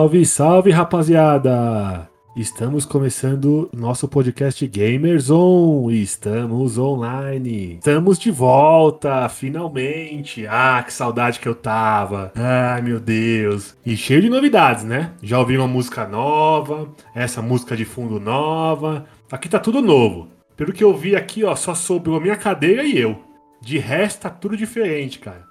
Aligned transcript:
Salve, 0.00 0.24
salve, 0.24 0.70
rapaziada! 0.70 2.08
Estamos 2.34 2.86
começando 2.86 3.68
nosso 3.76 4.08
podcast 4.08 4.66
Gamers 4.66 5.30
On. 5.30 5.90
Estamos 5.90 6.78
online. 6.78 7.74
Estamos 7.74 8.18
de 8.18 8.30
volta, 8.30 9.28
finalmente. 9.28 10.46
Ah, 10.46 10.82
que 10.82 10.90
saudade 10.90 11.38
que 11.38 11.46
eu 11.46 11.54
tava. 11.54 12.32
Ai, 12.34 12.80
meu 12.80 12.98
Deus. 12.98 13.76
E 13.84 13.94
cheio 13.94 14.22
de 14.22 14.30
novidades, 14.30 14.84
né? 14.84 15.12
Já 15.22 15.38
ouvi 15.38 15.58
uma 15.58 15.68
música 15.68 16.08
nova, 16.08 16.88
essa 17.14 17.42
música 17.42 17.76
de 17.76 17.84
fundo 17.84 18.18
nova. 18.18 19.04
Aqui 19.30 19.50
tá 19.50 19.58
tudo 19.58 19.82
novo. 19.82 20.28
Pelo 20.56 20.72
que 20.72 20.82
eu 20.82 20.96
vi 20.96 21.14
aqui, 21.14 21.44
ó, 21.44 21.54
só 21.54 21.74
sobrou 21.74 22.18
minha 22.18 22.36
cadeira 22.36 22.84
e 22.84 22.96
eu. 22.96 23.20
De 23.60 23.76
resto, 23.76 24.22
tá 24.22 24.30
tudo 24.30 24.56
diferente, 24.56 25.18
cara. 25.18 25.44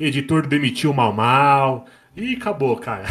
Editor 0.00 0.44
demitiu 0.48 0.92
Mal 0.92 1.12
Mal. 1.12 1.86
E 2.14 2.34
acabou, 2.34 2.76
cara. 2.76 3.04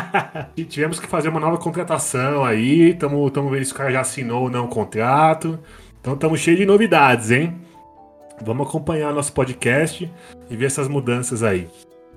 e 0.56 0.64
tivemos 0.64 0.98
que 0.98 1.06
fazer 1.06 1.28
uma 1.28 1.40
nova 1.40 1.58
contratação 1.58 2.44
aí. 2.44 2.94
Tamo, 2.94 3.30
tamo 3.30 3.50
vendo 3.50 3.64
se 3.64 3.72
o 3.72 3.74
cara 3.74 3.92
já 3.92 4.00
assinou 4.00 4.44
ou 4.44 4.50
não 4.50 4.64
o 4.64 4.68
contrato. 4.68 5.58
Então 6.00 6.14
estamos 6.14 6.40
cheios 6.40 6.58
de 6.58 6.64
novidades, 6.64 7.30
hein? 7.30 7.58
Vamos 8.40 8.66
acompanhar 8.68 9.12
nosso 9.12 9.32
podcast 9.32 10.10
e 10.48 10.56
ver 10.56 10.66
essas 10.66 10.88
mudanças 10.88 11.42
aí. 11.42 11.68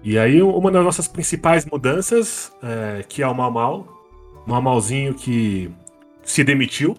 E 0.03 0.17
aí, 0.17 0.41
uma 0.41 0.71
das 0.71 0.83
nossas 0.83 1.07
principais 1.07 1.65
mudanças, 1.65 2.51
é, 2.63 3.03
que 3.07 3.21
é 3.21 3.27
o 3.27 3.35
Mal 3.35 3.51
Mal. 3.51 3.87
Mal 4.47 4.61
Malzinho 4.61 5.13
que 5.13 5.69
se 6.23 6.43
demitiu. 6.43 6.97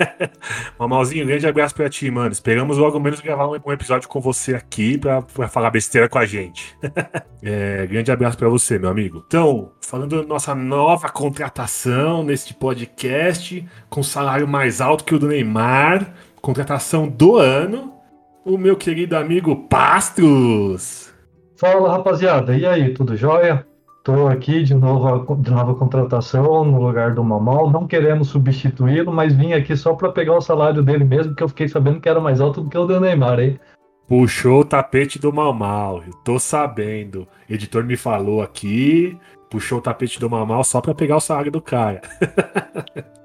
Mamalzinho, 0.78 1.26
grande 1.26 1.46
abraço 1.46 1.74
pra 1.74 1.88
ti, 1.88 2.10
mano. 2.10 2.32
Esperamos 2.32 2.78
logo 2.78 2.98
menos 3.00 3.20
gravar 3.20 3.48
um 3.48 3.72
episódio 3.72 4.08
com 4.08 4.20
você 4.20 4.54
aqui 4.54 4.98
pra, 4.98 5.22
pra 5.22 5.48
falar 5.48 5.70
besteira 5.70 6.08
com 6.08 6.18
a 6.18 6.26
gente. 6.26 6.76
é, 7.42 7.86
grande 7.86 8.10
abraço 8.10 8.36
pra 8.36 8.48
você, 8.48 8.78
meu 8.78 8.90
amigo. 8.90 9.24
Então, 9.26 9.72
falando 9.80 10.22
da 10.22 10.26
nossa 10.26 10.54
nova 10.54 11.08
contratação 11.08 12.22
neste 12.22 12.54
podcast, 12.54 13.64
com 13.88 14.02
salário 14.02 14.46
mais 14.46 14.80
alto 14.80 15.04
que 15.04 15.14
o 15.14 15.18
do 15.18 15.28
Neymar, 15.28 16.14
contratação 16.40 17.08
do 17.08 17.36
ano, 17.36 17.94
o 18.44 18.58
meu 18.58 18.76
querido 18.76 19.16
amigo 19.16 19.68
Pastros. 19.68 21.12
Fala, 21.56 21.92
rapaziada. 21.92 22.56
E 22.56 22.66
aí, 22.66 22.92
tudo 22.92 23.16
jóia? 23.16 23.64
Estou 24.02 24.26
aqui 24.26 24.64
de, 24.64 24.74
novo, 24.74 25.36
de 25.36 25.48
nova 25.48 25.76
contratação 25.76 26.64
no 26.64 26.84
lugar 26.84 27.14
do 27.14 27.22
Mamal. 27.22 27.70
Não 27.70 27.86
queremos 27.86 28.30
substituí-lo, 28.30 29.12
mas 29.12 29.32
vim 29.32 29.52
aqui 29.52 29.76
só 29.76 29.94
para 29.94 30.10
pegar 30.10 30.36
o 30.36 30.40
salário 30.40 30.82
dele 30.82 31.04
mesmo, 31.04 31.36
que 31.36 31.42
eu 31.44 31.48
fiquei 31.48 31.68
sabendo 31.68 32.00
que 32.00 32.08
era 32.08 32.20
mais 32.20 32.40
alto 32.40 32.62
do 32.62 32.68
que 32.68 32.76
o 32.76 32.84
do 32.84 32.98
Neymar, 32.98 33.38
hein? 33.38 33.60
Puxou 34.08 34.62
o 34.62 34.64
tapete 34.64 35.20
do 35.20 35.32
Mamal, 35.32 36.02
eu 36.04 36.12
tô 36.24 36.36
sabendo. 36.40 37.28
O 37.48 37.54
editor 37.54 37.84
me 37.84 37.96
falou 37.96 38.42
aqui, 38.42 39.16
puxou 39.48 39.78
o 39.78 39.80
tapete 39.80 40.18
do 40.18 40.28
Mamal 40.28 40.64
só 40.64 40.80
para 40.80 40.96
pegar 40.96 41.18
o 41.18 41.20
salário 41.20 41.52
do 41.52 41.62
cara. 41.62 42.02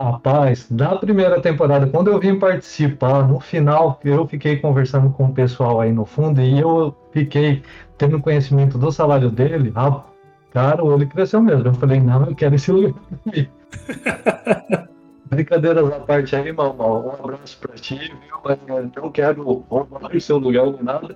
Rapaz, 0.00 0.66
da 0.70 0.96
primeira 0.96 1.40
temporada, 1.40 1.86
quando 1.86 2.10
eu 2.10 2.20
vim 2.20 2.38
participar, 2.38 3.26
no 3.26 3.40
final, 3.40 3.98
eu 4.04 4.26
fiquei 4.26 4.56
conversando 4.56 5.10
com 5.10 5.24
o 5.24 5.32
pessoal 5.32 5.80
aí 5.80 5.90
no 5.90 6.04
fundo 6.04 6.40
e 6.40 6.58
eu 6.58 6.94
fiquei 7.12 7.62
tendo 7.96 8.20
conhecimento 8.20 8.76
do 8.76 8.92
salário 8.92 9.30
dele, 9.30 9.72
ah, 9.74 10.02
cara, 10.56 10.82
o 10.82 10.88
olho 10.88 11.06
cresceu 11.06 11.42
mesmo. 11.42 11.66
Eu 11.66 11.74
falei, 11.74 12.00
não, 12.00 12.24
eu 12.24 12.34
quero 12.34 12.54
esse 12.54 12.72
lugar 12.72 12.94
Brincadeiras 15.26 15.92
à 15.92 16.00
parte 16.00 16.34
aí, 16.34 16.50
mal, 16.50 16.72
mal. 16.72 17.04
Um 17.04 17.10
abraço 17.10 17.58
pra 17.58 17.74
ti, 17.74 17.98
viu? 17.98 18.40
Mas 18.42 18.58
não 18.96 19.12
quero 19.12 19.42
roubar 19.68 20.16
o 20.16 20.20
seu 20.20 20.38
lugar 20.38 20.64
nem 20.64 20.82
nada. 20.82 21.14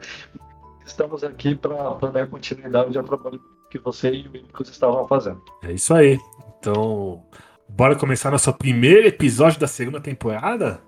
Estamos 0.85 1.25
aqui 1.25 1.55
para 1.55 1.95
dar 2.13 2.27
continuidade 2.27 2.99
ao 2.99 3.05
trabalho 3.05 3.41
que 3.71 3.79
você 3.79 4.11
e 4.11 4.29
o 4.29 4.31
Mimicos 4.31 4.69
estavam 4.69 5.09
fazendo. 5.09 5.41
É 5.63 5.73
isso 5.73 5.95
aí. 5.95 6.19
Então, 6.59 7.23
bora 7.67 7.97
começar 7.97 8.31
nosso 8.31 8.53
primeiro 8.53 9.07
episódio 9.07 9.59
da 9.59 9.67
segunda 9.67 10.03
temporada? 10.03 10.83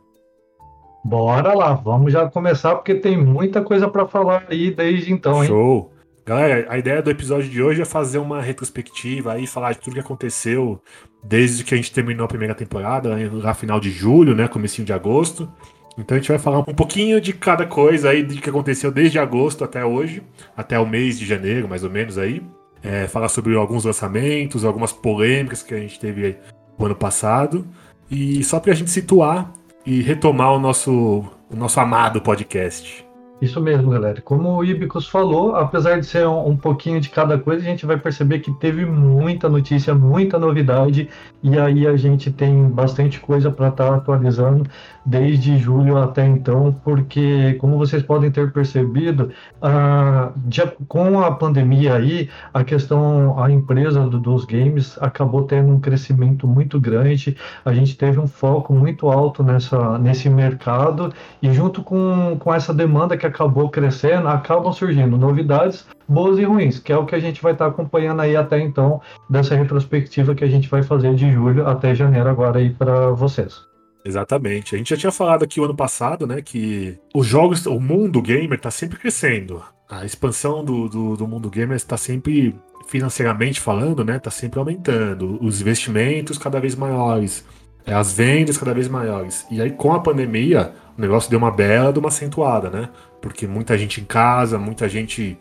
Bora 1.03 1.55
lá, 1.55 1.73
vamos 1.73 2.13
já 2.13 2.29
começar 2.29 2.75
porque 2.75 2.97
tem 2.97 3.17
muita 3.17 3.63
coisa 3.63 3.89
para 3.89 4.07
falar 4.07 4.45
aí 4.51 4.71
desde 4.71 5.11
então, 5.11 5.43
hein? 5.43 5.49
Show! 5.49 5.93
Galera, 6.25 6.67
a 6.69 6.79
ideia 6.79 7.03
do 7.03 7.11
episódio 7.11 7.51
de 7.51 7.61
hoje 7.61 7.83
é 7.83 7.85
fazer 7.85 8.19
uma 8.19 8.41
retrospectiva 8.41 9.33
aí, 9.33 9.45
falar 9.45 9.73
de 9.73 9.81
tudo 9.81 9.95
que 9.95 10.01
aconteceu 10.01 10.81
desde 11.23 11.65
que 11.65 11.75
a 11.75 11.77
gente 11.77 11.93
terminou 11.93 12.25
a 12.25 12.29
primeira 12.29 12.55
temporada, 12.55 13.17
lá 13.33 13.53
final 13.55 13.81
de 13.81 13.91
julho, 13.91 14.35
né, 14.35 14.47
comecinho 14.47 14.87
de 14.87 14.93
agosto. 14.93 15.51
Então 15.99 16.17
a 16.17 16.21
gente 16.21 16.29
vai 16.29 16.39
falar 16.39 16.61
um 16.61 16.75
pouquinho 16.75 17.21
de 17.21 17.33
cada 17.33 17.67
coisa 17.67 18.11
aí, 18.11 18.23
de 18.23 18.41
que 18.41 18.49
aconteceu 18.49 18.93
desde 18.93 19.19
agosto 19.19 19.65
até 19.65 19.85
hoje, 19.85 20.23
até 20.57 20.79
o 20.79 20.87
mês 20.87 21.19
de 21.19 21.27
janeiro, 21.27 21.69
mais 21.69 21.83
ou 21.83 21.91
menos 21.91 22.17
aí. 22.17 22.41
É, 22.83 23.09
falar 23.09 23.29
sobre 23.29 23.57
alguns 23.57 23.85
lançamentos, 23.85 24.65
algumas 24.65 24.93
polêmicas 24.93 25.63
que 25.63 25.75
a 25.75 25.79
gente 25.79 25.99
teve 25.99 26.37
no 26.79 26.87
ano 26.87 26.97
passado. 26.97 27.67
E 28.11 28.43
só 28.45 28.61
pra 28.61 28.75
gente 28.75 28.91
situar 28.91 29.53
e 29.85 30.01
retomar 30.03 30.53
o 30.53 30.59
nosso, 30.59 31.25
o 31.51 31.57
nosso 31.57 31.79
amado 31.81 32.21
podcast. 32.21 33.05
Isso 33.43 33.61
mesmo, 33.61 33.91
galera. 33.91 34.21
Como 34.21 34.57
o 34.57 34.65
Ibicus 34.65 35.09
falou, 35.09 35.57
apesar 35.57 35.99
de 35.99 36.07
ser 36.07 36.25
um, 36.29 36.51
um, 36.51 36.57
pouquinho 36.57 37.01
de 37.01 37.09
cada 37.11 37.37
coisa, 37.37 37.61
a 37.61 37.65
gente 37.65 37.85
vai 37.85 37.97
perceber 37.97 38.39
que 38.39 38.53
teve 38.53 38.87
muita 38.87 39.49
notícia, 39.49 39.93
muita 39.93 40.39
novidade, 40.39 41.09
e 41.43 41.59
aí 41.59 41.85
a 41.85 41.97
gente 41.97 42.31
tem 42.31 42.69
bastante 42.69 43.19
coisa 43.19 43.51
para 43.51 43.67
estar 43.67 43.89
tá 43.89 43.97
atualizando 43.97 44.65
desde 45.05 45.59
julho 45.59 45.99
até 45.99 46.27
então, 46.27 46.75
porque, 46.85 47.55
como 47.55 47.77
vocês 47.77 48.03
podem 48.03 48.31
ter 48.31 48.53
percebido, 48.53 49.31
ah, 49.61 50.31
de, 50.37 50.63
com 50.87 51.21
a 51.21 51.33
pandemia 51.33 51.97
aí, 51.97 52.29
a 52.53 52.63
questão, 52.65 53.43
a 53.43 53.51
empresa 53.51 54.01
do, 54.07 54.19
dos 54.19 54.45
games 54.45 54.97
acabou 55.01 55.45
tendo 55.45 55.73
um 55.73 55.81
crescimento 55.81 56.47
muito 56.47 56.81
grande, 56.81 57.37
a 57.65 57.73
gente 57.73 57.97
teve 57.97 58.19
um 58.21 58.27
foco 58.27 58.73
muito 58.73 59.11
alto 59.11 59.43
nessa, 59.43 59.99
nesse 59.99 60.29
mercado, 60.29 61.13
e 61.43 61.53
junto 61.53 61.83
com, 61.83 62.37
com 62.39 62.55
essa 62.55 62.73
demanda 62.73 63.17
que 63.17 63.27
acabou 63.27 63.69
crescendo, 63.69 64.29
acabam 64.29 64.73
surgindo 64.73 65.17
novidades 65.17 65.87
boas 66.09 66.39
e 66.39 66.45
ruins, 66.45 66.79
que 66.79 66.93
é 66.93 66.97
o 66.97 67.07
que 67.07 67.15
a 67.15 67.21
gente 67.21 67.43
vai 67.43 67.53
estar 67.53 67.67
acompanhando 67.67 68.21
aí 68.21 68.37
até 68.37 68.61
então, 68.61 69.01
dessa 69.29 69.55
retrospectiva 69.55 70.35
que 70.35 70.45
a 70.45 70.49
gente 70.49 70.69
vai 70.69 70.83
fazer 70.83 71.15
de 71.15 71.31
julho 71.33 71.67
até 71.67 71.95
janeiro 71.95 72.29
agora 72.29 72.59
aí 72.59 72.71
para 72.71 73.11
vocês. 73.11 73.72
Exatamente. 74.05 74.75
A 74.75 74.79
gente 74.79 74.91
já 74.91 74.97
tinha 74.97 75.13
falado 75.13 75.45
aqui 75.45 75.61
o 75.61 75.65
ano 75.65 75.75
passado, 75.75 76.27
né, 76.27 76.43
que 76.43 76.99
os 77.15 77.27
jogos, 77.27 77.67
o 77.67 77.79
mundo 77.79 78.21
gamer 78.21 78.55
está 78.55 78.71
sempre 78.71 78.99
crescendo. 78.99 79.63
A 79.89 80.05
expansão 80.05 80.65
do, 80.65 80.89
do, 80.89 81.17
do 81.17 81.27
mundo 81.27 81.51
gamer 81.51 81.77
está 81.77 81.97
sempre, 81.97 82.55
financeiramente 82.89 83.61
falando, 83.61 84.05
né, 84.05 84.17
está 84.17 84.31
sempre 84.31 84.59
aumentando. 84.59 85.39
Os 85.41 85.61
investimentos 85.61 86.39
cada 86.39 86.59
vez 86.59 86.75
maiores, 86.75 87.45
é, 87.87 87.95
as 87.95 88.13
vendas 88.13 88.57
cada 88.57 88.75
vez 88.75 88.89
maiores. 88.89 89.47
E 89.51 89.61
aí, 89.61 89.71
com 89.71 89.93
a 89.93 90.01
pandemia, 90.01 90.73
o 90.97 91.01
negócio 91.01 91.31
deu 91.31 91.39
uma 91.39 91.51
bela 91.51 91.93
de 91.93 91.99
uma 91.99 92.09
acentuada, 92.09 92.71
né? 92.71 92.89
Porque 93.21 93.47
muita 93.47 93.77
gente 93.79 94.01
em 94.01 94.05
casa, 94.05 94.59
muita 94.59 94.89
gente 94.89 95.39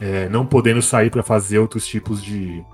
é, 0.00 0.28
não 0.28 0.46
podendo 0.46 0.82
sair 0.82 1.10
para 1.10 1.22
fazer 1.22 1.58
outros 1.58 1.86
tipos 1.86 2.22
de, 2.22 2.64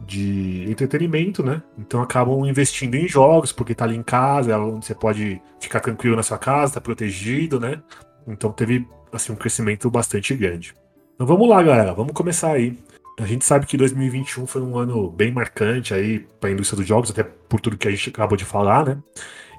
de 0.00 0.70
entretenimento, 0.70 1.42
né? 1.42 1.62
Então 1.78 2.00
acabam 2.00 2.46
investindo 2.46 2.94
em 2.94 3.08
jogos, 3.08 3.52
porque 3.52 3.74
tá 3.74 3.84
ali 3.84 3.96
em 3.96 4.02
casa, 4.02 4.52
é 4.52 4.56
onde 4.56 4.86
você 4.86 4.94
pode 4.94 5.40
ficar 5.60 5.80
tranquilo 5.80 6.16
na 6.16 6.22
sua 6.22 6.38
casa, 6.38 6.74
tá 6.74 6.80
protegido, 6.80 7.58
né? 7.58 7.82
Então 8.26 8.52
teve 8.52 8.86
assim 9.12 9.32
um 9.32 9.36
crescimento 9.36 9.90
bastante 9.90 10.34
grande. 10.34 10.74
Então 11.14 11.26
vamos 11.26 11.48
lá, 11.48 11.62
galera, 11.62 11.92
vamos 11.92 12.12
começar 12.12 12.52
aí. 12.52 12.78
A 13.18 13.26
gente 13.26 13.44
sabe 13.44 13.66
que 13.66 13.76
2021 13.76 14.46
foi 14.46 14.62
um 14.62 14.78
ano 14.78 15.10
bem 15.10 15.32
marcante 15.32 15.92
aí 15.92 16.20
para 16.40 16.50
a 16.50 16.52
indústria 16.52 16.76
dos 16.76 16.86
jogos, 16.86 17.10
até 17.10 17.24
por 17.24 17.60
tudo 17.60 17.76
que 17.76 17.88
a 17.88 17.90
gente 17.90 18.10
acabou 18.10 18.36
de 18.36 18.44
falar, 18.44 18.86
né? 18.86 18.98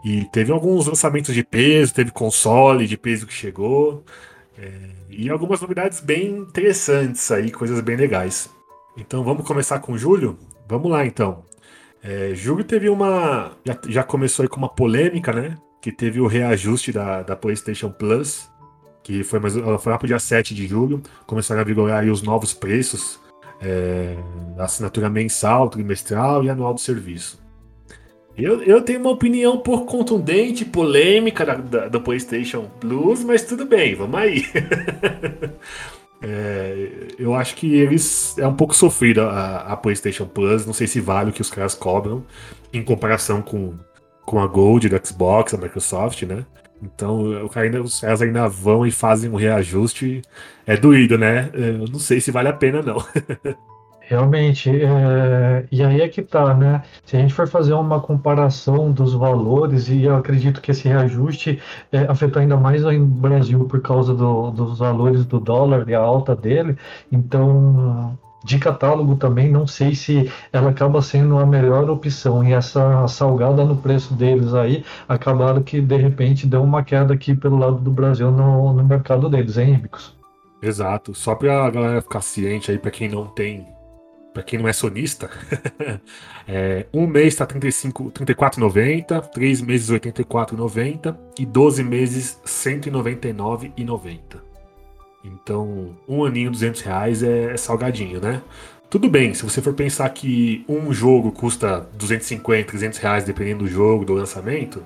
E 0.06 0.24
teve 0.32 0.52
alguns 0.52 0.88
lançamentos 0.88 1.36
de 1.36 1.44
peso, 1.44 1.94
teve 1.94 2.12
console 2.12 2.88
de 2.88 2.98
peso 2.98 3.28
que 3.28 3.34
chegou, 3.34 4.06
é, 4.58 4.72
e 5.10 5.30
algumas 5.30 5.60
novidades 5.60 6.00
bem 6.00 6.38
interessantes 6.38 7.30
aí, 7.32 7.52
coisas 7.52 7.82
bem 7.82 7.98
legais. 7.98 8.50
Então 9.00 9.24
vamos 9.24 9.48
começar 9.48 9.80
com 9.80 9.98
julho? 9.98 10.38
Vamos 10.68 10.92
lá 10.92 11.06
então. 11.06 11.44
É, 12.04 12.34
julho 12.34 12.64
teve 12.64 12.90
uma. 12.90 13.52
Já, 13.66 13.78
já, 13.88 14.04
começou 14.04 14.44
aí 14.44 14.50
com 14.50 14.58
uma 14.58 14.70
polêmica, 14.70 15.34
né? 15.34 15.58
Que 15.82 15.92
teve 15.92 16.20
o 16.20 16.28
reajuste 16.28 16.92
da, 16.92 17.24
da 17.24 17.36
PlayStation 17.36 17.90
Plus, 17.90 18.50
que 19.04 19.24
foi, 19.24 19.40
mais, 19.40 19.54
foi 19.54 19.92
lá 19.92 19.98
pro 19.98 20.08
dia 20.08 20.20
7 20.20 20.54
de 20.54 20.68
julho. 20.68 21.02
Começaram 21.26 21.62
a 21.62 21.64
vigorar 21.64 22.02
aí 22.02 22.10
os 22.10 22.22
novos 22.22 22.54
preços, 22.54 23.20
é, 23.62 24.16
assinatura 24.58 25.10
mensal, 25.10 25.70
trimestral 25.70 26.44
e 26.44 26.50
anual 26.50 26.74
do 26.74 26.80
serviço. 26.80 27.40
Eu, 28.38 28.64
eu 28.64 28.82
tenho 28.82 29.02
uma 29.02 29.10
opinião 29.10 29.56
um 29.56 29.60
pouco 29.60 29.86
contundente, 29.86 30.64
polêmica 30.64 31.46
da, 31.46 31.90
da, 31.90 32.00
PlayStation 32.00 32.70
Plus, 32.80 33.22
mas 33.22 33.44
tudo 33.44 33.66
bem, 33.66 33.96
vamos 33.96 34.18
aí. 34.18 34.46
É, 36.22 37.08
eu 37.18 37.34
acho 37.34 37.56
que 37.56 37.76
eles 37.76 38.38
é 38.38 38.46
um 38.46 38.56
pouco 38.56 38.76
sofrido 38.76 39.22
a, 39.22 39.58
a, 39.60 39.78
PlayStation 39.78 40.26
Plus. 40.26 40.66
Não 40.66 40.74
sei 40.74 40.88
se 40.88 41.00
vale 41.00 41.30
o 41.30 41.34
que 41.34 41.42
os 41.42 41.50
caras 41.50 41.74
cobram 41.74 42.26
em 42.74 42.84
comparação 42.84 43.42
com, 43.42 43.78
com 44.26 44.40
a 44.40 44.48
Gold 44.48 44.90
do 44.90 45.08
Xbox, 45.08 45.54
a 45.54 45.58
Microsoft, 45.58 46.24
né? 46.24 46.46
Então 46.82 47.46
o 47.46 47.50
cara 47.50 47.66
ainda, 47.66 47.82
os 47.82 48.00
caras 48.00 48.22
ainda 48.22 48.48
vão 48.48 48.86
e 48.86 48.92
fazem 48.92 49.30
um 49.30 49.36
reajuste. 49.36 50.22
É 50.66 50.78
doído, 50.78 51.18
né? 51.18 51.50
Eu 51.54 51.88
não 51.88 52.00
sei 52.00 52.22
se 52.22 52.32
vale 52.32 52.50
a 52.50 52.54
pena, 52.54 52.82
não. 52.82 52.98
Realmente, 54.10 54.72
é... 54.72 55.68
e 55.72 55.84
aí 55.84 56.02
é 56.02 56.10
que 56.10 56.24
tá, 56.24 56.56
né? 56.56 56.82
Se 57.06 57.16
a 57.16 57.20
gente 57.20 57.32
for 57.32 57.48
fazer 57.48 57.74
uma 57.74 58.00
comparação 58.02 58.92
dos 58.92 59.14
valores, 59.14 59.88
e 59.88 60.06
eu 60.06 60.16
acredito 60.16 60.62
que 60.62 60.72
esse 60.72 60.88
reajuste 60.88 61.62
é, 61.92 62.00
afetou 62.00 62.42
ainda 62.42 62.58
mais 62.58 62.84
o 62.84 63.06
Brasil 63.06 63.66
por 63.66 63.80
causa 63.82 64.16
do, 64.16 64.50
dos 64.50 64.80
valores 64.80 65.26
do 65.26 65.40
dólar 65.40 65.88
e 65.88 65.94
a 65.94 66.00
alta 66.00 66.36
dele, 66.36 66.76
então 67.12 68.18
de 68.44 68.58
catálogo 68.58 69.16
também, 69.16 69.52
não 69.52 69.68
sei 69.68 69.94
se 69.94 70.32
ela 70.52 70.72
acaba 70.72 71.04
sendo 71.04 71.38
a 71.38 71.46
melhor 71.46 71.88
opção. 71.88 72.44
E 72.44 72.52
essa 72.52 73.08
salgada 73.08 73.64
no 73.64 73.76
preço 73.78 74.16
deles 74.16 74.56
aí, 74.56 74.84
acabaram 75.08 75.62
que 75.62 75.80
de 75.80 75.98
repente 75.98 76.48
deu 76.48 76.64
uma 76.64 76.84
queda 76.84 77.14
aqui 77.14 77.36
pelo 77.36 77.60
lado 77.60 77.78
do 77.78 77.92
Brasil 77.92 78.32
no, 78.32 78.74
no 78.74 78.84
mercado 78.84 79.30
deles, 79.30 79.56
hein, 79.60 79.74
Ribicos? 79.74 80.18
Exato. 80.64 81.14
Só 81.14 81.36
pra 81.36 81.70
galera 81.70 82.02
ficar 82.02 82.22
ciente 82.22 82.72
aí, 82.72 82.80
pra 82.80 82.90
quem 82.90 83.08
não 83.08 83.28
tem 83.28 83.68
para 84.34 84.44
quem 84.44 84.60
não 84.60 84.68
é 84.68 84.74
sonista, 84.74 85.30
é, 86.48 86.86
um 86.94 87.08
mês 87.08 87.34
está 87.34 87.46
R$ 87.46 87.60
34,90, 87.60 89.22
três 89.30 89.62
meses 89.62 89.90
R$ 89.90 90.00
84,90 90.00 91.18
e 91.40 91.46
12 91.46 91.84
meses 91.84 92.40
R$ 92.44 92.50
199,90. 92.50 94.20
Então, 95.24 95.98
um 96.08 96.24
aninho, 96.24 96.52
200 96.52 96.82
reais 96.82 97.24
é 97.24 97.58
salgadinho, 97.58 98.22
né? 98.22 98.42
Tudo 98.90 99.10
bem, 99.10 99.34
se 99.34 99.44
você 99.44 99.62
for 99.62 99.74
pensar 99.74 100.10
que 100.10 100.66
um 100.68 100.92
jogo 100.92 101.32
custa 101.32 101.88
250, 101.94 102.70
300 102.70 103.00
reais, 103.00 103.24
dependendo 103.24 103.66
do 103.66 103.68
jogo, 103.68 104.06
do 104.06 104.14
lançamento, 104.14 104.84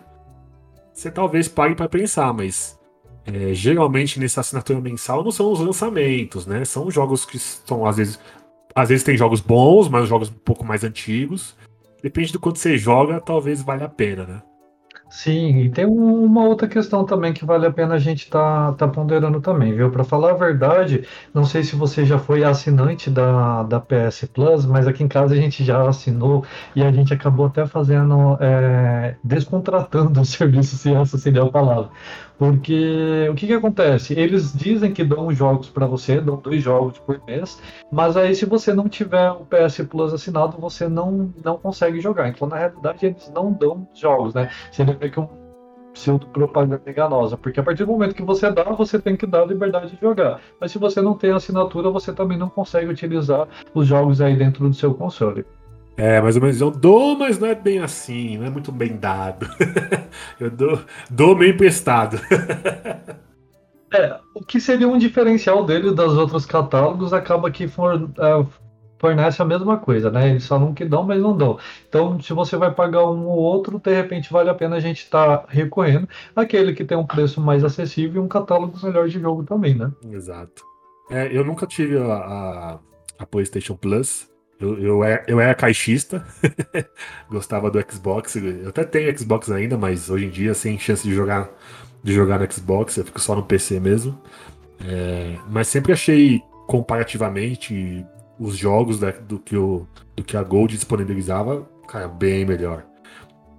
você 0.94 1.10
talvez 1.10 1.48
pague 1.48 1.76
para 1.76 1.88
pensar, 1.88 2.34
mas 2.34 2.78
é, 3.26 3.54
geralmente 3.54 4.20
nessa 4.20 4.42
assinatura 4.42 4.82
mensal 4.82 5.24
não 5.24 5.32
são 5.32 5.52
os 5.52 5.60
lançamentos, 5.60 6.46
né? 6.46 6.66
São 6.66 6.92
jogos 6.92 7.26
que 7.26 7.40
são, 7.40 7.86
às 7.86 7.96
vezes, 7.96 8.20
às 8.76 8.90
vezes 8.90 9.04
tem 9.04 9.18
jogos 9.18 9.40
bons, 9.42 9.90
mas 9.90 10.08
jogos 10.08 10.30
um 10.30 10.34
pouco 10.34 10.66
mais 10.66 10.84
antigos. 10.84 11.56
Depende 12.02 12.34
do 12.34 12.40
quanto 12.40 12.60
você 12.60 12.78
joga, 12.78 13.22
talvez 13.22 13.62
valha 13.62 13.86
a 13.86 13.90
pena, 13.90 14.26
né? 14.26 14.42
Sim, 15.16 15.60
e 15.60 15.70
tem 15.70 15.86
uma 15.86 16.44
outra 16.44 16.68
questão 16.68 17.06
também 17.06 17.34
que 17.34 17.46
vale 17.46 17.68
a 17.68 17.72
pena 17.72 17.94
a 17.94 18.00
gente 18.00 18.28
tá, 18.32 18.74
tá 18.74 18.88
ponderando 18.88 19.40
também, 19.40 19.72
viu? 19.72 19.92
Para 19.92 20.04
falar 20.04 20.32
a 20.32 20.34
verdade, 20.34 21.08
não 21.32 21.46
sei 21.46 21.64
se 21.64 21.76
você 21.76 22.04
já 22.04 22.18
foi 22.18 22.44
assinante 22.44 23.12
da, 23.12 23.62
da 23.62 23.80
PS 23.80 24.26
Plus, 24.34 24.66
mas 24.66 24.88
aqui 24.88 25.04
em 25.04 25.08
casa 25.08 25.36
a 25.36 25.38
gente 25.38 25.64
já 25.64 25.88
assinou 25.88 26.44
e 26.76 26.82
a 26.84 26.92
gente 26.92 27.14
acabou 27.14 27.46
até 27.46 27.64
fazendo, 27.68 28.38
é, 28.42 29.16
descontratando 29.24 30.20
o 30.20 30.26
serviço, 30.26 30.78
se 30.78 30.92
essa 30.92 31.16
seria 31.20 31.44
a 31.44 31.52
palavra. 31.52 31.92
Porque 32.38 33.28
o 33.30 33.36
que, 33.36 33.48
que 33.48 33.54
acontece? 33.54 34.18
Eles 34.20 34.54
dizem 34.54 34.94
que 34.94 35.04
dão 35.04 35.32
jogos 35.32 35.70
para 35.70 35.86
você, 35.86 36.20
dão 36.20 36.38
dois 36.38 36.62
jogos 36.62 36.98
por 37.00 37.24
mês, 37.26 37.62
mas 37.92 38.18
aí 38.18 38.36
se 38.36 38.46
você 38.46 38.74
não 38.74 38.90
tiver 38.90 39.30
o 39.32 39.46
PS 39.46 39.86
Plus 39.90 40.14
assinado, 40.14 40.58
você 40.58 40.88
não, 40.88 41.34
não 41.44 41.58
consegue 41.58 42.02
jogar. 42.02 42.28
Então, 42.30 42.48
na 42.48 42.58
realidade, 42.58 43.06
eles 43.06 43.32
não 43.34 43.52
dão 43.52 43.88
jogos, 43.94 44.34
né? 44.34 44.50
Seria 44.72 44.98
meio 45.00 45.12
que 45.12 45.20
um 45.20 45.30
pseudo 45.94 46.26
propaganda 46.28 46.82
enganosa, 46.90 47.38
porque 47.38 47.60
a 47.60 47.64
partir 47.64 47.86
do 47.86 47.92
momento 47.92 48.16
que 48.16 48.24
você 48.24 48.52
dá, 48.52 48.64
você 48.64 49.00
tem 49.00 49.16
que 49.16 49.28
dar 49.28 49.44
a 49.44 49.46
liberdade 49.46 49.92
de 49.92 50.02
jogar. 50.02 50.42
Mas 50.60 50.72
se 50.72 50.80
você 50.80 51.02
não 51.02 51.14
tem 51.16 51.32
assinatura, 51.32 51.90
você 51.92 52.12
também 52.12 52.38
não 52.38 52.50
consegue 52.50 52.92
utilizar 52.92 53.48
os 53.74 53.88
jogos 53.88 54.20
aí 54.20 54.36
dentro 54.36 54.68
do 54.68 54.74
seu 54.74 54.94
console. 54.94 55.46
É, 55.96 56.20
mais 56.20 56.36
ou 56.36 56.42
menos 56.42 56.60
eu 56.60 56.72
dou, 56.72 57.16
mas 57.18 57.38
não 57.38 57.48
é 57.48 57.56
bem 57.56 57.80
assim, 57.80 58.38
não 58.38 58.48
é 58.48 58.50
muito 58.50 58.72
bem 58.72 58.98
dado. 58.98 59.48
eu 60.40 60.50
dou, 60.50 60.80
dou 61.10 61.36
meio 61.36 61.54
emprestado. 61.54 62.20
é, 63.94 64.20
o 64.34 64.44
que 64.44 64.60
seria 64.60 64.88
um 64.88 64.98
diferencial 64.98 65.64
dele 65.64 65.94
das 65.94 66.14
outros 66.14 66.46
catálogos 66.46 67.14
acaba 67.14 67.52
que 67.52 67.68
for, 67.68 68.10
é, 68.18 68.46
fornece 68.98 69.42
a 69.42 69.46
mesma 69.46 69.78
coisa, 69.78 70.10
né? 70.10 70.32
Eles 70.32 70.48
falam 70.48 70.74
que 70.74 70.84
dão, 70.84 71.04
mas 71.04 71.22
não 71.22 71.38
dão. 71.38 71.60
Então, 71.88 72.20
se 72.20 72.34
você 72.34 72.58
vai 72.58 72.74
pagar 72.74 73.06
um 73.06 73.28
ou 73.28 73.38
outro, 73.38 73.78
de 73.78 73.94
repente 73.94 74.32
vale 74.32 74.50
a 74.50 74.56
pena 74.56 74.78
a 74.78 74.80
gente 74.80 75.04
estar 75.04 75.40
tá 75.40 75.46
recorrendo 75.48 76.08
àquele 76.36 76.74
que 76.74 76.84
tem 76.84 76.98
um 76.98 77.06
preço 77.06 77.40
mais 77.40 77.64
acessível 77.64 78.22
e 78.22 78.26
um 78.26 78.28
catálogo 78.28 78.74
melhor 78.82 79.08
de 79.08 79.20
jogo 79.20 79.44
também, 79.44 79.76
né? 79.76 79.92
Exato. 80.10 80.64
É, 81.12 81.38
eu 81.38 81.44
nunca 81.44 81.68
tive 81.68 81.98
a, 81.98 82.16
a, 82.16 82.80
a 83.20 83.26
PlayStation 83.26 83.76
Plus. 83.76 84.33
Eu, 84.64 84.80
eu, 84.80 85.04
era, 85.04 85.24
eu 85.28 85.42
era 85.42 85.54
caixista, 85.54 86.26
gostava 87.30 87.70
do 87.70 87.84
Xbox. 87.92 88.38
Eu 88.38 88.70
até 88.70 88.86
tenho 88.86 89.20
Xbox 89.20 89.52
ainda, 89.52 89.78
mas 89.78 90.10
hoje 90.10 90.26
em 90.26 90.30
dia, 90.30 90.54
sem 90.54 90.80
chance 90.80 91.06
de 91.06 91.14
jogar, 91.14 91.50
de 92.02 92.14
jogar 92.14 92.40
no 92.40 92.50
Xbox, 92.50 92.96
eu 92.96 93.04
fico 93.04 93.20
só 93.20 93.36
no 93.36 93.44
PC 93.44 93.82
mesmo. 93.82 94.18
É, 94.88 95.36
mas 95.50 95.68
sempre 95.68 95.92
achei 95.92 96.42
comparativamente 96.66 98.06
os 98.40 98.56
jogos 98.56 99.00
da, 99.00 99.12
do, 99.12 99.38
que 99.38 99.58
o, 99.58 99.86
do 100.16 100.24
que 100.24 100.38
a 100.38 100.44
Gold 100.44 100.74
disponibilizava, 100.74 101.68
cara, 101.86 102.08
bem 102.08 102.46
melhor. 102.46 102.86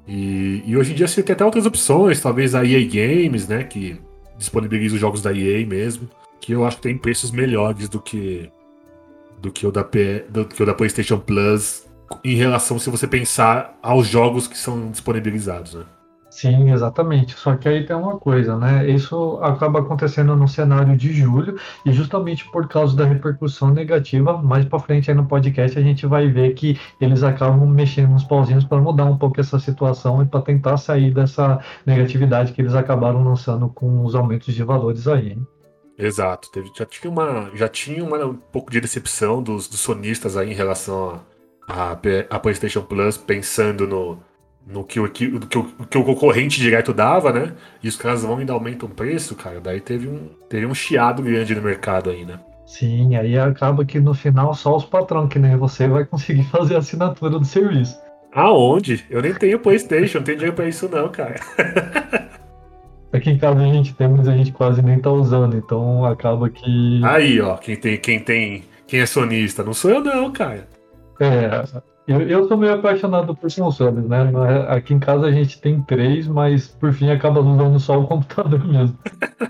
E, 0.09 0.63
e, 0.65 0.75
hoje 0.75 0.93
em 0.93 0.95
dia 0.95 1.07
você 1.07 1.23
tem 1.23 1.35
até 1.35 1.45
outras 1.45 1.67
opções, 1.67 2.21
talvez 2.21 2.55
a 2.55 2.65
EA 2.65 2.81
Games, 2.81 3.47
né, 3.47 3.63
que 3.65 4.01
disponibiliza 4.39 4.95
os 4.95 5.01
jogos 5.01 5.21
da 5.21 5.33
EA 5.33 5.67
mesmo, 5.67 6.09
que 6.41 6.53
eu 6.53 6.65
acho 6.67 6.77
que 6.77 6.83
tem 6.83 6.97
preços 6.97 7.31
melhores 7.31 7.89
do 7.91 8.01
que 8.01 8.51
do 9.45 9.53
que 9.53 9.67
o 9.67 9.71
da, 9.71 9.85
P, 9.85 10.25
do 10.31 10.47
que 10.47 10.63
o 10.63 10.67
da 10.67 10.73
PlayStation 10.73 11.19
Plus 11.19 11.87
em 12.25 12.35
relação 12.35 12.79
se 12.79 12.89
você 12.89 13.07
pensar 13.07 13.79
aos 13.83 14.07
jogos 14.07 14.49
que 14.49 14.57
são 14.57 14.91
disponibilizados, 14.91 15.75
né? 15.75 15.85
Sim, 16.31 16.73
exatamente. 16.73 17.35
Só 17.35 17.55
que 17.55 17.69
aí 17.69 17.87
tem 17.87 17.95
uma 17.95 18.19
coisa, 18.19 18.57
né? 18.57 18.91
Isso 18.91 19.39
acaba 19.41 19.79
acontecendo 19.79 20.35
no 20.35 20.49
cenário 20.49 20.97
de 20.97 21.13
julho 21.13 21.57
e 21.87 21.93
justamente 21.93 22.51
por 22.51 22.67
causa 22.67 22.97
da 22.97 23.05
repercussão 23.05 23.71
negativa, 23.71 24.37
mais 24.43 24.65
para 24.65 24.81
frente 24.81 25.11
aí 25.11 25.17
no 25.17 25.27
podcast 25.27 25.79
a 25.79 25.83
gente 25.83 26.07
vai 26.07 26.27
ver 26.27 26.55
que 26.55 26.77
eles 27.01 27.23
acabam 27.23 27.69
mexendo 27.69 28.11
nos 28.11 28.25
pauzinhos 28.25 28.65
para 28.65 28.81
mudar 28.81 29.05
um 29.05 29.17
pouco 29.17 29.41
essa 29.41 29.61
situação 29.61 30.23
e 30.23 30.27
para 30.27 30.43
tentar 30.43 30.77
sair 30.77 31.15
dessa 31.15 31.61
negatividade 31.87 32.53
que 32.53 32.63
eles 32.63 32.75
acabaram 32.75 33.23
lançando 33.23 33.69
com 33.69 34.05
os 34.05 34.17
aumentos 34.17 34.53
de 34.53 34.65
valores 34.65 35.07
aí. 35.07 35.33
Hein? 35.33 35.47
Exato, 35.97 36.51
teve, 36.51 36.71
já 36.77 36.85
tinha 36.85 37.11
uma, 37.11 37.51
já 37.55 37.69
tinha 37.69 38.05
uma, 38.05 38.25
um 38.27 38.35
pouco 38.35 38.71
de 38.71 38.81
decepção 38.81 39.43
dos, 39.43 39.69
dos 39.69 39.79
sonistas 39.79 40.37
aí 40.37 40.51
em 40.51 40.55
relação 40.55 41.23
a, 41.69 41.93
a, 41.93 41.99
a 42.31 42.39
PlayStation 42.39 42.83
Plus, 42.83 43.17
pensando 43.17 43.87
no, 43.87 44.19
no 44.67 44.85
que, 44.85 44.99
o, 44.99 45.09
que, 45.09 45.39
que, 45.41 45.59
o, 45.59 45.65
que 45.65 45.99
o 45.99 46.05
concorrente 46.05 46.61
direto 46.61 46.93
dava, 46.93 47.33
né? 47.33 47.53
E 47.83 47.89
os 47.89 47.97
caras 47.97 48.23
vão 48.23 48.39
ainda 48.39 48.53
aumentam 48.53 48.89
o 48.89 48.93
preço, 48.93 49.37
cara. 49.37 49.61
Daí 49.61 49.81
teve 49.81 50.09
um, 50.09 50.31
teve 50.49 50.67
um 50.67 50.75
chiado 50.75 51.23
grande 51.23 51.55
no 51.55 51.63
mercado 51.63 52.11
aí, 52.11 52.25
né? 52.25 52.41
Sim, 52.67 53.15
aí 53.15 53.39
acaba 53.39 53.85
que 53.85 54.01
no 54.01 54.15
final 54.15 54.55
só 54.55 54.75
os 54.77 54.85
patrões, 54.85 55.29
que 55.29 55.39
nem 55.39 55.57
você, 55.57 55.87
vai 55.87 56.05
conseguir 56.05 56.45
fazer 56.51 56.77
a 56.77 56.79
assinatura 56.79 57.39
do 57.39 57.45
serviço. 57.45 57.97
Aonde? 58.33 59.05
Eu 59.09 59.23
nem 59.23 59.33
tenho 59.33 59.61
PlayStation, 59.61 60.19
não 60.19 60.25
tenho 60.25 60.39
dinheiro 60.39 60.57
pra 60.57 60.69
isso, 60.69 60.89
não, 60.89 61.09
cara. 61.09 61.39
Aqui 63.15 63.31
em 63.31 63.39
casa 63.39 63.61
a 63.61 63.67
gente 63.73 63.95
tem, 63.95 64.09
mas 64.09 64.27
a 64.27 64.37
gente 64.37 64.51
quase 64.51 64.83
nem 64.83 64.99
tá 64.99 65.09
usando, 65.09 65.57
então 65.57 66.05
acaba 66.05 66.51
que. 66.51 67.01
Aí, 67.05 67.41
ó, 67.41 67.57
quem 67.57 67.77
tem, 67.77 67.97
quem 67.97 68.19
tem, 68.19 68.65
quem 68.89 68.99
é 68.99 69.07
sonista, 69.07 69.63
não 69.63 69.73
sou 69.73 69.93
eu 69.93 70.01
não, 70.01 70.33
cara. 70.33 70.67
É, 71.21 71.63
eu, 72.09 72.23
eu 72.23 72.49
sou 72.49 72.57
meio 72.57 72.75
apaixonado 72.75 73.33
por 73.37 73.49
consoles, 73.55 74.05
né? 74.09 74.33
Aqui 74.69 74.95
em 74.95 74.99
casa 74.99 75.27
a 75.27 75.31
gente 75.31 75.61
tem 75.61 75.81
três, 75.83 76.27
mas 76.27 76.67
por 76.67 76.93
fim 76.93 77.09
acaba 77.09 77.39
usando 77.39 77.79
só 77.79 78.01
o 78.01 78.07
computador 78.09 78.63
mesmo. 78.67 78.99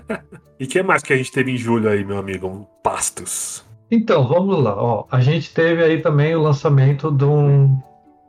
e 0.59 0.67
que 0.67 0.83
mais 0.83 1.01
que 1.01 1.13
a 1.13 1.17
gente 1.17 1.31
teve 1.31 1.51
em 1.51 1.57
julho 1.57 1.89
aí, 1.89 2.05
meu 2.05 2.19
amigo? 2.19 2.67
Pastos. 2.83 3.65
Então, 3.89 4.27
vamos 4.27 4.63
lá. 4.63 4.75
Ó, 4.75 5.05
a 5.09 5.19
gente 5.19 5.51
teve 5.51 5.83
aí 5.83 6.01
também 6.01 6.35
o 6.35 6.41
lançamento 6.43 7.11
de 7.11 7.25
um, 7.25 7.79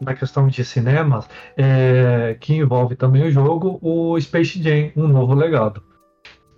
na 0.00 0.14
questão 0.14 0.46
de 0.48 0.64
cinemas, 0.64 1.28
é, 1.56 2.36
que 2.40 2.54
envolve 2.54 2.96
também 2.96 3.24
o 3.24 3.30
jogo, 3.30 3.78
o 3.82 4.20
Space 4.20 4.62
Jam, 4.62 4.90
um 4.96 5.08
novo 5.08 5.34
legado. 5.34 5.82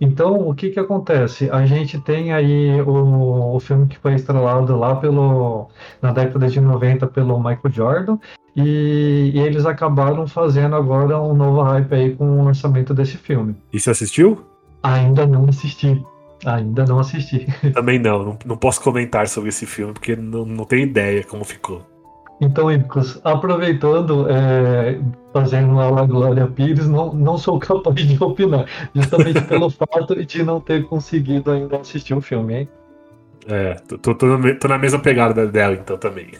Então, 0.01 0.47
o 0.47 0.55
que 0.55 0.69
que 0.69 0.79
acontece? 0.79 1.49
A 1.51 1.65
gente 1.65 1.99
tem 1.99 2.31
aí 2.31 2.81
o, 2.81 3.55
o 3.55 3.59
filme 3.59 3.87
que 3.87 3.97
foi 3.97 4.13
estrelado 4.13 4.77
lá 4.77 4.95
pelo, 4.95 5.67
na 6.01 6.13
década 6.13 6.47
de 6.47 6.61
90 6.61 7.07
pelo 7.07 7.37
Michael 7.37 7.69
Jordan, 7.69 8.17
e, 8.55 9.31
e, 9.33 9.39
eles 9.39 9.65
acabaram 9.65 10.25
fazendo 10.27 10.75
agora 10.75 11.21
um 11.21 11.33
novo 11.33 11.61
hype 11.61 11.93
aí 11.93 12.15
com 12.15 12.41
o 12.41 12.45
lançamento 12.45 12.93
desse 12.93 13.17
filme. 13.17 13.55
E 13.71 13.79
você 13.79 13.91
assistiu? 13.91 14.43
Ainda 14.81 15.25
não 15.25 15.45
assisti. 15.45 16.01
Ainda 16.45 16.85
não 16.85 16.99
assisti. 16.99 17.45
Também 17.73 17.99
não, 17.99 18.23
não, 18.23 18.39
não 18.45 18.57
posso 18.57 18.81
comentar 18.81 19.27
sobre 19.27 19.49
esse 19.49 19.65
filme, 19.65 19.93
porque 19.93 20.15
não, 20.15 20.45
não 20.45 20.65
tenho 20.65 20.83
ideia 20.83 21.23
como 21.23 21.43
ficou. 21.43 21.85
Então, 22.41 22.71
Icos, 22.71 23.19
aproveitando, 23.23 24.27
é, 24.29 24.99
fazendo 25.33 25.75
lá 25.75 25.87
a 26.01 26.05
Glória 26.05 26.47
Pires, 26.47 26.87
não, 26.87 27.13
não 27.13 27.37
sou 27.37 27.59
capaz 27.59 27.95
de 27.95 28.21
opinar, 28.23 28.65
justamente 28.95 29.41
pelo 29.41 29.69
fato 29.71 30.25
de 30.25 30.43
não 30.43 30.61
ter 30.61 30.85
conseguido 30.85 31.51
ainda 31.51 31.77
assistir 31.77 32.13
o 32.13 32.21
filme, 32.21 32.59
hein? 32.59 32.69
É, 33.47 33.73
tô, 33.73 33.97
tô, 33.97 34.15
tô 34.15 34.67
na 34.67 34.77
mesma 34.77 34.99
pegada 34.99 35.47
dela, 35.47 35.75
então 35.75 35.97
também. 35.97 36.31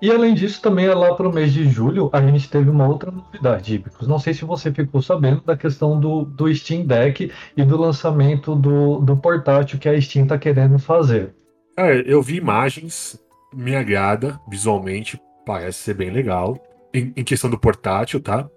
E 0.00 0.10
além 0.10 0.34
disso, 0.34 0.60
também 0.60 0.86
lá 0.88 1.14
para 1.14 1.28
o 1.28 1.32
mês 1.32 1.52
de 1.52 1.68
julho, 1.68 2.10
a 2.12 2.20
gente 2.20 2.48
teve 2.50 2.68
uma 2.68 2.86
outra 2.86 3.10
novidade, 3.10 3.74
Ibicos. 3.74 4.06
Não 4.06 4.18
sei 4.18 4.34
se 4.34 4.44
você 4.44 4.70
ficou 4.70 5.00
sabendo 5.00 5.40
da 5.40 5.56
questão 5.56 5.98
do, 5.98 6.24
do 6.24 6.54
Steam 6.54 6.84
Deck 6.84 7.32
e 7.56 7.64
do 7.64 7.80
lançamento 7.80 8.54
do, 8.54 9.00
do 9.00 9.16
portátil 9.16 9.78
que 9.78 9.88
a 9.88 9.98
Steam 9.98 10.24
está 10.24 10.36
querendo 10.36 10.78
fazer. 10.78 11.34
É, 11.76 12.04
eu 12.06 12.22
vi 12.22 12.36
imagens, 12.36 13.18
me 13.54 13.74
agrada 13.76 14.40
visualmente, 14.48 15.20
parece 15.44 15.78
ser 15.78 15.94
bem 15.94 16.10
legal. 16.10 16.58
Em, 16.92 17.12
em 17.16 17.24
questão 17.24 17.50
do 17.50 17.58
portátil, 17.58 18.20
tá? 18.20 18.48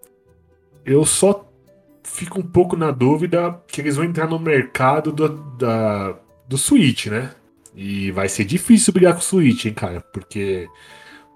Eu 0.86 1.06
só 1.06 1.48
fico 2.04 2.40
um 2.40 2.44
pouco 2.44 2.78
na 2.78 2.92
dúvida 2.92 3.60
que 3.68 3.82
eles 3.82 3.96
vão 3.96 4.06
entrar 4.06 4.28
no 4.28 4.40
mercado 4.40 5.12
do, 5.12 5.28
da, 5.58 6.16
do 6.48 6.58
Switch, 6.58 7.08
né? 7.08 7.32
E 7.76 8.12
vai 8.12 8.30
ser 8.30 8.46
difícil 8.46 8.94
brigar 8.94 9.14
com 9.14 9.20
o 9.20 9.24
Switch, 9.24 9.66
hein, 9.66 9.74
cara? 9.74 10.02
Porque 10.14 10.68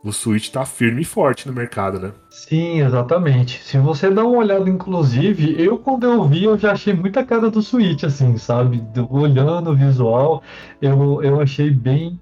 o 0.03 0.11
Switch 0.11 0.49
tá 0.49 0.65
firme 0.65 1.01
e 1.01 1.05
forte 1.05 1.47
no 1.47 1.53
mercado, 1.53 1.99
né? 1.99 2.11
Sim, 2.29 2.81
exatamente. 2.81 3.61
Se 3.63 3.77
você 3.77 4.09
dá 4.09 4.23
uma 4.23 4.39
olhada, 4.39 4.67
inclusive, 4.67 5.55
eu 5.61 5.77
quando 5.77 6.05
eu 6.05 6.27
vi, 6.27 6.45
eu 6.45 6.57
já 6.57 6.71
achei 6.71 6.93
muita 6.93 7.23
cara 7.23 7.51
do 7.51 7.61
Switch, 7.61 8.03
assim, 8.03 8.37
sabe? 8.37 8.83
Olhando 9.09 9.71
o 9.71 9.75
visual, 9.75 10.41
eu, 10.81 11.21
eu 11.21 11.39
achei 11.39 11.69
bem 11.69 12.19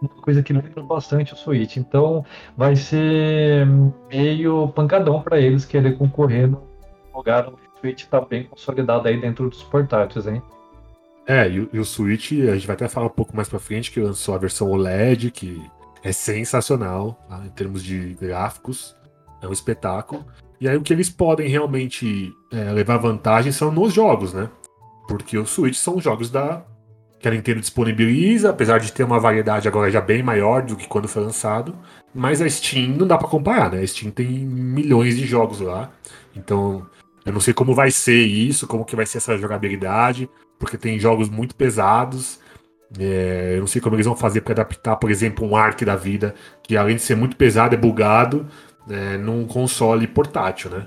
uma 0.00 0.22
coisa 0.22 0.42
que 0.42 0.52
lembra 0.52 0.82
bastante 0.82 1.32
o 1.32 1.36
Switch. 1.36 1.76
Então, 1.76 2.24
vai 2.56 2.76
ser 2.76 3.66
meio 4.10 4.68
pancadão 4.68 5.22
para 5.22 5.40
eles 5.40 5.64
querer 5.64 5.96
concorrer 5.96 6.48
no 6.48 6.62
lugar 7.14 7.48
onde 7.48 7.56
o 7.56 7.80
Switch 7.80 8.04
tá 8.06 8.20
bem 8.20 8.44
consolidado 8.44 9.08
aí 9.08 9.20
dentro 9.20 9.48
dos 9.48 9.62
portáteis, 9.62 10.26
hein? 10.26 10.42
É, 11.26 11.48
e, 11.48 11.68
e, 11.72 11.78
o 11.78 11.84
Switch, 11.84 12.32
a 12.32 12.54
gente 12.54 12.66
vai 12.66 12.74
até 12.74 12.88
falar 12.88 13.06
um 13.06 13.10
pouco 13.10 13.36
mais 13.36 13.48
pra 13.48 13.58
frente, 13.58 13.90
que 13.90 14.00
lançou 14.00 14.34
a 14.34 14.38
versão 14.38 14.70
OLED, 14.70 15.30
que 15.30 15.62
é 16.02 16.10
sensacional 16.10 17.18
tá? 17.28 17.42
em 17.44 17.50
termos 17.50 17.84
de 17.84 18.14
gráficos. 18.14 18.96
É 19.42 19.46
um 19.46 19.52
espetáculo. 19.52 20.24
E 20.60 20.68
aí 20.68 20.76
o 20.76 20.82
que 20.82 20.92
eles 20.92 21.10
podem 21.10 21.48
realmente 21.48 22.32
é, 22.50 22.72
levar 22.72 22.96
vantagem 22.96 23.52
são 23.52 23.70
nos 23.70 23.92
jogos, 23.92 24.32
né? 24.32 24.48
Porque 25.06 25.38
o 25.38 25.46
Switch 25.46 25.76
são 25.76 26.00
jogos 26.00 26.30
da 26.30 26.64
que 27.18 27.26
a 27.26 27.30
Nintendo 27.30 27.60
disponibiliza, 27.60 28.50
apesar 28.50 28.78
de 28.78 28.92
ter 28.92 29.04
uma 29.04 29.18
variedade 29.18 29.66
agora 29.66 29.90
já 29.90 30.00
bem 30.00 30.22
maior 30.22 30.62
do 30.62 30.76
que 30.76 30.86
quando 30.86 31.08
foi 31.08 31.22
lançado. 31.22 31.74
Mas 32.14 32.40
a 32.40 32.48
Steam 32.48 32.96
não 32.96 33.06
dá 33.06 33.18
para 33.18 33.28
comparar, 33.28 33.70
né? 33.72 33.80
A 33.80 33.86
Steam 33.86 34.10
tem 34.10 34.26
milhões 34.26 35.16
de 35.16 35.26
jogos 35.26 35.60
lá. 35.60 35.90
Então, 36.34 36.86
eu 37.24 37.32
não 37.32 37.40
sei 37.40 37.52
como 37.52 37.74
vai 37.74 37.90
ser 37.90 38.24
isso, 38.24 38.66
como 38.66 38.84
que 38.84 38.96
vai 38.96 39.04
ser 39.04 39.18
essa 39.18 39.36
jogabilidade 39.36 40.28
porque 40.58 40.76
tem 40.76 40.98
jogos 40.98 41.28
muito 41.28 41.54
pesados. 41.54 42.40
É, 42.98 43.54
eu 43.56 43.60
não 43.60 43.66
sei 43.66 43.80
como 43.80 43.94
eles 43.96 44.06
vão 44.06 44.16
fazer 44.16 44.40
para 44.40 44.52
adaptar, 44.54 44.96
por 44.96 45.10
exemplo, 45.10 45.46
um 45.46 45.54
Ark 45.54 45.84
da 45.84 45.94
vida, 45.94 46.34
que 46.62 46.76
além 46.76 46.96
de 46.96 47.02
ser 47.02 47.16
muito 47.16 47.36
pesado, 47.36 47.74
é 47.74 47.78
bugado, 47.78 48.46
é, 48.90 49.16
num 49.18 49.46
console 49.46 50.06
portátil, 50.06 50.70
né? 50.70 50.86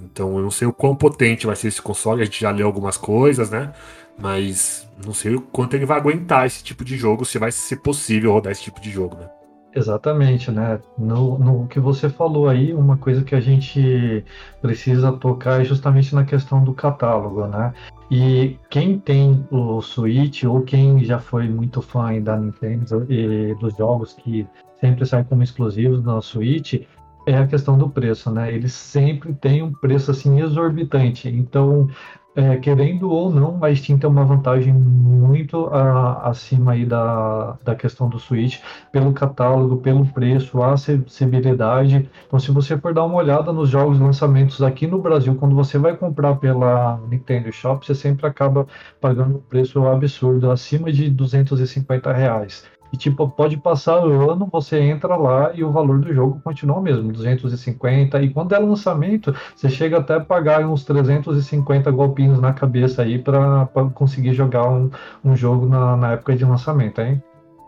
Então 0.00 0.36
eu 0.36 0.42
não 0.42 0.50
sei 0.50 0.66
o 0.66 0.72
quão 0.72 0.94
potente 0.94 1.46
vai 1.46 1.56
ser 1.56 1.68
esse 1.68 1.82
console, 1.82 2.22
a 2.22 2.24
gente 2.24 2.40
já 2.40 2.50
leu 2.50 2.66
algumas 2.66 2.96
coisas, 2.96 3.50
né? 3.50 3.72
Mas 4.18 4.88
não 5.04 5.14
sei 5.14 5.34
o 5.34 5.40
quanto 5.40 5.74
ele 5.74 5.86
vai 5.86 5.98
aguentar 5.98 6.46
esse 6.46 6.62
tipo 6.62 6.84
de 6.84 6.96
jogo, 6.96 7.24
se 7.24 7.38
vai 7.38 7.52
ser 7.52 7.76
possível 7.76 8.32
rodar 8.32 8.52
esse 8.52 8.62
tipo 8.62 8.80
de 8.80 8.90
jogo, 8.90 9.16
né? 9.16 9.28
Exatamente, 9.72 10.50
né? 10.50 10.80
No, 10.98 11.38
no 11.38 11.68
que 11.68 11.78
você 11.78 12.08
falou 12.08 12.48
aí, 12.48 12.74
uma 12.74 12.96
coisa 12.96 13.22
que 13.22 13.36
a 13.36 13.40
gente 13.40 14.24
precisa 14.60 15.12
tocar 15.12 15.60
é 15.60 15.64
justamente 15.64 16.12
na 16.12 16.24
questão 16.24 16.64
do 16.64 16.74
catálogo, 16.74 17.46
né? 17.46 17.72
E 18.10 18.58
quem 18.68 18.98
tem 18.98 19.46
o 19.48 19.80
Switch 19.80 20.42
ou 20.42 20.62
quem 20.62 21.04
já 21.04 21.20
foi 21.20 21.48
muito 21.48 21.80
fã 21.80 22.20
da 22.20 22.36
Nintendo 22.36 23.06
e 23.08 23.54
dos 23.60 23.76
jogos 23.76 24.14
que 24.14 24.44
sempre 24.80 25.06
saem 25.06 25.24
como 25.24 25.44
exclusivos 25.44 26.02
na 26.02 26.20
Switch, 26.20 26.82
é 27.26 27.36
a 27.36 27.46
questão 27.46 27.78
do 27.78 27.88
preço, 27.88 28.30
né? 28.30 28.52
Eles 28.52 28.72
sempre 28.72 29.32
têm 29.34 29.62
um 29.62 29.72
preço 29.72 30.10
assim 30.10 30.40
exorbitante. 30.40 31.28
Então, 31.28 31.88
é, 32.34 32.56
querendo 32.56 33.10
ou 33.10 33.30
não, 33.30 33.62
a 33.64 33.74
Steam 33.74 33.98
tem 33.98 34.08
uma 34.08 34.24
vantagem 34.24 34.72
muito 34.72 35.66
a, 35.66 36.28
acima 36.28 36.72
aí 36.72 36.86
da, 36.86 37.58
da 37.64 37.74
questão 37.74 38.08
do 38.08 38.18
Switch, 38.18 38.60
pelo 38.92 39.12
catálogo, 39.12 39.78
pelo 39.78 40.06
preço, 40.06 40.62
a 40.62 40.72
acessibilidade. 40.72 42.08
Então, 42.26 42.38
se 42.38 42.50
você 42.52 42.78
for 42.78 42.94
dar 42.94 43.04
uma 43.04 43.16
olhada 43.16 43.52
nos 43.52 43.68
jogos 43.68 43.98
lançamentos 43.98 44.62
aqui 44.62 44.86
no 44.86 45.00
Brasil, 45.00 45.34
quando 45.34 45.56
você 45.56 45.78
vai 45.78 45.96
comprar 45.96 46.36
pela 46.36 47.00
Nintendo 47.08 47.52
Shop, 47.52 47.84
você 47.84 47.94
sempre 47.94 48.26
acaba 48.26 48.66
pagando 49.00 49.38
um 49.38 49.40
preço 49.40 49.84
absurdo, 49.86 50.50
acima 50.50 50.92
de 50.92 51.10
250 51.10 52.12
reais. 52.12 52.64
E 52.92 52.96
tipo, 52.96 53.28
pode 53.28 53.56
passar 53.56 54.04
o 54.04 54.30
ano, 54.30 54.48
você 54.50 54.80
entra 54.80 55.16
lá 55.16 55.52
e 55.54 55.62
o 55.62 55.70
valor 55.70 56.00
do 56.00 56.12
jogo 56.12 56.40
continua 56.42 56.78
o 56.78 56.82
mesmo, 56.82 57.12
250. 57.12 58.20
E 58.22 58.30
quando 58.30 58.54
é 58.54 58.58
lançamento, 58.58 59.34
você 59.54 59.68
chega 59.68 59.98
até 59.98 60.14
a 60.14 60.20
pagar 60.20 60.66
uns 60.66 60.84
350 60.84 61.90
golpinhos 61.90 62.40
na 62.40 62.52
cabeça 62.52 63.02
aí 63.02 63.18
para 63.18 63.66
conseguir 63.94 64.34
jogar 64.34 64.68
um, 64.68 64.90
um 65.24 65.36
jogo 65.36 65.66
na, 65.66 65.96
na 65.96 66.12
época 66.12 66.34
de 66.34 66.44
lançamento, 66.44 67.00
hein? 67.00 67.22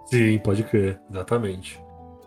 Sim, 0.06 0.38
pode 0.38 0.64
crer, 0.64 0.98
exatamente. 1.10 1.80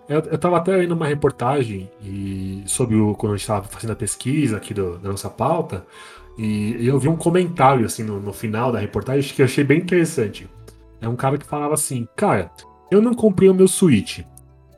Eu, 0.07 0.19
eu 0.19 0.37
tava 0.37 0.57
até 0.57 0.75
lendo 0.75 0.93
uma 0.93 1.07
reportagem 1.07 1.89
e, 2.01 2.63
sobre 2.67 2.95
o, 2.95 3.15
quando 3.15 3.33
a 3.33 3.35
gente 3.35 3.41
estava 3.41 3.63
fazendo 3.63 3.91
a 3.91 3.95
pesquisa 3.95 4.57
aqui 4.57 4.73
do, 4.73 4.97
da 4.99 5.09
nossa 5.09 5.29
pauta, 5.29 5.85
e, 6.37 6.77
e 6.79 6.87
eu 6.87 6.99
vi 6.99 7.07
um 7.07 7.15
comentário 7.15 7.85
assim 7.85 8.03
no, 8.03 8.19
no 8.19 8.33
final 8.33 8.71
da 8.71 8.79
reportagem 8.79 9.33
que 9.33 9.41
eu 9.41 9.45
achei 9.45 9.63
bem 9.63 9.79
interessante. 9.79 10.47
É 11.01 11.07
um 11.07 11.15
cara 11.15 11.37
que 11.37 11.45
falava 11.45 11.73
assim, 11.73 12.07
cara, 12.15 12.51
eu 12.91 13.01
não 13.01 13.13
comprei 13.13 13.49
o 13.49 13.53
meu 13.53 13.67
Switch. 13.67 14.19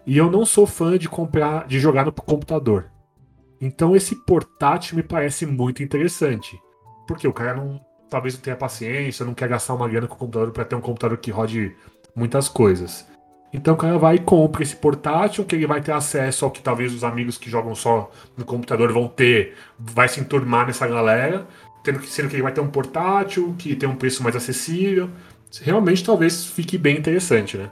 E 0.06 0.18
eu 0.18 0.32
não 0.32 0.46
sou 0.46 0.66
fã 0.66 0.98
de 0.98 1.10
comprar, 1.10 1.68
de 1.68 1.80
jogar 1.80 2.06
no 2.06 2.12
computador. 2.12 2.90
Então 3.60 3.96
esse 3.96 4.16
portátil 4.16 4.96
me 4.96 5.04
parece 5.04 5.46
muito 5.46 5.84
interessante. 5.84 6.60
Porque 7.08 7.28
o 7.28 7.34
cara 7.34 7.56
não. 7.56 7.86
Talvez 8.10 8.36
não 8.36 8.42
tenha 8.42 8.56
paciência, 8.56 9.26
não 9.26 9.34
quer 9.34 9.50
gastar 9.50 9.74
uma 9.74 9.90
grana 9.90 10.08
com 10.08 10.16
o 10.16 10.18
computador 10.18 10.52
para 10.52 10.64
ter 10.64 10.76
um 10.76 10.82
computador 10.82 11.18
que 11.18 11.30
rode 11.30 11.76
muitas 12.16 12.48
coisas. 12.48 13.06
Então 13.52 13.74
o 13.74 13.78
cara 13.78 13.98
vai 13.98 14.16
e 14.16 14.20
compra 14.20 14.64
esse 14.64 14.78
portátil, 14.78 15.44
que 15.44 15.56
ele 15.56 15.68
vai 15.68 15.82
ter 15.82 15.92
acesso 15.92 16.46
ao 16.46 16.52
que 16.52 16.62
talvez 16.62 16.94
os 16.94 17.04
amigos 17.04 17.38
que 17.38 17.50
jogam 17.50 17.76
só 17.76 18.10
no 18.38 18.46
computador 18.46 18.94
vão 18.94 19.10
ter, 19.10 19.58
vai 19.78 20.08
se 20.08 20.22
enturmar 20.22 20.68
nessa 20.68 20.88
galera, 20.88 21.46
tendo 21.84 22.00
que, 22.00 22.08
sendo 22.08 22.30
que 22.30 22.36
ele 22.36 22.44
vai 22.44 22.54
ter 22.54 22.62
um 22.62 22.70
portátil, 22.70 23.54
que 23.60 23.76
tem 23.76 23.90
um 23.90 23.96
preço 23.96 24.24
mais 24.24 24.38
acessível. 24.38 25.10
Realmente 25.62 26.06
talvez 26.06 26.46
fique 26.46 26.78
bem 26.78 26.98
interessante, 26.98 27.58
né? 27.58 27.70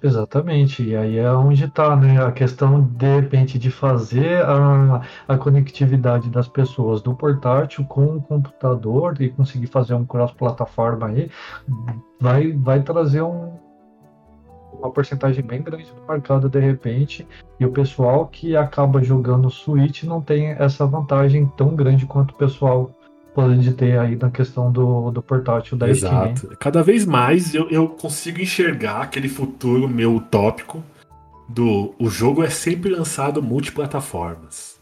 Exatamente, 0.00 0.84
e 0.84 0.96
aí 0.96 1.18
é 1.18 1.32
onde 1.32 1.64
está 1.64 1.96
né, 1.96 2.24
a 2.24 2.30
questão, 2.30 2.80
de 2.80 3.16
repente, 3.16 3.58
de 3.58 3.68
fazer 3.68 4.44
a, 4.44 5.02
a 5.26 5.36
conectividade 5.36 6.30
das 6.30 6.46
pessoas 6.46 7.02
do 7.02 7.16
portátil 7.16 7.84
com 7.84 8.16
o 8.16 8.22
computador 8.22 9.20
e 9.20 9.28
conseguir 9.28 9.66
fazer 9.66 9.94
um 9.94 10.06
cross-plataforma 10.06 11.08
aí, 11.08 11.28
vai, 12.20 12.52
vai 12.52 12.80
trazer 12.80 13.22
um, 13.22 13.58
uma 14.78 14.92
porcentagem 14.92 15.44
bem 15.44 15.62
grande 15.62 15.90
do 15.92 16.06
mercado 16.08 16.48
de 16.48 16.60
repente, 16.60 17.26
e 17.58 17.66
o 17.66 17.72
pessoal 17.72 18.28
que 18.28 18.56
acaba 18.56 19.02
jogando 19.02 19.50
Switch 19.50 20.04
não 20.04 20.20
tem 20.20 20.50
essa 20.50 20.86
vantagem 20.86 21.46
tão 21.56 21.74
grande 21.74 22.06
quanto 22.06 22.30
o 22.30 22.36
pessoal 22.36 22.88
pode 23.38 23.72
ter 23.74 23.96
aí 23.96 24.16
na 24.16 24.30
questão 24.30 24.72
do, 24.72 25.12
do 25.12 25.22
portátil 25.22 25.78
da 25.78 25.88
Exato. 25.88 26.38
Steam. 26.38 26.56
Cada 26.58 26.82
vez 26.82 27.06
mais 27.06 27.54
eu, 27.54 27.70
eu 27.70 27.88
consigo 27.88 28.40
enxergar 28.40 29.02
aquele 29.02 29.28
futuro 29.28 29.88
meu 29.88 30.16
utópico 30.16 30.82
do 31.48 31.94
o 32.00 32.10
jogo 32.10 32.42
é 32.42 32.50
sempre 32.50 32.90
lançado 32.90 33.40
multiplataformas. 33.40 34.80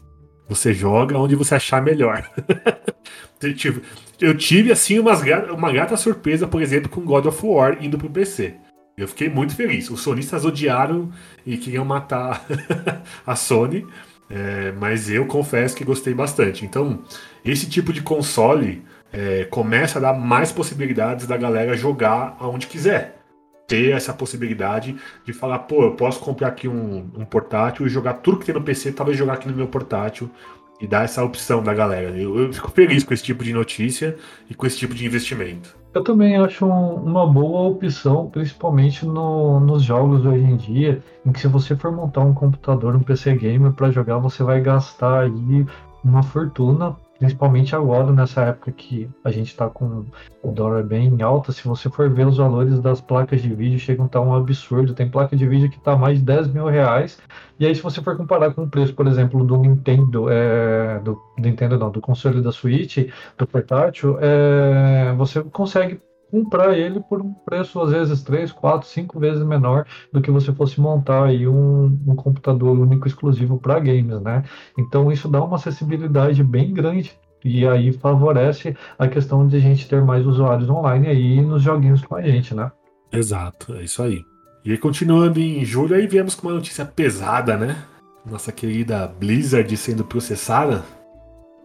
Você 0.49 0.73
joga 0.73 1.19
onde 1.19 1.35
você 1.35 1.53
achar 1.53 1.83
melhor. 1.83 2.27
eu 4.19 4.35
tive 4.35 4.71
assim 4.71 4.97
umas, 4.97 5.21
uma 5.55 5.71
grata 5.71 5.95
surpresa, 5.95 6.47
por 6.47 6.59
exemplo, 6.59 6.89
com 6.89 7.01
God 7.01 7.27
of 7.27 7.45
War 7.45 7.77
indo 7.79 7.95
pro 7.95 8.09
PC. 8.09 8.55
Eu 8.97 9.07
fiquei 9.07 9.29
muito 9.29 9.55
feliz. 9.55 9.87
Os 9.91 10.01
sonistas 10.01 10.45
odiaram 10.45 11.11
e 11.45 11.57
queriam 11.57 11.85
matar 11.85 12.43
a 13.23 13.35
Sony, 13.35 13.85
é, 14.29 14.71
mas 14.73 15.09
eu 15.09 15.25
confesso 15.25 15.75
que 15.75 15.83
gostei 15.83 16.13
bastante. 16.13 16.65
Então, 16.65 17.01
esse 17.43 17.69
tipo 17.69 17.93
de 17.93 18.01
console 18.01 18.83
é, 19.11 19.45
começa 19.45 19.99
a 19.99 20.01
dar 20.01 20.13
mais 20.13 20.51
possibilidades 20.51 21.25
da 21.27 21.37
galera 21.37 21.75
jogar 21.77 22.35
aonde 22.39 22.67
quiser. 22.67 23.15
Ter 23.67 23.91
essa 23.91 24.13
possibilidade 24.13 24.95
de 25.25 25.33
falar, 25.33 25.59
pô, 25.59 25.83
eu 25.83 25.91
posso 25.91 26.19
comprar 26.21 26.47
aqui 26.47 26.67
um, 26.67 27.09
um 27.15 27.25
portátil 27.25 27.85
e 27.85 27.89
jogar 27.89 28.13
tudo 28.15 28.39
que 28.39 28.45
tem 28.45 28.55
no 28.55 28.61
PC, 28.61 28.93
talvez 28.93 29.17
jogar 29.17 29.33
aqui 29.33 29.47
no 29.47 29.55
meu 29.55 29.67
portátil 29.67 30.29
e 30.79 30.87
dar 30.87 31.03
essa 31.03 31.23
opção 31.23 31.63
da 31.63 31.73
galera. 31.73 32.09
Eu, 32.09 32.37
eu, 32.39 32.53
fico 32.53 32.71
feliz 32.71 33.03
com 33.03 33.13
esse 33.13 33.23
tipo 33.23 33.43
de 33.43 33.51
notícia 33.51 34.15
e 34.49 34.53
com 34.53 34.65
esse 34.65 34.77
tipo 34.77 34.93
de 34.93 35.05
investimento. 35.05 35.75
Eu 35.97 36.03
também 36.03 36.35
acho 36.37 36.63
um, 36.63 36.93
uma 36.93 37.25
boa 37.25 37.71
opção, 37.71 38.29
principalmente 38.29 39.03
no, 39.03 39.59
nos 39.59 39.81
jogos 39.81 40.23
hoje 40.27 40.43
em 40.43 40.55
dia, 40.55 41.01
em 41.25 41.31
que 41.31 41.39
se 41.39 41.47
você 41.47 41.75
for 41.75 41.91
montar 41.91 42.21
um 42.21 42.35
computador, 42.35 42.95
um 42.95 42.99
PC 42.99 43.35
gamer 43.35 43.71
para 43.73 43.89
jogar, 43.89 44.19
você 44.19 44.43
vai 44.43 44.61
gastar 44.61 45.21
aí 45.21 45.65
uma 46.03 46.21
fortuna 46.21 46.95
Principalmente 47.17 47.75
agora, 47.75 48.11
nessa 48.11 48.41
época 48.41 48.71
que 48.71 49.09
a 49.23 49.31
gente 49.31 49.47
está 49.47 49.67
com 49.69 50.05
o 50.43 50.51
dólar 50.51 50.83
bem 50.83 51.21
alta, 51.21 51.51
se 51.51 51.67
você 51.67 51.89
for 51.89 52.09
ver 52.09 52.27
os 52.27 52.37
valores 52.37 52.79
das 52.79 53.01
placas 53.01 53.41
de 53.41 53.53
vídeo, 53.53 53.79
chegam 53.79 54.05
a 54.05 54.07
estar 54.07 54.21
um 54.21 54.35
absurdo. 54.35 54.93
Tem 54.93 55.09
placa 55.09 55.35
de 55.35 55.47
vídeo 55.47 55.69
que 55.69 55.77
está 55.77 55.95
mais 55.95 56.19
de 56.19 56.25
10 56.25 56.47
mil 56.49 56.67
reais. 56.67 57.17
E 57.59 57.65
aí, 57.65 57.73
se 57.73 57.81
você 57.81 58.01
for 58.01 58.15
comparar 58.15 58.53
com 58.53 58.63
o 58.63 58.69
preço, 58.69 58.93
por 58.93 59.07
exemplo, 59.07 59.43
do 59.43 59.57
Nintendo, 59.57 60.29
é, 60.29 60.99
do 60.99 61.19
Nintendo 61.37 61.77
não, 61.77 61.89
do 61.89 61.99
console 61.99 62.41
da 62.41 62.51
Switch, 62.51 63.09
do 63.37 63.47
portátil, 63.47 64.17
é, 64.21 65.13
você 65.13 65.43
consegue 65.43 65.99
comprar 66.31 66.77
ele 66.77 66.99
por 66.99 67.21
um 67.21 67.33
preço 67.33 67.79
às 67.81 67.91
vezes 67.91 68.23
3, 68.23 68.51
4, 68.51 68.87
5 68.87 69.19
vezes 69.19 69.43
menor 69.43 69.85
do 70.11 70.21
que 70.21 70.31
você 70.31 70.51
fosse 70.53 70.79
montar 70.79 71.25
aí 71.25 71.47
um, 71.47 71.85
um 72.07 72.15
computador 72.15 72.77
único 72.77 73.07
exclusivo 73.07 73.57
para 73.57 73.79
games, 73.79 74.21
né? 74.21 74.43
Então 74.77 75.11
isso 75.11 75.27
dá 75.27 75.43
uma 75.43 75.55
acessibilidade 75.55 76.43
bem 76.43 76.73
grande 76.73 77.17
e 77.43 77.65
aí 77.65 77.93
favorece 77.93 78.75
a 78.97 79.07
questão 79.07 79.47
de 79.47 79.57
a 79.57 79.59
gente 79.59 79.87
ter 79.87 80.03
mais 80.03 80.25
usuários 80.25 80.69
online 80.69 81.07
aí 81.07 81.41
nos 81.41 81.61
joguinhos 81.61 82.03
com 82.03 82.15
a 82.15 82.21
gente, 82.21 82.53
né? 82.53 82.71
Exato, 83.11 83.73
é 83.75 83.83
isso 83.83 84.01
aí. 84.03 84.21
E 84.65 84.71
aí, 84.71 84.77
continuando 84.77 85.39
em 85.39 85.63
julho, 85.63 85.95
aí 85.95 86.07
viemos 86.07 86.35
com 86.35 86.47
uma 86.47 86.55
notícia 86.55 86.83
pesada, 86.83 87.55
né? 87.55 87.77
Nossa 88.25 88.51
querida 88.51 89.07
Blizzard 89.07 89.77
sendo 89.77 90.03
processada. 90.03 90.83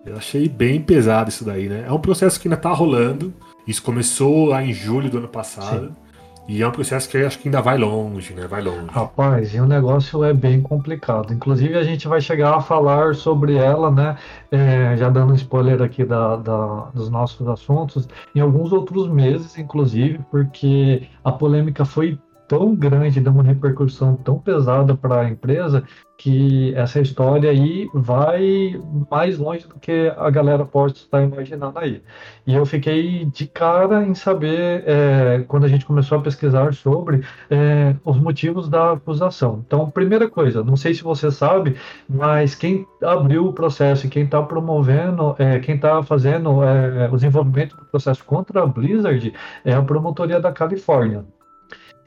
Eu 0.07 0.17
achei 0.17 0.49
bem 0.49 0.81
pesado 0.81 1.29
isso 1.29 1.45
daí, 1.45 1.69
né? 1.69 1.85
É 1.87 1.93
um 1.93 1.99
processo 1.99 2.41
que 2.41 2.47
ainda 2.47 2.57
tá 2.57 2.71
rolando. 2.71 3.35
Isso 3.67 3.83
começou 3.83 4.47
lá 4.47 4.63
em 4.63 4.73
julho 4.73 5.11
do 5.11 5.19
ano 5.19 5.29
passado. 5.29 5.89
Sim. 5.89 6.03
E 6.49 6.61
é 6.61 6.67
um 6.67 6.73
processo 6.73 7.09
que 7.09 7.17
acho 7.19 7.39
que 7.39 7.49
ainda 7.49 7.61
vai 7.61 7.79
longe, 7.79 8.35
né? 8.35 8.49
Vai 8.49 8.61
longe. 8.61 8.89
Rapaz, 8.91 9.55
e 9.55 9.61
o 9.61 9.67
negócio 9.67 10.25
é 10.25 10.33
bem 10.33 10.61
complicado. 10.61 11.33
Inclusive, 11.33 11.77
a 11.77 11.85
gente 11.85 12.09
vai 12.09 12.21
chegar 12.21 12.57
a 12.57 12.61
falar 12.61 13.15
sobre 13.15 13.55
ela, 13.55 13.91
né? 13.91 14.17
É, 14.51 14.97
já 14.97 15.09
dando 15.09 15.33
um 15.33 15.37
spoiler 15.37 15.81
aqui 15.81 16.05
da, 16.05 16.37
da, 16.37 16.91
dos 16.93 17.09
nossos 17.09 17.47
assuntos, 17.47 18.09
em 18.35 18.41
alguns 18.41 18.73
outros 18.73 19.09
meses, 19.09 19.57
inclusive, 19.57 20.19
porque 20.31 21.07
a 21.25 21.31
polêmica 21.31 21.85
foi 21.85 22.19
tão 22.53 22.75
grande, 22.77 23.19
deu 23.19 23.33
uma 23.33 23.43
repercussão 23.43 24.15
tão 24.15 24.39
pesada 24.39 24.95
para 24.95 25.23
a 25.23 25.31
empresa, 25.31 25.83
que 26.19 26.75
essa 26.75 27.01
história 27.01 27.49
aí 27.49 27.89
vai 27.95 28.79
mais 29.11 29.39
longe 29.39 29.67
do 29.67 29.77
que 29.81 30.13
a 30.15 30.29
galera 30.29 30.63
pode 30.67 30.99
estar 30.99 31.23
imaginando 31.23 31.79
aí. 31.79 32.03
E 32.47 32.55
eu 32.55 32.67
fiquei 32.67 33.25
de 33.25 33.47
cara 33.47 34.05
em 34.05 34.15
saber, 34.15 34.85
é, 34.87 35.45
quando 35.49 35.65
a 35.65 35.69
gente 35.69 35.87
começou 35.87 36.19
a 36.19 36.21
pesquisar 36.21 36.75
sobre 36.75 37.25
é, 37.49 37.97
os 38.05 38.19
motivos 38.19 38.69
da 38.69 38.93
acusação. 38.93 39.65
Então, 39.67 39.91
primeira 39.91 40.29
coisa, 40.29 40.63
não 40.63 40.77
sei 40.77 40.93
se 40.93 41.03
você 41.03 41.31
sabe, 41.31 41.77
mas 42.07 42.55
quem 42.55 42.87
abriu 43.03 43.47
o 43.47 43.53
processo 43.55 44.07
e 44.07 44.11
quem 44.11 44.25
está 44.25 44.43
promovendo, 44.43 45.35
é, 45.39 45.59
quem 45.59 45.77
está 45.77 46.03
fazendo 46.03 46.63
é, 46.63 47.09
o 47.09 47.15
desenvolvimento 47.17 47.79
do 47.79 47.87
processo 47.87 48.23
contra 48.27 48.63
a 48.63 48.67
Blizzard 48.67 49.33
é 49.65 49.73
a 49.73 49.81
promotoria 49.81 50.39
da 50.39 50.53
Califórnia. 50.53 51.25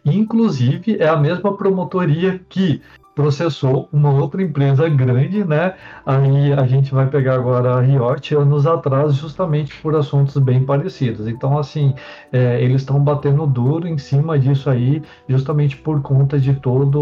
Inclusive, 0.05 0.97
é 0.99 1.07
a 1.07 1.17
mesma 1.17 1.57
promotoria 1.57 2.39
que 2.47 2.81
processou 3.15 3.87
uma 3.93 4.11
outra 4.11 4.43
empresa 4.43 4.87
grande, 4.89 5.43
né? 5.45 5.73
Aí 6.05 6.51
a 6.53 6.67
gente 6.67 6.93
vai 6.93 7.07
pegar 7.09 7.35
agora 7.35 7.75
a 7.75 7.81
Riot 7.81 8.35
anos 8.35 8.67
atrás, 8.67 9.15
justamente 9.15 9.73
por 9.81 9.95
assuntos 9.95 10.37
bem 10.37 10.65
parecidos. 10.65 11.25
Então, 11.27 11.57
assim, 11.57 11.95
é, 12.31 12.61
eles 12.61 12.81
estão 12.81 13.01
batendo 13.01 13.47
duro 13.47 13.87
em 13.87 13.97
cima 13.97 14.37
disso 14.37 14.69
aí, 14.69 15.01
justamente 15.29 15.77
por 15.77 16.01
conta 16.01 16.37
de 16.37 16.53
todo 16.55 16.99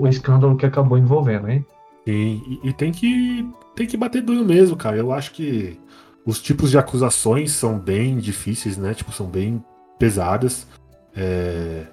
o 0.00 0.06
escândalo 0.06 0.56
que 0.56 0.66
acabou 0.66 0.98
envolvendo, 0.98 1.48
hein? 1.48 1.64
Sim, 2.06 2.60
e, 2.62 2.72
tem 2.74 2.92
que 2.92 3.48
tem 3.74 3.86
que 3.86 3.96
bater 3.96 4.22
duro 4.22 4.44
mesmo, 4.44 4.76
cara. 4.76 4.96
Eu 4.98 5.10
acho 5.10 5.32
que 5.32 5.80
os 6.26 6.40
tipos 6.40 6.70
de 6.70 6.76
acusações 6.76 7.52
são 7.52 7.78
bem 7.78 8.18
difíceis, 8.18 8.76
né? 8.76 8.92
Tipo, 8.92 9.10
são 9.10 9.26
bem 9.26 9.64
pesadas. 9.98 10.66
É, 11.16 11.86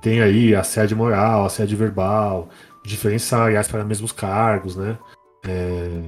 tem 0.00 0.20
aí 0.20 0.54
assédio 0.54 0.96
moral, 0.96 1.44
assédio 1.44 1.76
verbal, 1.76 2.48
diferença 2.84 3.26
salariais 3.26 3.68
para 3.68 3.84
mesmos 3.84 4.12
cargos, 4.12 4.76
né? 4.76 4.98
É, 5.46 6.02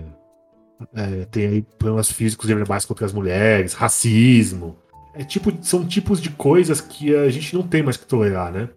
é, 0.95 1.25
tem 1.27 1.47
aí 1.47 1.63
problemas 1.79 2.11
físicos 2.11 2.49
e 2.49 2.55
verbais 2.55 2.85
contra 2.85 3.07
as 3.07 3.13
mulheres, 3.13 3.75
racismo. 3.75 4.77
É 5.15 5.25
tipo, 5.25 5.53
são 5.63 5.85
tipos 5.85 6.21
de 6.21 6.31
coisas 6.31 6.81
que 6.81 7.15
a 7.15 7.29
gente 7.31 7.55
não 7.55 7.63
tem 7.63 7.83
mais 7.83 7.97
que 7.97 8.07
tolerar, 8.07 8.53
né? 8.53 8.69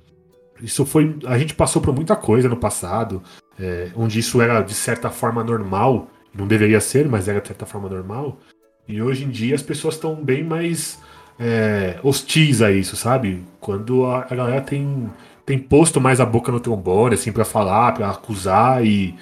Isso 0.62 0.86
foi. 0.86 1.18
A 1.26 1.38
gente 1.38 1.54
passou 1.54 1.82
por 1.82 1.94
muita 1.94 2.16
coisa 2.16 2.50
no 2.50 2.58
passado, 2.58 3.22
é, 3.60 3.90
onde 3.96 4.20
isso 4.20 4.42
era 4.42 4.62
de 4.62 4.74
certa 4.74 5.10
forma 5.10 5.44
normal. 5.44 6.10
Não 6.34 6.48
deveria 6.48 6.80
ser, 6.80 7.08
mas 7.08 7.28
era 7.28 7.40
de 7.40 7.48
certa 7.48 7.66
forma 7.66 7.88
normal. 7.88 8.40
E 8.88 9.02
hoje 9.02 9.24
em 9.24 9.30
dia 9.30 9.56
as 9.56 9.62
pessoas 9.62 9.96
estão 9.96 10.16
bem 10.16 10.44
mais 10.44 11.00
é, 11.40 12.00
hostis 12.04 12.62
a 12.62 12.72
isso, 12.72 12.96
sabe? 12.96 13.44
Quando 13.60 14.06
a, 14.06 14.28
a, 14.30 14.36
galera 14.36 14.62
tem, 14.62 15.10
tem 15.46 15.58
posto 15.58 16.00
mais 16.00 16.20
a 16.20 16.26
boca 16.26 16.52
no 16.52 16.60
trombone, 16.60 17.16
assim, 17.16 17.32
para 17.32 17.46
falar, 17.46 17.94
para 17.94 18.10
acusar 18.10 18.86
e. 18.86 19.16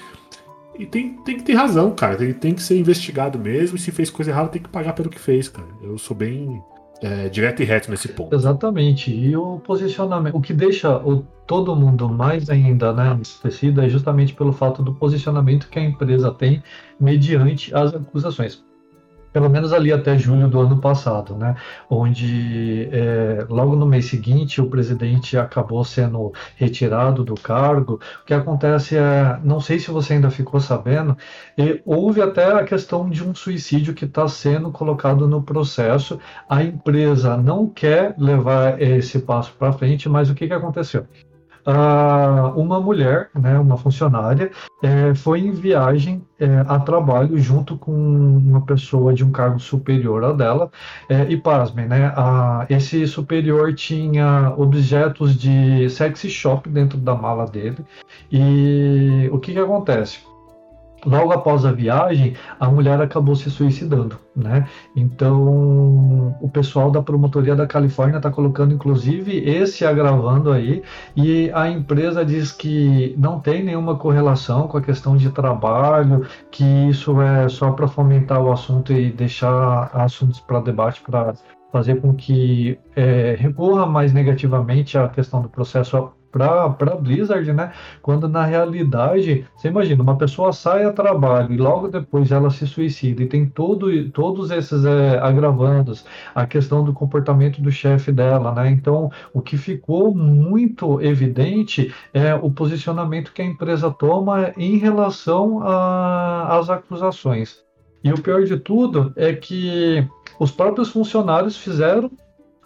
E 0.79 0.85
tem, 0.85 1.13
tem 1.23 1.37
que 1.37 1.43
ter 1.43 1.53
razão, 1.53 1.91
cara. 1.91 2.15
Tem, 2.15 2.33
tem 2.33 2.53
que 2.55 2.63
ser 2.63 2.79
investigado 2.79 3.37
mesmo. 3.37 3.75
E 3.75 3.79
se 3.79 3.91
fez 3.91 4.09
coisa 4.09 4.31
errada, 4.31 4.47
tem 4.47 4.61
que 4.61 4.69
pagar 4.69 4.93
pelo 4.93 5.09
que 5.09 5.19
fez, 5.19 5.47
cara. 5.47 5.67
Eu 5.83 5.97
sou 5.97 6.15
bem 6.15 6.63
é, 7.01 7.29
direto 7.29 7.61
e 7.61 7.65
reto 7.65 7.91
nesse 7.91 8.07
ponto. 8.07 8.33
Exatamente. 8.33 9.13
E 9.13 9.35
o 9.35 9.59
posicionamento, 9.59 10.35
o 10.35 10.41
que 10.41 10.53
deixa 10.53 10.97
o, 10.97 11.23
todo 11.45 11.75
mundo 11.75 12.09
mais 12.09 12.49
ainda 12.49 12.93
né, 12.93 13.19
esquecido 13.21 13.81
é 13.81 13.89
justamente 13.89 14.33
pelo 14.33 14.53
fato 14.53 14.81
do 14.81 14.93
posicionamento 14.93 15.69
que 15.69 15.77
a 15.77 15.83
empresa 15.83 16.31
tem 16.31 16.63
mediante 16.99 17.75
as 17.75 17.93
acusações 17.93 18.63
pelo 19.31 19.49
menos 19.49 19.73
ali 19.73 19.91
até 19.91 20.17
julho 20.17 20.47
do 20.47 20.59
ano 20.59 20.79
passado, 20.79 21.35
né? 21.35 21.55
Onde 21.89 22.89
é, 22.91 23.45
logo 23.49 23.75
no 23.75 23.85
mês 23.85 24.05
seguinte 24.05 24.61
o 24.61 24.69
presidente 24.69 25.37
acabou 25.37 25.83
sendo 25.83 26.33
retirado 26.55 27.23
do 27.23 27.35
cargo. 27.35 27.99
O 28.21 28.25
que 28.25 28.33
acontece 28.33 28.97
é, 28.97 29.39
não 29.43 29.59
sei 29.59 29.79
se 29.79 29.91
você 29.91 30.13
ainda 30.13 30.29
ficou 30.29 30.59
sabendo, 30.59 31.17
houve 31.85 32.21
até 32.21 32.45
a 32.51 32.63
questão 32.63 33.09
de 33.09 33.23
um 33.23 33.33
suicídio 33.33 33.93
que 33.93 34.05
está 34.05 34.27
sendo 34.27 34.71
colocado 34.71 35.27
no 35.27 35.41
processo. 35.41 36.19
A 36.49 36.63
empresa 36.63 37.37
não 37.37 37.67
quer 37.67 38.15
levar 38.17 38.81
esse 38.81 39.19
passo 39.19 39.53
para 39.57 39.73
frente, 39.73 40.09
mas 40.09 40.29
o 40.29 40.35
que, 40.35 40.47
que 40.47 40.53
aconteceu? 40.53 41.05
Uh, 41.65 42.59
uma 42.59 42.79
mulher, 42.79 43.29
né, 43.33 43.57
uma 43.59 43.77
funcionária, 43.77 44.51
é, 44.81 45.13
foi 45.13 45.39
em 45.39 45.51
viagem 45.51 46.23
é, 46.39 46.63
a 46.67 46.79
trabalho 46.79 47.37
junto 47.37 47.77
com 47.77 47.91
uma 47.93 48.61
pessoa 48.61 49.13
de 49.13 49.23
um 49.23 49.31
cargo 49.31 49.59
superior 49.59 50.23
a 50.23 50.31
dela. 50.33 50.71
É, 51.09 51.23
e 51.29 51.37
pasmem, 51.37 51.87
né, 51.87 52.13
a, 52.15 52.65
esse 52.69 53.07
superior 53.07 53.73
tinha 53.73 54.53
objetos 54.57 55.35
de 55.35 55.89
sexy 55.89 56.29
shop 56.29 56.69
dentro 56.69 56.97
da 56.97 57.15
mala 57.15 57.45
dele. 57.45 57.77
E 58.31 59.29
o 59.31 59.39
que, 59.39 59.53
que 59.53 59.59
acontece? 59.59 60.30
Logo 61.05 61.31
após 61.31 61.65
a 61.65 61.71
viagem, 61.71 62.35
a 62.59 62.69
mulher 62.69 63.01
acabou 63.01 63.35
se 63.35 63.49
suicidando, 63.49 64.17
né? 64.35 64.67
Então, 64.95 66.35
o 66.41 66.49
pessoal 66.49 66.91
da 66.91 67.01
promotoria 67.01 67.55
da 67.55 67.67
Califórnia 67.67 68.17
está 68.17 68.29
colocando, 68.29 68.73
inclusive, 68.73 69.37
esse 69.37 69.85
agravando 69.85 70.51
aí, 70.51 70.83
e 71.15 71.51
a 71.53 71.69
empresa 71.69 72.23
diz 72.23 72.51
que 72.51 73.15
não 73.17 73.39
tem 73.39 73.63
nenhuma 73.63 73.95
correlação 73.95 74.67
com 74.67 74.77
a 74.77 74.81
questão 74.81 75.17
de 75.17 75.29
trabalho, 75.31 76.25
que 76.51 76.63
isso 76.63 77.21
é 77.21 77.49
só 77.49 77.71
para 77.71 77.87
fomentar 77.87 78.41
o 78.41 78.51
assunto 78.51 78.93
e 78.93 79.11
deixar 79.11 79.89
assuntos 79.93 80.39
para 80.39 80.59
debate, 80.59 81.01
para 81.01 81.33
fazer 81.71 82.01
com 82.01 82.13
que 82.13 82.77
é, 82.95 83.35
recorra 83.39 83.85
mais 83.85 84.13
negativamente 84.13 84.97
à 84.97 85.07
questão 85.07 85.41
do 85.41 85.49
processo 85.49 86.11
para 86.31 86.95
Blizzard, 86.95 87.51
né? 87.53 87.71
Quando 88.01 88.27
na 88.27 88.45
realidade, 88.45 89.45
você 89.55 89.67
imagina, 89.67 90.01
uma 90.01 90.17
pessoa 90.17 90.53
sai 90.53 90.85
a 90.85 90.93
trabalho 90.93 91.53
e 91.53 91.57
logo 91.57 91.87
depois 91.87 92.31
ela 92.31 92.49
se 92.49 92.65
suicida 92.65 93.23
e 93.23 93.27
tem 93.27 93.45
todo, 93.45 94.09
todos 94.09 94.51
esses 94.51 94.85
é, 94.85 95.19
agravandos, 95.19 96.05
a 96.33 96.45
questão 96.45 96.83
do 96.83 96.93
comportamento 96.93 97.61
do 97.61 97.71
chefe 97.71 98.11
dela, 98.11 98.53
né? 98.53 98.69
Então, 98.69 99.11
o 99.33 99.41
que 99.41 99.57
ficou 99.57 100.15
muito 100.15 101.01
evidente 101.01 101.93
é 102.13 102.33
o 102.33 102.49
posicionamento 102.49 103.33
que 103.33 103.41
a 103.41 103.45
empresa 103.45 103.91
toma 103.91 104.53
em 104.57 104.77
relação 104.77 105.61
às 105.63 106.69
acusações. 106.69 107.63
E 108.03 108.11
o 108.11 108.21
pior 108.21 108.43
de 108.43 108.57
tudo 108.57 109.13
é 109.15 109.33
que 109.33 110.07
os 110.39 110.51
próprios 110.51 110.89
funcionários 110.89 111.57
fizeram 111.57 112.09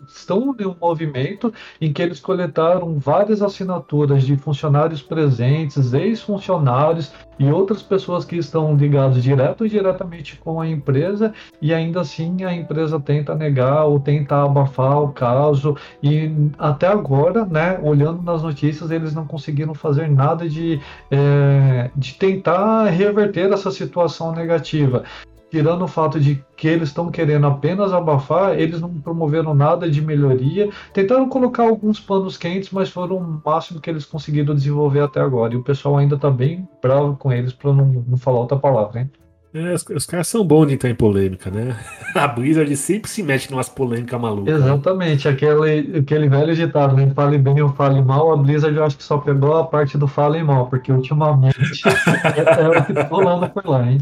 estão 0.07 0.55
em 0.59 0.65
um 0.65 0.75
movimento 0.79 1.53
em 1.79 1.91
que 1.91 2.01
eles 2.01 2.19
coletaram 2.19 2.97
várias 2.99 3.41
assinaturas 3.41 4.23
de 4.23 4.35
funcionários 4.37 5.01
presentes, 5.01 5.93
ex-funcionários 5.93 7.11
e 7.37 7.51
outras 7.51 7.81
pessoas 7.81 8.23
que 8.23 8.37
estão 8.37 8.75
ligadas 8.75 9.21
direto 9.21 9.61
ou 9.61 9.67
diretamente 9.67 10.37
com 10.37 10.61
a 10.61 10.67
empresa 10.67 11.33
e 11.61 11.73
ainda 11.73 12.01
assim 12.01 12.43
a 12.43 12.53
empresa 12.53 12.99
tenta 12.99 13.35
negar 13.35 13.85
ou 13.85 13.99
tenta 13.99 14.43
abafar 14.43 15.01
o 15.01 15.11
caso. 15.11 15.75
E 16.01 16.31
até 16.57 16.87
agora, 16.87 17.45
né, 17.45 17.79
olhando 17.83 18.21
nas 18.21 18.41
notícias, 18.41 18.91
eles 18.91 19.13
não 19.13 19.25
conseguiram 19.25 19.73
fazer 19.73 20.09
nada 20.09 20.47
de, 20.47 20.79
é, 21.11 21.89
de 21.95 22.13
tentar 22.13 22.85
reverter 22.85 23.51
essa 23.51 23.71
situação 23.71 24.31
negativa 24.31 25.03
tirando 25.49 25.83
o 25.83 25.87
fato 25.87 26.19
de 26.19 26.43
que 26.55 26.67
eles 26.67 26.89
estão 26.89 27.09
querendo 27.09 27.47
apenas 27.47 27.93
abafar, 27.93 28.59
eles 28.59 28.81
não 28.81 28.89
promoveram 28.89 29.53
nada 29.53 29.89
de 29.89 30.01
melhoria. 30.01 30.69
Tentaram 30.93 31.29
colocar 31.29 31.63
alguns 31.63 31.99
panos 31.99 32.37
quentes, 32.37 32.71
mas 32.71 32.89
foram 32.89 33.17
o 33.17 33.41
máximo 33.45 33.79
que 33.79 33.89
eles 33.89 34.05
conseguiram 34.05 34.55
desenvolver 34.55 35.01
até 35.01 35.19
agora. 35.19 35.53
E 35.53 35.57
o 35.57 35.63
pessoal 35.63 35.97
ainda 35.97 36.15
está 36.15 36.29
bem 36.29 36.67
bravo 36.81 37.15
com 37.15 37.31
eles, 37.31 37.53
para 37.53 37.73
não, 37.73 37.85
não 38.07 38.17
falar 38.17 38.39
outra 38.39 38.57
palavra, 38.57 39.01
hein? 39.01 39.11
É, 39.55 39.73
os, 39.73 39.85
os, 39.87 40.05
caras 40.05 40.27
são 40.27 40.45
bons 40.45 40.67
de 40.67 40.73
entrar 40.73 40.89
em 40.89 40.95
polêmica, 40.95 41.49
né? 41.49 41.77
A 42.13 42.27
Blizzard 42.27 42.75
sempre 42.75 43.09
se 43.09 43.23
mete 43.23 43.49
em 43.49 43.53
umas 43.53 43.69
polêmicas 43.69 44.19
malucas. 44.19 44.53
Exatamente, 44.53 45.29
aquele, 45.29 45.99
aquele 45.99 46.27
velho 46.27 46.53
ditado, 46.53 46.93
né? 46.93 47.09
Fale 47.15 47.37
bem 47.37 47.61
ou 47.61 47.69
fale 47.69 48.01
mal, 48.01 48.33
a 48.33 48.37
Blizzard 48.37 48.75
eu 48.75 48.83
acho 48.83 48.97
que 48.97 49.03
só 49.03 49.17
pegou 49.17 49.55
a 49.55 49.63
parte 49.63 49.97
do 49.97 50.09
fale 50.09 50.43
mal, 50.43 50.67
porque 50.67 50.91
ultimamente 50.91 51.57
é, 51.87 52.63
é, 52.63 52.67
o 52.67 52.85
que 52.85 52.93
tá 52.93 53.03
rolando 53.03 53.49
por 53.49 53.65
lá, 53.65 53.89
hein? 53.89 53.99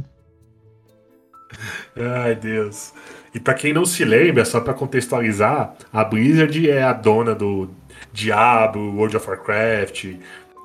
Ai, 1.98 2.36
Deus. 2.36 2.94
E 3.34 3.40
para 3.40 3.54
quem 3.54 3.74
não 3.74 3.86
se 3.86 4.06
lembra, 4.06 4.46
só 4.46 4.62
para 4.62 4.74
contextualizar, 4.74 5.74
a 5.92 6.04
Blizzard 6.04 6.70
é 6.70 6.84
a 6.84 6.94
dona 6.94 7.34
do 7.34 7.70
Diablo, 8.12 8.96
World 8.96 9.18
of 9.18 9.28
Warcraft, 9.28 10.16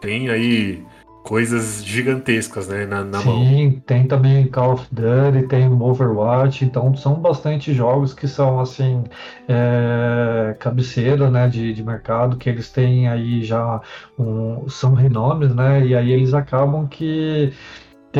tem 0.01 0.29
aí 0.29 0.85
coisas 1.29 1.85
gigantescas, 1.85 2.69
né, 2.69 2.87
na, 2.87 3.05
na 3.05 3.19
Sim, 3.19 3.27
mão. 3.27 3.45
Sim, 3.45 3.83
tem 3.87 4.07
também 4.07 4.47
Call 4.47 4.75
of 4.75 4.87
Duty, 4.91 5.47
tem 5.47 5.69
Overwatch, 5.69 6.65
então 6.65 6.95
são 6.97 7.17
bastante 7.17 7.75
jogos 7.75 8.15
que 8.15 8.27
são, 8.27 8.59
assim, 8.61 9.05
é, 9.47 10.57
cabeceira, 10.59 11.31
né, 11.31 11.47
de, 11.47 11.75
de 11.75 11.83
mercado, 11.83 12.39
que 12.39 12.49
eles 12.49 12.71
têm 12.71 13.09
aí 13.09 13.45
já, 13.45 13.81
um, 14.19 14.69
são 14.71 14.95
renomes, 14.95 15.55
né, 15.55 15.85
e 15.85 15.95
aí 15.95 16.13
eles 16.13 16.33
acabam 16.33 16.87
que 16.87 17.53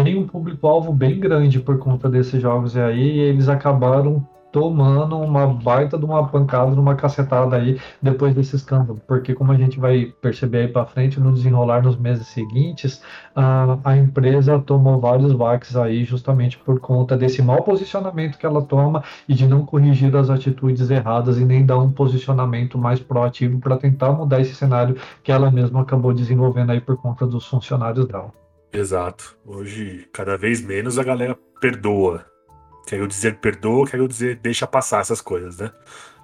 tem 0.05 0.17
um 0.19 0.27
público-alvo 0.27 0.93
bem 0.93 1.19
grande 1.19 1.61
por 1.61 1.79
conta 1.79 2.09
desses 2.09 2.41
jogos 2.41 2.75
e 2.75 2.81
aí 2.81 3.19
eles 3.19 3.49
acabaram 3.49 4.27
tomando 4.51 5.19
uma 5.19 5.47
baita 5.47 5.99
de 5.99 6.05
uma 6.05 6.27
pancada, 6.27 6.73
de 6.73 6.81
uma 6.81 6.95
cacetada 6.95 7.57
aí 7.57 7.79
depois 8.01 8.35
desse 8.35 8.57
escândalo, 8.57 9.01
porque 9.07 9.35
como 9.35 9.53
a 9.53 9.57
gente 9.57 9.79
vai 9.79 10.07
perceber 10.21 10.59
aí 10.59 10.69
para 10.69 10.87
frente 10.87 11.21
no 11.21 11.33
desenrolar 11.33 11.83
nos 11.83 11.97
meses 11.97 12.27
seguintes, 12.29 13.03
a, 13.35 13.79
a 13.85 13.97
empresa 13.97 14.59
tomou 14.59 14.99
vários 14.99 15.33
baques 15.33 15.77
aí 15.77 16.05
justamente 16.05 16.59
por 16.59 16.81
conta 16.81 17.17
desse 17.17 17.43
mau 17.43 17.63
posicionamento 17.63 18.39
que 18.39 18.47
ela 18.47 18.63
toma 18.63 19.03
e 19.29 19.35
de 19.35 19.47
não 19.47 19.65
corrigir 19.65 20.15
as 20.17 20.31
atitudes 20.31 20.91
erradas 20.91 21.39
e 21.39 21.45
nem 21.45 21.65
dar 21.65 21.79
um 21.79 21.91
posicionamento 21.93 22.79
mais 22.79 23.01
proativo 23.01 23.59
para 23.59 23.77
tentar 23.77 24.13
mudar 24.13 24.41
esse 24.41 24.55
cenário 24.55 24.97
que 25.23 25.31
ela 25.31 25.51
mesma 25.51 25.83
acabou 25.83 26.13
desenvolvendo 26.15 26.71
aí 26.71 26.81
por 26.81 26.97
conta 26.97 27.27
dos 27.27 27.47
funcionários 27.47 28.07
dela. 28.07 28.33
Exato. 28.73 29.39
Hoje, 29.45 30.09
cada 30.13 30.37
vez 30.37 30.61
menos 30.61 30.99
a 30.99 31.05
galera 31.05 31.37
perdoa 31.61 32.25
Quero 32.89 33.07
dizer 33.07 33.37
perdoa, 33.37 33.87
quero 33.87 34.09
dizer 34.09 34.37
deixa 34.37 34.67
passar 34.67 35.03
essas 35.03 35.21
coisas, 35.21 35.59
né? 35.59 35.71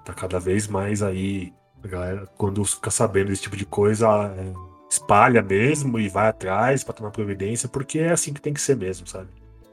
Tá 0.02 0.14
cada 0.14 0.40
vez 0.40 0.66
mais 0.66 1.02
aí, 1.02 1.52
a 1.82 1.86
galera, 1.86 2.26
quando 2.38 2.64
fica 2.64 2.90
sabendo 2.90 3.28
desse 3.28 3.42
tipo 3.42 3.54
de 3.54 3.66
coisa, 3.66 4.08
é, 4.34 4.52
espalha 4.90 5.42
mesmo 5.42 5.98
e 5.98 6.08
vai 6.08 6.28
atrás 6.28 6.82
para 6.82 6.94
tomar 6.94 7.10
providência, 7.10 7.68
porque 7.68 7.98
é 7.98 8.12
assim 8.12 8.32
que 8.32 8.40
tem 8.40 8.54
que 8.54 8.62
ser 8.62 8.78
mesmo, 8.78 9.06
sabe? 9.06 9.28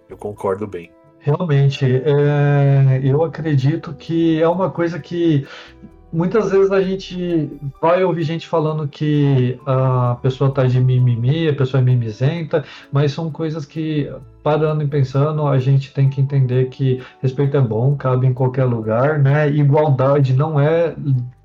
Eu 0.10 0.17
concordo 0.17 0.67
bem. 0.67 0.91
Realmente, 1.19 1.86
é, 1.86 2.99
eu 3.01 3.23
acredito 3.23 3.93
que 3.93 4.41
é 4.41 4.49
uma 4.49 4.69
coisa 4.69 4.99
que 4.99 5.47
muitas 6.12 6.52
vezes 6.52 6.71
a 6.71 6.82
gente 6.82 7.50
vai 7.82 8.04
ouvir 8.04 8.24
gente 8.24 8.47
falando 8.47 8.88
que 8.88 9.60
a 9.65 10.17
pessoa 10.21 10.50
está 10.50 10.65
de 10.65 10.80
mimimi, 10.80 11.47
a 11.47 11.56
pessoa 11.56 11.82
é 11.82 11.84
mimizenta, 11.84 12.63
mas 12.91 13.12
são 13.12 13.32
coisas 13.32 13.65
que, 13.65 14.12
parando 14.43 14.84
e 14.84 14.88
pensando, 14.88 15.47
a 15.47 15.58
gente 15.58 15.93
tem 15.93 16.10
que 16.10 16.21
entender 16.21 16.69
que 16.69 17.02
respeito 17.21 17.58
é 17.58 17.62
bom, 17.62 17.95
cabe 17.95 18.28
em 18.28 18.34
qualquer 18.34 18.65
lugar, 18.65 19.19
né? 19.19 19.50
Igualdade 19.50 20.34
não 20.34 20.60
é 20.60 20.95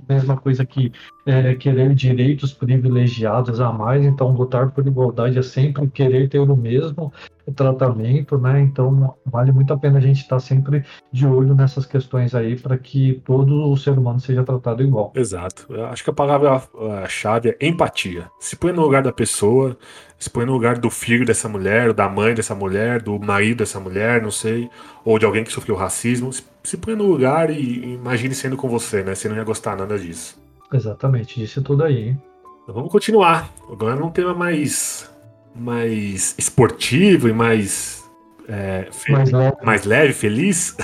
mesma 0.09 0.37
coisa 0.37 0.65
que 0.65 0.93
é, 1.27 1.55
querer 1.57 1.93
direitos 1.95 2.53
privilegiados 2.53 3.61
a 3.61 3.73
mais, 3.73 4.05
então 4.05 4.31
lutar 4.31 4.71
por 4.71 4.87
igualdade 4.87 5.39
é 5.39 5.43
sempre 5.43 5.89
querer 5.89 6.29
ter 6.29 6.39
o 6.39 6.57
mesmo 6.57 7.13
tratamento, 7.55 8.39
né? 8.39 8.61
Então 8.61 9.15
vale 9.25 9.53
muito 9.53 9.73
a 9.73 9.77
pena 9.77 9.99
a 9.99 10.01
gente 10.01 10.21
estar 10.21 10.39
sempre 10.41 10.85
de 11.13 11.27
olho 11.27 11.55
nessas 11.55 11.85
questões 11.85 12.35
aí 12.35 12.57
para 12.57 12.79
que 12.79 13.21
todo 13.25 13.71
o 13.71 13.77
ser 13.77 13.99
humano 13.99 14.21
seja 14.21 14.43
tratado 14.43 14.83
igual. 14.83 15.13
Exato. 15.15 15.67
Eu 15.69 15.87
acho 15.87 16.03
que 16.03 16.11
a 16.11 16.13
palavra-chave 16.13 17.57
é 17.61 17.67
empatia. 17.67 18.29
Se 18.41 18.57
põe 18.57 18.73
no 18.73 18.83
lugar 18.83 19.03
da 19.03 19.13
pessoa, 19.13 19.77
se 20.19 20.31
põe 20.31 20.45
no 20.47 20.53
lugar 20.53 20.79
do 20.79 20.91
filho 20.91 21.27
dessa 21.27 21.49
mulher, 21.49 21.93
da 21.93 22.09
mãe 22.09 22.35
dessa 22.35 22.55
mulher, 22.55 23.03
do 23.03 23.19
marido 23.19 23.59
dessa 23.59 23.79
mulher, 23.79 24.23
não 24.23 24.31
sei, 24.31 24.69
ou 25.05 25.19
de 25.19 25.25
alguém 25.25 25.45
que 25.45 25.53
sofreu 25.53 25.77
racismo. 25.77 26.31
Se 26.63 26.77
põe 26.77 26.95
no 26.97 27.05
lugar 27.05 27.51
e 27.51 27.95
imagine 27.95 28.35
sendo 28.35 28.57
com 28.57 28.69
você, 28.69 29.03
né? 29.03 29.15
Você 29.15 29.29
não 29.29 29.37
ia 29.37 29.45
gostar 29.45 29.77
nada 29.77 29.99
disso. 29.99 30.46
Exatamente, 30.73 31.39
disse 31.39 31.61
tudo 31.61 31.85
aí, 31.85 32.09
hein? 32.09 32.23
Então 32.63 32.75
vamos 32.75 32.91
continuar. 32.91 33.53
Agora 33.71 33.95
num 33.95 34.11
tema 34.11 34.35
mais, 34.35 35.09
mais 35.55 36.35
esportivo 36.37 37.29
e 37.29 37.33
mais, 37.33 38.05
é, 38.49 38.89
mais, 39.09 39.31
leve. 39.31 39.57
mais 39.63 39.85
leve, 39.85 40.13
feliz. 40.13 40.77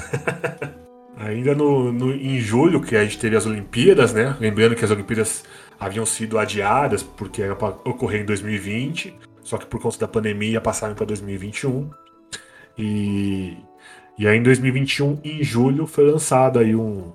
Ainda 1.18 1.54
no, 1.54 1.92
no, 1.92 2.12
em 2.12 2.38
julho, 2.38 2.80
que 2.80 2.96
a 2.96 3.02
gente 3.04 3.18
teve 3.18 3.36
as 3.36 3.46
Olimpíadas, 3.46 4.12
né? 4.12 4.36
Lembrando 4.40 4.74
que 4.74 4.84
as 4.84 4.90
Olimpíadas 4.90 5.44
haviam 5.78 6.06
sido 6.06 6.38
adiadas 6.38 7.02
porque 7.02 7.42
era 7.42 7.56
para 7.56 7.74
ocorrer 7.84 8.22
em 8.22 8.24
2020, 8.24 9.14
só 9.42 9.58
que 9.58 9.66
por 9.66 9.80
conta 9.80 9.98
da 9.98 10.08
pandemia 10.08 10.60
passaram 10.60 10.94
para 10.94 11.06
2021. 11.06 11.90
E, 12.78 13.56
e 14.16 14.26
aí 14.26 14.38
em 14.38 14.42
2021, 14.42 15.20
em 15.24 15.42
julho, 15.42 15.86
foi 15.86 16.10
lançado 16.10 16.60
aí 16.60 16.74
um, 16.74 17.12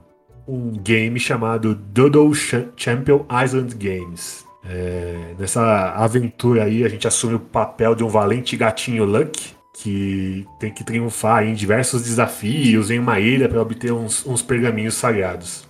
um 0.47 0.71
game 0.71 1.19
chamado 1.19 1.75
Doodle 1.75 2.33
Champion 2.75 3.25
Island 3.43 3.75
Games. 3.75 4.45
É, 4.63 5.36
nessa 5.38 5.91
aventura 5.91 6.63
aí, 6.63 6.83
a 6.83 6.89
gente 6.89 7.07
assume 7.07 7.36
o 7.36 7.39
papel 7.39 7.95
de 7.95 8.03
um 8.03 8.07
valente 8.07 8.55
gatinho 8.55 9.05
Luck, 9.05 9.55
que 9.73 10.45
tem 10.60 10.73
que 10.73 10.83
triunfar 10.83 11.43
em 11.43 11.53
diversos 11.53 12.03
desafios 12.03 12.89
em 12.89 12.99
uma 12.99 13.19
ilha 13.19 13.47
para 13.47 13.62
obter 13.62 13.91
uns, 13.91 14.25
uns, 14.25 14.41
pergaminhos 14.41 14.95
sagrados. 14.95 15.67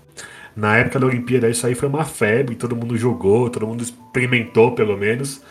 Na 0.56 0.78
época 0.78 1.00
da 1.00 1.06
Olimpíada, 1.08 1.50
isso 1.50 1.68
aí 1.68 1.76
foi 1.76 1.90
uma 1.90 2.06
febre, 2.06 2.56
todo 2.56 2.76
mundo 2.76 2.98
jogou, 2.98 3.50
todo 3.50 3.68
mundo 3.68 3.84
experimentou, 3.84 4.72
pelo 4.74 4.98
menos, 4.98 5.44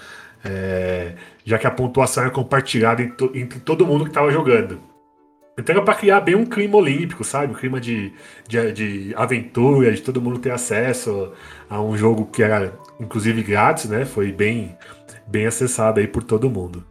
é, 0.44 1.14
já 1.44 1.58
que 1.58 1.66
a 1.66 1.70
pontuação 1.70 2.24
era 2.24 2.32
compartilhada 2.32 3.02
entre 3.34 3.60
todo 3.60 3.86
mundo 3.86 4.04
que 4.04 4.10
estava 4.10 4.30
jogando. 4.32 4.80
Então 5.58 5.74
era 5.74 5.84
para 5.84 5.94
criar 5.94 6.20
bem 6.20 6.34
um 6.34 6.44
clima 6.44 6.76
olímpico, 6.76 7.24
sabe? 7.24 7.52
Um 7.52 7.56
clima 7.56 7.80
de, 7.80 8.12
de, 8.46 8.72
de, 8.72 9.14
aventura, 9.16 9.90
de 9.92 10.02
todo 10.02 10.20
mundo 10.20 10.38
ter 10.38 10.50
acesso 10.50 11.32
a 11.68 11.80
um 11.80 11.96
jogo 11.96 12.26
que 12.26 12.42
era, 12.42 12.74
inclusive, 13.00 13.42
grátis, 13.42 13.88
né? 13.88 14.04
Foi 14.04 14.30
bem, 14.30 14.76
bem 15.26 15.46
acessado 15.46 15.98
aí 15.98 16.06
por 16.06 16.22
todo 16.22 16.50
mundo. 16.50 16.84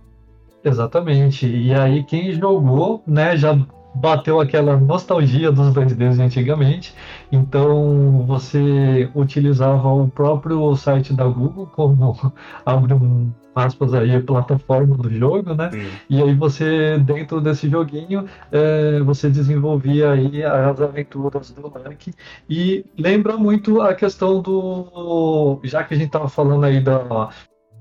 Exatamente. 0.64 1.48
E 1.48 1.72
aí 1.76 2.04
quem 2.04 2.32
jogou, 2.32 3.04
né, 3.06 3.38
já 3.38 3.56
bateu 3.96 4.40
aquela 4.40 4.78
nostalgia 4.78 5.52
dos 5.52 5.74
2Ds 5.74 6.16
de 6.16 6.22
antigamente. 6.22 6.96
Então 7.32 8.26
você 8.28 9.10
utilizava 9.16 9.88
o 9.88 10.08
próprio 10.10 10.76
site 10.76 11.14
da 11.14 11.26
Google 11.26 11.68
como 11.68 12.34
abre 12.66 12.94
um 12.94 13.32
aspas 13.56 13.94
aí, 13.94 14.22
plataforma 14.22 14.98
do 14.98 15.10
jogo, 15.10 15.54
né? 15.54 15.72
Sim. 15.72 15.88
E 16.10 16.22
aí 16.22 16.36
você, 16.36 16.98
dentro 17.00 17.40
desse 17.40 17.70
joguinho, 17.70 18.26
é, 18.52 19.00
você 19.00 19.30
desenvolvia 19.30 20.12
aí 20.12 20.44
as 20.44 20.82
aventuras 20.82 21.52
do 21.52 21.72
Link. 21.88 22.14
E 22.50 22.86
lembra 22.98 23.38
muito 23.38 23.82
a 23.82 23.96
questão 23.96 24.42
do. 24.42 25.62
Já 25.64 25.86
que 25.86 25.94
a 25.94 25.98
gente 25.98 26.10
tava 26.10 26.28
falando 26.28 26.66
aí 26.66 26.82
da, 26.82 27.30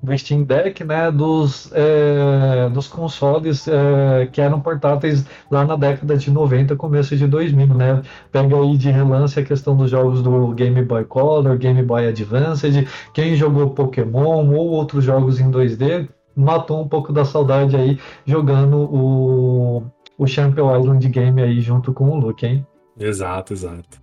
do 0.04 0.16
Steam 0.16 0.44
Deck, 0.44 0.84
né, 0.84 1.10
dos, 1.10 1.70
é, 1.72 2.68
dos 2.68 2.86
consoles 2.86 3.66
é, 3.66 4.28
que 4.30 4.40
eram 4.40 4.60
portáteis 4.60 5.24
lá 5.50 5.64
na 5.64 5.76
década 5.76 6.16
de 6.16 6.30
90, 6.30 6.76
começo 6.76 7.16
de 7.16 7.26
2000, 7.26 7.66
né? 7.68 8.02
Pega 8.30 8.56
aí 8.56 8.76
de 8.76 8.90
relance 8.90 9.38
a 9.38 9.44
questão 9.44 9.76
dos 9.76 9.90
jogos 9.90 10.22
do 10.22 10.48
Game 10.50 10.80
Boy 10.82 11.04
Color, 11.04 11.56
Game 11.56 11.82
Boy 11.82 12.06
Advance, 12.06 12.86
quem 13.12 13.34
jogou 13.34 13.70
Pokémon 13.70 14.46
ou 14.54 14.68
outros 14.68 15.04
jogos 15.04 15.40
em 15.40 15.50
2D, 15.50 16.08
matou 16.36 16.82
um 16.82 16.88
pouco 16.88 17.12
da 17.12 17.24
saudade 17.24 17.76
aí 17.76 17.98
jogando 18.26 18.76
o, 18.76 19.82
o 20.18 20.26
Champion 20.26 20.76
Island 20.78 21.08
Game 21.08 21.40
aí 21.40 21.60
junto 21.60 21.92
com 21.92 22.10
o 22.10 22.16
Luke, 22.16 22.44
hein? 22.44 22.66
Exato, 22.98 23.52
exato. 23.52 24.02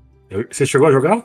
Você 0.50 0.66
chegou 0.66 0.88
a 0.88 0.92
jogar? 0.92 1.24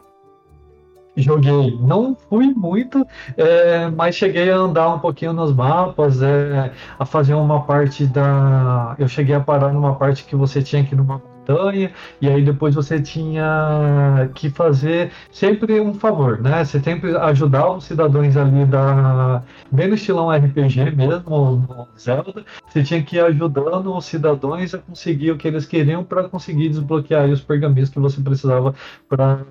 Joguei. 1.17 1.79
Não 1.81 2.17
fui 2.29 2.53
muito, 2.55 3.07
é, 3.37 3.89
mas 3.91 4.15
cheguei 4.15 4.51
a 4.51 4.57
andar 4.57 4.95
um 4.95 4.99
pouquinho 4.99 5.33
nos 5.33 5.53
mapas, 5.53 6.23
é, 6.23 6.73
a 6.99 7.05
fazer 7.05 7.35
uma 7.35 7.63
parte 7.63 8.07
da. 8.07 8.95
Eu 8.99 9.09
cheguei 9.09 9.35
a 9.35 9.41
parar 9.41 9.73
numa 9.73 9.95
parte 9.95 10.25
que 10.25 10.37
você 10.37 10.63
tinha 10.63 10.85
que 10.85 10.95
ir 10.95 10.97
numa 10.97 11.21
montanha, 11.47 11.93
e 12.21 12.29
aí 12.29 12.45
depois 12.45 12.75
você 12.75 13.01
tinha 13.01 14.31
que 14.35 14.51
fazer 14.51 15.11
sempre 15.31 15.81
um 15.81 15.95
favor, 15.95 16.41
né? 16.41 16.65
Você 16.65 16.81
sempre 16.81 17.17
ajudar 17.17 17.71
os 17.71 17.85
cidadãos 17.85 18.37
ali 18.37 18.65
da. 18.67 19.43
Bem 19.71 19.89
no 19.89 19.95
estilão 19.95 20.31
RPG 20.31 20.91
mesmo, 20.95 21.67
no 21.69 21.89
Zelda, 21.99 22.45
você 22.69 22.83
tinha 22.83 23.03
que 23.03 23.17
ir 23.17 23.21
ajudando 23.21 23.97
os 23.97 24.05
cidadãos 24.05 24.75
a 24.75 24.79
conseguir 24.79 25.31
o 25.31 25.37
que 25.37 25.49
eles 25.49 25.67
queriam 25.67 26.05
para 26.05 26.29
conseguir 26.29 26.69
desbloquear 26.69 27.29
os 27.31 27.41
pergaminhos 27.41 27.91
que 27.91 27.99
você 27.99 28.21
precisava 28.21 28.75
para 29.09 29.45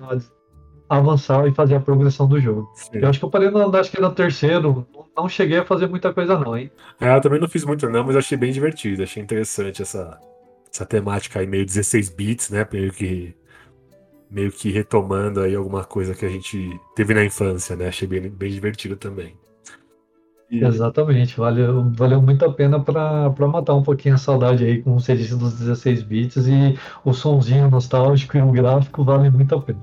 avançar 0.88 1.46
e 1.46 1.52
fazer 1.52 1.74
a 1.74 1.80
progressão 1.80 2.28
do 2.28 2.40
jogo. 2.40 2.70
Sim. 2.74 2.98
Eu 2.98 3.08
acho 3.08 3.18
que 3.18 3.24
eu 3.24 3.30
parei 3.30 3.50
no, 3.50 3.76
acho 3.76 3.90
que 3.90 4.00
no 4.00 4.12
terceiro, 4.12 4.86
não 5.16 5.28
cheguei 5.28 5.58
a 5.58 5.64
fazer 5.64 5.88
muita 5.88 6.12
coisa 6.12 6.38
não, 6.38 6.56
hein? 6.56 6.70
É, 7.00 7.14
eu 7.14 7.20
também 7.20 7.40
não 7.40 7.48
fiz 7.48 7.64
muito 7.64 7.88
não, 7.88 8.04
mas 8.04 8.16
achei 8.16 8.36
bem 8.36 8.52
divertido, 8.52 9.02
achei 9.02 9.22
interessante 9.22 9.82
essa, 9.82 10.18
essa 10.72 10.86
temática 10.86 11.40
aí 11.40 11.46
meio 11.46 11.64
16 11.64 12.10
bits, 12.10 12.50
né? 12.50 12.66
Meio 12.72 12.92
que 12.92 13.34
meio 14.28 14.50
que 14.50 14.70
retomando 14.70 15.40
aí 15.40 15.54
alguma 15.54 15.84
coisa 15.84 16.14
que 16.14 16.26
a 16.26 16.28
gente 16.28 16.78
teve 16.94 17.14
na 17.14 17.24
infância, 17.24 17.76
né? 17.76 17.88
Achei 17.88 18.08
bem, 18.08 18.28
bem 18.28 18.50
divertido 18.50 18.96
também. 18.96 19.36
E... 20.50 20.64
Exatamente, 20.64 21.36
valeu, 21.36 21.90
valeu 21.92 22.22
muito 22.22 22.44
a 22.44 22.52
pena 22.52 22.78
para 22.80 23.48
matar 23.48 23.74
um 23.74 23.82
pouquinho 23.82 24.14
a 24.14 24.18
saudade 24.18 24.64
aí 24.64 24.80
com 24.82 24.94
o 24.94 25.00
serviço 25.00 25.36
dos 25.36 25.58
16 25.58 26.02
bits 26.02 26.46
e 26.46 26.78
o 27.04 27.12
sonzinho 27.12 27.68
nostálgico 27.68 28.36
e 28.36 28.42
o 28.42 28.52
gráfico 28.52 29.02
valem 29.02 29.30
muito 29.30 29.54
a 29.54 29.60
pena. 29.60 29.82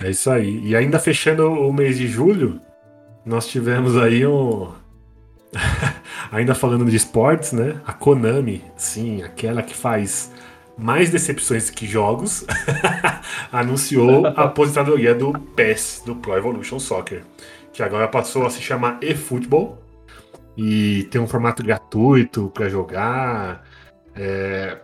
É 0.00 0.10
isso 0.10 0.30
aí. 0.30 0.60
E 0.64 0.76
ainda 0.76 0.98
fechando 0.98 1.50
o 1.50 1.72
mês 1.72 1.98
de 1.98 2.06
julho, 2.06 2.60
nós 3.24 3.46
tivemos 3.46 3.96
aí 3.96 4.26
um. 4.26 4.72
ainda 6.30 6.54
falando 6.54 6.84
de 6.84 6.96
esportes, 6.96 7.52
né? 7.52 7.80
A 7.86 7.92
Konami, 7.92 8.64
sim, 8.76 9.22
aquela 9.22 9.62
que 9.62 9.74
faz 9.74 10.32
mais 10.76 11.10
decepções 11.10 11.70
que 11.70 11.86
jogos, 11.86 12.46
anunciou 13.50 14.26
a 14.26 14.44
aposentadoria 14.44 15.12
do 15.12 15.32
PES, 15.32 16.02
do 16.06 16.14
Pro 16.14 16.36
Evolution 16.36 16.78
Soccer, 16.78 17.24
que 17.72 17.82
agora 17.82 18.06
passou 18.06 18.46
a 18.46 18.50
se 18.50 18.62
chamar 18.62 18.98
eFootball 19.02 19.82
e 20.56 21.08
tem 21.10 21.20
um 21.20 21.26
formato 21.26 21.64
gratuito 21.64 22.50
para 22.54 22.68
jogar. 22.68 23.64
É... 24.14 24.78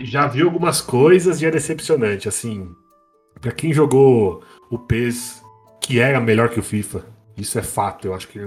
Já 0.00 0.26
vi 0.26 0.42
algumas 0.42 0.80
coisas 0.80 1.40
e 1.40 1.46
é 1.46 1.50
decepcionante, 1.50 2.28
assim. 2.28 2.68
Para 3.42 3.50
quem 3.50 3.72
jogou 3.72 4.40
o 4.70 4.78
PES, 4.78 5.42
que 5.80 5.98
era 5.98 6.20
melhor 6.20 6.48
que 6.48 6.60
o 6.60 6.62
FIFA, 6.62 7.04
isso 7.36 7.58
é 7.58 7.62
fato. 7.62 8.06
Eu 8.06 8.14
acho 8.14 8.28
que 8.28 8.38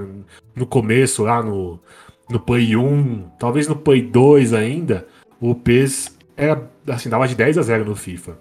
no 0.55 0.65
começo, 0.65 1.23
lá 1.23 1.43
no, 1.43 1.79
no 2.29 2.39
Play 2.39 2.77
1, 2.77 3.29
talvez 3.37 3.67
no 3.67 3.75
Play 3.75 4.01
2 4.01 4.53
ainda, 4.53 5.05
o 5.39 5.53
PES 5.53 6.17
era 6.37 6.71
assim, 6.87 7.09
dava 7.09 7.27
de 7.27 7.35
10 7.35 7.57
a 7.57 7.61
0 7.61 7.85
no 7.85 7.95
FIFA. 7.95 8.39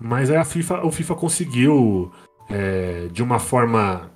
Mas 0.00 0.30
a 0.30 0.42
FIFA, 0.42 0.84
o 0.86 0.90
FIFA 0.90 1.14
conseguiu 1.14 2.10
é, 2.48 3.08
de 3.12 3.22
uma 3.22 3.38
forma. 3.38 4.10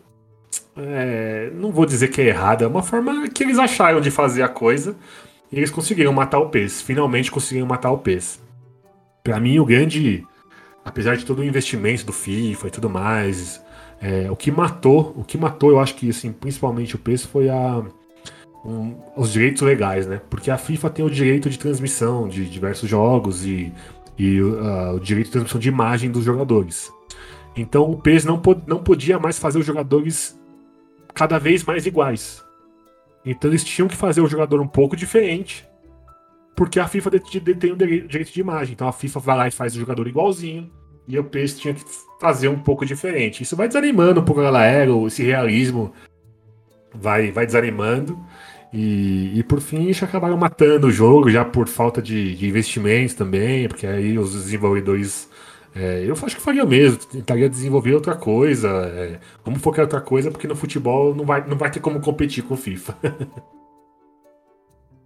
É, 0.75 1.51
não 1.55 1.71
vou 1.71 1.85
dizer 1.85 2.09
que 2.09 2.23
é 2.23 2.29
errada, 2.29 2.65
é 2.65 2.69
uma 2.69 2.83
forma 2.83 3.29
que 3.29 3.43
eles 3.45 3.59
acharam 3.59 4.01
de 4.01 4.11
fazer 4.11 4.43
a 4.43 4.49
coisa. 4.49 4.97
E 5.53 5.57
eles 5.57 5.71
conseguiram 5.71 6.13
matar 6.13 6.39
o 6.39 6.49
PES. 6.49 6.81
Finalmente 6.81 7.31
conseguiram 7.31 7.67
matar 7.67 7.91
o 7.91 7.99
PES. 7.99 8.41
Para 9.23 9.39
mim, 9.39 9.59
o 9.59 9.65
grande. 9.65 10.27
Apesar 10.89 11.19
de 11.19 11.27
todo 11.27 11.41
o 11.41 11.45
investimento 11.45 12.07
do 12.07 12.15
FIFA 12.15 12.69
e 12.69 12.71
tudo 12.71 12.89
mais, 12.89 13.63
é, 14.01 14.31
o 14.31 14.35
que 14.35 14.51
matou, 14.51 15.13
o 15.15 15.23
que 15.23 15.37
matou, 15.37 15.71
eu 15.71 15.79
acho 15.79 15.95
que 15.95 16.09
assim, 16.09 16.33
principalmente 16.33 16.97
o 16.97 16.99
PES 16.99 17.27
foi 17.27 17.51
a, 17.51 17.85
um, 18.65 18.97
os 19.15 19.31
direitos 19.31 19.61
legais, 19.61 20.07
né? 20.07 20.19
Porque 20.31 20.51
a 20.51 20.57
FIFA 20.57 20.89
tem 20.89 21.05
o 21.05 21.11
direito 21.11 21.51
de 21.51 21.59
transmissão 21.59 22.27
de 22.27 22.49
diversos 22.49 22.89
jogos 22.89 23.45
e, 23.45 23.71
e 24.19 24.41
uh, 24.41 24.95
o 24.95 25.01
direito 25.01 25.27
de 25.27 25.33
transmissão 25.33 25.61
de 25.61 25.69
imagem 25.69 26.11
dos 26.11 26.25
jogadores. 26.25 26.91
Então 27.55 27.91
o 27.91 27.99
PES 27.99 28.25
não, 28.25 28.41
pod 28.41 28.63
não 28.67 28.83
podia 28.83 29.19
mais 29.19 29.39
fazer 29.39 29.59
os 29.59 29.67
jogadores 29.67 30.41
cada 31.13 31.39
vez 31.39 31.65
mais 31.65 31.85
iguais. 31.85 32.43
Então 33.27 33.51
eles 33.51 33.63
tinham 33.63 33.89
que 33.89 33.97
fazer 33.97 34.23
o 34.23 34.27
jogador 34.27 34.59
um 34.59 34.67
pouco 34.67 34.97
diferente, 34.97 35.69
porque 36.57 36.81
a 36.81 36.89
FIFA 36.89 37.11
detém 37.11 37.73
o 37.73 37.77
direito 37.77 38.33
de 38.33 38.41
imagem. 38.41 38.73
Então 38.73 38.89
a 38.89 38.93
FIFA 38.93 39.21
vai 39.21 39.37
lá 39.37 39.49
e 39.49 39.51
faz 39.51 39.77
o 39.77 39.79
jogador 39.79 40.09
igualzinho, 40.09 40.78
e 41.09 41.19
o 41.19 41.25
PES 41.25 41.59
tinha 41.59 41.75
que 41.75 41.83
fazer 42.21 42.49
um 42.49 42.59
pouco 42.59 42.85
diferente. 42.85 43.43
Isso 43.43 43.57
vai 43.57 43.67
desanimando 43.67 44.21
um 44.21 44.25
pouco 44.25 44.41
a 44.41 44.45
galera, 44.45 44.91
esse 45.07 45.23
realismo 45.23 45.93
vai, 46.95 47.33
vai 47.33 47.47
desanimando. 47.47 48.19
E, 48.73 49.39
e 49.39 49.43
por 49.43 49.61
fim, 49.61 49.85
eles 49.85 50.03
acabaram 50.03 50.37
matando 50.37 50.89
o 50.89 50.91
jogo 50.91 51.31
já 51.31 51.45
por 51.45 51.67
falta 51.67 52.03
de, 52.03 52.35
de 52.37 52.47
investimentos 52.47 53.15
também, 53.15 53.67
porque 53.67 53.87
aí 53.87 54.19
os 54.19 54.33
desenvolvedores. 54.33 55.29
É, 55.75 56.03
eu 56.05 56.13
acho 56.13 56.37
que 56.37 56.43
faria 56.43 56.65
mesmo, 56.65 56.99
tentaria 56.99 57.49
desenvolver 57.49 57.95
outra 57.95 58.15
coisa. 58.15 58.69
É, 58.69 59.19
vamos 59.45 59.63
focar 59.63 59.81
em 59.81 59.85
outra 59.85 60.01
coisa, 60.01 60.31
porque 60.31 60.47
no 60.47 60.57
futebol 60.57 61.15
não 61.15 61.25
vai, 61.25 61.47
não 61.47 61.57
vai 61.57 61.71
ter 61.71 61.81
como 61.81 62.01
competir 62.01 62.45
com 62.45 62.55
o 62.55 62.57
FIFA. 62.57 62.97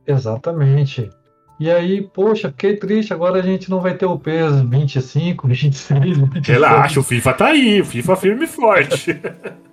Exatamente. 0.07 1.09
E 1.63 1.71
aí, 1.71 2.03
poxa, 2.03 2.49
fiquei 2.49 2.75
triste, 2.75 3.15
agora 3.15 3.39
a 3.39 3.43
gente 3.43 3.71
não 3.71 3.81
vai 3.81 3.95
ter 3.95 4.05
o 4.05 4.19
peso 4.19 4.67
25, 4.69 5.47
26, 5.47 6.19
27. 6.19 6.51
Relaxa, 6.51 6.99
o 6.99 7.05
FIFA 7.05 7.33
tá 7.35 7.47
aí, 7.47 7.81
o 7.81 7.85
FIFA 7.85 8.17
firme 8.17 8.45
e 8.47 8.49
forte. 8.49 9.17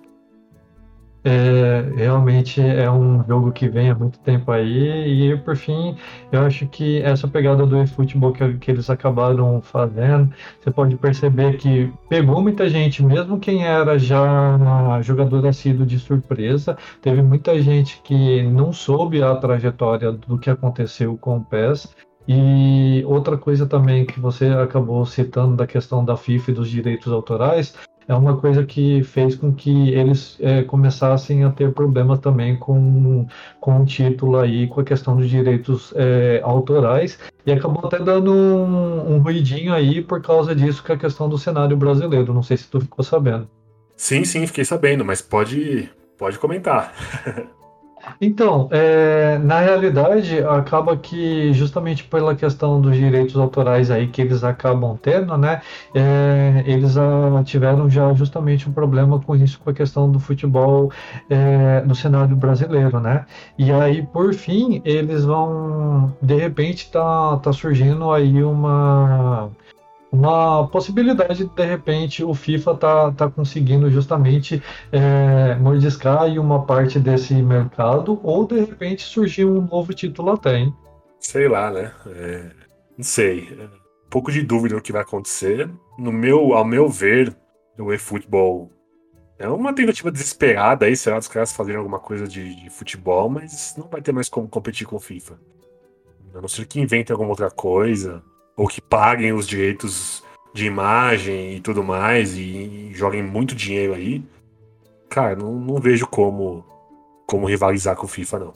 É, 1.22 1.92
realmente 1.96 2.62
é 2.62 2.90
um 2.90 3.22
jogo 3.26 3.52
que 3.52 3.68
vem 3.68 3.90
há 3.90 3.94
muito 3.94 4.18
tempo 4.20 4.50
aí, 4.50 5.32
e 5.32 5.36
por 5.36 5.54
fim, 5.54 5.94
eu 6.32 6.40
acho 6.40 6.66
que 6.66 7.02
essa 7.02 7.28
pegada 7.28 7.66
do 7.66 7.78
eFootball 7.78 8.32
que, 8.32 8.54
que 8.54 8.70
eles 8.70 8.88
acabaram 8.88 9.60
fazendo, 9.60 10.32
você 10.58 10.70
pode 10.70 10.96
perceber 10.96 11.58
que 11.58 11.92
pegou 12.08 12.40
muita 12.40 12.70
gente, 12.70 13.02
mesmo 13.02 13.38
quem 13.38 13.66
era 13.66 13.98
já 13.98 14.98
jogador 15.02 15.46
assíduo 15.46 15.84
de 15.84 15.98
surpresa, 15.98 16.76
teve 17.02 17.20
muita 17.22 17.60
gente 17.60 18.00
que 18.02 18.42
não 18.42 18.72
soube 18.72 19.22
a 19.22 19.36
trajetória 19.36 20.10
do 20.12 20.38
que 20.38 20.48
aconteceu 20.48 21.18
com 21.18 21.36
o 21.36 21.44
PES, 21.44 21.94
e 22.28 23.02
outra 23.06 23.36
coisa 23.36 23.66
também 23.66 24.06
que 24.06 24.20
você 24.20 24.46
acabou 24.46 25.04
citando 25.04 25.56
da 25.56 25.66
questão 25.66 26.04
da 26.04 26.16
FIFA 26.16 26.50
e 26.50 26.54
dos 26.54 26.70
direitos 26.70 27.12
autorais, 27.12 27.74
é 28.10 28.14
uma 28.14 28.36
coisa 28.36 28.66
que 28.66 29.04
fez 29.04 29.36
com 29.36 29.54
que 29.54 29.90
eles 29.90 30.36
é, 30.40 30.64
começassem 30.64 31.44
a 31.44 31.50
ter 31.50 31.72
problemas 31.72 32.18
também 32.18 32.56
com, 32.56 33.24
com 33.60 33.80
o 33.80 33.86
título 33.86 34.36
aí, 34.36 34.66
com 34.66 34.80
a 34.80 34.84
questão 34.84 35.16
dos 35.16 35.30
direitos 35.30 35.94
é, 35.94 36.40
autorais, 36.42 37.20
e 37.46 37.52
acabou 37.52 37.86
até 37.86 38.00
dando 38.00 38.32
um, 38.32 39.14
um 39.14 39.18
ruidinho 39.22 39.72
aí 39.72 40.02
por 40.02 40.20
causa 40.20 40.56
disso, 40.56 40.82
com 40.84 40.92
a 40.92 40.96
questão 40.96 41.28
do 41.28 41.38
cenário 41.38 41.76
brasileiro. 41.76 42.34
Não 42.34 42.42
sei 42.42 42.56
se 42.56 42.68
tu 42.68 42.80
ficou 42.80 43.04
sabendo. 43.04 43.48
Sim, 43.96 44.24
sim, 44.24 44.44
fiquei 44.44 44.64
sabendo, 44.64 45.04
mas 45.04 45.22
pode, 45.22 45.88
pode 46.18 46.36
comentar. 46.36 46.92
Então, 48.20 48.68
é, 48.72 49.38
na 49.38 49.60
realidade, 49.60 50.38
acaba 50.42 50.96
que 50.96 51.52
justamente 51.52 52.04
pela 52.04 52.34
questão 52.34 52.80
dos 52.80 52.96
direitos 52.96 53.36
autorais 53.36 53.90
aí 53.90 54.08
que 54.08 54.22
eles 54.22 54.42
acabam 54.42 54.96
tendo, 54.96 55.36
né, 55.36 55.60
é, 55.94 56.62
eles 56.66 56.96
ah, 56.96 57.42
tiveram 57.44 57.88
já 57.90 58.12
justamente 58.14 58.68
um 58.68 58.72
problema 58.72 59.20
com 59.20 59.36
isso, 59.36 59.58
com 59.60 59.70
a 59.70 59.74
questão 59.74 60.10
do 60.10 60.18
futebol 60.18 60.90
é, 61.28 61.82
no 61.82 61.94
cenário 61.94 62.34
brasileiro, 62.36 63.00
né, 63.00 63.26
e 63.58 63.70
aí, 63.72 64.02
por 64.06 64.32
fim, 64.34 64.80
eles 64.84 65.24
vão, 65.24 66.16
de 66.22 66.34
repente, 66.36 66.90
tá, 66.90 67.36
tá 67.38 67.52
surgindo 67.52 68.10
aí 68.10 68.42
uma 68.42 69.50
uma 70.12 70.66
possibilidade 70.68 71.44
de, 71.44 71.50
de 71.50 71.64
repente, 71.64 72.24
o 72.24 72.34
FIFA 72.34 72.74
tá, 72.74 73.12
tá 73.12 73.30
conseguindo 73.30 73.88
justamente 73.90 74.62
é, 74.90 75.54
mordiscar 75.56 76.22
aí 76.22 76.38
uma 76.38 76.66
parte 76.66 76.98
desse 76.98 77.34
mercado, 77.34 78.20
ou 78.22 78.46
de 78.46 78.58
repente 78.58 79.02
surgir 79.02 79.44
um 79.44 79.60
novo 79.60 79.94
título 79.94 80.32
até, 80.32 80.58
hein? 80.58 80.74
Sei 81.20 81.48
lá, 81.48 81.70
né? 81.70 81.92
É, 82.08 82.50
não 82.96 83.04
sei. 83.04 83.48
Um 84.06 84.10
pouco 84.10 84.32
de 84.32 84.42
dúvida 84.42 84.74
no 84.74 84.82
que 84.82 84.92
vai 84.92 85.02
acontecer. 85.02 85.70
No 85.96 86.10
meu, 86.10 86.54
ao 86.54 86.64
meu 86.64 86.88
ver, 86.88 87.36
o 87.78 87.92
eFootball 87.92 88.70
é 89.38 89.48
uma 89.48 89.72
tentativa 89.72 90.10
desesperada 90.10 90.86
aí, 90.86 90.96
será, 90.96 91.18
dos 91.18 91.28
caras 91.28 91.52
fazerem 91.52 91.78
alguma 91.78 92.00
coisa 92.00 92.26
de, 92.26 92.56
de 92.56 92.68
futebol, 92.68 93.30
mas 93.30 93.74
não 93.76 93.86
vai 93.88 94.02
ter 94.02 94.12
mais 94.12 94.28
como 94.28 94.48
competir 94.48 94.86
com 94.86 94.96
o 94.96 95.00
FIFA. 95.00 95.38
A 96.34 96.40
não 96.40 96.48
ser 96.48 96.66
que 96.66 96.80
inventem 96.80 97.12
alguma 97.12 97.30
outra 97.30 97.50
coisa 97.50 98.22
ou 98.60 98.68
que 98.68 98.78
paguem 98.78 99.32
os 99.32 99.46
direitos 99.46 100.22
de 100.52 100.66
imagem 100.66 101.56
e 101.56 101.60
tudo 101.60 101.82
mais 101.82 102.36
e, 102.36 102.42
e 102.42 102.92
joguem 102.92 103.22
muito 103.22 103.54
dinheiro 103.54 103.94
aí, 103.94 104.22
cara, 105.08 105.34
não, 105.34 105.54
não 105.54 105.76
vejo 105.76 106.06
como, 106.06 106.62
como 107.26 107.46
rivalizar 107.46 107.96
com 107.96 108.04
o 108.04 108.08
FIFA, 108.08 108.38
não. 108.38 108.54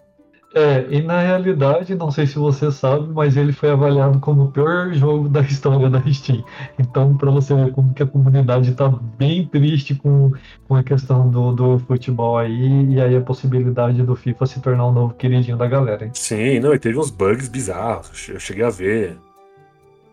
É, 0.55 0.87
e 0.90 1.01
na 1.01 1.23
realidade, 1.23 1.95
não 1.95 2.11
sei 2.11 2.27
se 2.27 2.38
você 2.38 2.71
sabe, 2.71 3.09
mas 3.14 3.35
ele 3.35 3.51
foi 3.51 3.71
avaliado 3.71 4.21
como 4.21 4.45
o 4.45 4.53
pior 4.53 4.93
jogo 4.93 5.27
da 5.27 5.40
história 5.43 5.88
da 5.88 6.03
Steam. 6.12 6.45
Então, 6.79 7.17
para 7.17 7.31
você 7.31 7.55
ver 7.55 7.73
como 7.73 7.95
que 7.95 8.03
a 8.03 8.07
comunidade 8.07 8.73
está 8.73 8.90
bem 9.17 9.47
triste 9.47 9.95
com, 9.95 10.33
com 10.69 10.77
a 10.77 10.83
questão 10.83 11.31
do, 11.31 11.53
do 11.53 11.79
futebol 11.79 12.37
aí, 12.37 12.93
e 12.93 13.01
aí 13.01 13.17
a 13.17 13.23
possibilidade 13.23 14.03
do 14.03 14.14
FIFA 14.14 14.45
se 14.45 14.61
tornar 14.61 14.87
um 14.87 14.93
novo 14.93 15.14
queridinho 15.14 15.57
da 15.57 15.67
galera. 15.67 16.05
Hein? 16.05 16.11
Sim, 16.12 16.61
não, 16.61 16.75
e 16.75 16.79
teve 16.79 16.99
uns 16.99 17.11
bugs 17.11 17.49
bizarros, 17.49 18.29
eu 18.29 18.38
cheguei 18.38 18.64
a 18.64 18.71
ver 18.71 19.17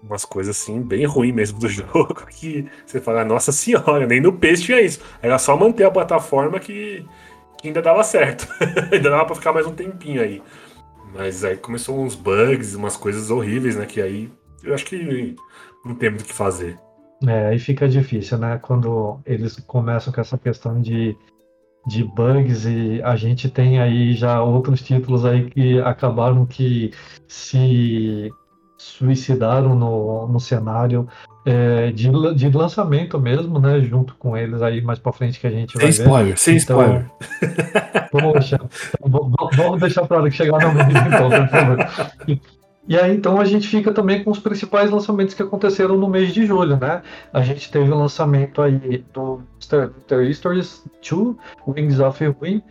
umas 0.03 0.25
coisas 0.25 0.57
assim, 0.57 0.81
bem 0.81 1.05
ruins 1.05 1.33
mesmo 1.33 1.59
do 1.59 1.67
jogo, 1.69 2.25
que 2.27 2.67
você 2.85 2.99
fala, 2.99 3.23
nossa 3.23 3.51
senhora, 3.51 4.05
nem 4.05 4.19
no 4.19 4.33
PS 4.33 4.61
tinha 4.61 4.81
isso. 4.81 4.99
Era 5.21 5.37
só 5.37 5.55
manter 5.55 5.83
a 5.83 5.91
plataforma 5.91 6.59
que, 6.59 7.05
que 7.57 7.67
ainda 7.67 7.81
dava 7.81 8.03
certo. 8.03 8.47
ainda 8.91 9.09
dava 9.09 9.25
pra 9.25 9.35
ficar 9.35 9.53
mais 9.53 9.65
um 9.67 9.73
tempinho 9.73 10.21
aí. 10.21 10.41
Mas 11.13 11.43
aí 11.43 11.57
começou 11.57 11.99
uns 11.99 12.15
bugs, 12.15 12.73
umas 12.73 12.95
coisas 12.95 13.29
horríveis, 13.29 13.75
né? 13.75 13.85
Que 13.85 14.01
aí 14.01 14.31
eu 14.63 14.73
acho 14.73 14.85
que 14.85 15.35
não 15.85 15.95
tem 15.95 16.09
muito 16.09 16.21
o 16.21 16.25
que 16.25 16.33
fazer. 16.33 16.79
É, 17.27 17.47
aí 17.47 17.59
fica 17.59 17.87
difícil, 17.87 18.37
né? 18.37 18.57
Quando 18.61 19.19
eles 19.25 19.57
começam 19.67 20.11
com 20.11 20.21
essa 20.21 20.37
questão 20.37 20.81
de, 20.81 21.15
de 21.85 22.03
bugs 22.03 22.65
e 22.65 23.01
a 23.03 23.15
gente 23.15 23.49
tem 23.49 23.79
aí 23.79 24.13
já 24.13 24.41
outros 24.41 24.81
títulos 24.81 25.25
aí 25.25 25.49
que 25.49 25.79
acabaram 25.81 26.45
que 26.45 26.91
se 27.27 28.31
suicidaram 28.81 29.75
no, 29.75 30.27
no 30.27 30.39
cenário 30.39 31.07
é, 31.45 31.91
de, 31.91 32.09
de 32.33 32.49
lançamento 32.49 33.19
mesmo, 33.19 33.59
né? 33.59 33.79
Junto 33.81 34.15
com 34.15 34.35
eles 34.35 34.61
aí 34.61 34.81
mais 34.81 34.97
para 34.97 35.13
frente 35.13 35.39
que 35.39 35.45
a 35.45 35.51
gente 35.51 35.73
sem 35.73 35.81
vai 35.81 35.89
spoiler, 35.89 36.25
ver. 36.25 36.37
Sem 36.37 36.57
então, 36.57 36.81
spoiler, 36.81 37.11
Poxa, 38.11 38.59
então, 38.99 39.31
vamos 39.53 39.79
deixar 39.79 40.07
para 40.07 40.17
hora 40.17 40.29
que 40.29 40.35
chegar 40.35 40.59
no 40.59 40.73
mês, 40.73 40.89
então, 40.89 41.29
por 41.29 41.47
favor. 41.47 42.41
E 42.87 42.97
aí, 42.97 43.15
então, 43.15 43.39
a 43.39 43.45
gente 43.45 43.67
fica 43.67 43.93
também 43.93 44.23
com 44.23 44.31
os 44.31 44.39
principais 44.39 44.89
lançamentos 44.89 45.35
que 45.35 45.43
aconteceram 45.43 45.95
no 45.97 46.09
mês 46.09 46.33
de 46.33 46.47
julho, 46.47 46.77
né? 46.77 47.03
A 47.31 47.41
gente 47.41 47.71
teve 47.71 47.91
o 47.91 47.95
lançamento 47.95 48.61
aí 48.61 49.05
do 49.13 49.41
Star 49.61 49.91
Stories 50.33 50.83
2, 51.07 51.35
Wings 51.67 51.99
of 51.99 52.25
Ruin, 52.25 52.61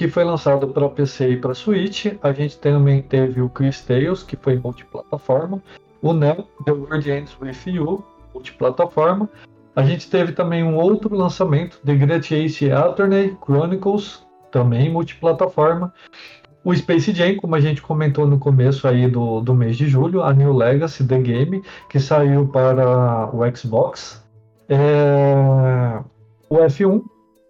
que 0.00 0.08
foi 0.08 0.24
lançado 0.24 0.66
para 0.68 0.88
PC 0.88 1.32
e 1.32 1.36
para 1.36 1.52
Switch. 1.52 2.06
A 2.22 2.32
gente 2.32 2.56
também 2.56 3.02
teve 3.02 3.42
o 3.42 3.50
Chris 3.50 3.82
Tales, 3.82 4.22
que 4.22 4.34
foi 4.34 4.58
multiplataforma. 4.58 5.62
O 6.00 6.14
Neo, 6.14 6.46
The 6.64 6.72
World 6.72 7.10
Ends 7.10 7.36
With 7.38 7.58
You, 7.66 8.02
multiplataforma. 8.32 9.28
A 9.76 9.82
gente 9.82 10.08
teve 10.08 10.32
também 10.32 10.64
um 10.64 10.74
outro 10.76 11.14
lançamento, 11.14 11.78
The 11.84 11.94
Great 11.96 12.34
Ace 12.34 12.72
Attorney 12.72 13.36
Chronicles, 13.44 14.26
também 14.50 14.90
multiplataforma. 14.90 15.92
O 16.64 16.74
Space 16.74 17.12
Jam, 17.12 17.36
como 17.36 17.54
a 17.54 17.60
gente 17.60 17.82
comentou 17.82 18.26
no 18.26 18.38
começo 18.38 18.88
aí 18.88 19.06
do, 19.06 19.42
do 19.42 19.54
mês 19.54 19.76
de 19.76 19.86
julho, 19.86 20.22
a 20.22 20.32
New 20.32 20.54
Legacy 20.54 21.06
The 21.06 21.18
Game, 21.18 21.62
que 21.90 22.00
saiu 22.00 22.48
para 22.48 23.28
o 23.36 23.40
Xbox. 23.54 24.24
É... 24.66 26.00
O 26.48 26.56
F1, 26.56 27.02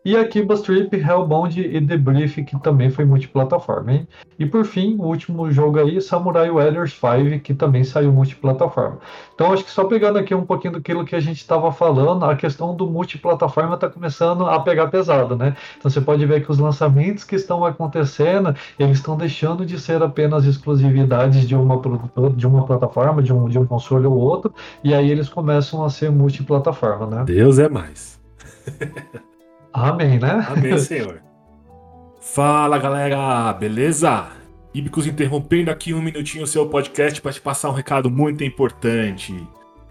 e 0.03 0.17
aqui 0.17 0.47
Trip, 0.65 0.97
Hellbound 0.97 1.61
e 1.61 1.87
The 1.87 1.97
Brief, 1.99 2.43
que 2.43 2.59
também 2.61 2.91
foi 2.91 3.05
multiplataforma, 3.05 3.93
hein? 3.93 4.09
E 4.39 4.47
por 4.47 4.65
fim, 4.65 4.97
o 4.99 5.05
último 5.05 5.51
jogo 5.51 5.79
aí, 5.79 6.01
Samurai 6.01 6.51
Warriors 6.51 6.93
5, 6.93 7.41
que 7.41 7.53
também 7.53 7.85
saiu 7.85 8.11
multiplataforma. 8.11 8.99
Então 9.35 9.53
acho 9.53 9.63
que 9.65 9.71
só 9.71 9.85
pegando 9.85 10.19
aqui 10.19 10.35
um 10.35 10.47
pouquinho 10.47 10.75
daquilo 10.75 11.05
que 11.05 11.15
a 11.15 11.21
gente 11.21 11.37
estava 11.37 11.71
falando, 11.71 12.25
a 12.25 12.35
questão 12.35 12.75
do 12.75 12.87
multiplataforma 12.87 13.75
está 13.75 13.91
começando 13.91 14.47
a 14.47 14.59
pegar 14.61 14.89
pesado, 14.89 15.37
né? 15.37 15.55
Então 15.79 15.91
você 15.91 16.01
pode 16.01 16.25
ver 16.25 16.43
que 16.43 16.51
os 16.51 16.59
lançamentos 16.59 17.25
que 17.25 17.37
estão 17.37 17.65
acontecendo, 17.65 18.55
eles 18.79 18.99
estão 18.99 19.17
deixando 19.17 19.67
de 19.67 19.79
ser 19.79 20.03
apenas 20.03 20.47
exclusividades 20.47 21.47
de 21.47 21.55
uma 21.55 21.81
de 22.35 22.47
uma 22.47 22.65
plataforma, 22.65 23.23
de 23.23 23.33
um, 23.33 23.49
de 23.49 23.59
um 23.59 23.67
console 23.67 24.07
ou 24.07 24.15
outro, 24.15 24.53
e 24.83 24.95
aí 24.95 25.11
eles 25.11 25.29
começam 25.29 25.85
a 25.85 25.91
ser 25.91 26.11
multiplataforma, 26.11 27.07
né? 27.07 27.25
Deus 27.25 27.59
é 27.59 27.69
mais. 27.69 28.19
Amém, 29.73 30.19
né? 30.19 30.47
Amém, 30.49 30.77
Senhor. 30.79 31.23
Fala 32.21 32.79
galera, 32.79 33.53
beleza? 33.53 34.29
Ibicos 34.75 35.07
interrompendo 35.07 35.71
aqui 35.71 35.95
um 35.95 36.03
minutinho 36.03 36.45
o 36.45 36.47
seu 36.47 36.69
podcast 36.69 37.21
para 37.21 37.33
te 37.33 37.41
passar 37.41 37.71
um 37.71 37.75
recado 37.75 38.11
muito 38.11 38.45
importante. 38.45 39.35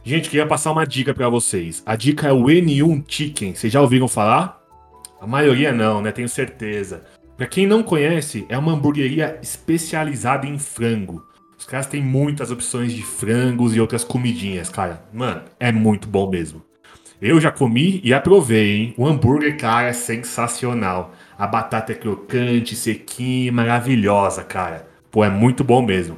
Gente, 0.03 0.29
queria 0.29 0.47
passar 0.47 0.71
uma 0.71 0.85
dica 0.85 1.13
para 1.13 1.27
vocês. 1.27 1.83
A 1.85 1.95
dica 1.95 2.27
é 2.27 2.31
o 2.31 2.43
N1 2.43 3.03
Chicken. 3.07 3.55
Vocês 3.55 3.73
já 3.73 3.81
ouviram 3.81 4.07
falar? 4.07 4.61
A 5.19 5.27
maioria 5.27 5.73
não, 5.73 6.01
né? 6.01 6.11
Tenho 6.11 6.29
certeza. 6.29 7.03
Para 7.35 7.47
quem 7.47 7.67
não 7.67 7.83
conhece, 7.83 8.45
é 8.47 8.57
uma 8.57 8.73
hamburgueria 8.73 9.37
especializada 9.41 10.47
em 10.47 10.57
frango. 10.57 11.23
Os 11.57 11.65
caras 11.65 11.87
têm 11.87 12.01
muitas 12.01 12.51
opções 12.51 12.93
de 12.93 13.03
frangos 13.03 13.75
e 13.75 13.81
outras 13.81 14.03
comidinhas, 14.03 14.69
cara. 14.69 15.03
Mano, 15.11 15.41
é 15.59 15.71
muito 15.71 16.07
bom 16.07 16.29
mesmo. 16.29 16.63
Eu 17.21 17.41
já 17.41 17.51
comi 17.51 17.99
e 18.01 18.13
aprovei, 18.13 18.77
hein? 18.77 18.93
O 18.97 19.05
hambúrguer, 19.05 19.57
cara, 19.57 19.87
é 19.87 19.93
sensacional. 19.93 21.13
A 21.37 21.45
batata 21.45 21.91
é 21.91 21.95
crocante, 21.95 22.77
sequinha, 22.77 23.51
maravilhosa, 23.51 24.41
cara. 24.41 24.87
Pô, 25.11 25.25
é 25.25 25.29
muito 25.29 25.61
bom 25.61 25.81
mesmo. 25.81 26.17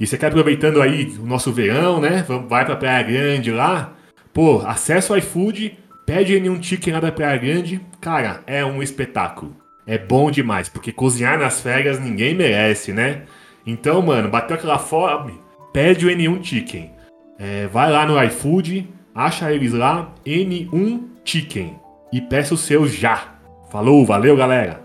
E 0.00 0.06
você 0.06 0.18
quer 0.18 0.26
aproveitando 0.28 0.82
aí 0.82 1.16
o 1.20 1.26
nosso 1.26 1.52
verão, 1.52 2.00
né? 2.00 2.24
Vai 2.48 2.64
pra 2.64 2.74
Praia 2.74 3.02
Grande 3.04 3.52
lá. 3.52 3.92
Pô, 4.32 4.62
acessa 4.66 5.12
o 5.12 5.16
iFood, 5.16 5.78
pede 6.04 6.38
nenhum 6.40 6.60
chicken 6.60 6.94
lá 6.94 7.00
da 7.00 7.12
Praia 7.12 7.36
Grande. 7.38 7.80
Cara, 8.00 8.42
é 8.48 8.64
um 8.64 8.82
espetáculo. 8.82 9.56
É 9.86 9.96
bom 9.96 10.28
demais, 10.30 10.68
porque 10.68 10.92
cozinhar 10.92 11.38
nas 11.38 11.60
férias 11.60 12.00
ninguém 12.00 12.34
merece, 12.34 12.92
né? 12.92 13.22
Então, 13.64 14.02
mano, 14.02 14.28
bateu 14.28 14.56
aquela 14.56 14.78
fome, 14.78 15.40
pede 15.72 16.04
o 16.04 16.10
N1 16.10 16.44
Chicken. 16.44 16.90
É, 17.38 17.66
vai 17.68 17.90
lá 17.90 18.04
no 18.04 18.22
iFood, 18.24 18.88
Acha 19.18 19.52
eles 19.52 19.72
lá, 19.72 20.14
N1 20.24 21.02
Chicken. 21.24 21.76
E 22.12 22.20
peça 22.20 22.54
o 22.54 22.56
seu 22.56 22.86
já. 22.86 23.34
Falou, 23.68 24.06
valeu 24.06 24.36
galera! 24.36 24.80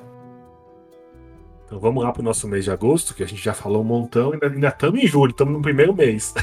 Então 1.63 1.79
vamos 1.79 2.03
lá 2.03 2.11
pro 2.11 2.23
nosso 2.23 2.47
mês 2.47 2.63
de 2.63 2.71
agosto, 2.71 3.13
que 3.13 3.21
a 3.21 3.27
gente 3.27 3.43
já 3.43 3.53
falou 3.53 3.83
um 3.83 3.85
montão, 3.85 4.31
ainda 4.31 4.69
estamos 4.69 5.03
em 5.03 5.05
julho, 5.05 5.29
estamos 5.29 5.53
no 5.53 5.61
primeiro 5.61 5.93
mês. 5.93 6.33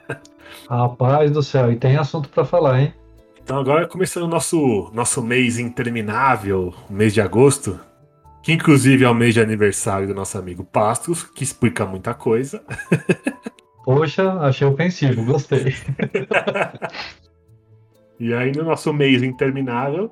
Rapaz 0.66 1.30
do 1.30 1.42
céu, 1.42 1.70
e 1.70 1.76
tem 1.76 1.98
assunto 1.98 2.30
para 2.30 2.42
falar, 2.42 2.80
hein? 2.80 2.94
Então 3.42 3.58
agora 3.58 3.86
começando 3.86 4.22
o 4.22 4.28
nosso, 4.28 4.90
nosso 4.94 5.22
mês 5.22 5.58
interminável, 5.58 6.72
mês 6.88 7.12
de 7.12 7.20
agosto, 7.20 7.78
que 8.42 8.54
inclusive 8.54 9.04
é 9.04 9.10
o 9.10 9.14
mês 9.14 9.34
de 9.34 9.42
aniversário 9.42 10.08
do 10.08 10.14
nosso 10.14 10.38
amigo 10.38 10.64
Pastos, 10.64 11.22
que 11.22 11.44
explica 11.44 11.84
muita 11.84 12.14
coisa. 12.14 12.64
Poxa, 13.84 14.32
achei 14.40 14.66
ofensivo, 14.66 15.22
gostei. 15.22 15.76
E 18.18 18.32
aí, 18.32 18.52
no 18.52 18.64
nosso 18.64 18.92
mês 18.92 19.22
interminável, 19.22 20.10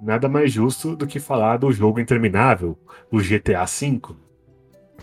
nada 0.00 0.28
mais 0.28 0.52
justo 0.52 0.94
do 0.94 1.06
que 1.06 1.18
falar 1.18 1.56
do 1.56 1.72
jogo 1.72 2.00
interminável, 2.00 2.78
o 3.10 3.18
GTA 3.18 3.64
V. 3.64 4.00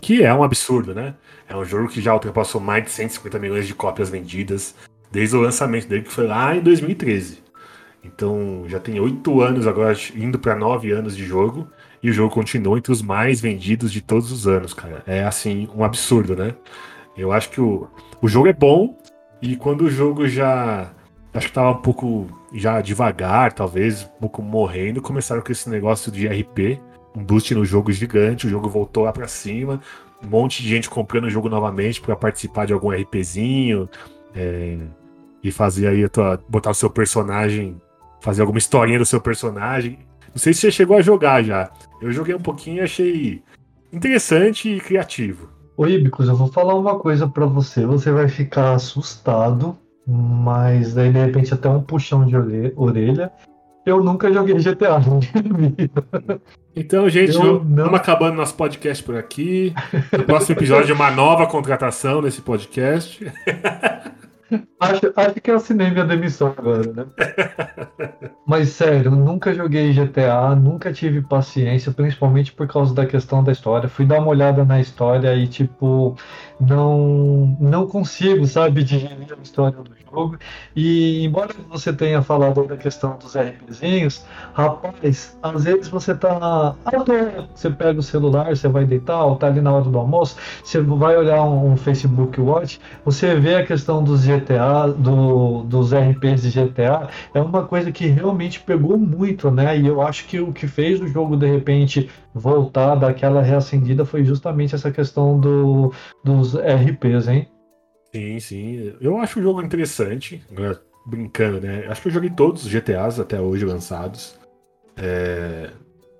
Que 0.00 0.22
é 0.22 0.32
um 0.34 0.42
absurdo, 0.42 0.94
né? 0.94 1.14
É 1.48 1.56
um 1.56 1.64
jogo 1.64 1.88
que 1.88 2.00
já 2.00 2.12
ultrapassou 2.12 2.60
mais 2.60 2.84
de 2.84 2.90
150 2.90 3.38
milhões 3.38 3.66
de 3.66 3.74
cópias 3.74 4.10
vendidas 4.10 4.74
desde 5.10 5.36
o 5.36 5.40
lançamento 5.40 5.88
dele, 5.88 6.02
que 6.02 6.12
foi 6.12 6.26
lá 6.26 6.54
em 6.54 6.60
2013. 6.60 7.42
Então 8.04 8.64
já 8.66 8.78
tem 8.78 9.00
oito 9.00 9.40
anos 9.40 9.66
agora, 9.66 9.96
indo 10.14 10.38
para 10.38 10.54
nove 10.54 10.92
anos 10.92 11.16
de 11.16 11.24
jogo, 11.24 11.68
e 12.02 12.10
o 12.10 12.12
jogo 12.12 12.34
continua 12.34 12.76
entre 12.76 12.92
os 12.92 13.00
mais 13.00 13.40
vendidos 13.40 13.90
de 13.90 14.02
todos 14.02 14.30
os 14.30 14.46
anos, 14.46 14.74
cara. 14.74 15.02
É 15.06 15.24
assim, 15.24 15.68
um 15.74 15.82
absurdo, 15.82 16.36
né? 16.36 16.54
Eu 17.16 17.32
acho 17.32 17.48
que 17.50 17.60
o, 17.60 17.88
o 18.20 18.28
jogo 18.28 18.48
é 18.48 18.52
bom, 18.52 18.98
e 19.40 19.56
quando 19.56 19.82
o 19.82 19.90
jogo 19.90 20.28
já 20.28 20.92
acho 21.32 21.48
que 21.48 21.52
tava 21.52 21.70
um 21.70 21.80
pouco 21.82 22.28
já 22.54 22.80
devagar, 22.80 23.52
talvez, 23.52 24.04
um 24.04 24.20
pouco 24.20 24.42
morrendo. 24.42 25.02
Começaram 25.02 25.42
com 25.42 25.50
esse 25.50 25.68
negócio 25.68 26.10
de 26.10 26.26
RP, 26.26 26.80
um 27.16 27.22
boost 27.22 27.54
no 27.54 27.64
jogo 27.64 27.90
gigante, 27.92 28.46
o 28.46 28.50
jogo 28.50 28.68
voltou 28.68 29.04
lá 29.04 29.12
pra 29.12 29.26
cima, 29.26 29.80
um 30.24 30.28
monte 30.28 30.62
de 30.62 30.68
gente 30.68 30.88
comprando 30.88 31.24
o 31.24 31.30
jogo 31.30 31.48
novamente 31.48 32.00
para 32.00 32.16
participar 32.16 32.66
de 32.66 32.72
algum 32.72 32.90
RPzinho 32.90 33.88
é, 34.34 34.78
e 35.42 35.50
fazer 35.50 35.88
aí 35.88 36.04
a 36.04 36.08
tua, 36.08 36.42
botar 36.48 36.70
o 36.70 36.74
seu 36.74 36.88
personagem, 36.88 37.80
fazer 38.20 38.40
alguma 38.40 38.58
historinha 38.58 38.98
do 38.98 39.06
seu 39.06 39.20
personagem. 39.20 39.98
Não 40.28 40.38
sei 40.38 40.52
se 40.52 40.60
você 40.60 40.70
chegou 40.70 40.96
a 40.96 41.02
jogar 41.02 41.42
já. 41.42 41.70
Eu 42.00 42.10
joguei 42.10 42.34
um 42.34 42.40
pouquinho 42.40 42.78
e 42.78 42.80
achei 42.80 43.42
interessante 43.92 44.68
e 44.68 44.80
criativo. 44.80 45.48
Ô 45.76 45.86
Ibicos, 45.86 46.28
eu 46.28 46.36
vou 46.36 46.48
falar 46.48 46.74
uma 46.74 46.98
coisa 46.98 47.28
para 47.28 47.46
você. 47.46 47.84
Você 47.84 48.12
vai 48.12 48.28
ficar 48.28 48.74
assustado 48.74 49.76
mas 50.06 50.94
daí 50.94 51.12
de 51.12 51.18
repente 51.18 51.52
até 51.54 51.68
um 51.68 51.80
puxão 51.80 52.24
de 52.26 52.36
orelha. 52.76 53.32
Eu 53.86 54.02
nunca 54.02 54.32
joguei 54.32 54.54
GTA. 54.56 55.00
Então, 56.76 57.08
gente, 57.08 57.36
eu 57.36 57.60
vamos 57.60 57.70
não... 57.70 57.94
acabando 57.94 58.34
nosso 58.34 58.56
podcast 58.56 59.04
por 59.04 59.14
aqui. 59.14 59.72
No 60.10 60.24
próximo 60.24 60.56
episódio, 60.56 60.92
uma 60.92 61.08
nova 61.08 61.46
contratação 61.46 62.20
nesse 62.20 62.40
podcast. 62.40 63.24
Acho, 64.80 65.12
acho 65.16 65.34
que 65.40 65.50
eu 65.50 65.56
assinei 65.56 65.90
minha 65.90 66.04
demissão 66.04 66.54
agora, 66.56 66.92
né? 66.92 67.06
Mas 68.46 68.70
sério, 68.70 69.10
nunca 69.10 69.54
joguei 69.54 69.92
GTA, 69.92 70.54
nunca 70.54 70.92
tive 70.92 71.22
paciência, 71.22 71.92
principalmente 71.92 72.52
por 72.52 72.68
causa 72.68 72.94
da 72.94 73.06
questão 73.06 73.42
da 73.42 73.52
história. 73.52 73.88
Fui 73.88 74.04
dar 74.04 74.18
uma 74.20 74.28
olhada 74.28 74.64
na 74.64 74.80
história 74.80 75.34
e, 75.34 75.46
tipo, 75.48 76.14
não, 76.60 77.56
não 77.60 77.86
consigo, 77.86 78.46
sabe, 78.46 78.84
digerir 78.84 79.32
a 79.32 79.42
história 79.42 79.78
do 79.78 79.90
jogo. 80.10 80.38
E 80.76 81.24
embora 81.24 81.54
você 81.68 81.92
tenha 81.92 82.22
falado 82.22 82.66
da 82.66 82.76
questão 82.76 83.16
dos 83.18 83.34
RPzinhos, 83.36 84.24
rapaz, 84.52 85.36
às 85.42 85.64
vezes 85.64 85.88
você 85.88 86.14
tá 86.14 86.76
à 86.84 86.90
toa, 86.90 87.48
você 87.54 87.70
pega 87.70 87.98
o 87.98 88.02
celular, 88.02 88.54
você 88.54 88.68
vai 88.68 88.84
deitar, 88.84 89.24
ou 89.24 89.36
tá 89.36 89.46
ali 89.46 89.60
na 89.60 89.72
hora 89.72 89.84
do 89.84 89.98
almoço, 89.98 90.36
você 90.62 90.80
vai 90.80 91.16
olhar 91.16 91.42
um, 91.42 91.72
um 91.72 91.76
Facebook 91.76 92.40
Watch, 92.40 92.80
você 93.04 93.34
vê 93.34 93.56
a 93.56 93.66
questão 93.66 94.02
dos 94.02 94.24
GTA, 94.24 94.43
do, 94.98 95.62
dos 95.62 95.92
RPs 95.92 96.42
de 96.42 96.50
GTA, 96.50 97.08
é 97.32 97.40
uma 97.40 97.66
coisa 97.66 97.90
que 97.90 98.06
realmente 98.06 98.60
pegou 98.60 98.98
muito, 98.98 99.50
né? 99.50 99.78
E 99.78 99.86
eu 99.86 100.00
acho 100.00 100.26
que 100.26 100.40
o 100.40 100.52
que 100.52 100.66
fez 100.66 101.00
o 101.00 101.08
jogo 101.08 101.36
de 101.36 101.46
repente 101.46 102.10
voltar 102.34 102.94
daquela 102.94 103.42
reacendida 103.42 104.04
foi 104.04 104.24
justamente 104.24 104.74
essa 104.74 104.90
questão 104.90 105.38
do, 105.38 105.92
dos 106.24 106.54
RPs, 106.54 107.28
hein? 107.28 107.48
Sim, 108.14 108.38
sim. 108.38 108.94
Eu 109.00 109.18
acho 109.18 109.40
o 109.40 109.42
jogo 109.42 109.62
interessante. 109.62 110.42
Brincando, 111.06 111.60
né? 111.60 111.86
Acho 111.88 112.02
que 112.02 112.08
eu 112.08 112.12
joguei 112.12 112.30
todos 112.30 112.64
os 112.64 112.70
GTAs 112.70 113.18
até 113.18 113.40
hoje 113.40 113.64
lançados. 113.64 114.38
É... 114.96 115.70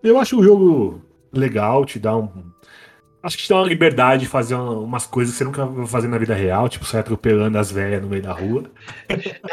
Eu 0.02 0.18
acho 0.18 0.38
o 0.38 0.42
jogo 0.42 1.00
legal, 1.32 1.84
te 1.84 1.98
dá 1.98 2.16
um. 2.16 2.28
Acho 3.24 3.38
que 3.38 3.44
te 3.44 3.48
dá 3.48 3.56
uma 3.56 3.66
liberdade 3.66 4.24
de 4.24 4.28
fazer 4.28 4.54
umas 4.54 5.06
coisas 5.06 5.32
que 5.32 5.38
você 5.38 5.44
nunca 5.44 5.64
vai 5.64 5.86
fazer 5.86 6.08
na 6.08 6.18
vida 6.18 6.34
real, 6.34 6.68
tipo 6.68 6.84
sair 6.84 7.00
atropelando 7.00 7.56
as 7.56 7.72
velhas 7.72 8.02
no 8.02 8.06
meio 8.06 8.22
da 8.22 8.34
rua. 8.34 8.64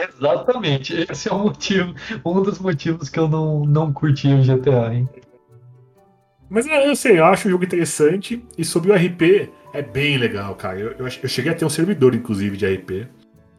Exatamente. 0.09 1.07
Esse 1.09 1.29
é 1.29 1.31
o 1.31 1.39
motivo, 1.39 1.95
um 2.25 2.41
dos 2.41 2.59
motivos 2.59 3.07
que 3.07 3.17
eu 3.17 3.29
não, 3.29 3.65
não 3.65 3.93
curti 3.93 4.27
o 4.27 4.43
GTA, 4.43 4.93
hein? 4.93 5.07
Mas 6.49 6.67
é, 6.67 6.85
eu 6.85 6.97
sei, 6.97 7.17
eu 7.17 7.23
acho 7.23 7.47
o 7.47 7.51
jogo 7.51 7.63
interessante. 7.63 8.45
E 8.57 8.65
sobre 8.65 8.91
o 8.91 8.93
RP, 8.93 9.49
é 9.71 9.81
bem 9.81 10.17
legal, 10.17 10.53
cara. 10.55 10.77
Eu, 10.77 10.91
eu, 10.91 11.05
eu 11.05 11.29
cheguei 11.29 11.53
a 11.53 11.55
ter 11.55 11.63
um 11.63 11.69
servidor, 11.69 12.13
inclusive, 12.13 12.57
de 12.57 12.65
RP. 12.65 13.07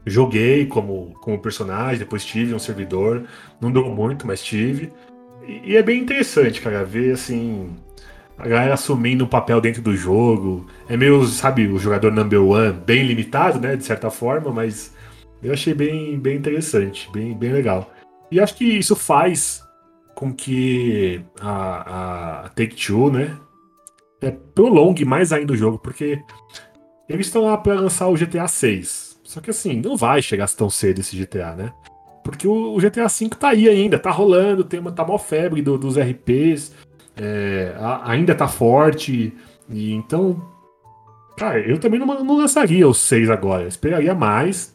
Joguei 0.05 0.67
como, 0.67 1.15
como 1.23 1.41
personagem, 1.41 2.01
depois 2.01 2.23
tive 2.23 2.53
um 2.53 2.59
servidor. 2.59 3.25
Não 3.59 3.73
durou 3.73 3.89
muito, 3.95 4.27
mas 4.27 4.43
tive. 4.43 4.93
E, 5.49 5.71
e 5.73 5.77
é 5.77 5.83
bem 5.83 6.03
interessante, 6.03 6.61
cara, 6.61 6.85
ver 6.85 7.13
assim 7.13 7.75
a 8.43 8.49
galera 8.49 8.75
assumindo 8.75 9.25
um 9.25 9.29
papel 9.29 9.61
dentro 9.61 9.81
do 9.81 9.97
jogo. 9.97 10.67
É 10.89 10.97
meio, 10.97 11.25
sabe, 11.27 11.69
o 11.69 11.79
jogador 11.79 12.11
number 12.11 12.43
one, 12.43 12.73
bem 12.73 13.05
limitado, 13.05 13.61
né, 13.61 13.77
de 13.77 13.85
certa 13.85 14.11
forma, 14.11 14.51
mas 14.51 14.93
eu 15.41 15.53
achei 15.53 15.73
bem, 15.73 16.19
bem 16.19 16.39
interessante, 16.39 17.09
bem, 17.13 17.39
bem 17.39 17.53
legal. 17.53 17.93
E 18.33 18.41
acho 18.41 18.57
que 18.57 18.65
isso 18.65 18.97
faz 18.97 19.63
com 20.17 20.35
que 20.35 21.23
a, 21.41 22.47
a 22.47 22.49
Take-Two, 22.49 23.13
né, 23.13 23.39
é, 24.21 24.33
prolongue 24.33 25.05
mais 25.05 25.33
ainda 25.33 25.53
o 25.53 25.57
jogo, 25.57 25.79
porque 25.79 26.21
eles 27.09 27.27
estão 27.27 27.45
lá 27.45 27.57
para 27.57 27.75
lançar 27.75 28.09
o 28.09 28.15
GTA 28.15 28.49
6. 28.49 29.21
Só 29.23 29.41
que 29.41 29.51
assim, 29.51 29.81
não 29.81 29.97
vai 29.97 30.21
chegar 30.21 30.51
tão 30.51 30.69
cedo 30.69 31.01
esse 31.01 31.17
GTA, 31.17 31.55
né? 31.55 31.73
Porque 32.25 32.47
o, 32.47 32.75
o 32.75 32.79
GTA 32.79 33.07
V 33.07 33.29
tá 33.31 33.51
aí 33.51 33.69
ainda, 33.69 34.01
tá 34.01 34.11
rolando, 34.11 34.65
tem 34.65 34.81
uma, 34.81 34.91
tá 34.91 35.05
mó 35.05 35.17
febre 35.17 35.63
do, 35.63 35.79
dos 35.79 35.97
RPs 35.97 36.73
é, 37.17 37.75
ainda 38.05 38.35
tá 38.35 38.49
forte. 38.49 39.33
E 39.69 39.93
então, 39.93 40.43
cara, 41.37 41.61
eu 41.61 41.79
também 41.79 42.01
não, 42.01 42.07
não 42.25 42.37
lançaria 42.37 42.87
os 42.89 42.99
6 42.99 43.31
agora. 43.31 43.63
Eu 43.63 43.69
esperaria 43.69 44.15
mais. 44.15 44.75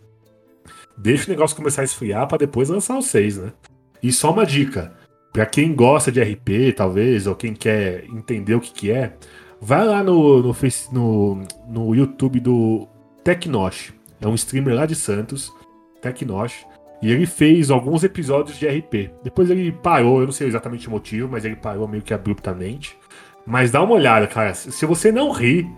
Deixa 0.97 1.27
o 1.27 1.29
negócio 1.29 1.55
começar 1.55 1.81
a 1.81 1.85
esfriar 1.85 2.27
para 2.27 2.39
depois 2.39 2.69
lançar 2.69 2.97
os 2.97 3.05
6, 3.05 3.37
né? 3.37 3.53
E 4.01 4.11
só 4.11 4.31
uma 4.31 4.45
dica. 4.45 4.93
Pra 5.31 5.45
quem 5.45 5.75
gosta 5.75 6.11
de 6.11 6.21
RP, 6.21 6.73
talvez, 6.75 7.27
ou 7.27 7.35
quem 7.35 7.53
quer 7.53 8.05
entender 8.05 8.55
o 8.55 8.59
que, 8.59 8.71
que 8.71 8.91
é, 8.91 9.13
vai 9.61 9.85
lá 9.85 10.03
no, 10.03 10.41
no, 10.41 10.55
no, 10.91 11.47
no 11.67 11.95
YouTube 11.95 12.39
do 12.39 12.87
Tecnosh. 13.23 13.93
É 14.19 14.27
um 14.27 14.33
streamer 14.33 14.73
lá 14.73 14.85
de 14.87 14.95
Santos, 14.95 15.53
Tecnosh. 16.01 16.65
E 17.01 17.11
ele 17.11 17.25
fez 17.25 17.69
alguns 17.69 18.03
episódios 18.03 18.57
de 18.57 18.67
RP. 18.67 19.11
Depois 19.23 19.49
ele 19.49 19.71
parou, 19.71 20.19
eu 20.19 20.25
não 20.25 20.31
sei 20.31 20.47
exatamente 20.47 20.87
o 20.87 20.91
motivo, 20.91 21.29
mas 21.29 21.45
ele 21.45 21.55
parou 21.55 21.87
meio 21.87 22.01
que 22.01 22.13
abruptamente. 22.13 22.97
Mas 23.45 23.71
dá 23.71 23.81
uma 23.81 23.93
olhada, 23.93 24.27
cara. 24.27 24.53
Se 24.53 24.85
você 24.85 25.11
não 25.11 25.31
ri, 25.31 25.69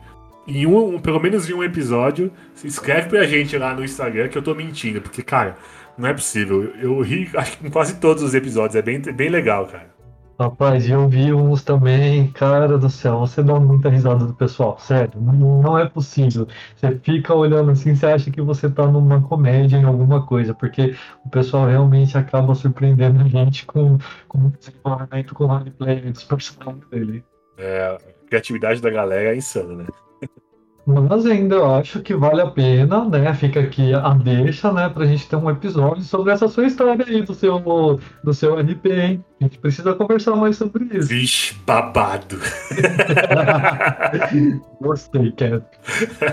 em 0.47 0.65
um, 0.65 0.99
pelo 0.99 1.20
menos 1.20 1.49
em 1.49 1.53
um 1.53 1.63
episódio, 1.63 2.32
se 2.55 2.67
escreve 2.67 3.09
pra 3.09 3.26
gente 3.26 3.57
lá 3.57 3.74
no 3.74 3.84
Instagram 3.84 4.28
que 4.30 4.38
eu 4.38 4.41
tô 4.41 4.55
mentindo. 4.55 5.01
Porque, 5.01 5.22
cara, 5.22 5.57
não 5.97 6.07
é 6.07 6.13
possível. 6.13 6.63
Eu, 6.63 6.93
eu 6.97 7.01
ri 7.01 7.30
acho 7.36 7.57
que 7.57 7.67
em 7.67 7.70
quase 7.70 7.97
todos 7.97 8.24
os 8.24 8.34
episódios. 8.34 8.76
É 8.76 8.82
bem, 8.82 8.99
bem 8.99 9.30
legal, 9.30 9.67
cara. 9.67 9.98
Rapaz, 10.39 10.89
eu 10.89 11.09
vi 11.09 11.33
uns 11.33 11.63
também, 11.65 12.31
cara 12.31 12.77
do 12.77 12.89
céu, 12.89 13.19
você 13.19 13.43
dá 13.43 13.59
muita 13.59 13.89
risada 13.89 14.23
do 14.23 14.33
pessoal, 14.33 14.79
sério, 14.79 15.19
não, 15.19 15.77
é 15.77 15.85
possível. 15.85 16.47
Você 16.77 16.97
fica 16.99 17.33
olhando 17.35 17.71
assim, 17.71 17.93
você 17.93 18.05
acha 18.05 18.31
que 18.31 18.41
você 18.41 18.69
tá 18.69 18.87
numa 18.87 19.21
comédia 19.21 19.75
em 19.75 19.83
alguma 19.83 20.25
coisa, 20.25 20.53
porque 20.53 20.95
o 21.25 21.29
pessoal 21.29 21.67
realmente 21.67 22.17
acaba 22.17 22.55
surpreendendo 22.55 23.19
a 23.19 23.27
gente 23.27 23.65
com, 23.65 23.97
com 24.29 24.45
o 24.45 24.51
desenvolvimento 24.51 25.35
com 25.35 25.43
o 25.43 25.47
roleplay 25.47 26.09
dos 26.09 26.23
personagens 26.23 26.87
dele. 26.87 27.21
É, 27.57 27.97
a 27.97 28.27
criatividade 28.29 28.81
da 28.81 28.89
galera 28.89 29.33
é 29.33 29.35
insana, 29.35 29.75
né? 29.75 29.87
Mas 30.89 31.23
ainda 31.27 31.55
eu 31.55 31.75
acho 31.75 32.01
que 32.01 32.15
vale 32.15 32.41
a 32.41 32.49
pena, 32.49 33.05
né? 33.05 33.31
Fica 33.35 33.59
aqui 33.59 33.93
a 33.93 34.09
deixa, 34.15 34.73
né? 34.73 34.89
Pra 34.89 35.05
gente 35.05 35.29
ter 35.29 35.35
um 35.35 35.47
episódio 35.47 36.01
sobre 36.01 36.33
essa 36.33 36.47
sua 36.47 36.65
história 36.65 37.05
aí 37.07 37.21
do 37.21 37.35
seu, 37.35 37.59
do 38.23 38.33
seu 38.33 38.55
RP, 38.59 38.85
hein? 38.87 39.23
A 39.39 39.43
gente 39.43 39.59
precisa 39.59 39.93
conversar 39.93 40.35
mais 40.35 40.57
sobre 40.57 40.85
isso. 40.85 41.09
Vixe, 41.09 41.53
babado. 41.63 42.39
Gostei, 44.81 45.31
Kevin. 45.33 45.61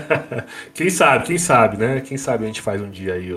Quem 0.73 0.89
sabe, 0.89 1.25
quem 1.25 1.37
sabe, 1.37 1.77
né? 1.77 2.01
Quem 2.01 2.17
sabe 2.17 2.45
a 2.45 2.47
gente 2.47 2.61
faz 2.61 2.81
um 2.81 2.89
dia 2.89 3.13
aí, 3.13 3.29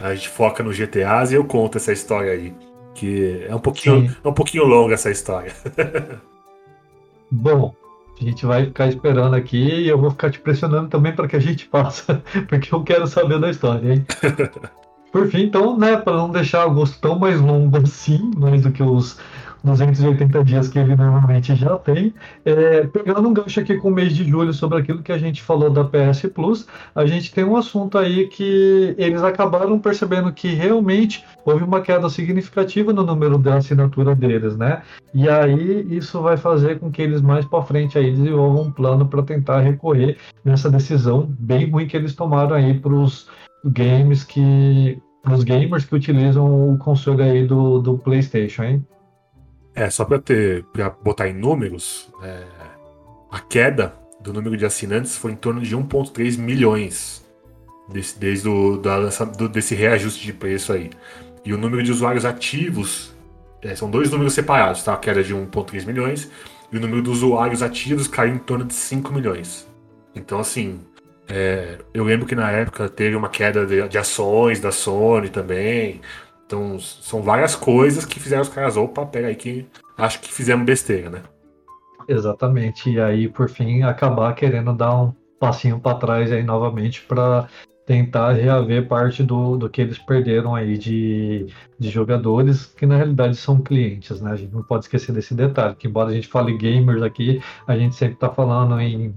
a 0.00 0.14
gente 0.14 0.30
foca 0.30 0.62
no 0.62 0.72
GTAs 0.72 1.32
e 1.32 1.34
eu 1.34 1.44
conto 1.44 1.76
essa 1.76 1.92
história 1.92 2.32
aí. 2.32 2.54
Que 2.94 3.44
é 3.46 3.54
um 3.54 3.60
pouquinho, 3.60 4.16
é 4.24 4.28
um 4.28 4.32
pouquinho 4.32 4.64
longa 4.64 4.94
essa 4.94 5.10
história. 5.10 5.52
Bom, 7.30 7.74
a 8.22 8.30
gente 8.30 8.46
vai 8.46 8.66
ficar 8.66 8.88
esperando 8.88 9.34
aqui 9.34 9.58
e 9.58 9.88
eu 9.88 9.98
vou 9.98 10.10
ficar 10.10 10.30
te 10.30 10.38
pressionando 10.38 10.88
também 10.88 11.12
para 11.12 11.26
que 11.26 11.36
a 11.36 11.40
gente 11.40 11.66
faça, 11.66 12.22
porque 12.48 12.74
eu 12.74 12.82
quero 12.82 13.06
saber 13.06 13.38
da 13.40 13.50
história, 13.50 13.94
hein? 13.94 14.06
Por 15.12 15.28
fim, 15.28 15.42
então, 15.42 15.76
né, 15.76 15.96
para 15.98 16.16
não 16.16 16.30
deixar 16.30 16.66
o 16.66 16.72
gosto 16.72 16.98
tão 16.98 17.18
mais 17.18 17.38
longo 17.38 17.76
assim, 17.76 18.30
mais 18.34 18.62
do 18.62 18.72
que 18.72 18.82
os 18.82 19.18
280 19.64 20.44
dias 20.44 20.68
que 20.68 20.78
ele 20.78 20.96
normalmente 20.96 21.54
já 21.54 21.76
tem. 21.78 22.14
É, 22.44 22.86
pegando 22.86 23.28
um 23.28 23.32
gancho 23.32 23.60
aqui 23.60 23.76
com 23.76 23.88
o 23.88 23.92
mês 23.92 24.14
de 24.14 24.24
julho 24.24 24.52
sobre 24.52 24.78
aquilo 24.78 25.02
que 25.02 25.12
a 25.12 25.18
gente 25.18 25.42
falou 25.42 25.70
da 25.70 25.84
PS 25.84 26.26
Plus, 26.34 26.66
a 26.94 27.06
gente 27.06 27.32
tem 27.32 27.44
um 27.44 27.56
assunto 27.56 27.98
aí 27.98 28.26
que 28.28 28.94
eles 28.98 29.22
acabaram 29.22 29.78
percebendo 29.78 30.32
que 30.32 30.48
realmente 30.48 31.24
houve 31.44 31.64
uma 31.64 31.80
queda 31.80 32.08
significativa 32.08 32.92
no 32.92 33.04
número 33.04 33.38
da 33.38 33.56
assinatura 33.56 34.14
deles, 34.14 34.56
né? 34.56 34.82
E 35.14 35.28
aí 35.28 35.86
isso 35.90 36.20
vai 36.20 36.36
fazer 36.36 36.78
com 36.78 36.90
que 36.90 37.02
eles 37.02 37.20
mais 37.20 37.44
para 37.44 37.62
frente 37.62 37.98
aí 37.98 38.10
desenvolvam 38.10 38.64
um 38.64 38.72
plano 38.72 39.06
para 39.06 39.22
tentar 39.22 39.60
recorrer 39.60 40.16
nessa 40.44 40.70
decisão 40.70 41.26
bem 41.38 41.70
ruim 41.70 41.86
que 41.86 41.96
eles 41.96 42.14
tomaram 42.14 42.56
aí 42.56 42.78
para 42.78 42.92
os 42.92 43.28
games 43.64 44.24
que 44.24 44.98
os 45.30 45.44
gamers 45.44 45.84
que 45.84 45.94
utilizam 45.94 46.72
o 46.72 46.78
console 46.78 47.22
aí 47.22 47.46
do, 47.46 47.80
do 47.80 47.96
PlayStation, 47.96 48.64
hein? 48.64 48.86
É, 49.74 49.88
só 49.88 50.04
para 50.04 50.18
ter 50.18 50.64
para 50.72 50.90
botar 50.90 51.28
em 51.28 51.32
números, 51.32 52.10
é, 52.22 52.44
a 53.30 53.40
queda 53.40 53.94
do 54.20 54.32
número 54.32 54.56
de 54.56 54.64
assinantes 54.64 55.16
foi 55.16 55.32
em 55.32 55.36
torno 55.36 55.60
de 55.60 55.76
1,3 55.76 56.38
milhões 56.38 57.24
desse, 57.88 58.18
desde 58.18 58.48
o, 58.48 58.76
da, 58.76 58.98
do, 59.36 59.48
desse 59.48 59.74
reajuste 59.74 60.24
de 60.24 60.32
preço 60.32 60.72
aí. 60.72 60.90
E 61.44 61.52
o 61.52 61.58
número 61.58 61.82
de 61.82 61.90
usuários 61.90 62.24
ativos 62.24 63.12
é, 63.62 63.74
são 63.74 63.90
dois 63.90 64.10
números 64.10 64.34
separados, 64.34 64.82
tá? 64.82 64.94
A 64.94 64.96
queda 64.96 65.22
de 65.22 65.34
1,3 65.34 65.86
milhões 65.86 66.30
e 66.70 66.76
o 66.76 66.80
número 66.80 67.02
de 67.02 67.10
usuários 67.10 67.62
ativos 67.62 68.06
caiu 68.06 68.34
em 68.34 68.38
torno 68.38 68.64
de 68.64 68.74
5 68.74 69.12
milhões. 69.12 69.68
Então, 70.14 70.38
assim, 70.38 70.80
é, 71.28 71.78
eu 71.94 72.04
lembro 72.04 72.26
que 72.26 72.34
na 72.34 72.50
época 72.50 72.88
teve 72.88 73.16
uma 73.16 73.28
queda 73.28 73.64
de, 73.64 73.88
de 73.88 73.98
ações 73.98 74.60
da 74.60 74.72
Sony 74.72 75.28
também. 75.28 76.00
Então, 76.52 76.78
são 76.78 77.22
várias 77.22 77.56
coisas 77.56 78.04
que 78.04 78.20
fizeram 78.20 78.42
os 78.42 78.48
caras, 78.50 78.76
opa, 78.76 79.06
pega 79.06 79.28
aí 79.28 79.34
que 79.34 79.66
acho 79.96 80.20
que 80.20 80.30
fizemos 80.30 80.66
besteira, 80.66 81.08
né? 81.08 81.22
Exatamente. 82.06 82.90
E 82.90 83.00
aí, 83.00 83.26
por 83.26 83.48
fim, 83.48 83.82
acabar 83.82 84.34
querendo 84.34 84.74
dar 84.74 84.94
um 84.94 85.14
passinho 85.40 85.80
para 85.80 85.96
trás 85.96 86.30
aí 86.30 86.42
novamente 86.42 87.00
para 87.08 87.48
tentar 87.86 88.32
reaver 88.32 88.86
parte 88.86 89.22
do, 89.22 89.56
do 89.56 89.70
que 89.70 89.80
eles 89.80 89.98
perderam 89.98 90.54
aí 90.54 90.76
de, 90.76 91.46
de 91.78 91.88
jogadores 91.88 92.66
que 92.66 92.84
na 92.84 92.96
realidade 92.96 93.34
são 93.36 93.58
clientes, 93.62 94.20
né? 94.20 94.32
A 94.32 94.36
gente 94.36 94.52
não 94.52 94.62
pode 94.62 94.84
esquecer 94.84 95.12
desse 95.12 95.34
detalhe, 95.34 95.74
que 95.74 95.88
embora 95.88 96.10
a 96.10 96.14
gente 96.14 96.28
fale 96.28 96.54
gamers 96.58 97.02
aqui, 97.02 97.40
a 97.66 97.78
gente 97.78 97.94
sempre 97.94 98.14
está 98.14 98.28
falando 98.28 98.78
em, 98.78 99.14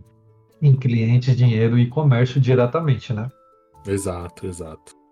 em 0.62 0.74
clientes, 0.74 1.36
dinheiro 1.36 1.78
e 1.78 1.90
comércio 1.90 2.40
diretamente, 2.40 3.12
né? 3.12 3.30
Exato, 3.86 4.48
exato. 4.48 5.05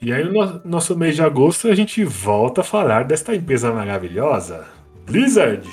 E 0.00 0.12
aí, 0.12 0.24
no 0.24 0.60
nosso 0.64 0.96
mês 0.96 1.16
de 1.16 1.22
agosto, 1.22 1.68
a 1.68 1.74
gente 1.74 2.04
volta 2.04 2.60
a 2.60 2.64
falar 2.64 3.04
desta 3.04 3.34
empresa 3.34 3.72
maravilhosa, 3.72 4.66
Blizzard. 5.06 5.66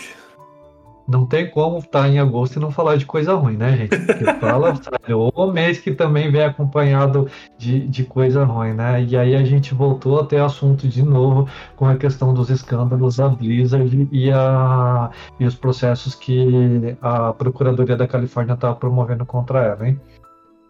Não 1.06 1.26
tem 1.26 1.52
como 1.52 1.80
estar 1.80 2.08
em 2.08 2.18
agosto 2.18 2.56
e 2.56 2.60
não 2.62 2.72
falar 2.72 2.96
de 2.96 3.06
coisa 3.06 3.34
ruim, 3.34 3.58
né, 3.58 3.76
gente? 3.76 4.00
Porque 4.00 4.24
fala, 4.36 4.74
sabe, 4.82 5.14
o 5.14 5.52
mês 5.52 5.80
que 5.80 5.92
também 5.92 6.32
vem 6.32 6.44
acompanhado 6.44 7.30
de, 7.58 7.86
de 7.86 8.06
coisa 8.06 8.46
ruim, 8.46 8.72
né? 8.72 9.04
E 9.04 9.18
aí 9.18 9.36
a 9.36 9.44
gente 9.44 9.74
voltou 9.74 10.22
a 10.22 10.26
ter 10.26 10.40
assunto 10.40 10.88
de 10.88 11.04
novo 11.04 11.50
com 11.76 11.86
a 11.86 11.98
questão 11.98 12.34
dos 12.34 12.50
escândalos 12.50 13.18
da 13.18 13.28
Blizzard 13.28 14.08
e, 14.10 14.32
a, 14.32 15.12
e 15.38 15.46
os 15.46 15.56
processos 15.56 16.16
que 16.16 16.96
a 17.02 17.34
Procuradoria 17.34 17.98
da 17.98 18.08
Califórnia 18.08 18.54
está 18.54 18.74
promovendo 18.74 19.26
contra 19.26 19.62
ela, 19.62 19.86
hein? 19.86 20.00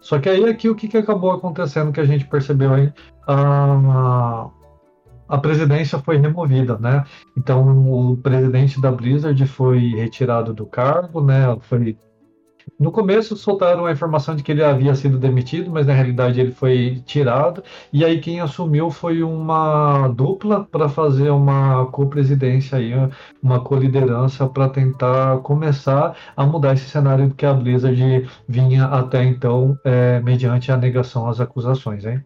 Só 0.03 0.19
que 0.19 0.27
aí 0.27 0.43
aqui 0.43 0.69
o 0.69 0.75
que, 0.75 0.89
que 0.89 0.97
acabou 0.97 1.31
acontecendo 1.31 1.93
que 1.93 1.99
a 2.01 2.05
gente 2.05 2.27
percebeu 2.27 2.73
aí? 2.73 2.91
A, 3.25 4.49
a 5.29 5.37
presidência 5.37 5.97
foi 5.97 6.17
removida, 6.17 6.77
né? 6.77 7.05
Então 7.37 7.89
o 7.89 8.17
presidente 8.17 8.81
da 8.81 8.91
Blizzard 8.91 9.47
foi 9.47 9.79
retirado 9.95 10.53
do 10.53 10.65
cargo, 10.65 11.23
né? 11.23 11.57
Foi 11.61 11.97
no 12.79 12.91
começo 12.91 13.35
soltaram 13.35 13.85
a 13.85 13.91
informação 13.91 14.35
de 14.35 14.43
que 14.43 14.51
ele 14.51 14.63
havia 14.63 14.95
sido 14.95 15.17
demitido, 15.17 15.69
mas 15.71 15.85
na 15.85 15.93
realidade 15.93 16.39
ele 16.39 16.51
foi 16.51 17.01
tirado. 17.05 17.63
E 17.91 18.03
aí 18.03 18.19
quem 18.19 18.39
assumiu 18.39 18.89
foi 18.89 19.23
uma 19.23 20.07
dupla 20.09 20.67
para 20.71 20.89
fazer 20.89 21.29
uma 21.29 21.85
co-presidência 21.87 22.77
aí, 22.77 22.93
uma 23.41 23.59
co-liderança 23.59 24.47
para 24.47 24.69
tentar 24.69 25.39
começar 25.39 26.15
a 26.35 26.45
mudar 26.45 26.73
esse 26.73 26.89
cenário 26.89 27.33
que 27.33 27.45
a 27.45 27.53
Blizzard 27.53 28.27
vinha 28.47 28.85
até 28.85 29.23
então 29.23 29.77
é, 29.85 30.19
mediante 30.21 30.71
a 30.71 30.77
negação 30.77 31.27
às 31.27 31.39
acusações, 31.39 32.05
hein? 32.05 32.23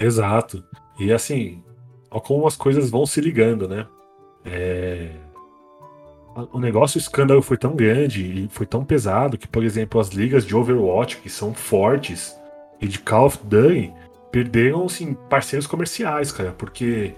Exato. 0.00 0.62
E 0.98 1.12
assim, 1.12 1.62
como 2.10 2.46
as 2.46 2.56
coisas 2.56 2.90
vão 2.90 3.06
se 3.06 3.20
ligando, 3.20 3.68
né? 3.68 3.86
É 4.44 5.27
o 6.52 6.60
negócio, 6.60 6.98
o 6.98 7.00
escândalo 7.00 7.42
foi 7.42 7.56
tão 7.56 7.74
grande 7.74 8.22
e 8.22 8.48
foi 8.50 8.66
tão 8.66 8.84
pesado 8.84 9.38
que, 9.38 9.48
por 9.48 9.64
exemplo, 9.64 10.00
as 10.00 10.08
ligas 10.08 10.44
de 10.46 10.54
Overwatch, 10.54 11.18
que 11.18 11.28
são 11.30 11.52
fortes, 11.54 12.36
e 12.80 12.86
de 12.86 12.98
Call 12.98 13.26
of 13.26 13.38
Duty, 13.42 13.92
perderam 14.30 14.84
assim, 14.84 15.14
parceiros 15.28 15.66
comerciais, 15.66 16.30
cara, 16.30 16.54
porque 16.56 17.14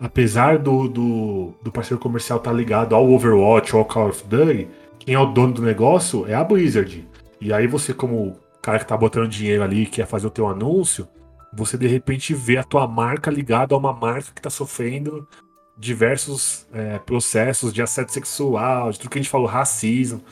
apesar 0.00 0.58
do, 0.58 0.88
do, 0.88 1.54
do 1.62 1.70
parceiro 1.70 2.00
comercial 2.00 2.38
estar 2.38 2.50
tá 2.50 2.56
ligado 2.56 2.94
ao 2.94 3.08
Overwatch 3.08 3.74
ou 3.74 3.80
ao 3.80 3.84
Call 3.84 4.08
of 4.08 4.24
Duty, 4.26 4.68
quem 4.98 5.14
é 5.14 5.18
o 5.18 5.26
dono 5.26 5.52
do 5.52 5.62
negócio 5.62 6.26
é 6.26 6.34
a 6.34 6.42
Blizzard. 6.42 7.06
E 7.40 7.52
aí 7.52 7.66
você, 7.66 7.94
como 7.94 8.36
cara 8.60 8.78
que 8.78 8.86
tá 8.86 8.96
botando 8.96 9.28
dinheiro 9.28 9.62
ali 9.62 9.86
quer 9.86 10.06
fazer 10.06 10.26
o 10.26 10.30
teu 10.30 10.48
anúncio, 10.48 11.06
você 11.52 11.76
de 11.76 11.86
repente 11.86 12.32
vê 12.34 12.56
a 12.56 12.64
tua 12.64 12.86
marca 12.86 13.30
ligada 13.30 13.74
a 13.74 13.78
uma 13.78 13.92
marca 13.92 14.32
que 14.34 14.40
tá 14.40 14.50
sofrendo 14.50 15.28
diversos 15.76 16.66
é, 16.72 16.98
processos 16.98 17.72
de 17.72 17.82
assédio 17.82 18.12
sexual, 18.12 18.90
de 18.90 18.98
tudo 18.98 19.10
que 19.10 19.18
a 19.18 19.22
gente 19.22 19.30
falou, 19.30 19.46
racismo. 19.46 20.22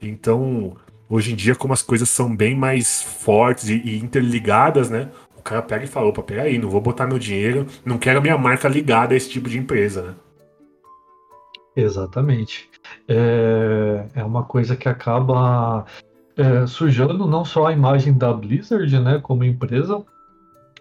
Então, 0.00 0.76
hoje 1.08 1.32
em 1.32 1.36
dia, 1.36 1.54
como 1.54 1.72
as 1.72 1.82
coisas 1.82 2.08
são 2.08 2.34
bem 2.34 2.56
mais 2.56 3.02
fortes 3.02 3.68
e, 3.68 3.74
e 3.74 3.98
interligadas, 3.98 4.90
né? 4.90 5.10
O 5.36 5.42
cara 5.42 5.62
pega 5.62 5.84
e 5.84 5.88
fala, 5.88 6.08
opa, 6.08 6.22
peraí, 6.22 6.58
não 6.58 6.68
vou 6.68 6.80
botar 6.80 7.06
meu 7.06 7.18
dinheiro, 7.18 7.66
não 7.84 7.98
quero 7.98 8.22
minha 8.22 8.38
marca 8.38 8.68
ligada 8.68 9.14
a 9.14 9.16
esse 9.16 9.30
tipo 9.30 9.48
de 9.48 9.58
empresa, 9.58 10.02
né? 10.02 10.14
Exatamente. 11.76 12.70
É, 13.06 14.06
é 14.14 14.24
uma 14.24 14.44
coisa 14.44 14.74
que 14.76 14.88
acaba 14.88 15.84
é, 16.36 16.66
sujando 16.66 17.26
não 17.26 17.44
só 17.44 17.66
a 17.66 17.72
imagem 17.72 18.16
da 18.16 18.32
Blizzard, 18.32 18.98
né, 19.00 19.18
como 19.22 19.44
empresa, 19.44 20.02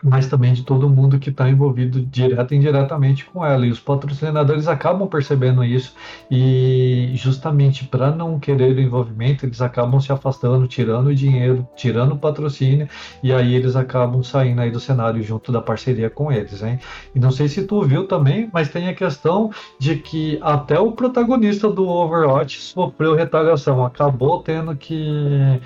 mas 0.06 0.28
também 0.28 0.54
de 0.54 0.64
todo 0.64 0.88
mundo 0.88 1.18
que 1.18 1.32
está 1.32 1.50
envolvido 1.50 2.00
direto 2.00 2.54
e 2.54 2.58
indiretamente 2.58 3.26
com 3.26 3.44
ela. 3.44 3.66
E 3.66 3.72
os 3.72 3.80
patrocinadores 3.80 4.68
acabam 4.68 5.08
percebendo 5.08 5.64
isso 5.64 5.96
e 6.30 7.12
justamente 7.16 7.86
para 7.86 8.12
não 8.12 8.40
querer 8.40 8.76
o 8.76 8.80
envolvimento, 8.80 9.46
eles 9.46 9.62
acabam 9.62 10.00
se 10.00 10.12
afastando, 10.12 10.68
tirando 10.68 11.08
o 11.08 11.16
dinheiro, 11.16 11.68
tirando 11.76 12.14
o 12.14 12.18
patrocínio 12.20 12.88
e 13.24 13.34
aí 13.34 13.56
eles 13.56 13.76
acabam 13.76 14.22
saindo 14.22 14.62
aí 14.62 14.70
do 14.70 14.80
cenário 14.80 15.24
junto 15.24 15.52
da 15.52 15.60
parceria 15.60 16.10
com 16.10 16.32
eles, 16.32 16.62
hein? 16.62 16.80
E 17.16 17.20
não 17.20 17.32
sei 17.32 17.48
se 17.48 17.66
tu 17.66 17.82
viu 17.82 18.08
também, 18.08 18.48
mas 18.54 18.70
tem 18.70 18.88
a 18.88 18.94
questão 18.94 19.50
de 19.80 19.96
que 19.96 20.38
até 20.42 20.80
o 20.80 20.92
protagonista 20.92 21.68
do 21.68 21.88
Overwatch 21.88 22.62
sofreu 22.62 23.16
retaliação, 23.16 23.84
acabou 23.84 24.44
tendo 24.44 24.76
que 24.76 25.60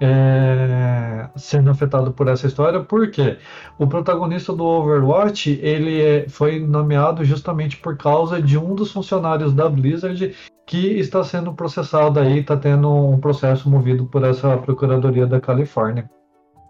é, 0.00 1.28
sendo 1.36 1.70
afetado 1.70 2.12
por 2.12 2.28
essa 2.28 2.46
história, 2.46 2.80
porque 2.80 3.38
o 3.78 3.86
protagonista 3.86 4.52
do 4.52 4.64
Overwatch 4.64 5.58
ele 5.62 6.02
é, 6.02 6.28
foi 6.28 6.60
nomeado 6.60 7.24
justamente 7.24 7.76
por 7.78 7.96
causa 7.96 8.40
de 8.40 8.58
um 8.58 8.74
dos 8.74 8.92
funcionários 8.92 9.54
da 9.54 9.68
Blizzard 9.68 10.34
que 10.66 10.98
está 10.98 11.22
sendo 11.22 11.54
processado 11.54 12.18
aí, 12.18 12.40
está 12.40 12.56
tendo 12.56 12.92
um 12.92 13.18
processo 13.20 13.70
movido 13.70 14.06
por 14.06 14.24
essa 14.24 14.56
procuradoria 14.58 15.26
da 15.26 15.40
Califórnia. 15.40 16.10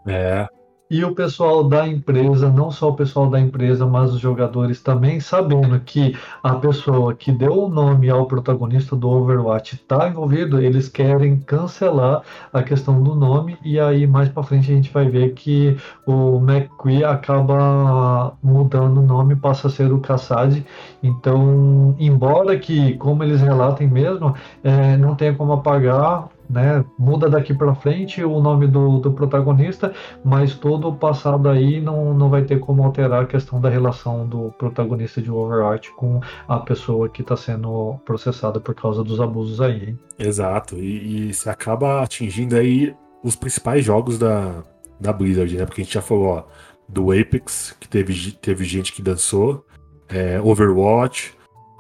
É, 0.07 0.47
e 0.89 1.05
o 1.05 1.15
pessoal 1.15 1.65
da 1.65 1.87
empresa, 1.87 2.51
não 2.51 2.71
só 2.71 2.91
o 2.91 2.95
pessoal 2.95 3.29
da 3.29 3.41
empresa, 3.41 3.85
mas 3.87 4.13
os 4.13 4.21
jogadores 4.21 4.81
também, 4.81 5.19
sabendo 5.19 5.79
que 5.81 6.17
a 6.43 6.55
pessoa 6.55 7.15
que 7.15 7.33
deu 7.33 7.65
o 7.65 7.69
nome 7.69 8.09
ao 8.09 8.27
protagonista 8.27 8.95
do 8.95 9.09
Overwatch 9.09 9.75
está 9.75 10.09
envolvido, 10.09 10.61
eles 10.61 10.89
querem 10.89 11.41
cancelar 11.41 12.23
a 12.53 12.63
questão 12.63 13.03
do 13.03 13.15
nome 13.15 13.59
e 13.65 13.81
aí 13.81 14.07
mais 14.07 14.29
para 14.29 14.43
frente 14.45 14.71
a 14.71 14.75
gente 14.75 14.93
vai 14.93 15.09
ver 15.09 15.35
que 15.35 15.77
o 16.07 16.39
McQueen 16.39 17.03
acaba 17.05 18.37
mudando 18.43 18.99
o 18.99 19.03
nome, 19.03 19.35
passa 19.37 19.67
a 19.67 19.71
ser 19.71 19.93
o 19.93 20.01
Kassad. 20.01 20.65
Então, 21.03 21.97
embora 21.99 22.57
que, 22.59 22.95
como 22.99 23.25
eles 23.25 23.41
relatem 23.41 23.89
mesmo, 23.89 24.35
é, 24.63 24.97
não 24.97 25.15
tenha 25.15 25.35
como 25.35 25.53
apagar 25.53 26.29
né? 26.49 26.85
Muda 26.99 27.29
daqui 27.29 27.53
para 27.53 27.75
frente 27.75 28.25
o 28.25 28.41
nome 28.41 28.67
do, 28.67 28.99
do 28.99 29.13
protagonista, 29.13 29.93
mas 30.25 30.55
todo 30.55 30.89
o 30.89 30.97
passado 30.97 31.49
aí 31.49 31.81
não, 31.81 32.15
não 32.15 32.31
vai 32.31 32.45
ter 32.45 32.59
como 32.59 32.85
alterar 32.85 33.23
a 33.23 33.27
questão 33.27 33.61
da 33.61 33.69
relação 33.69 34.27
do 34.27 34.53
protagonista 34.59 35.21
de 35.21 35.31
Overwatch 35.31 35.93
com 35.93 36.21
a 36.49 36.59
pessoa 36.59 37.09
que 37.09 37.23
está 37.23 37.37
sendo 37.37 37.99
processada 38.05 38.61
por 38.61 38.75
causa 38.75 39.03
dos 39.03 39.21
abusos 39.21 39.61
aí. 39.61 39.91
Hein? 39.91 39.99
Exato, 40.19 40.77
e, 40.77 41.29
e 41.29 41.35
se 41.35 41.49
acaba 41.49 42.03
atingindo 42.03 42.57
aí 42.57 42.95
os 43.23 43.37
principais 43.37 43.85
jogos 43.85 44.19
da, 44.19 44.63
da 45.01 45.13
Blizzard, 45.13 45.57
né? 45.57 45.67
Porque 45.67 45.81
a 45.81 45.85
gente 45.85 45.95
já 45.95 46.03
falou 46.03 46.27
ó, 46.27 46.45
do 46.89 47.11
Apex, 47.11 47.77
que 47.81 47.89
teve, 47.89 48.33
teve 48.33 48.65
gente 48.65 48.93
que 48.93 49.03
dançou, 49.03 49.65
é, 50.09 50.41
Overwatch, 50.41 51.35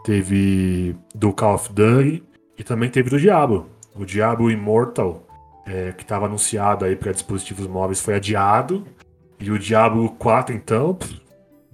teve 0.04 0.96
do 1.14 1.32
Call 1.32 1.54
of 1.54 1.72
Duty 1.72 2.22
e 2.58 2.64
também 2.64 2.90
teve 2.90 3.10
do 3.10 3.18
Diablo 3.18 3.75
o 3.98 4.04
Diablo 4.04 4.50
Immortal, 4.50 5.26
é, 5.66 5.92
que 5.92 6.02
estava 6.02 6.26
anunciado 6.26 6.84
aí 6.84 6.94
para 6.94 7.12
dispositivos 7.12 7.66
móveis, 7.66 8.00
foi 8.00 8.14
adiado. 8.14 8.86
E 9.38 9.50
o 9.50 9.58
Diablo 9.58 10.10
4, 10.10 10.54
então, 10.54 10.98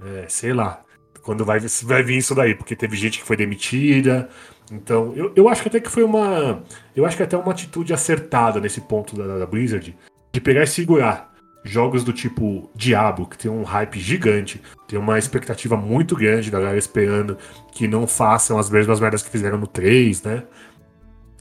é, 0.05 0.27
sei 0.29 0.53
lá, 0.53 0.83
quando 1.23 1.45
vai, 1.45 1.61
vai 1.61 2.03
vir 2.03 2.18
isso 2.18 2.35
daí, 2.35 2.55
porque 2.55 2.75
teve 2.75 2.97
gente 2.97 3.18
que 3.18 3.25
foi 3.25 3.37
demitida. 3.37 4.29
Então, 4.70 5.12
eu, 5.14 5.33
eu 5.37 5.49
acho 5.49 5.62
que 5.62 5.68
até 5.68 5.81
que 5.81 5.91
foi 5.91 6.03
uma. 6.03 6.62
Eu 6.95 7.07
acho 7.07 7.16
que 7.16 7.23
até 7.23 7.37
uma 7.37 7.53
atitude 7.53 7.93
acertada 7.93 8.61
nesse 8.61 8.81
ponto 8.81 9.16
da, 9.16 9.39
da 9.39 9.47
Blizzard, 9.47 9.97
de 10.33 10.41
pegar 10.41 10.64
e 10.64 10.66
segurar 10.66 11.33
jogos 11.64 12.03
do 12.03 12.12
tipo 12.12 12.70
Diablo, 12.75 13.27
que 13.27 13.39
tem 13.39 13.51
um 13.51 13.62
hype 13.62 14.01
gigante, 14.01 14.61
tem 14.89 14.99
uma 14.99 15.18
expectativa 15.18 15.77
muito 15.77 16.16
grande 16.16 16.51
da 16.51 16.59
galera 16.59 16.79
esperando 16.79 17.39
que 17.73 17.87
não 17.87 18.07
façam 18.07 18.59
as 18.59 18.68
mesmas 18.68 18.99
merdas 18.99 19.23
que 19.23 19.31
fizeram 19.31 19.59
no 19.59 19.66
3, 19.66 20.23
né? 20.23 20.43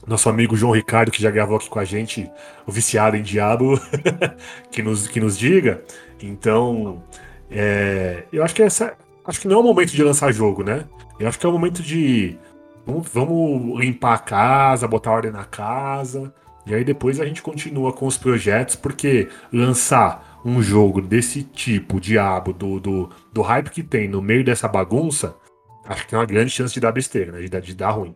Nosso 0.06 0.28
amigo 0.28 0.56
João 0.56 0.72
Ricardo, 0.72 1.10
que 1.10 1.22
já 1.22 1.30
gravou 1.30 1.56
aqui 1.56 1.68
com 1.68 1.78
a 1.78 1.84
gente, 1.84 2.30
o 2.66 2.72
viciado 2.72 3.16
em 3.16 3.22
Diabo, 3.22 3.80
que, 4.70 4.82
nos, 4.82 5.06
que 5.06 5.20
nos 5.20 5.38
diga. 5.38 5.82
Então, 6.20 7.02
é, 7.50 8.24
eu 8.32 8.42
acho 8.42 8.54
que 8.54 8.62
essa. 8.62 8.94
Acho 9.24 9.40
que 9.40 9.46
não 9.46 9.56
é 9.56 9.60
o 9.60 9.62
momento 9.62 9.90
de 9.90 10.02
lançar 10.02 10.32
jogo, 10.32 10.64
né? 10.64 10.84
Eu 11.18 11.28
acho 11.28 11.38
que 11.38 11.46
é 11.46 11.48
o 11.48 11.52
momento 11.52 11.82
de. 11.82 12.36
Vamos, 12.84 13.08
vamos 13.12 13.80
limpar 13.80 14.14
a 14.14 14.18
casa, 14.18 14.88
botar 14.88 15.12
ordem 15.12 15.30
na 15.30 15.44
casa. 15.44 16.34
E 16.66 16.74
aí 16.74 16.84
depois 16.84 17.20
a 17.20 17.26
gente 17.26 17.42
continua 17.42 17.92
com 17.92 18.06
os 18.06 18.16
projetos, 18.16 18.74
porque 18.74 19.28
lançar 19.52 20.40
um 20.44 20.60
jogo 20.62 21.00
desse 21.00 21.42
tipo, 21.42 22.00
Diabo, 22.00 22.52
do, 22.52 22.80
do, 22.80 23.10
do 23.32 23.42
hype 23.42 23.70
que 23.70 23.82
tem 23.82 24.08
no 24.08 24.20
meio 24.20 24.44
dessa 24.44 24.66
bagunça, 24.66 25.36
acho 25.86 26.02
que 26.02 26.10
tem 26.10 26.18
uma 26.18 26.26
grande 26.26 26.50
chance 26.50 26.74
de 26.74 26.80
dar 26.80 26.92
besteira, 26.92 27.32
né? 27.32 27.40
De, 27.40 27.60
de 27.60 27.74
dar 27.74 27.90
ruim. 27.90 28.14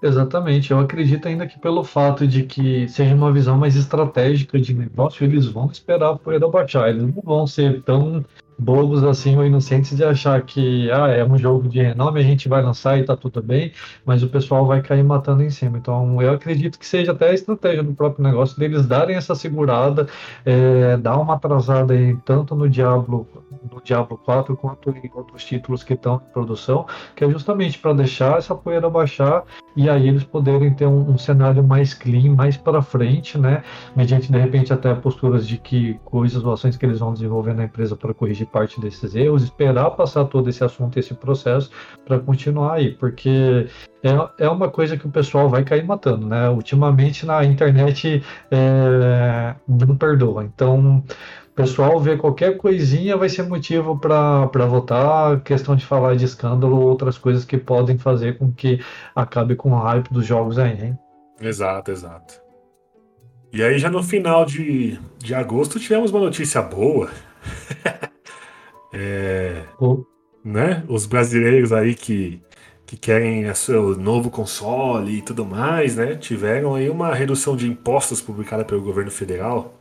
Exatamente, 0.00 0.70
eu 0.70 0.78
acredito 0.78 1.26
ainda 1.26 1.44
que 1.44 1.58
pelo 1.58 1.82
fato 1.82 2.24
de 2.24 2.44
que 2.44 2.88
seja 2.88 3.14
uma 3.16 3.32
visão 3.32 3.58
mais 3.58 3.74
estratégica 3.74 4.60
de 4.60 4.72
negócio, 4.72 5.24
eles 5.24 5.46
vão 5.46 5.66
esperar 5.72 6.12
a 6.12 6.16
poeira 6.16 6.48
baixar, 6.48 6.88
eles 6.88 7.02
não 7.02 7.20
vão 7.20 7.46
ser 7.48 7.82
tão 7.82 8.24
bobos 8.58 9.04
assim 9.04 9.36
ou 9.36 9.44
inocentes 9.44 9.96
de 9.96 10.04
achar 10.04 10.42
que 10.42 10.90
ah, 10.90 11.08
é 11.08 11.24
um 11.24 11.38
jogo 11.38 11.68
de 11.68 11.80
renome, 11.80 12.20
a 12.20 12.22
gente 12.22 12.48
vai 12.48 12.62
lançar 12.62 12.98
e 12.98 13.04
tá 13.04 13.16
tudo 13.16 13.42
bem, 13.42 13.72
mas 14.04 14.22
o 14.22 14.28
pessoal 14.28 14.66
vai 14.66 14.82
cair 14.82 15.04
matando 15.04 15.42
em 15.42 15.50
cima. 15.50 15.78
Então 15.78 16.20
eu 16.20 16.32
acredito 16.32 16.78
que 16.78 16.86
seja 16.86 17.12
até 17.12 17.30
a 17.30 17.34
estratégia 17.34 17.82
do 17.82 17.94
próprio 17.94 18.24
negócio 18.24 18.58
deles 18.58 18.86
darem 18.86 19.16
essa 19.16 19.34
segurada, 19.34 20.08
é, 20.44 20.96
dar 20.96 21.18
uma 21.18 21.34
atrasada 21.34 21.94
aí, 21.94 22.16
tanto 22.24 22.54
no 22.54 22.68
Diablo 22.68 23.26
no 23.72 23.80
Diablo 23.82 24.18
4 24.18 24.56
quanto 24.56 24.90
em 24.90 25.10
outros 25.14 25.44
títulos 25.44 25.82
que 25.82 25.94
estão 25.94 26.16
em 26.16 26.32
produção, 26.32 26.86
que 27.14 27.24
é 27.24 27.30
justamente 27.30 27.78
para 27.78 27.92
deixar 27.92 28.38
essa 28.38 28.54
poeira 28.54 28.88
baixar 28.88 29.44
e 29.76 29.88
aí 29.88 30.08
eles 30.08 30.24
poderem 30.24 30.74
ter 30.74 30.86
um, 30.86 31.10
um 31.10 31.18
cenário 31.18 31.62
mais 31.62 31.94
clean, 31.94 32.34
mais 32.34 32.56
para 32.56 32.82
frente, 32.82 33.38
né? 33.38 33.62
Mediante 33.94 34.32
de 34.32 34.38
repente 34.38 34.72
até 34.72 34.92
posturas 34.94 35.46
de 35.46 35.56
que 35.56 35.94
coisas 36.04 36.44
ou 36.44 36.52
ações 36.52 36.76
que 36.76 36.84
eles 36.84 36.98
vão 36.98 37.12
desenvolver 37.12 37.54
na 37.54 37.64
empresa 37.64 37.94
para 37.94 38.12
corrigir 38.12 38.46
parte 38.46 38.80
desses 38.80 39.14
erros, 39.14 39.44
esperar 39.44 39.90
passar 39.92 40.24
todo 40.24 40.48
esse 40.48 40.64
assunto, 40.64 40.98
esse 40.98 41.14
processo 41.14 41.70
para 42.04 42.18
continuar 42.18 42.74
aí, 42.74 42.90
porque 42.92 43.68
é, 44.02 44.44
é 44.44 44.48
uma 44.48 44.68
coisa 44.68 44.96
que 44.96 45.06
o 45.06 45.10
pessoal 45.10 45.48
vai 45.48 45.64
cair 45.64 45.84
matando, 45.84 46.26
né? 46.26 46.48
Ultimamente 46.48 47.26
na 47.26 47.44
internet 47.44 48.22
é, 48.50 49.54
não 49.66 49.96
perdoa. 49.96 50.44
Então 50.44 51.02
pessoal 51.58 52.00
vê 52.00 52.16
qualquer 52.16 52.56
coisinha 52.56 53.16
vai 53.16 53.28
ser 53.28 53.42
motivo 53.42 53.98
para 53.98 54.66
votar, 54.66 55.40
questão 55.40 55.74
de 55.74 55.84
falar 55.84 56.14
de 56.14 56.24
escândalo, 56.24 56.80
outras 56.80 57.18
coisas 57.18 57.44
que 57.44 57.58
podem 57.58 57.98
fazer 57.98 58.38
com 58.38 58.52
que 58.52 58.80
acabe 59.14 59.56
com 59.56 59.72
o 59.72 59.78
hype 59.78 60.08
dos 60.12 60.24
jogos 60.24 60.56
aí, 60.56 60.80
hein? 60.80 60.98
Exato, 61.40 61.90
exato. 61.90 62.40
E 63.52 63.60
aí, 63.60 63.78
já 63.78 63.90
no 63.90 64.04
final 64.04 64.44
de, 64.44 65.00
de 65.18 65.34
agosto, 65.34 65.80
tivemos 65.80 66.12
uma 66.12 66.20
notícia 66.20 66.62
boa. 66.62 67.10
é, 68.94 69.62
oh. 69.80 70.04
né? 70.44 70.84
Os 70.86 71.06
brasileiros 71.06 71.72
aí 71.72 71.94
que, 71.94 72.40
que 72.86 72.96
querem 72.96 73.50
o 73.50 73.54
seu 73.56 73.96
novo 73.96 74.30
console 74.30 75.18
e 75.18 75.22
tudo 75.22 75.44
mais, 75.44 75.96
né? 75.96 76.14
Tiveram 76.14 76.74
aí 76.74 76.88
uma 76.88 77.12
redução 77.14 77.56
de 77.56 77.66
impostos 77.66 78.20
publicada 78.20 78.64
pelo 78.64 78.82
governo 78.82 79.10
federal. 79.10 79.77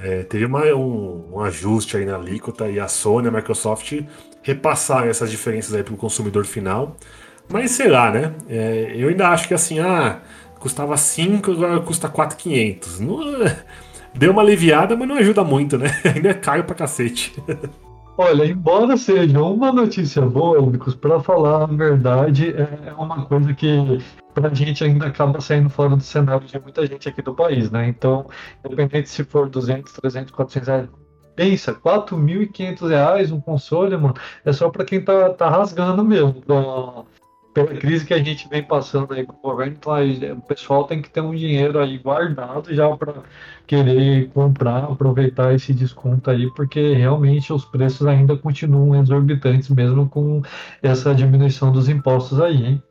É, 0.00 0.22
teve 0.22 0.44
uma, 0.44 0.64
um, 0.74 1.24
um, 1.32 1.40
ajuste 1.40 1.96
aí 1.96 2.04
na 2.04 2.14
alíquota 2.14 2.68
e 2.68 2.78
a 2.78 2.86
Sony 2.86 3.26
a 3.26 3.30
Microsoft 3.30 4.00
repassaram 4.42 5.08
essas 5.08 5.30
diferenças 5.30 5.74
aí 5.74 5.82
para 5.82 5.94
o 5.94 5.96
consumidor 5.96 6.44
final. 6.44 6.96
Mas 7.48 7.72
sei 7.72 7.88
lá, 7.88 8.10
né? 8.10 8.34
É, 8.48 8.92
eu 8.94 9.08
ainda 9.08 9.28
acho 9.28 9.48
que 9.48 9.54
assim, 9.54 9.80
ah, 9.80 10.20
custava 10.60 10.96
5, 10.96 11.50
agora 11.50 11.80
custa 11.80 12.08
4,500. 12.08 13.00
Deu 14.14 14.32
uma 14.32 14.42
aliviada, 14.42 14.96
mas 14.96 15.08
não 15.08 15.16
ajuda 15.16 15.44
muito, 15.44 15.78
né? 15.78 15.88
Ainda 16.14 16.30
é 16.30 16.34
caro 16.34 16.64
pra 16.64 16.74
cacete. 16.74 17.32
Olha, 18.20 18.44
embora 18.44 18.96
seja 18.96 19.40
uma 19.40 19.70
notícia 19.70 20.20
boa, 20.22 20.58
Lucas, 20.58 20.92
para 20.92 21.20
falar 21.20 21.62
a 21.62 21.66
verdade, 21.66 22.52
é 22.52 22.92
uma 22.94 23.24
coisa 23.24 23.54
que 23.54 23.68
pra 24.34 24.52
gente 24.52 24.82
ainda 24.82 25.06
acaba 25.06 25.40
saindo 25.40 25.70
fora 25.70 25.94
do 25.94 26.02
cenário 26.02 26.44
de 26.44 26.58
muita 26.58 26.84
gente 26.84 27.08
aqui 27.08 27.22
do 27.22 27.32
país, 27.32 27.70
né? 27.70 27.86
Então, 27.86 28.26
independente 28.64 29.08
se 29.08 29.22
for 29.22 29.48
200, 29.48 29.92
300, 29.92 30.32
400 30.32 30.68
reais, 30.68 30.88
pensa, 31.36 31.72
4.500 31.72 32.88
reais 32.88 33.30
um 33.30 33.40
console, 33.40 33.96
mano, 33.96 34.14
é 34.44 34.52
só 34.52 34.68
para 34.68 34.84
quem 34.84 35.00
tá, 35.00 35.30
tá 35.30 35.48
rasgando 35.48 36.04
mesmo. 36.04 36.34
Então, 36.38 37.06
pela 37.66 37.80
crise 37.80 38.04
que 38.04 38.14
a 38.14 38.22
gente 38.22 38.48
vem 38.48 38.62
passando 38.62 39.12
aí 39.12 39.26
com 39.26 39.32
o 39.32 39.50
governo, 39.50 39.74
então 39.78 39.92
aí, 39.92 40.32
o 40.32 40.40
pessoal 40.42 40.84
tem 40.84 41.02
que 41.02 41.10
ter 41.10 41.20
um 41.20 41.34
dinheiro 41.34 41.78
aí 41.78 41.98
guardado 41.98 42.72
já 42.74 42.88
para 42.96 43.14
querer 43.66 44.30
comprar, 44.30 44.84
aproveitar 44.84 45.54
esse 45.54 45.72
desconto 45.72 46.30
aí, 46.30 46.50
porque 46.54 46.94
realmente 46.94 47.52
os 47.52 47.64
preços 47.64 48.06
ainda 48.06 48.36
continuam 48.36 49.00
exorbitantes, 49.00 49.68
mesmo 49.68 50.08
com 50.08 50.42
essa 50.82 51.14
diminuição 51.14 51.72
dos 51.72 51.88
impostos 51.88 52.40
aí, 52.40 52.64
hein? 52.64 52.82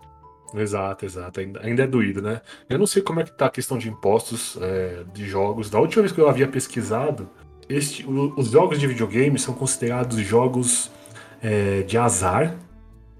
Exato, 0.55 1.05
exato. 1.05 1.39
Ainda, 1.39 1.83
é 1.83 1.87
doído, 1.87 2.21
né? 2.21 2.41
Eu 2.69 2.79
não 2.79 2.87
sei 2.87 3.01
como 3.01 3.19
é 3.19 3.23
que 3.23 3.31
tá 3.31 3.47
a 3.47 3.49
questão 3.49 3.77
de 3.77 3.89
impostos 3.89 4.57
é, 4.61 5.03
de 5.13 5.27
jogos. 5.27 5.69
Da 5.69 5.79
última 5.79 6.03
vez 6.03 6.13
que 6.13 6.21
eu 6.21 6.29
havia 6.29 6.47
pesquisado, 6.47 7.29
este, 7.67 8.05
os 8.07 8.51
jogos 8.51 8.79
de 8.79 8.87
videogame 8.87 9.37
são 9.37 9.53
considerados 9.53 10.17
jogos 10.19 10.89
é, 11.41 11.81
de 11.81 11.97
azar, 11.97 12.55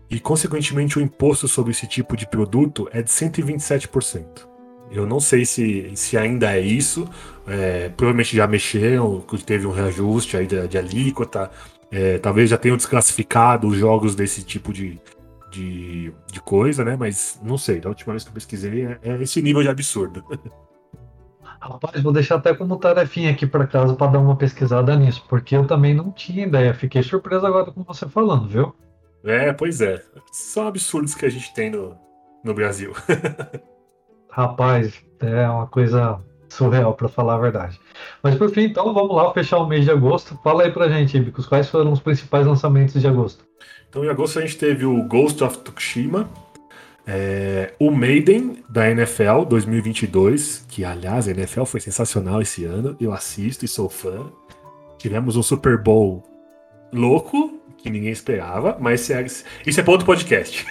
e, 0.10 0.20
consequentemente, 0.20 0.98
o 0.98 1.02
imposto 1.02 1.48
sobre 1.48 1.72
esse 1.72 1.86
tipo 1.88 2.16
de 2.16 2.28
produto 2.28 2.88
é 2.92 3.02
de 3.02 3.10
127%. 3.10 4.48
Eu 4.90 5.06
não 5.06 5.20
sei 5.20 5.46
se, 5.46 5.92
se 5.96 6.18
ainda 6.18 6.56
é 6.56 6.62
isso. 6.62 7.08
É, 7.46 7.90
provavelmente 7.90 8.36
já 8.36 8.48
mexeram, 8.48 9.20
teve 9.46 9.68
um 9.68 9.72
reajuste 9.72 10.38
aí 10.38 10.48
de, 10.48 10.68
de 10.68 10.78
alíquota. 10.78 11.52
É, 11.92 12.18
talvez 12.18 12.50
já 12.50 12.58
tenham 12.58 12.78
desclassificado 12.78 13.68
os 13.68 13.78
jogos 13.78 14.16
desse 14.16 14.44
tipo 14.44 14.72
de, 14.72 15.00
de, 15.52 16.14
de, 16.32 16.42
coisa, 16.42 16.86
né? 16.86 16.96
Mas 16.98 17.40
não 17.44 17.58
sei, 17.58 17.80
da 17.80 17.90
última 17.90 18.14
vez 18.14 18.24
que 18.24 18.30
eu 18.30 18.34
pesquisei 18.34 18.86
é, 18.86 19.00
é 19.04 19.22
esse 19.22 19.42
nível 19.42 19.62
de 19.62 19.70
absurdo. 19.70 20.24
Rapaz, 21.60 22.02
vou 22.02 22.14
deixar 22.14 22.36
até 22.36 22.54
como 22.54 22.78
tarefinha 22.78 23.32
aqui 23.32 23.46
para 23.46 23.66
casa 23.66 23.96
para 23.96 24.12
dar 24.12 24.20
uma 24.20 24.36
pesquisada 24.36 24.96
nisso, 24.96 25.26
porque 25.28 25.56
eu 25.56 25.66
também 25.66 25.94
não 25.94 26.12
tinha 26.12 26.46
ideia. 26.46 26.74
Fiquei 26.74 27.02
surpreso 27.02 27.46
agora 27.46 27.72
com 27.72 27.84
você 27.84 28.08
falando, 28.08 28.48
viu? 28.48 28.76
É, 29.28 29.52
pois 29.52 29.82
é. 29.82 30.02
São 30.32 30.68
absurdos 30.68 31.14
que 31.14 31.26
a 31.26 31.30
gente 31.30 31.54
tem 31.54 31.70
no, 31.70 31.98
no 32.44 32.54
Brasil. 32.54 32.94
Rapaz, 34.32 34.94
é 35.20 35.48
uma 35.50 35.68
coisa 35.68 36.20
surreal, 36.48 36.94
para 36.94 37.10
falar 37.10 37.36
a 37.36 37.40
verdade. 37.40 37.80
Mas 38.24 38.36
por 38.36 38.50
fim, 38.50 38.62
então, 38.62 38.94
vamos 38.94 39.16
lá 39.16 39.34
fechar 39.34 39.58
o 39.58 39.68
mês 39.68 39.84
de 39.84 39.92
agosto. 39.92 40.40
Fala 40.44 40.64
aí 40.64 40.72
pra 40.72 40.90
gente, 40.90 41.18
Ibicos, 41.18 41.46
quais 41.46 41.70
foram 41.70 41.92
os 41.92 42.00
principais 42.00 42.48
lançamentos 42.48 43.00
de 43.02 43.08
agosto? 43.08 43.46
Então, 43.90 44.06
em 44.06 44.10
agosto 44.10 44.40
a 44.40 44.42
gente 44.42 44.58
teve 44.58 44.86
o 44.86 45.04
Ghost 45.04 45.44
of 45.44 45.58
Tsushima, 45.60 46.30
é, 47.06 47.74
o 47.80 47.92
Maiden 47.92 48.64
da 48.70 48.90
NFL 48.90 49.44
2022, 49.48 50.66
que 50.68 50.84
aliás 50.84 51.28
a 51.28 51.32
NFL 51.32 51.64
foi 51.64 51.80
sensacional 51.80 52.42
esse 52.42 52.66
ano, 52.66 52.96
eu 53.00 53.14
assisto 53.14 53.66
e 53.66 53.68
sou 53.68 53.90
fã. 53.90 54.32
Tivemos 54.98 55.36
um 55.36 55.44
Super 55.44 55.82
Bowl 55.82 56.24
louco, 56.92 57.57
que 57.78 57.90
ninguém 57.90 58.12
esperava, 58.12 58.78
mas 58.80 59.10
isso 59.66 59.80
é 59.80 59.84
para 59.84 59.92
outro 59.92 60.06
podcast. 60.06 60.66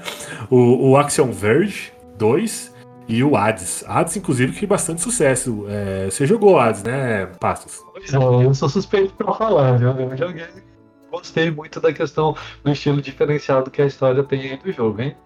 o, 0.50 0.90
o 0.90 0.96
Action 0.96 1.32
Verge 1.32 1.92
2 2.18 2.74
e 3.08 3.24
o 3.24 3.36
Hades. 3.36 3.84
Hades, 3.88 4.16
inclusive, 4.16 4.52
que 4.52 4.66
bastante 4.66 5.00
sucesso. 5.00 5.66
É, 5.68 6.04
você 6.06 6.26
jogou 6.26 6.58
Hades, 6.58 6.82
né, 6.82 7.26
Pastos? 7.40 7.80
É, 8.12 8.16
eu 8.16 8.54
sou 8.54 8.68
suspeito 8.68 9.12
para 9.14 9.32
falar, 9.32 9.78
viu? 9.78 9.90
Eu 9.90 10.16
joguei. 10.16 10.46
Gostei 11.10 11.50
muito 11.50 11.80
da 11.80 11.92
questão 11.92 12.36
do 12.62 12.70
estilo 12.70 13.02
diferenciado 13.02 13.70
que 13.70 13.82
a 13.82 13.86
história 13.86 14.22
tem 14.22 14.42
aí 14.42 14.56
do 14.56 14.70
jogo, 14.70 15.02
hein? 15.02 15.16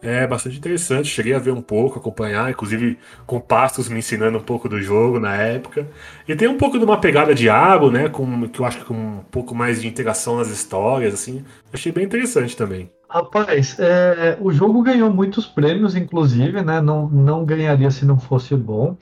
É 0.00 0.26
bastante 0.26 0.56
interessante. 0.58 1.08
Cheguei 1.08 1.34
a 1.34 1.38
ver 1.40 1.50
um 1.50 1.60
pouco, 1.62 1.98
acompanhar, 1.98 2.50
inclusive 2.50 2.98
com 3.26 3.40
pastos 3.40 3.88
me 3.88 3.98
ensinando 3.98 4.38
um 4.38 4.42
pouco 4.42 4.68
do 4.68 4.80
jogo 4.80 5.18
na 5.18 5.34
época. 5.36 5.90
E 6.26 6.36
tem 6.36 6.46
um 6.48 6.56
pouco 6.56 6.78
de 6.78 6.84
uma 6.84 7.00
pegada 7.00 7.34
de 7.34 7.48
água, 7.48 7.90
né? 7.90 8.08
Com, 8.08 8.48
que 8.48 8.60
eu 8.60 8.64
acho 8.64 8.78
que 8.78 8.84
com 8.84 8.94
um 8.94 9.24
pouco 9.24 9.54
mais 9.54 9.82
de 9.82 9.88
integração 9.88 10.36
nas 10.36 10.48
histórias, 10.50 11.14
assim. 11.14 11.44
Achei 11.72 11.90
bem 11.90 12.04
interessante 12.04 12.56
também. 12.56 12.90
Rapaz, 13.10 13.78
é, 13.78 14.36
o 14.38 14.52
jogo 14.52 14.82
ganhou 14.82 15.10
muitos 15.10 15.46
prêmios, 15.46 15.96
inclusive, 15.96 16.60
né? 16.62 16.78
Não, 16.80 17.08
não 17.08 17.42
ganharia 17.42 17.90
se 17.90 18.04
não 18.04 18.18
fosse 18.18 18.54
bom. 18.54 18.98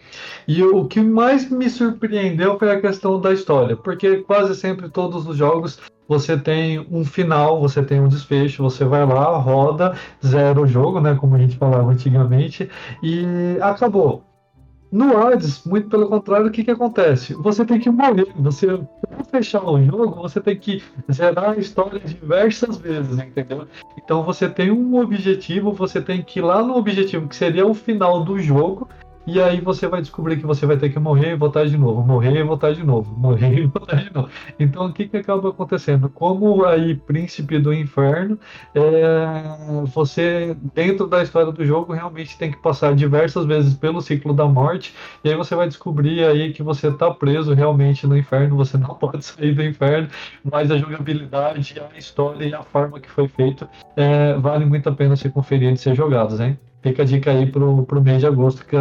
E 0.47 0.63
o 0.63 0.87
que 0.87 1.01
mais 1.01 1.51
me 1.51 1.69
surpreendeu 1.69 2.57
foi 2.57 2.71
a 2.71 2.81
questão 2.81 3.21
da 3.21 3.33
história, 3.33 3.77
porque 3.77 4.19
quase 4.19 4.55
sempre 4.55 4.89
todos 4.89 5.27
os 5.27 5.37
jogos 5.37 5.81
você 6.09 6.39
tem 6.39 6.87
um 6.91 7.05
final, 7.05 7.61
você 7.61 7.83
tem 7.83 8.01
um 8.01 8.09
desfecho, 8.09 8.63
você 8.63 8.85
vai 8.85 9.05
lá, 9.05 9.37
roda, 9.39 9.97
zera 10.25 10.61
o 10.61 10.67
jogo, 10.67 11.01
né, 11.01 11.17
como 11.17 11.35
a 11.35 11.39
gente 11.39 11.57
falava 11.57 11.91
antigamente, 11.91 12.71
e 13.03 13.59
acabou. 13.61 14.26
No 14.97 15.15
Hades, 15.15 15.63
muito 15.67 15.91
pelo 15.91 16.09
contrário, 16.09 16.47
o 16.47 16.51
que, 16.51 16.65
que 16.65 16.71
acontece? 16.71 17.35
Você 17.35 17.67
tem 17.67 17.79
que 17.79 17.91
morrer. 17.91 18.33
Você, 18.37 18.67
para 18.67 19.25
fechar 19.31 19.63
o 19.63 19.85
jogo, 19.85 20.23
você 20.23 20.41
tem 20.41 20.59
que 20.59 20.83
zerar 21.13 21.51
a 21.51 21.59
história 21.59 22.01
diversas 22.01 22.79
vezes, 22.79 23.19
entendeu? 23.19 23.69
Então 23.99 24.23
você 24.23 24.49
tem 24.49 24.71
um 24.71 24.99
objetivo, 24.99 25.71
você 25.71 26.01
tem 26.01 26.23
que 26.23 26.39
ir 26.39 26.43
lá 26.43 26.63
no 26.63 26.79
objetivo, 26.79 27.29
que 27.29 27.37
seria 27.37 27.67
o 27.67 27.75
final 27.75 28.25
do 28.25 28.39
jogo, 28.39 28.89
e 29.27 29.41
aí 29.41 29.61
você 29.61 29.89
vai 29.89 30.01
descobrir 30.01 30.37
que 30.37 30.47
você 30.47 30.65
vai 30.67 30.77
ter 30.77 30.91
que 30.91 30.99
morrer 30.99 31.33
e 31.33 31.37
voltar 31.37 31.67
de 31.67 31.77
novo, 31.77 32.03
morrer 32.03 32.39
e 32.39 32.43
voltar 32.43 32.73
de 32.73 32.85
novo, 32.85 33.13
morrer 33.19 33.59
e 33.59 33.67
voltar 33.67 33.97
de 33.97 34.15
novo. 34.15 34.31
Então 34.59 34.87
o 34.87 34.93
que, 34.93 35.09
que 35.09 35.17
acaba 35.17 35.49
acontecendo? 35.49 36.09
Como 36.09 36.65
aí 36.65 36.95
príncipe 36.95 37.59
do 37.59 37.73
inferno, 37.73 38.39
é, 38.75 39.85
você 39.87 40.57
dentro 40.75 41.07
da 41.07 41.23
história 41.23 41.51
do 41.51 41.65
jogo 41.65 41.93
realmente 41.93 42.39
tem 42.39 42.51
que 42.51 42.63
passar 42.63 42.95
diversas 42.95 43.45
vezes 43.47 43.75
pelo 43.75 44.01
ciclo 44.01 44.33
da 44.33 44.47
morte, 44.47 44.95
e 45.25 45.29
aí 45.29 45.37
você 45.37 45.55
vai 45.55 45.67
descobrir 45.67 46.25
aí 46.25 46.53
que 46.53 46.63
você 46.63 46.89
está 46.89 47.11
preso 47.11 47.55
realmente 47.55 48.07
no 48.07 48.17
inferno, 48.17 48.57
você 48.57 48.79
não 48.79 48.95
pode 48.97 49.25
sair 49.25 49.55
do 49.55 49.63
inferno, 49.63 50.09
mas 50.45 50.71
a 50.71 50.79
jogabilidade, 50.79 51.75
a 51.81 51.99
história 51.99 52.45
e 52.45 52.55
a 52.55 52.63
forma 52.63 53.01
que 53.01 53.11
foi 53.11 53.29
feito 53.29 53.69
é, 53.97 54.35
vale 54.35 54.65
muito 54.65 54.89
a 54.89 54.93
pena 54.93 55.17
ser 55.17 55.31
conferir 55.31 55.73
e 55.73 55.77
ser 55.77 55.95
jogados, 55.95 56.41
hein? 56.41 56.59
Fica 56.83 57.03
a 57.03 57.07
dica 57.07 57.31
aí 57.31 57.51
pro, 57.51 57.85
pro 57.85 58.01
mês 58.01 58.21
de 58.21 58.27
agosto, 58.27 58.65
que 58.65 58.77
é 58.77 58.81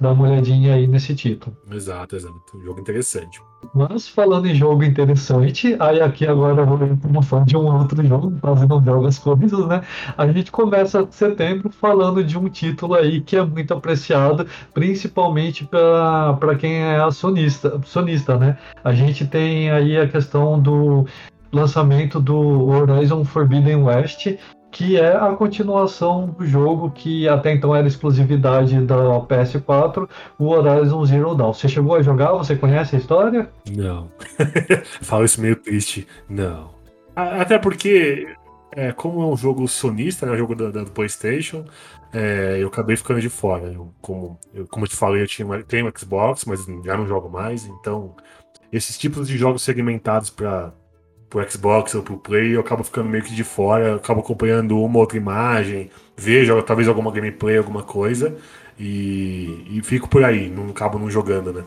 dar 0.00 0.12
uma 0.12 0.28
olhadinha 0.28 0.74
aí 0.74 0.86
nesse 0.86 1.14
título. 1.14 1.56
Exato, 1.70 2.16
exato. 2.16 2.40
Um 2.54 2.62
jogo 2.62 2.80
interessante. 2.80 3.40
Mas 3.74 4.08
falando 4.08 4.46
em 4.46 4.54
jogo 4.54 4.84
interessante, 4.84 5.76
aí 5.78 6.00
aqui 6.00 6.26
agora 6.26 6.62
eu 6.62 6.66
vou 6.66 6.78
como 6.78 7.22
fã 7.22 7.44
de 7.44 7.56
um 7.56 7.72
outro 7.72 8.04
jogo, 8.06 8.32
quase 8.40 8.66
não 8.66 8.82
jogo 8.82 9.06
as 9.06 9.18
coisas, 9.18 9.66
né? 9.66 9.82
A 10.16 10.26
gente 10.26 10.50
começa 10.50 11.06
setembro 11.10 11.70
falando 11.70 12.22
de 12.22 12.36
um 12.36 12.48
título 12.48 12.94
aí 12.94 13.20
que 13.20 13.36
é 13.36 13.44
muito 13.44 13.72
apreciado, 13.72 14.46
principalmente 14.72 15.64
para 15.64 16.56
quem 16.58 16.82
é 16.82 16.96
acionista, 16.96 17.76
acionista, 17.76 18.36
né? 18.36 18.58
A 18.82 18.92
gente 18.92 19.26
tem 19.26 19.70
aí 19.70 19.96
a 19.96 20.08
questão 20.08 20.60
do 20.60 21.06
lançamento 21.54 22.20
do 22.20 22.66
Horizon 22.66 23.24
Forbidden 23.24 23.84
West, 23.84 24.36
que 24.74 24.98
é 24.98 25.14
a 25.16 25.30
continuação 25.36 26.26
do 26.26 26.44
jogo 26.44 26.90
que 26.90 27.28
até 27.28 27.52
então 27.52 27.74
era 27.74 27.86
exclusividade 27.86 28.78
da 28.80 28.96
PS4, 29.20 30.08
o 30.36 30.48
Horizon 30.48 31.04
Zero 31.06 31.34
Dawn. 31.36 31.54
Você 31.54 31.68
chegou 31.68 31.94
a 31.94 32.02
jogar? 32.02 32.32
Você 32.32 32.56
conhece 32.56 32.96
a 32.96 32.98
história? 32.98 33.48
Não. 33.70 34.10
Falo 35.00 35.24
isso 35.24 35.40
meio 35.40 35.54
triste. 35.54 36.08
Não. 36.28 36.74
Até 37.14 37.56
porque, 37.56 38.26
é, 38.72 38.90
como 38.90 39.22
é 39.22 39.26
um 39.26 39.36
jogo 39.36 39.68
sonista, 39.68 40.26
né, 40.26 40.32
um 40.32 40.38
jogo 40.38 40.56
do 40.56 40.90
PlayStation, 40.90 41.64
é, 42.12 42.56
eu 42.58 42.66
acabei 42.66 42.96
ficando 42.96 43.20
de 43.20 43.28
fora. 43.28 43.66
Eu, 43.72 43.94
como, 44.02 44.36
eu, 44.52 44.66
como 44.66 44.86
eu 44.86 44.88
te 44.88 44.96
falei, 44.96 45.22
eu 45.22 45.28
tinha, 45.28 45.62
tenho 45.62 45.86
um 45.86 45.92
Xbox, 45.96 46.44
mas 46.46 46.66
já 46.84 46.96
não 46.96 47.06
jogo 47.06 47.28
mais, 47.28 47.64
então 47.64 48.16
esses 48.72 48.98
tipos 48.98 49.28
de 49.28 49.38
jogos 49.38 49.62
segmentados 49.62 50.30
para 50.30 50.72
pro 51.34 51.50
Xbox 51.50 51.96
ou 51.96 52.02
pro 52.02 52.16
Play, 52.16 52.54
eu 52.54 52.60
acabo 52.60 52.84
ficando 52.84 53.08
meio 53.08 53.24
que 53.24 53.34
de 53.34 53.42
fora, 53.42 53.96
acabo 53.96 54.20
acompanhando 54.20 54.80
uma 54.80 55.00
outra 55.00 55.18
imagem, 55.18 55.90
vejo 56.16 56.62
talvez 56.62 56.86
alguma 56.86 57.10
gameplay, 57.10 57.58
alguma 57.58 57.82
coisa. 57.82 58.36
E, 58.78 59.66
e 59.68 59.82
fico 59.82 60.08
por 60.08 60.24
aí, 60.24 60.48
não 60.48 60.68
acabo 60.68 60.98
não 60.98 61.10
jogando, 61.10 61.52
né? 61.52 61.64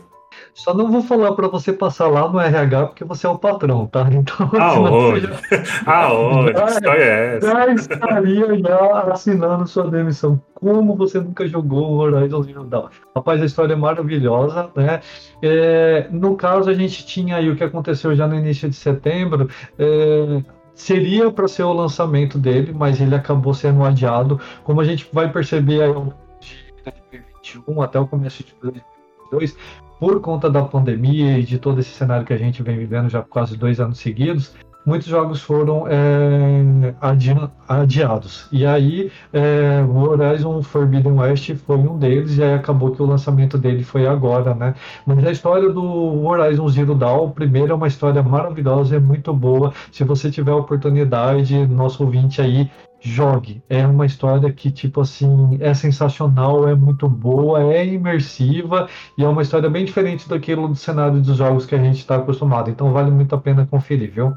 Só 0.58 0.74
não 0.74 0.90
vou 0.90 1.00
falar 1.00 1.32
para 1.34 1.46
você 1.46 1.72
passar 1.72 2.08
lá 2.08 2.28
no 2.28 2.40
RH 2.40 2.86
porque 2.88 3.04
você 3.04 3.28
é 3.28 3.30
o 3.30 3.38
patrão, 3.38 3.86
tá? 3.86 4.08
Então, 4.12 4.50
Aonde? 4.60 5.20
Já... 5.20 5.38
Aonde? 5.86 6.52
Já, 6.52 6.66
história 6.66 7.04
é 7.04 7.36
essa? 7.36 7.46
já 7.46 7.72
estaria 7.74 8.58
já 8.58 9.00
assinando 9.12 9.68
sua 9.68 9.88
demissão. 9.88 10.42
Como 10.54 10.96
você 10.96 11.20
nunca 11.20 11.46
jogou 11.46 11.98
Horizon 11.98 12.42
Zero 12.42 12.64
Dawn? 12.64 12.88
Rapaz, 13.14 13.40
a 13.40 13.44
história 13.44 13.74
é 13.74 13.76
maravilhosa, 13.76 14.68
né? 14.74 15.00
É, 15.40 16.08
no 16.10 16.34
caso, 16.36 16.68
a 16.68 16.74
gente 16.74 17.06
tinha 17.06 17.36
aí 17.36 17.48
o 17.48 17.54
que 17.54 17.62
aconteceu 17.62 18.16
já 18.16 18.26
no 18.26 18.34
início 18.34 18.68
de 18.68 18.74
setembro. 18.74 19.48
É, 19.78 20.42
seria 20.74 21.30
para 21.30 21.46
ser 21.46 21.62
o 21.62 21.72
lançamento 21.72 22.36
dele, 22.36 22.72
mas 22.76 23.00
ele 23.00 23.14
acabou 23.14 23.54
sendo 23.54 23.84
adiado. 23.84 24.40
Como 24.64 24.80
a 24.80 24.84
gente 24.84 25.08
vai 25.12 25.30
perceber 25.30 25.82
aí 25.82 25.92
de 26.40 26.92
2021 27.12 27.80
até 27.80 28.00
o 28.00 28.08
começo 28.08 28.42
de 28.42 28.52
2022, 28.60 29.56
por 29.98 30.20
conta 30.20 30.48
da 30.48 30.62
pandemia 30.62 31.38
e 31.38 31.42
de 31.42 31.58
todo 31.58 31.80
esse 31.80 31.90
cenário 31.90 32.26
que 32.26 32.32
a 32.32 32.38
gente 32.38 32.62
vem 32.62 32.78
vivendo 32.78 33.08
já 33.08 33.22
quase 33.22 33.56
dois 33.56 33.80
anos 33.80 33.98
seguidos, 33.98 34.54
muitos 34.88 35.08
jogos 35.08 35.42
foram 35.42 35.86
é, 35.86 36.94
adi 37.00 37.36
adiados. 37.68 38.48
E 38.50 38.64
aí 38.64 39.12
é, 39.32 39.82
o 39.82 39.98
Horizon 39.98 40.62
Forbidden 40.62 41.12
West 41.12 41.54
foi 41.66 41.76
um 41.76 41.98
deles, 41.98 42.38
e 42.38 42.42
aí 42.42 42.54
acabou 42.54 42.92
que 42.92 43.02
o 43.02 43.06
lançamento 43.06 43.58
dele 43.58 43.84
foi 43.84 44.06
agora, 44.06 44.54
né? 44.54 44.74
Mas 45.06 45.26
a 45.26 45.30
história 45.30 45.68
do 45.68 46.24
Horizon 46.24 46.68
Zero 46.68 46.94
Dawn, 46.94 47.30
primeiro, 47.30 47.72
é 47.72 47.74
uma 47.74 47.88
história 47.88 48.22
maravilhosa, 48.22 48.96
é 48.96 49.00
muito 49.00 49.32
boa. 49.34 49.74
Se 49.92 50.04
você 50.04 50.30
tiver 50.30 50.52
a 50.52 50.56
oportunidade, 50.56 51.66
nosso 51.66 52.02
ouvinte 52.02 52.40
aí, 52.40 52.70
jogue. 53.00 53.62
É 53.68 53.86
uma 53.86 54.06
história 54.06 54.52
que, 54.52 54.70
tipo 54.70 55.00
assim, 55.00 55.58
é 55.60 55.72
sensacional, 55.74 56.68
é 56.68 56.74
muito 56.74 57.08
boa, 57.08 57.72
é 57.72 57.86
imersiva 57.86 58.88
e 59.16 59.24
é 59.24 59.28
uma 59.28 59.42
história 59.42 59.68
bem 59.70 59.84
diferente 59.84 60.28
daquilo 60.28 60.68
do 60.68 60.76
cenário 60.76 61.20
dos 61.20 61.36
jogos 61.36 61.66
que 61.66 61.74
a 61.74 61.78
gente 61.78 61.98
está 61.98 62.16
acostumado. 62.16 62.70
Então 62.70 62.92
vale 62.92 63.10
muito 63.10 63.34
a 63.34 63.38
pena 63.38 63.66
conferir, 63.66 64.10
viu? 64.10 64.34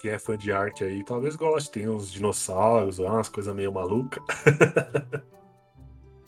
Quem 0.00 0.10
é 0.10 0.18
fã 0.18 0.36
de 0.36 0.52
arte 0.52 0.84
aí 0.84 1.02
talvez 1.02 1.34
goste. 1.34 1.70
Tem 1.70 1.88
uns 1.88 2.12
dinossauros, 2.12 2.98
umas 2.98 3.28
coisas 3.30 3.54
meio 3.54 3.72
malucas. 3.72 4.22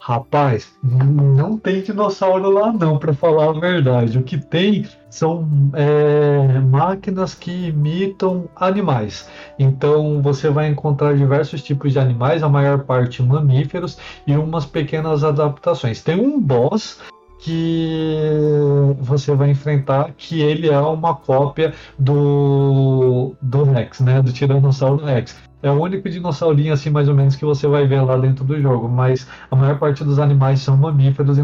Rapaz, 0.09 0.73
não 0.85 1.59
tem 1.59 1.83
dinossauro 1.83 2.49
lá 2.49 2.73
não, 2.73 2.97
para 2.97 3.13
falar 3.13 3.51
a 3.51 3.59
verdade. 3.59 4.17
O 4.17 4.23
que 4.23 4.39
tem 4.39 4.87
são 5.11 5.49
é, 5.75 6.61
máquinas 6.61 7.35
que 7.35 7.51
imitam 7.71 8.49
animais. 8.55 9.29
Então 9.59 10.23
você 10.23 10.49
vai 10.49 10.69
encontrar 10.69 11.17
diversos 11.17 11.61
tipos 11.61 11.93
de 11.93 11.99
animais, 11.99 12.45
a 12.45 12.49
maior 12.49 12.85
parte 12.85 13.21
mamíferos 13.21 13.99
e 14.29 14.37
umas 14.37 14.65
pequenas 14.65 15.25
adaptações. 15.25 16.01
Tem 16.05 16.21
um 16.21 16.41
boss 16.41 17.01
que 17.39 18.57
você 18.99 19.34
vai 19.34 19.51
enfrentar, 19.51 20.12
que 20.16 20.41
ele 20.41 20.68
é 20.68 20.78
uma 20.78 21.14
cópia 21.14 21.74
do, 21.99 23.34
do 23.41 23.64
Rex, 23.64 24.01
né? 24.01 24.22
Do 24.22 24.32
Tiranossauro 24.32 25.05
Rex. 25.05 25.37
É 25.62 25.70
o 25.70 25.80
único 25.80 26.09
dinossaurinho, 26.09 26.72
assim, 26.72 26.91
mais 26.91 27.09
ou 27.09 27.14
menos, 27.14 27.34
que 27.34 27.45
você 27.45 27.66
vai 27.66 27.87
ver 27.87 28.01
lá 28.03 28.16
dentro 28.16 28.45
do 28.45 28.61
jogo. 28.61 28.89
Mas 28.89 29.26
a 29.51 29.57
maior 29.57 29.78
parte 29.78 30.05
dos 30.05 30.18
animais 30.18 30.61
são 30.61 30.76
mamíferos 30.76 31.39
e 31.39 31.43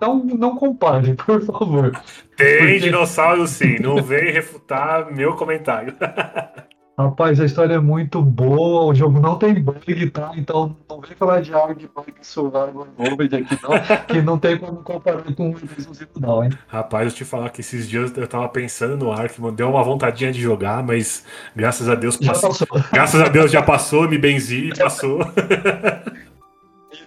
não, 0.00 0.24
não, 0.24 0.56
compare, 0.56 1.14
por 1.24 1.40
favor. 1.42 1.92
Tem 2.36 2.58
Porque... 2.58 2.78
dinossauro 2.80 3.46
sim, 3.46 3.78
não 3.80 4.02
vem 4.02 4.32
refutar 4.32 5.12
meu 5.12 5.34
comentário. 5.34 5.94
Rapaz, 6.98 7.38
a 7.38 7.44
história 7.44 7.74
é 7.74 7.78
muito 7.78 8.22
boa, 8.22 8.86
o 8.86 8.94
jogo 8.94 9.20
não 9.20 9.36
tem 9.36 9.52
bug, 9.52 10.08
tá? 10.08 10.32
Então 10.34 10.74
não 10.88 10.98
vem 11.02 11.14
falar 11.14 11.42
de 11.42 11.52
algo 11.52 11.74
de 11.74 11.86
bug 11.86 12.10
survival 12.22 12.88
mode 12.96 13.36
aqui 13.36 13.58
não, 13.62 13.70
que 14.08 14.22
não 14.22 14.38
tem 14.38 14.56
como 14.56 14.78
comparar 14.82 15.22
com 15.34 15.50
o 15.50 15.52
Resident 15.54 16.08
não, 16.18 16.42
hein? 16.42 16.50
Rapaz, 16.66 17.12
eu 17.12 17.18
te 17.18 17.24
falar 17.26 17.50
que 17.50 17.60
esses 17.60 17.86
dias 17.86 18.16
eu 18.16 18.26
tava 18.26 18.48
pensando 18.48 18.96
no 18.96 19.12
Arkman, 19.12 19.52
deu 19.52 19.68
uma 19.68 19.82
vontadinha 19.82 20.32
de 20.32 20.40
jogar, 20.40 20.82
mas 20.82 21.22
graças 21.54 21.86
a 21.86 21.94
Deus 21.94 22.16
passou. 22.16 22.48
passou. 22.48 22.66
Graças 22.90 23.20
a 23.20 23.28
Deus 23.28 23.50
já 23.50 23.62
passou, 23.62 24.08
me 24.08 24.16
benzi 24.16 24.70
e 24.70 24.78
passou. 24.78 25.18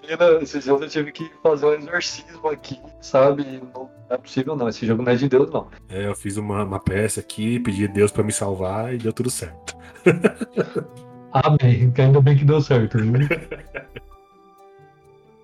Menina, 0.04 0.40
esses 0.42 0.64
dias 0.64 0.82
eu 0.82 0.88
tive 0.88 1.12
que 1.12 1.32
fazer 1.42 1.66
um 1.66 1.74
exorcismo 1.74 2.48
aqui, 2.48 2.80
sabe? 3.02 3.44
Não 3.74 3.90
é 4.10 4.18
possível 4.18 4.56
não, 4.56 4.70
esse 4.70 4.86
jogo 4.86 5.02
não 5.02 5.12
é 5.12 5.16
de 5.16 5.28
Deus 5.28 5.50
não. 5.52 5.68
É, 5.88 6.08
eu 6.08 6.16
fiz 6.16 6.38
uma, 6.38 6.64
uma 6.64 6.80
peça 6.80 7.20
aqui, 7.20 7.60
pedi 7.60 7.86
a 7.86 7.88
Deus 7.88 8.12
para 8.12 8.24
me 8.24 8.32
salvar 8.32 8.94
e 8.94 8.98
deu 8.98 9.14
tudo 9.14 9.30
certo. 9.30 9.79
Amém. 11.32 11.94
Ainda 11.98 12.22
bem 12.22 12.38
que 12.38 12.46
deu 12.46 12.62
certo, 12.62 12.98
viu? 12.98 13.28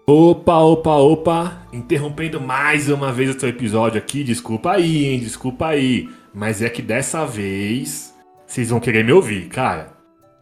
Opa, 0.07 0.59
opa, 0.59 0.95
opa! 0.97 1.61
Interrompendo 1.73 2.39
mais 2.39 2.89
uma 2.89 3.11
vez 3.11 3.35
o 3.35 3.39
seu 3.39 3.49
episódio 3.49 3.97
aqui. 3.97 4.23
Desculpa 4.23 4.73
aí, 4.73 5.05
hein? 5.05 5.19
Desculpa 5.19 5.67
aí. 5.67 6.09
Mas 6.33 6.61
é 6.61 6.69
que 6.69 6.81
dessa 6.81 7.25
vez 7.25 8.13
vocês 8.45 8.69
vão 8.69 8.79
querer 8.79 9.03
me 9.03 9.11
ouvir, 9.11 9.47
cara. 9.47 9.93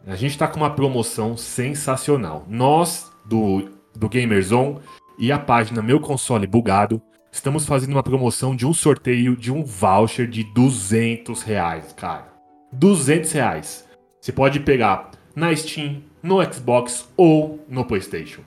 A 0.05 0.15
gente 0.15 0.37
tá 0.37 0.47
com 0.49 0.57
uma 0.57 0.69
promoção 0.69 1.37
sensacional. 1.37 2.45
Nós, 2.49 3.09
do, 3.25 3.69
do 3.95 4.09
Gamerzone 4.09 4.79
e 5.17 5.31
a 5.31 5.39
página 5.39 5.81
Meu 5.81 5.99
Console 5.99 6.45
Bugado, 6.45 7.01
estamos 7.31 7.65
fazendo 7.65 7.93
uma 7.93 8.03
promoção 8.03 8.53
de 8.53 8.65
um 8.65 8.73
sorteio 8.73 9.33
de 9.35 9.49
um 9.49 9.63
voucher 9.63 10.27
de 10.27 10.43
200 10.53 11.41
reais, 11.41 11.93
cara. 11.93 12.27
200 12.73 13.31
reais. 13.31 13.87
Você 14.23 14.31
pode 14.31 14.61
pegar 14.61 15.11
na 15.35 15.53
Steam, 15.53 16.01
no 16.23 16.41
Xbox 16.41 17.11
ou 17.17 17.61
no 17.67 17.83
PlayStation. 17.83 18.39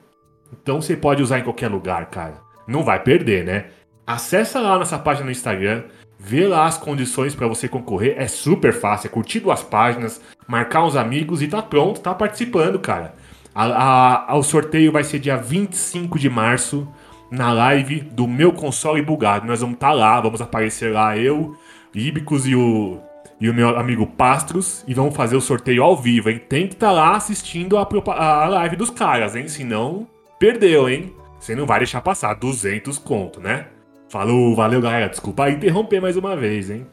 Então 0.50 0.80
você 0.80 0.96
pode 0.96 1.22
usar 1.22 1.38
em 1.38 1.42
qualquer 1.42 1.68
lugar, 1.68 2.06
cara. 2.06 2.40
Não 2.66 2.82
vai 2.82 3.02
perder, 3.02 3.44
né? 3.44 3.66
Acessa 4.06 4.58
lá 4.58 4.78
nossa 4.78 4.98
página 4.98 5.26
no 5.26 5.30
Instagram, 5.30 5.84
vê 6.18 6.48
lá 6.48 6.64
as 6.64 6.78
condições 6.78 7.34
para 7.34 7.46
você 7.46 7.68
concorrer. 7.68 8.14
É 8.16 8.26
super 8.26 8.72
fácil, 8.72 9.08
é 9.08 9.10
curtir 9.10 9.40
duas 9.40 9.62
páginas, 9.62 10.18
marcar 10.48 10.82
uns 10.82 10.96
amigos 10.96 11.42
e 11.42 11.46
tá 11.46 11.60
pronto, 11.60 12.00
tá 12.00 12.14
participando, 12.14 12.78
cara. 12.78 13.14
A, 13.54 14.32
a, 14.32 14.34
o 14.34 14.42
sorteio 14.42 14.90
vai 14.90 15.04
ser 15.04 15.18
dia 15.18 15.36
25 15.36 16.18
de 16.18 16.30
março, 16.30 16.88
na 17.30 17.52
live 17.52 18.00
do 18.00 18.26
meu 18.26 18.50
console 18.50 19.02
bugado. 19.02 19.46
Nós 19.46 19.60
vamos 19.60 19.74
estar 19.74 19.88
tá 19.88 19.92
lá, 19.92 20.18
vamos 20.22 20.40
aparecer 20.40 20.90
lá, 20.90 21.18
eu, 21.18 21.54
Ibicos 21.94 22.46
e 22.46 22.56
o 22.56 22.98
e 23.40 23.50
o 23.50 23.54
meu 23.54 23.78
amigo 23.78 24.06
Pastros 24.06 24.84
e 24.86 24.94
vamos 24.94 25.14
fazer 25.14 25.36
o 25.36 25.40
sorteio 25.40 25.82
ao 25.82 25.96
vivo, 25.96 26.30
hein? 26.30 26.40
Tem 26.48 26.66
que 26.66 26.74
estar 26.74 26.88
tá 26.88 26.92
lá 26.92 27.16
assistindo 27.16 27.76
a, 27.76 27.86
a 28.12 28.48
live 28.48 28.76
dos 28.76 28.90
caras, 28.90 29.36
hein? 29.36 29.48
Senão, 29.48 30.06
perdeu, 30.38 30.88
hein? 30.88 31.12
Você 31.38 31.54
não 31.54 31.66
vai 31.66 31.78
deixar 31.78 32.00
passar 32.00 32.34
200 32.34 32.98
conto, 32.98 33.40
né? 33.40 33.66
Falou, 34.08 34.54
valeu, 34.54 34.80
galera. 34.80 35.08
Desculpa 35.08 35.50
interromper 35.50 36.00
mais 36.00 36.16
uma 36.16 36.36
vez, 36.36 36.70
hein? 36.70 36.86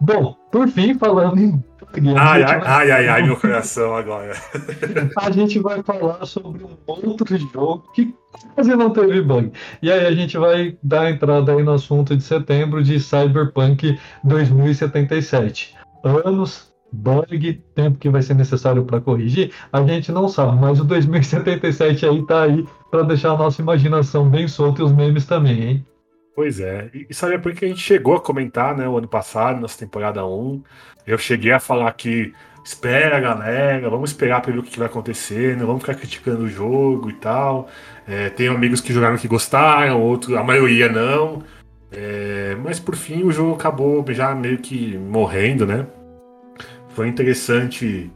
Bom, 0.00 0.34
por 0.50 0.68
fim, 0.68 0.94
falando 0.94 1.38
em 1.38 1.62
Ai, 2.16 2.44
ai, 2.44 2.60
ai, 2.64 2.90
ai, 2.92 3.08
ai, 3.08 3.22
meu 3.24 3.36
coração 3.36 3.94
agora. 3.96 4.32
a 5.18 5.30
gente 5.30 5.58
vai 5.58 5.82
falar 5.82 6.24
sobre 6.24 6.62
um 6.62 6.76
outro 6.86 7.36
jogo 7.36 7.84
que 7.92 8.14
quase 8.54 8.76
não 8.76 8.90
teve 8.90 9.20
bug. 9.22 9.52
E 9.82 9.90
aí 9.90 10.06
a 10.06 10.12
gente 10.12 10.38
vai 10.38 10.78
dar 10.82 11.10
entrada 11.10 11.52
aí 11.52 11.62
no 11.64 11.72
assunto 11.72 12.16
de 12.16 12.22
setembro 12.22 12.82
de 12.82 13.00
Cyberpunk 13.00 13.98
2077. 14.22 15.74
Anos, 16.04 16.72
bug, 16.92 17.52
tempo 17.74 17.98
que 17.98 18.08
vai 18.08 18.22
ser 18.22 18.34
necessário 18.34 18.84
para 18.84 19.00
corrigir, 19.00 19.52
a 19.72 19.82
gente 19.82 20.12
não 20.12 20.28
sabe, 20.28 20.60
mas 20.60 20.78
o 20.78 20.84
2077 20.84 22.06
aí 22.06 22.24
tá 22.24 22.42
aí 22.44 22.64
para 22.90 23.02
deixar 23.02 23.32
a 23.32 23.38
nossa 23.38 23.60
imaginação 23.60 24.28
bem 24.28 24.46
solta 24.46 24.80
e 24.80 24.84
os 24.84 24.92
memes 24.92 25.26
também, 25.26 25.62
hein? 25.62 25.86
Pois 26.40 26.58
é, 26.58 26.88
e 26.94 27.12
sabe 27.12 27.38
por 27.38 27.52
que 27.52 27.66
a 27.66 27.68
gente 27.68 27.82
chegou 27.82 28.16
a 28.16 28.20
comentar, 28.20 28.74
né, 28.74 28.88
o 28.88 28.96
ano 28.96 29.06
passado, 29.06 29.60
nossa 29.60 29.78
temporada 29.78 30.24
1, 30.24 30.62
eu 31.06 31.18
cheguei 31.18 31.52
a 31.52 31.60
falar 31.60 31.92
que 31.92 32.32
espera, 32.64 33.20
galera, 33.20 33.90
vamos 33.90 34.08
esperar 34.08 34.40
para 34.40 34.50
ver 34.50 34.60
o 34.60 34.62
que 34.62 34.78
vai 34.78 34.88
acontecer, 34.88 35.54
não 35.54 35.66
vamos 35.66 35.82
ficar 35.82 35.96
criticando 35.96 36.44
o 36.44 36.48
jogo 36.48 37.10
e 37.10 37.12
tal. 37.12 37.68
É, 38.08 38.30
tem 38.30 38.48
amigos 38.48 38.80
que 38.80 38.90
jogaram 38.90 39.18
que 39.18 39.28
gostaram, 39.28 40.00
outros, 40.00 40.34
a 40.34 40.42
maioria 40.42 40.88
não. 40.88 41.42
É, 41.92 42.56
mas 42.64 42.80
por 42.80 42.96
fim 42.96 43.22
o 43.22 43.30
jogo 43.30 43.52
acabou 43.52 44.02
já 44.08 44.34
meio 44.34 44.56
que 44.56 44.96
morrendo, 44.96 45.66
né? 45.66 45.86
Foi 46.94 47.06
interessante 47.06 48.10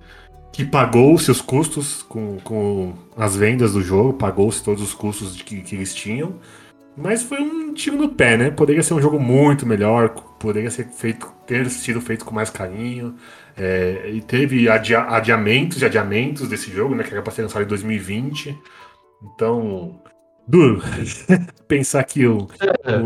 que 0.51 0.65
pagou 0.65 1.19
seus 1.19 1.43
custos 1.43 2.03
com, 2.03 2.39
com 2.41 2.95
as 3.19 3.37
vendas 3.37 3.75
do 3.75 3.83
jogo, 3.83 4.15
pagou-se 4.15 4.65
todos 4.65 4.83
os 4.83 4.95
custos 4.95 5.43
que, 5.43 5.61
que 5.61 5.75
eles 5.75 5.95
tinham. 5.95 6.41
Mas 6.97 7.23
foi 7.23 7.41
um 7.41 7.75
tiro 7.75 7.97
no 7.97 8.09
pé, 8.09 8.37
né? 8.37 8.51
Poderia 8.51 8.83
ser 8.83 8.95
um 8.95 9.03
jogo 9.03 9.19
muito 9.19 9.67
melhor, 9.67 10.11
poderia 10.39 10.71
ser 10.71 10.87
feito, 10.87 11.27
ter 11.47 11.69
sido 11.69 12.01
feito 12.01 12.25
com 12.25 12.35
mais 12.35 12.51
carinho. 12.51 13.17
É, 13.57 14.11
e 14.13 14.21
teve 14.21 14.69
adia, 14.69 15.01
adiamentos 15.03 15.83
e 15.83 15.85
adiamentos 15.85 16.49
desse 16.49 16.71
jogo, 16.71 16.95
né? 16.95 17.03
Que 17.03 17.13
era 17.13 17.23
pra 17.23 17.33
ser 17.33 17.43
lançado 17.43 17.65
em 17.65 17.69
2020. 17.69 18.57
Então, 19.23 20.01
duro 20.47 20.83
pensar 21.67 22.05
que 22.05 22.27
o, 22.27 22.47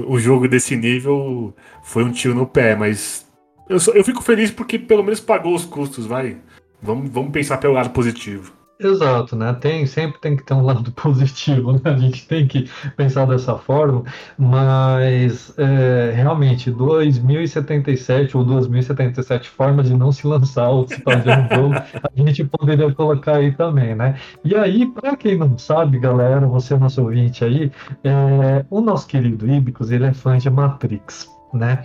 o, 0.07 0.13
o, 0.15 0.21
jogo 0.21 0.49
desse 0.49 0.77
nível 0.77 1.55
foi 1.83 2.05
um 2.05 2.13
tiro 2.13 2.35
no 2.35 2.47
pé, 2.47 2.75
mas 2.75 3.27
eu, 3.69 3.79
só, 3.79 3.93
eu 3.93 4.05
fico 4.05 4.23
feliz 4.23 4.51
porque 4.51 4.79
pelo 4.79 5.03
menos 5.03 5.21
pagou 5.21 5.55
os 5.55 5.65
custos, 5.65 6.07
vai. 6.07 6.39
Vamos, 6.83 7.11
vamos 7.11 7.33
pensar 7.33 7.59
pelo 7.59 7.75
lado 7.75 7.91
positivo. 7.91 8.58
Exato, 8.81 9.35
né? 9.35 9.53
Tem, 9.55 9.85
sempre 9.87 10.21
tem 10.21 10.37
que 10.37 10.45
ter 10.45 10.55
um 10.55 10.63
lado 10.63 10.91
positivo, 10.93 11.73
né? 11.73 11.81
A 11.85 11.97
gente 11.97 12.27
tem 12.29 12.47
que 12.47 12.71
pensar 12.97 13.27
dessa 13.27 13.59
forma, 13.59 14.05
mas 14.39 15.53
é, 15.59 16.13
realmente 16.15 16.71
2077 16.71 18.37
ou 18.37 18.45
2077 18.45 19.49
formas 19.49 19.89
de 19.89 19.97
não 19.97 20.13
se 20.13 20.25
lançar 20.29 20.69
ou 20.69 20.87
se 20.87 21.01
fazer 21.03 21.31
um 21.37 21.49
jogo, 21.57 21.75
a 21.75 22.23
gente 22.23 22.45
poderia 22.45 22.95
colocar 22.95 23.39
aí 23.39 23.51
também, 23.53 23.97
né? 23.97 24.17
E 24.45 24.55
aí, 24.55 24.87
para 24.87 25.17
quem 25.17 25.37
não 25.37 25.59
sabe, 25.59 25.99
galera, 25.99 26.47
você 26.47 26.77
nosso 26.77 27.03
ouvinte 27.03 27.45
aí, 27.45 27.73
é, 28.05 28.65
o 28.71 28.81
nosso 28.81 29.09
querido 29.09 29.51
Ibicos, 29.51 29.91
ele 29.91 30.07
é 30.07 30.15
fã 30.15 30.39
de 30.39 30.49
Matrix, 30.49 31.29
né? 31.53 31.85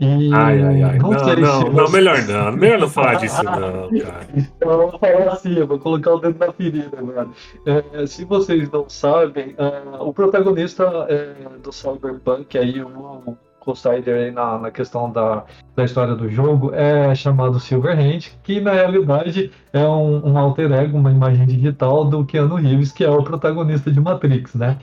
E 0.00 0.32
ai, 0.32 0.62
ai, 0.62 0.82
ai. 0.82 0.98
Não, 0.98 1.10
não, 1.10 1.36
não, 1.36 1.72
não, 1.72 1.90
melhor 1.90 2.22
não. 2.26 2.52
Melhor 2.52 2.80
não 2.80 2.88
falar 2.88 3.16
disso, 3.16 3.42
não, 3.42 3.52
cara. 3.52 4.26
Então, 4.34 4.70
eu 4.70 4.90
vou 4.90 4.98
falar 4.98 5.32
assim, 5.32 5.52
eu 5.52 5.66
vou 5.66 5.78
colocar 5.78 6.14
o 6.14 6.18
dedo 6.18 6.38
na 6.38 6.52
ferida 6.52 6.98
agora. 6.98 7.28
É, 7.66 8.06
se 8.06 8.24
vocês 8.24 8.70
não 8.70 8.88
sabem, 8.88 9.54
uh, 9.58 10.02
o 10.02 10.12
protagonista 10.14 10.84
é, 11.10 11.34
do 11.62 11.70
Cyberpunk, 11.70 12.56
aí, 12.56 12.82
o 12.82 13.36
Cossider 13.60 14.16
aí 14.16 14.30
na, 14.30 14.58
na 14.58 14.70
questão 14.70 15.12
da, 15.12 15.44
da 15.76 15.84
história 15.84 16.14
do 16.14 16.28
jogo, 16.28 16.74
é 16.74 17.14
chamado 17.14 17.60
Silverhand, 17.60 18.20
que 18.42 18.58
na 18.58 18.72
realidade 18.72 19.52
é 19.72 19.86
um, 19.86 20.30
um 20.30 20.38
alter 20.38 20.72
ego, 20.72 20.96
uma 20.96 21.10
imagem 21.10 21.46
digital 21.46 22.06
do 22.06 22.24
Keanu 22.24 22.56
Reeves, 22.56 22.90
que 22.90 23.04
é 23.04 23.10
o 23.10 23.22
protagonista 23.22 23.90
de 23.90 24.00
Matrix, 24.00 24.54
né? 24.54 24.78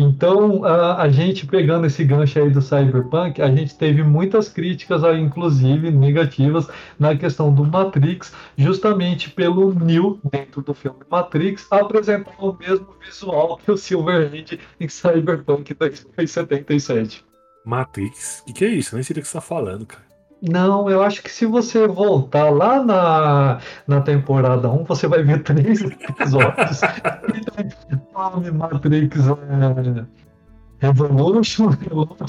Então, 0.00 0.64
a, 0.64 1.02
a, 1.02 1.08
gente 1.08 1.44
pegando 1.44 1.84
esse 1.84 2.04
gancho 2.04 2.38
aí 2.38 2.48
do 2.48 2.62
Cyberpunk, 2.62 3.42
a 3.42 3.50
gente 3.50 3.76
teve 3.76 4.04
muitas 4.04 4.48
críticas, 4.48 5.02
inclusive 5.18 5.90
negativas, 5.90 6.68
na 6.96 7.16
questão 7.16 7.52
do 7.52 7.64
Matrix, 7.64 8.32
justamente 8.56 9.28
pelo 9.28 9.74
Neo, 9.74 10.20
dentro 10.30 10.62
do 10.62 10.72
filme 10.72 11.00
Matrix, 11.10 11.66
apresentar 11.68 12.32
o 12.38 12.56
mesmo 12.56 12.94
visual 13.04 13.56
que 13.56 13.72
o 13.72 13.76
Silverhand 13.76 14.60
em 14.78 14.88
Cyberpunk 14.88 15.74
2077. 15.74 17.24
Matrix? 17.64 18.42
O 18.42 18.44
que, 18.46 18.52
que, 18.52 18.64
é 18.64 18.68
isso? 18.68 18.94
Nem 18.94 19.02
sei 19.02 19.14
do 19.14 19.20
que 19.20 19.26
você 19.26 19.36
está 19.36 19.40
falando, 19.40 19.84
cara. 19.84 20.07
Não, 20.40 20.88
eu 20.88 21.02
acho 21.02 21.22
que 21.22 21.30
se 21.30 21.44
você 21.46 21.86
voltar 21.88 22.50
lá 22.50 22.82
na, 22.82 23.58
na 23.86 24.00
temporada 24.00 24.70
1, 24.70 24.84
você 24.84 25.08
vai 25.08 25.22
ver 25.22 25.42
três 25.44 25.82
episódios. 25.82 26.80
Matrix 28.52 29.18
é, 29.26 30.04
Revolution, 30.80 31.70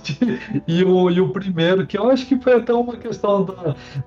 e 0.67 0.83
o, 0.83 1.11
e 1.11 1.21
o 1.21 1.29
primeiro, 1.29 1.85
que 1.85 1.97
eu 1.97 2.09
acho 2.09 2.25
que 2.25 2.39
foi 2.39 2.53
até 2.53 2.73
uma 2.73 2.97
questão 2.97 3.43
do, 3.43 3.55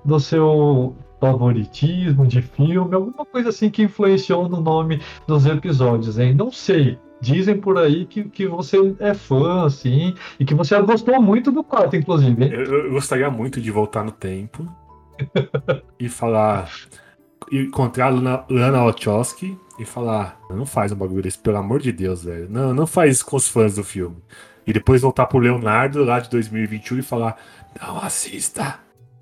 do 0.03 0.19
seu 0.19 0.93
favoritismo 1.21 2.27
de 2.27 2.41
filme, 2.41 2.93
alguma 2.93 3.25
coisa 3.25 3.49
assim 3.49 3.69
que 3.69 3.83
influenciou 3.83 4.49
no 4.49 4.59
nome 4.59 5.01
dos 5.25 5.45
episódios, 5.45 6.19
hein? 6.19 6.33
Não 6.33 6.51
sei. 6.51 6.99
Dizem 7.23 7.57
por 7.57 7.77
aí 7.77 8.05
que, 8.05 8.25
que 8.25 8.45
você 8.45 8.77
é 8.99 9.13
fã, 9.13 9.65
assim, 9.65 10.13
e 10.37 10.43
que 10.43 10.53
você 10.53 10.77
gostou 10.81 11.21
muito 11.21 11.53
do 11.53 11.63
4, 11.63 11.97
inclusive. 11.97 12.53
Eu, 12.53 12.63
eu, 12.65 12.91
gostaria 12.91 13.31
muito 13.31 13.61
de 13.61 13.71
voltar 13.71 14.03
no 14.03 14.11
tempo 14.11 14.67
e 15.97 16.09
falar. 16.09 16.69
Encontrar 17.49 18.07
a 18.07 18.09
Lana, 18.09 18.45
Lana 18.49 18.83
Wachowski 18.83 19.57
e 19.79 19.85
falar: 19.85 20.37
não 20.49 20.65
faz 20.65 20.91
um 20.91 20.97
bagulho 20.97 21.21
desse, 21.21 21.39
pelo 21.39 21.55
amor 21.55 21.79
de 21.79 21.93
Deus, 21.93 22.25
velho. 22.25 22.49
Não, 22.49 22.73
não 22.73 22.85
faz 22.85 23.15
isso 23.15 23.25
com 23.25 23.37
os 23.37 23.47
fãs 23.47 23.75
do 23.75 23.85
filme. 23.85 24.17
E 24.67 24.73
depois 24.73 25.01
voltar 25.01 25.25
pro 25.25 25.39
Leonardo 25.39 26.03
lá 26.03 26.19
de 26.19 26.29
2021 26.29 26.99
e 26.99 27.03
falar: 27.03 27.37
não 27.81 27.99
assista. 27.99 28.79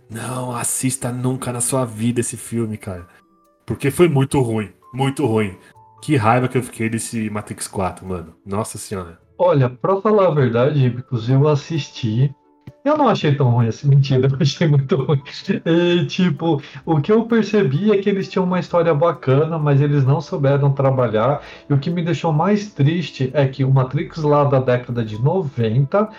Não 0.09 0.55
assista 0.55 1.11
nunca 1.11 1.53
na 1.53 1.61
sua 1.61 1.85
vida 1.85 2.19
esse 2.19 2.35
filme, 2.35 2.77
cara. 2.77 3.07
Porque 3.63 3.91
foi 3.91 4.09
muito 4.09 4.41
ruim. 4.41 4.71
Muito 4.91 5.23
ruim. 5.27 5.55
Que 6.01 6.15
raiva 6.15 6.47
que 6.47 6.57
eu 6.57 6.63
fiquei 6.63 6.89
desse 6.89 7.29
Matrix 7.29 7.67
4, 7.67 8.05
mano. 8.05 8.35
Nossa 8.45 8.77
senhora. 8.77 9.19
Olha, 9.37 9.69
pra 9.69 10.01
falar 10.01 10.27
a 10.27 10.31
verdade, 10.31 10.85
inclusive 10.85 11.33
eu 11.33 11.47
assisti. 11.47 12.33
Eu 12.83 12.97
não 12.97 13.07
achei 13.07 13.35
tão 13.35 13.51
ruim 13.51 13.67
assim, 13.67 13.87
mentira, 13.89 14.27
eu 14.27 14.37
achei 14.39 14.67
muito 14.67 14.95
ruim. 14.95 15.21
E, 15.65 16.05
tipo, 16.07 16.59
o 16.85 16.99
que 16.99 17.11
eu 17.11 17.25
percebi 17.25 17.91
é 17.91 17.97
que 17.97 18.09
eles 18.09 18.27
tinham 18.27 18.45
uma 18.45 18.59
história 18.59 18.93
bacana, 18.93 19.59
mas 19.59 19.79
eles 19.79 20.03
não 20.03 20.19
souberam 20.19 20.73
trabalhar. 20.73 21.43
E 21.69 21.73
o 21.73 21.77
que 21.77 21.91
me 21.91 22.03
deixou 22.03 22.33
mais 22.33 22.73
triste 22.73 23.29
é 23.33 23.47
que 23.47 23.63
o 23.63 23.71
Matrix 23.71 24.17
lá 24.17 24.43
da 24.43 24.59
década 24.59 25.05
de 25.05 25.21
90 25.21 26.09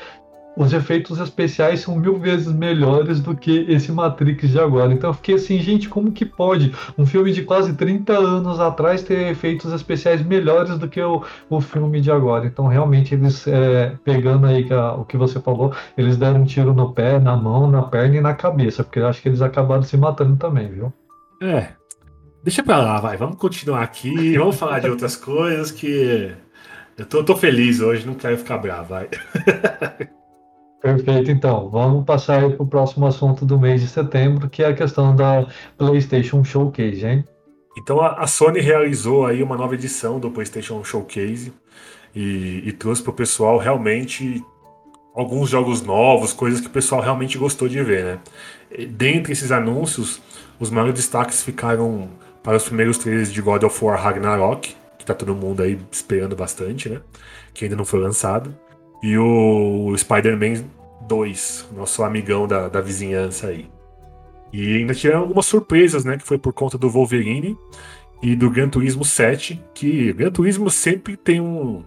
os 0.56 0.72
efeitos 0.72 1.18
especiais 1.18 1.80
são 1.80 1.96
mil 1.96 2.18
vezes 2.18 2.52
melhores 2.52 3.20
do 3.20 3.34
que 3.34 3.64
esse 3.68 3.90
Matrix 3.90 4.50
de 4.50 4.58
agora. 4.58 4.92
Então 4.92 5.10
eu 5.10 5.14
fiquei 5.14 5.34
assim, 5.36 5.58
gente, 5.60 5.88
como 5.88 6.12
que 6.12 6.24
pode 6.24 6.74
um 6.96 7.06
filme 7.06 7.32
de 7.32 7.42
quase 7.42 7.74
30 7.74 8.12
anos 8.12 8.60
atrás 8.60 9.02
ter 9.02 9.30
efeitos 9.30 9.72
especiais 9.72 10.24
melhores 10.24 10.78
do 10.78 10.88
que 10.88 11.00
o, 11.00 11.22
o 11.48 11.60
filme 11.60 12.00
de 12.00 12.10
agora? 12.10 12.46
Então 12.46 12.66
realmente 12.66 13.14
eles, 13.14 13.46
é, 13.46 13.96
pegando 14.04 14.46
aí 14.46 14.64
que 14.64 14.74
a, 14.74 14.92
o 14.94 15.04
que 15.04 15.16
você 15.16 15.40
falou, 15.40 15.74
eles 15.96 16.16
deram 16.16 16.42
um 16.42 16.44
tiro 16.44 16.74
no 16.74 16.92
pé, 16.92 17.18
na 17.18 17.36
mão, 17.36 17.70
na 17.70 17.82
perna 17.82 18.16
e 18.16 18.20
na 18.20 18.34
cabeça, 18.34 18.84
porque 18.84 18.98
eu 18.98 19.06
acho 19.06 19.22
que 19.22 19.28
eles 19.28 19.42
acabaram 19.42 19.82
se 19.82 19.96
matando 19.96 20.36
também, 20.36 20.68
viu? 20.68 20.92
É. 21.40 21.68
Deixa 22.42 22.62
pra 22.62 22.78
lá, 22.78 23.00
vai. 23.00 23.16
Vamos 23.16 23.36
continuar 23.36 23.82
aqui, 23.82 24.36
vamos 24.36 24.56
falar 24.56 24.80
de 24.80 24.90
outras 24.90 25.16
coisas 25.16 25.70
que. 25.70 26.32
Eu 26.98 27.06
tô, 27.06 27.24
tô 27.24 27.36
feliz 27.36 27.80
hoje, 27.80 28.06
não 28.06 28.14
quero 28.14 28.36
ficar 28.36 28.58
bravo, 28.58 28.90
vai. 28.90 29.08
Perfeito, 30.82 31.30
então. 31.30 31.70
Vamos 31.70 32.04
passar 32.04 32.50
para 32.50 32.62
o 32.62 32.66
próximo 32.66 33.06
assunto 33.06 33.46
do 33.46 33.58
mês 33.58 33.80
de 33.80 33.86
setembro, 33.86 34.50
que 34.50 34.64
é 34.64 34.66
a 34.66 34.74
questão 34.74 35.14
da 35.14 35.46
PlayStation 35.78 36.42
Showcase, 36.42 37.06
hein? 37.06 37.24
Então 37.78 38.02
a, 38.02 38.26
Sony 38.26 38.60
realizou 38.60 39.24
aí 39.24 39.42
uma 39.42 39.56
nova 39.56 39.74
edição 39.74 40.18
do 40.18 40.30
PlayStation 40.30 40.82
Showcase 40.84 41.52
e, 42.14 42.62
e 42.66 42.72
trouxe 42.72 43.02
para 43.02 43.12
o 43.12 43.14
pessoal 43.14 43.56
realmente 43.56 44.44
alguns 45.14 45.48
jogos 45.48 45.80
novos, 45.82 46.32
coisas 46.32 46.60
que 46.60 46.66
o 46.66 46.70
pessoal 46.70 47.00
realmente 47.00 47.38
gostou 47.38 47.68
de 47.68 47.82
ver, 47.82 48.04
né? 48.04 48.18
E, 48.70 48.84
dentre 48.84 49.32
esses 49.32 49.52
anúncios, 49.52 50.20
os 50.58 50.68
maiores 50.68 50.94
destaques 50.94 51.42
ficaram 51.42 52.10
para 52.42 52.56
os 52.56 52.64
primeiros 52.64 52.98
trailers 52.98 53.32
de 53.32 53.40
God 53.40 53.62
of 53.62 53.84
War 53.84 54.02
Ragnarok, 54.02 54.74
que 54.98 55.06
tá 55.06 55.14
todo 55.14 55.34
mundo 55.34 55.62
aí 55.62 55.78
esperando 55.90 56.34
bastante, 56.34 56.88
né? 56.88 57.00
Que 57.54 57.66
ainda 57.66 57.76
não 57.76 57.84
foi 57.84 58.00
lançado 58.00 58.54
e 59.02 59.18
o 59.18 59.94
Spider-Man 59.96 60.64
2, 61.08 61.70
nosso 61.74 62.02
amigão 62.04 62.46
da, 62.46 62.68
da 62.68 62.80
vizinhança 62.80 63.48
aí. 63.48 63.68
E 64.52 64.76
ainda 64.76 64.94
tiveram 64.94 65.20
algumas 65.20 65.46
surpresas, 65.46 66.04
né? 66.04 66.18
Que 66.18 66.24
foi 66.24 66.38
por 66.38 66.52
conta 66.52 66.76
do 66.76 66.88
Wolverine 66.88 67.56
e 68.22 68.36
do 68.36 68.50
Gran 68.50 68.68
Turismo 68.68 69.04
7, 69.04 69.60
que 69.74 70.12
Gran 70.12 70.30
Turismo 70.30 70.70
sempre 70.70 71.16
tem 71.16 71.40
um, 71.40 71.82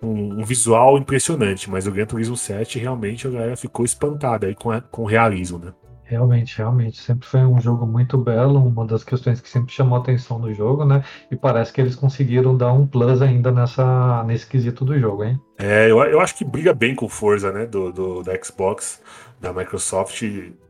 um, 0.00 0.40
um, 0.40 0.44
visual 0.44 0.98
impressionante, 0.98 1.68
mas 1.68 1.86
o 1.86 1.90
Gran 1.90 2.06
Turismo 2.06 2.36
7 2.36 2.78
realmente 2.78 3.26
a 3.26 3.30
galera 3.30 3.56
ficou 3.56 3.84
espantada 3.84 4.46
aí 4.46 4.54
com, 4.54 4.70
a, 4.70 4.80
com 4.80 5.02
o 5.02 5.06
realismo, 5.06 5.58
né? 5.58 5.72
Realmente, 6.14 6.56
realmente. 6.56 7.00
Sempre 7.00 7.26
foi 7.26 7.40
um 7.40 7.60
jogo 7.60 7.84
muito 7.84 8.16
belo, 8.16 8.64
uma 8.64 8.86
das 8.86 9.02
questões 9.02 9.40
que 9.40 9.48
sempre 9.48 9.74
chamou 9.74 9.98
a 9.98 10.00
atenção 10.00 10.38
no 10.38 10.54
jogo, 10.54 10.84
né? 10.84 11.02
E 11.28 11.34
parece 11.34 11.72
que 11.72 11.80
eles 11.80 11.96
conseguiram 11.96 12.56
dar 12.56 12.72
um 12.72 12.86
plus 12.86 13.20
ainda 13.20 13.50
nessa, 13.50 14.22
nesse 14.22 14.46
quesito 14.46 14.84
do 14.84 14.96
jogo, 14.96 15.24
hein? 15.24 15.40
É, 15.58 15.90
eu, 15.90 15.98
eu 16.04 16.20
acho 16.20 16.36
que 16.36 16.44
briga 16.44 16.72
bem 16.72 16.94
com 16.94 17.08
Forza, 17.08 17.50
né? 17.50 17.66
Do, 17.66 17.92
do, 17.92 18.22
da 18.22 18.32
Xbox, 18.40 19.02
da 19.40 19.52
Microsoft. 19.52 20.22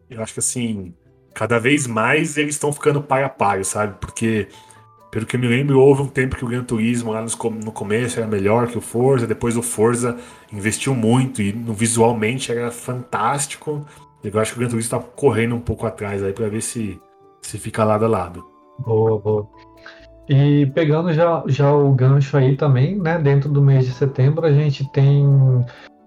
Eu 0.08 0.22
acho 0.22 0.32
que 0.32 0.40
assim, 0.40 0.94
cada 1.34 1.58
vez 1.58 1.86
mais 1.86 2.38
eles 2.38 2.54
estão 2.54 2.72
ficando 2.72 3.02
pai 3.02 3.22
a 3.22 3.28
pai, 3.28 3.62
sabe? 3.64 3.96
Porque, 4.00 4.48
pelo 5.10 5.26
que 5.26 5.36
eu 5.36 5.40
me 5.40 5.46
lembro, 5.46 5.78
houve 5.78 6.00
um 6.00 6.08
tempo 6.08 6.36
que 6.36 6.44
o 6.44 6.48
Gran 6.48 6.64
Turismo 6.64 7.12
lá 7.12 7.22
no 7.22 7.72
começo 7.72 8.18
era 8.18 8.26
melhor 8.26 8.68
que 8.68 8.78
o 8.78 8.80
Forza, 8.80 9.26
depois 9.26 9.58
o 9.58 9.62
Forza 9.62 10.16
investiu 10.50 10.94
muito 10.94 11.42
e 11.42 11.52
no, 11.52 11.74
visualmente 11.74 12.50
era 12.50 12.70
fantástico. 12.70 13.84
Eu 14.24 14.40
acho 14.40 14.52
que 14.52 14.58
o 14.58 14.60
Gran 14.60 14.70
Turismo 14.70 14.96
está 14.96 14.98
correndo 14.98 15.54
um 15.54 15.60
pouco 15.60 15.86
atrás 15.86 16.22
aí 16.22 16.32
para 16.32 16.48
ver 16.48 16.62
se, 16.62 17.00
se 17.42 17.58
fica 17.58 17.84
lado 17.84 18.06
a 18.06 18.08
lado. 18.08 18.44
Boa, 18.78 19.18
boa. 19.18 19.46
E 20.28 20.66
pegando 20.74 21.12
já, 21.12 21.42
já 21.46 21.72
o 21.72 21.92
gancho 21.92 22.36
aí 22.36 22.56
também, 22.56 22.96
né? 22.96 23.18
Dentro 23.18 23.50
do 23.50 23.60
mês 23.60 23.84
de 23.84 23.92
setembro 23.92 24.46
a 24.46 24.52
gente 24.52 24.90
tem 24.90 25.26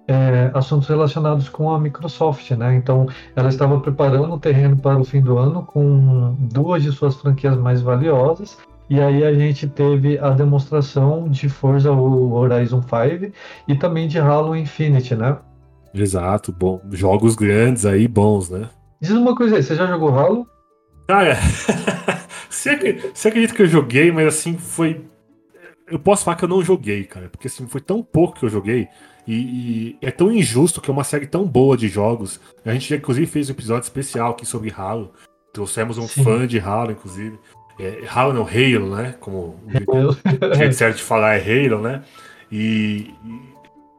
é, 0.07 0.49
assuntos 0.53 0.88
relacionados 0.88 1.47
com 1.49 1.70
a 1.70 1.80
Microsoft, 1.80 2.49
né? 2.51 2.76
Então 2.76 3.07
ela 3.36 3.49
estava 3.49 3.80
preparando 3.80 4.34
o 4.34 4.39
terreno 4.39 4.76
para 4.78 4.99
o 4.99 5.03
fim 5.03 5.22
do 5.22 5.38
ano 5.38 5.63
com 5.63 6.36
duas 6.39 6.82
de 6.82 6.91
suas 6.91 7.15
franquias 7.15 7.55
mais 7.57 7.82
valiosas. 7.82 8.57
E 8.89 9.01
aí 9.01 9.24
a 9.24 9.34
gente 9.34 9.68
teve 9.68 10.18
a 10.18 10.30
demonstração 10.30 11.28
de 11.28 11.49
Forza 11.49 11.91
Horizon 11.91 12.82
5 12.82 13.34
e 13.68 13.76
também 13.76 14.07
de 14.07 14.18
Halo 14.18 14.55
Infinite, 14.55 15.13
né? 15.13 15.38
Exato, 16.02 16.52
bom. 16.52 16.82
Jogos 16.91 17.36
grandes 17.36 17.86
aí, 17.86 18.08
bons, 18.08 18.50
né? 18.50 18.70
Diz 19.02 19.12
uma 19.12 19.36
coisa 19.36 19.58
aí, 19.58 19.64
você 19.64 19.76
já 19.76 19.86
jogou 19.88 20.10
Halo? 20.10 20.48
Ah, 21.08 21.24
é. 21.24 21.36
você, 22.50 22.76
você 23.14 23.28
acredita 23.28 23.54
que 23.54 23.62
eu 23.62 23.68
joguei, 23.68 24.12
mas 24.12 24.28
assim, 24.28 24.58
foi. 24.58 25.06
Eu 25.89 26.00
posso 26.00 26.26
falar 26.26 26.36
que 26.36 26.43
eu 26.43 26.50
não 26.50 26.64
joguei, 26.64 27.06
cara, 27.06 27.30
porque 27.30 27.48
assim, 27.48 27.68
foi 27.68 27.80
tão 27.80 28.04
pouco 28.04 28.39
que 28.39 28.45
eu 28.45 28.50
joguei. 28.50 28.88
E, 29.26 29.36
e, 29.36 29.98
é 30.02 30.10
tão 30.10 30.32
injusto 30.32 30.80
que 30.80 30.89
é 30.89 30.93
uma 30.93 31.04
série 31.04 31.28
tão 31.28 31.45
boa 31.45 31.78
de 31.78 31.88
jogos. 31.88 32.39
A 32.66 32.72
gente 32.74 32.89
já, 32.89 32.95
inclusive, 32.95 33.28
fez 33.28 33.50
um 33.50 33.54
episódio 33.54 33.84
especial 33.84 34.32
aqui 34.32 34.45
sobre 34.45 34.74
Halo. 34.76 35.12
Trouxemos 35.54 35.98
um 35.98 36.08
Sim. 36.08 36.24
fã 36.24 36.48
de 36.48 36.60
Halo, 36.60 36.91
inclusive. 36.91 37.38
É, 37.80 38.04
Halo 38.10 38.34
não, 38.34 38.43
Halo, 38.43 38.95
né? 38.95 39.16
Como 39.20 39.60
o 39.88 40.56
jeito 40.56 40.76
certo 40.76 40.98
de 40.98 41.04
falar 41.04 41.36
é 41.36 41.41
Halo, 41.41 41.82
né? 41.82 42.04
E, 42.52 43.14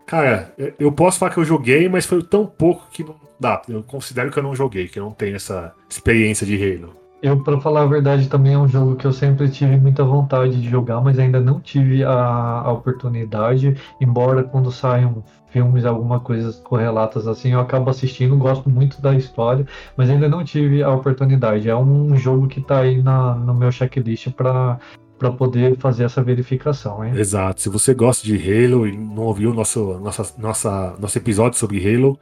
Cara, 0.09 0.55
eu 0.79 0.91
posso 0.91 1.19
falar 1.19 1.31
que 1.31 1.39
eu 1.39 1.45
joguei, 1.45 1.87
mas 1.87 2.07
foi 2.07 2.23
tão 2.23 2.47
pouco 2.47 2.89
que 2.91 3.05
não 3.05 3.15
dá. 3.39 3.61
Eu 3.69 3.83
considero 3.83 4.31
que 4.31 4.39
eu 4.39 4.43
não 4.43 4.55
joguei, 4.55 4.89
que 4.89 4.99
eu 4.99 5.05
não 5.05 5.13
tenho 5.13 5.37
essa 5.37 5.75
experiência 5.87 6.47
de 6.47 6.57
Halo. 6.57 6.97
Eu, 7.21 7.43
para 7.43 7.61
falar 7.61 7.83
a 7.83 7.87
verdade, 7.87 8.27
também 8.27 8.55
é 8.55 8.59
um 8.59 8.67
jogo 8.67 8.97
que 8.97 9.05
eu 9.05 9.13
sempre 9.13 9.51
tive 9.51 9.77
muita 9.77 10.03
vontade 10.05 10.63
de 10.63 10.67
jogar, 10.67 11.03
mas 11.03 11.19
ainda 11.19 11.41
não 11.41 11.61
tive 11.61 12.03
a, 12.05 12.11
a 12.11 12.73
oportunidade. 12.73 13.77
Embora 14.01 14.43
quando 14.43 14.73
saiam 14.73 15.23
filmes, 15.51 15.85
alguma 15.85 16.21
coisa 16.21 16.59
correlatas 16.63 17.29
assim, 17.29 17.53
eu 17.53 17.61
acabo 17.61 17.91
assistindo, 17.91 18.35
gosto 18.39 18.71
muito 18.71 19.03
da 19.03 19.15
história, 19.15 19.67
mas 19.95 20.09
ainda 20.09 20.27
não 20.27 20.43
tive 20.43 20.83
a 20.83 20.91
oportunidade. 20.91 21.69
É 21.69 21.77
um 21.77 22.17
jogo 22.17 22.49
que 22.49 22.61
está 22.61 22.81
aí 22.81 23.03
na, 23.03 23.35
no 23.35 23.53
meu 23.53 23.71
checklist 23.71 24.31
para 24.31 24.79
para 25.19 25.33
poder 25.33 25.77
fazer 25.79 26.05
essa 26.05 26.23
verificação, 26.23 27.05
hein? 27.05 27.13
Exato. 27.17 27.61
Se 27.61 27.69
você 27.69 27.93
gosta 27.93 28.25
de 28.27 28.37
Halo 28.37 28.87
e 28.87 28.97
não 28.97 29.25
ouviu 29.25 29.53
nosso, 29.53 29.99
nossa, 29.99 30.35
nossa, 30.39 30.97
nosso 30.99 31.19
episódio 31.19 31.59
sobre 31.59 31.79
Halo, 31.87 32.19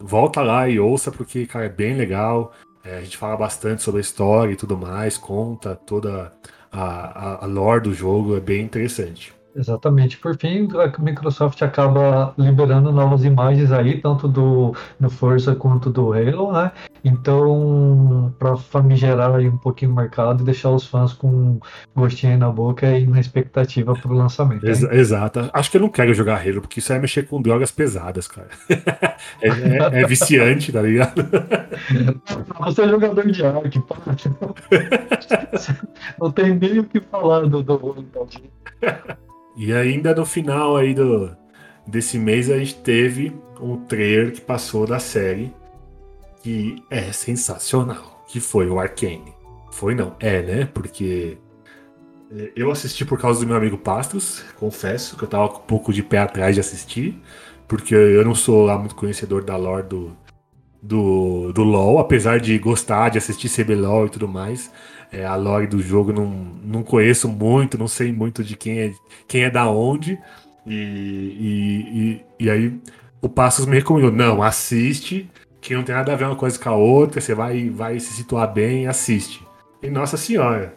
volta 0.00 0.40
lá 0.42 0.68
e 0.68 0.78
ouça, 0.78 1.10
porque, 1.10 1.46
cara, 1.46 1.66
é 1.66 1.68
bem 1.68 1.96
legal. 1.96 2.52
É, 2.84 2.98
a 2.98 3.00
gente 3.00 3.16
fala 3.16 3.36
bastante 3.36 3.82
sobre 3.82 3.98
a 3.98 4.02
história 4.02 4.52
e 4.52 4.56
tudo 4.56 4.76
mais, 4.76 5.18
conta 5.18 5.74
toda 5.74 6.32
a, 6.70 6.82
a, 6.82 7.44
a 7.44 7.46
lore 7.46 7.82
do 7.82 7.92
jogo, 7.92 8.36
é 8.36 8.40
bem 8.40 8.62
interessante. 8.62 9.35
Exatamente. 9.56 10.18
Por 10.18 10.36
fim, 10.36 10.68
a 10.74 11.02
Microsoft 11.02 11.60
acaba 11.62 12.34
liberando 12.36 12.92
novas 12.92 13.24
imagens 13.24 13.72
aí, 13.72 14.00
tanto 14.00 14.28
do, 14.28 14.74
do 15.00 15.08
Forza 15.08 15.54
quanto 15.54 15.88
do 15.88 16.12
Halo, 16.12 16.52
né? 16.52 16.70
Então, 17.02 18.34
para 18.38 18.56
famigerar 18.56 19.34
aí 19.34 19.48
um 19.48 19.56
pouquinho 19.56 19.92
o 19.92 19.94
mercado 19.94 20.42
e 20.42 20.44
deixar 20.44 20.70
os 20.70 20.86
fãs 20.86 21.12
com 21.12 21.58
gostinho 21.94 22.36
na 22.36 22.50
boca 22.50 22.98
e 22.98 23.06
na 23.06 23.18
expectativa 23.18 23.94
para 23.94 24.12
o 24.12 24.14
lançamento. 24.14 24.66
Ex 24.66 24.82
exato. 24.82 25.48
Acho 25.52 25.70
que 25.70 25.76
eu 25.78 25.80
não 25.80 25.88
quero 25.88 26.12
jogar 26.12 26.40
Halo, 26.40 26.60
porque 26.60 26.80
isso 26.80 26.92
é 26.92 26.98
mexer 26.98 27.26
com 27.26 27.40
drogas 27.40 27.70
pesadas, 27.70 28.28
cara. 28.28 28.48
é, 29.40 29.48
é, 29.48 30.02
é, 30.02 30.06
viciante, 30.06 30.72
tá 30.72 30.82
ligado? 30.82 31.14
Você 32.60 32.82
é 32.82 32.88
jogador 32.88 33.30
de 33.30 33.46
Ark, 33.46 33.80
pá. 33.80 33.96
Não 36.20 36.30
tem 36.30 36.54
nem 36.54 36.80
o 36.80 36.84
que 36.84 37.00
falar 37.00 37.42
do, 37.42 37.62
do, 37.62 37.76
do 37.76 38.02
e 39.56 39.72
ainda 39.72 40.14
no 40.14 40.26
final 40.26 40.76
aí 40.76 40.92
do, 40.92 41.34
desse 41.86 42.18
mês 42.18 42.50
a 42.50 42.58
gente 42.58 42.74
teve 42.76 43.34
um 43.60 43.76
trailer 43.76 44.32
que 44.32 44.40
passou 44.40 44.86
da 44.86 44.98
série 44.98 45.52
que 46.42 46.82
é 46.90 47.10
sensacional, 47.12 48.24
que 48.28 48.38
foi 48.38 48.68
o 48.68 48.78
Arcane. 48.78 49.34
Foi 49.72 49.94
não, 49.94 50.14
é, 50.20 50.42
né? 50.42 50.68
Porque 50.72 51.38
é, 52.30 52.52
eu 52.54 52.70
assisti 52.70 53.04
por 53.04 53.18
causa 53.18 53.40
do 53.40 53.46
meu 53.46 53.56
amigo 53.56 53.78
Pastos, 53.78 54.44
confesso 54.58 55.16
que 55.16 55.24
eu 55.24 55.28
tava 55.28 55.48
com 55.48 55.58
um 55.58 55.66
pouco 55.66 55.92
de 55.92 56.02
pé 56.02 56.18
atrás 56.18 56.54
de 56.54 56.60
assistir, 56.60 57.20
porque 57.66 57.94
eu 57.94 58.24
não 58.24 58.34
sou 58.34 58.64
lá 58.64 58.78
muito 58.78 58.94
conhecedor 58.94 59.42
da 59.42 59.56
lore 59.56 59.86
do, 59.88 60.16
do, 60.82 61.52
do 61.52 61.62
LoL, 61.62 61.98
apesar 61.98 62.40
de 62.40 62.58
gostar 62.58 63.08
de 63.08 63.18
assistir 63.18 63.48
CBLOL 63.48 64.06
e 64.06 64.10
tudo 64.10 64.28
mais. 64.28 64.70
É, 65.16 65.24
a 65.24 65.34
lore 65.34 65.66
do 65.66 65.80
jogo 65.80 66.12
não, 66.12 66.26
não 66.62 66.82
conheço 66.82 67.26
muito, 67.26 67.78
não 67.78 67.88
sei 67.88 68.12
muito 68.12 68.44
de 68.44 68.54
quem 68.54 68.80
é, 68.80 68.92
quem 69.26 69.44
é 69.44 69.50
da 69.50 69.66
onde. 69.66 70.18
E, 70.66 70.74
e, 70.74 72.20
e, 72.40 72.44
e 72.44 72.50
aí 72.50 72.78
o 73.22 73.26
Passos 73.26 73.64
me 73.64 73.76
recomendou: 73.76 74.12
não, 74.12 74.42
assiste, 74.42 75.30
que 75.58 75.74
não 75.74 75.82
tem 75.82 75.94
nada 75.94 76.12
a 76.12 76.16
ver 76.16 76.26
uma 76.26 76.36
coisa 76.36 76.58
com 76.58 76.68
a 76.68 76.76
outra, 76.76 77.18
você 77.18 77.34
vai, 77.34 77.70
vai 77.70 77.98
se 77.98 78.12
situar 78.12 78.52
bem, 78.52 78.86
assiste. 78.86 79.42
E 79.82 79.88
nossa 79.88 80.18
senhora, 80.18 80.74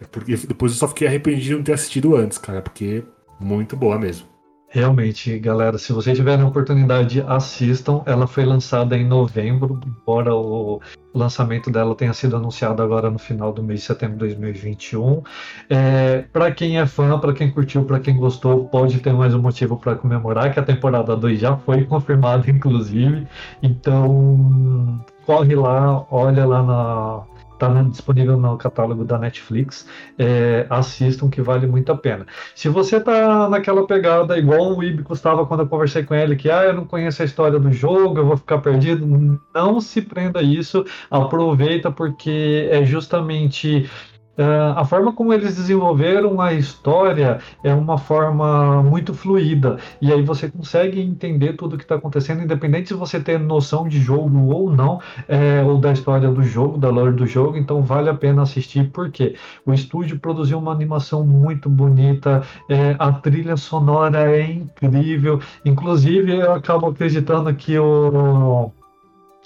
é 0.00 0.06
porque 0.06 0.36
depois 0.38 0.72
eu 0.72 0.78
só 0.78 0.88
fiquei 0.88 1.06
arrependido 1.06 1.44
de 1.44 1.54
não 1.56 1.62
ter 1.62 1.74
assistido 1.74 2.16
antes, 2.16 2.38
cara, 2.38 2.62
porque 2.62 3.04
muito 3.38 3.76
boa 3.76 3.98
mesmo. 3.98 4.26
Realmente, 4.68 5.38
galera, 5.38 5.76
se 5.76 5.92
vocês 5.92 6.16
tiverem 6.16 6.46
a 6.46 6.48
oportunidade, 6.48 7.22
assistam. 7.28 8.02
Ela 8.06 8.26
foi 8.26 8.46
lançada 8.46 8.96
em 8.96 9.06
novembro, 9.06 9.78
embora 9.86 10.34
o 10.34 10.80
lançamento 11.14 11.70
dela 11.70 11.94
tenha 11.94 12.12
sido 12.12 12.36
anunciado 12.36 12.82
agora 12.82 13.10
no 13.10 13.18
final 13.18 13.52
do 13.52 13.62
mês 13.62 13.80
de 13.80 13.86
setembro 13.86 14.16
de 14.16 14.34
2021. 14.34 15.22
É, 15.68 16.24
para 16.32 16.50
quem 16.52 16.78
é 16.78 16.86
fã, 16.86 17.18
para 17.18 17.32
quem 17.32 17.50
curtiu, 17.50 17.84
para 17.84 18.00
quem 18.00 18.16
gostou, 18.16 18.64
pode 18.68 18.98
ter 19.00 19.12
mais 19.12 19.34
um 19.34 19.40
motivo 19.40 19.76
para 19.76 19.94
comemorar, 19.94 20.52
que 20.52 20.58
a 20.58 20.62
temporada 20.62 21.16
2 21.16 21.40
já 21.40 21.56
foi 21.56 21.84
confirmada, 21.86 22.50
inclusive. 22.50 23.26
Então, 23.62 25.04
corre 25.26 25.54
lá, 25.54 26.06
olha 26.10 26.46
lá 26.46 26.62
na, 26.62 27.31
está 27.66 27.82
disponível 27.82 28.36
no 28.36 28.56
catálogo 28.56 29.04
da 29.04 29.18
Netflix. 29.18 29.86
É, 30.18 30.66
assistam 30.68 31.28
que 31.28 31.40
vale 31.40 31.66
muito 31.66 31.90
a 31.92 31.96
pena. 31.96 32.26
Se 32.54 32.68
você 32.68 32.96
está 32.96 33.48
naquela 33.48 33.86
pegada, 33.86 34.38
igual 34.38 34.76
o 34.76 34.82
Ibi 34.82 35.04
estava 35.10 35.46
quando 35.46 35.60
eu 35.60 35.68
conversei 35.68 36.02
com 36.02 36.14
ele, 36.14 36.36
que 36.36 36.50
ah, 36.50 36.64
eu 36.64 36.74
não 36.74 36.84
conheço 36.84 37.22
a 37.22 37.24
história 37.24 37.58
do 37.58 37.72
jogo, 37.72 38.18
eu 38.18 38.26
vou 38.26 38.36
ficar 38.36 38.58
perdido, 38.58 39.06
não 39.54 39.80
se 39.80 40.02
prenda 40.02 40.40
a 40.40 40.42
isso, 40.42 40.84
aproveita 41.10 41.90
porque 41.90 42.68
é 42.70 42.84
justamente 42.84 43.88
Uh, 44.36 44.72
a 44.76 44.84
forma 44.84 45.12
como 45.12 45.32
eles 45.32 45.56
desenvolveram 45.56 46.40
a 46.40 46.54
história 46.54 47.38
é 47.62 47.74
uma 47.74 47.98
forma 47.98 48.82
muito 48.82 49.12
fluida 49.12 49.76
e 50.00 50.10
aí 50.10 50.22
você 50.22 50.50
consegue 50.50 51.02
entender 51.02 51.52
tudo 51.52 51.74
o 51.74 51.76
que 51.76 51.84
está 51.84 51.96
acontecendo, 51.96 52.42
independente 52.42 52.88
se 52.88 52.94
você 52.94 53.20
tem 53.20 53.38
noção 53.38 53.86
de 53.86 54.00
jogo 54.00 54.48
ou 54.48 54.70
não, 54.70 55.00
é, 55.28 55.62
ou 55.62 55.78
da 55.78 55.92
história 55.92 56.30
do 56.30 56.42
jogo, 56.42 56.78
da 56.78 56.88
lore 56.88 57.14
do 57.14 57.26
jogo. 57.26 57.58
Então 57.58 57.82
vale 57.82 58.08
a 58.08 58.14
pena 58.14 58.42
assistir 58.42 58.90
porque 58.90 59.36
o 59.66 59.72
estúdio 59.74 60.18
produziu 60.18 60.58
uma 60.58 60.72
animação 60.72 61.26
muito 61.26 61.68
bonita, 61.68 62.42
é, 62.70 62.96
a 62.98 63.12
trilha 63.12 63.56
sonora 63.58 64.34
é 64.34 64.50
incrível. 64.50 65.40
Inclusive 65.64 66.38
eu 66.38 66.54
acabo 66.54 66.86
acreditando 66.86 67.54
que 67.54 67.78
o 67.78 68.72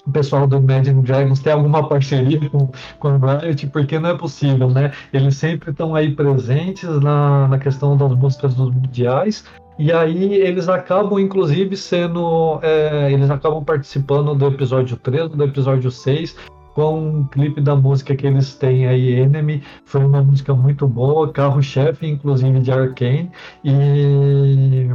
o 0.07 0.11
pessoal 0.11 0.47
do 0.47 0.57
Imagine 0.57 1.01
Dragons 1.01 1.39
tem 1.39 1.53
alguma 1.53 1.87
parceria 1.87 2.49
com, 2.49 2.69
com 2.99 3.07
a 3.07 3.39
Riot, 3.39 3.67
porque 3.67 3.99
não 3.99 4.11
é 4.11 4.17
possível, 4.17 4.69
né? 4.69 4.91
Eles 5.11 5.35
sempre 5.35 5.71
estão 5.71 5.93
aí 5.93 6.15
presentes 6.15 6.89
na, 7.01 7.47
na 7.47 7.59
questão 7.59 7.97
das 7.97 8.13
músicas 8.13 8.55
dos 8.55 8.73
mundiais, 8.73 9.43
e 9.77 9.91
aí 9.91 10.33
eles 10.35 10.67
acabam, 10.69 11.19
inclusive, 11.19 11.75
sendo. 11.77 12.59
É, 12.63 13.11
eles 13.11 13.29
acabam 13.29 13.63
participando 13.63 14.33
do 14.33 14.47
episódio 14.47 14.97
3, 14.97 15.29
do 15.29 15.43
episódio 15.43 15.91
6, 15.91 16.35
com 16.73 16.99
um 16.99 17.27
clipe 17.27 17.61
da 17.61 17.75
música 17.75 18.15
que 18.15 18.25
eles 18.25 18.55
têm 18.55 18.87
aí, 18.87 19.19
Enemy. 19.19 19.61
Foi 19.85 20.03
uma 20.03 20.23
música 20.23 20.53
muito 20.53 20.87
boa, 20.87 21.31
carro-chefe, 21.31 22.07
inclusive, 22.07 22.59
de 22.59 22.71
Arkane. 22.71 23.31
E 23.63 24.89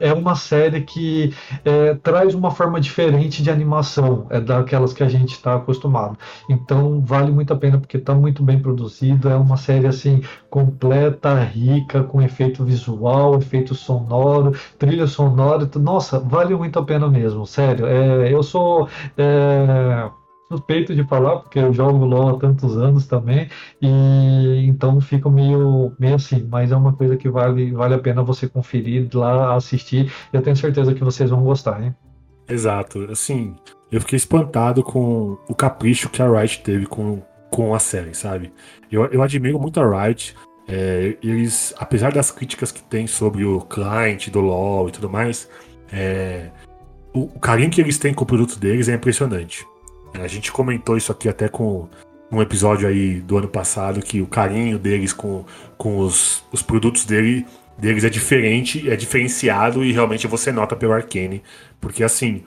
é 0.00 0.12
uma 0.12 0.34
série 0.34 0.80
que 0.82 1.32
é, 1.64 1.94
traz 1.94 2.34
uma 2.34 2.50
forma 2.50 2.80
diferente 2.80 3.42
de 3.42 3.50
animação, 3.50 4.26
é 4.30 4.40
daquelas 4.40 4.92
que 4.92 5.02
a 5.02 5.08
gente 5.08 5.32
está 5.32 5.54
acostumado. 5.54 6.18
Então 6.48 7.00
vale 7.00 7.30
muito 7.30 7.52
a 7.52 7.56
pena 7.56 7.78
porque 7.78 7.96
está 7.98 8.14
muito 8.14 8.42
bem 8.42 8.58
produzido, 8.60 9.28
é 9.28 9.36
uma 9.36 9.56
série 9.56 9.86
assim 9.86 10.22
completa, 10.48 11.34
rica, 11.42 12.02
com 12.02 12.20
efeito 12.22 12.64
visual, 12.64 13.36
efeito 13.36 13.74
sonoro, 13.74 14.52
trilha 14.78 15.06
sonora. 15.06 15.68
Nossa, 15.76 16.18
vale 16.18 16.54
muito 16.56 16.78
a 16.78 16.84
pena 16.84 17.08
mesmo, 17.08 17.46
sério. 17.46 17.86
É, 17.86 18.32
eu 18.32 18.42
sou 18.42 18.88
é, 19.16 20.10
suspeito 20.50 20.94
de 20.94 21.04
falar, 21.04 21.36
porque 21.36 21.60
eu 21.60 21.72
jogo 21.72 22.04
LOL 22.04 22.30
há 22.30 22.38
tantos 22.40 22.76
anos 22.76 23.06
também, 23.06 23.48
e 23.80 24.66
então 24.66 25.00
fica 25.00 25.30
meio, 25.30 25.92
meio 25.98 26.16
assim, 26.16 26.46
mas 26.50 26.72
é 26.72 26.76
uma 26.76 26.92
coisa 26.92 27.16
que 27.16 27.28
vale, 27.28 27.70
vale 27.70 27.94
a 27.94 27.98
pena 27.98 28.22
você 28.22 28.48
conferir 28.48 29.08
lá, 29.14 29.54
assistir, 29.54 30.12
eu 30.32 30.42
tenho 30.42 30.56
certeza 30.56 30.92
que 30.92 31.04
vocês 31.04 31.30
vão 31.30 31.44
gostar, 31.44 31.80
hein? 31.82 31.94
Exato, 32.48 33.06
assim, 33.12 33.54
eu 33.92 34.00
fiquei 34.00 34.16
espantado 34.16 34.82
com 34.82 35.38
o 35.48 35.54
capricho 35.54 36.08
que 36.08 36.20
a 36.20 36.28
Riot 36.28 36.62
teve 36.62 36.84
com, 36.84 37.22
com 37.48 37.72
a 37.72 37.78
série, 37.78 38.12
sabe? 38.12 38.52
Eu, 38.90 39.04
eu 39.06 39.22
admiro 39.22 39.60
muito 39.60 39.80
a 39.80 40.04
Riot, 40.04 40.34
é, 40.66 41.16
eles, 41.22 41.72
apesar 41.78 42.12
das 42.12 42.32
críticas 42.32 42.72
que 42.72 42.82
tem 42.82 43.06
sobre 43.06 43.44
o 43.44 43.60
client 43.60 44.28
do 44.30 44.40
LoL 44.40 44.88
e 44.88 44.92
tudo 44.92 45.08
mais, 45.08 45.48
é, 45.92 46.50
o, 47.12 47.22
o 47.22 47.38
carinho 47.38 47.70
que 47.70 47.80
eles 47.80 47.98
têm 47.98 48.12
com 48.12 48.24
o 48.24 48.26
produto 48.26 48.58
deles 48.58 48.88
é 48.88 48.94
impressionante. 48.94 49.64
A 50.14 50.26
gente 50.26 50.50
comentou 50.52 50.96
isso 50.96 51.12
aqui 51.12 51.28
até 51.28 51.48
com 51.48 51.88
um 52.30 52.40
episódio 52.40 52.86
aí 52.88 53.20
do 53.20 53.38
ano 53.38 53.48
passado, 53.48 54.00
que 54.00 54.20
o 54.20 54.26
carinho 54.26 54.78
deles 54.78 55.12
com, 55.12 55.44
com 55.76 55.98
os, 55.98 56.44
os 56.52 56.62
produtos 56.62 57.04
dele, 57.04 57.46
deles 57.76 58.04
é 58.04 58.10
diferente, 58.10 58.88
é 58.88 58.96
diferenciado 58.96 59.84
e 59.84 59.92
realmente 59.92 60.26
você 60.26 60.52
nota 60.52 60.76
pelo 60.76 60.92
Arcane. 60.92 61.42
Porque 61.80 62.04
assim, 62.04 62.44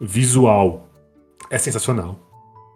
visual 0.00 0.88
é 1.50 1.58
sensacional. 1.58 2.18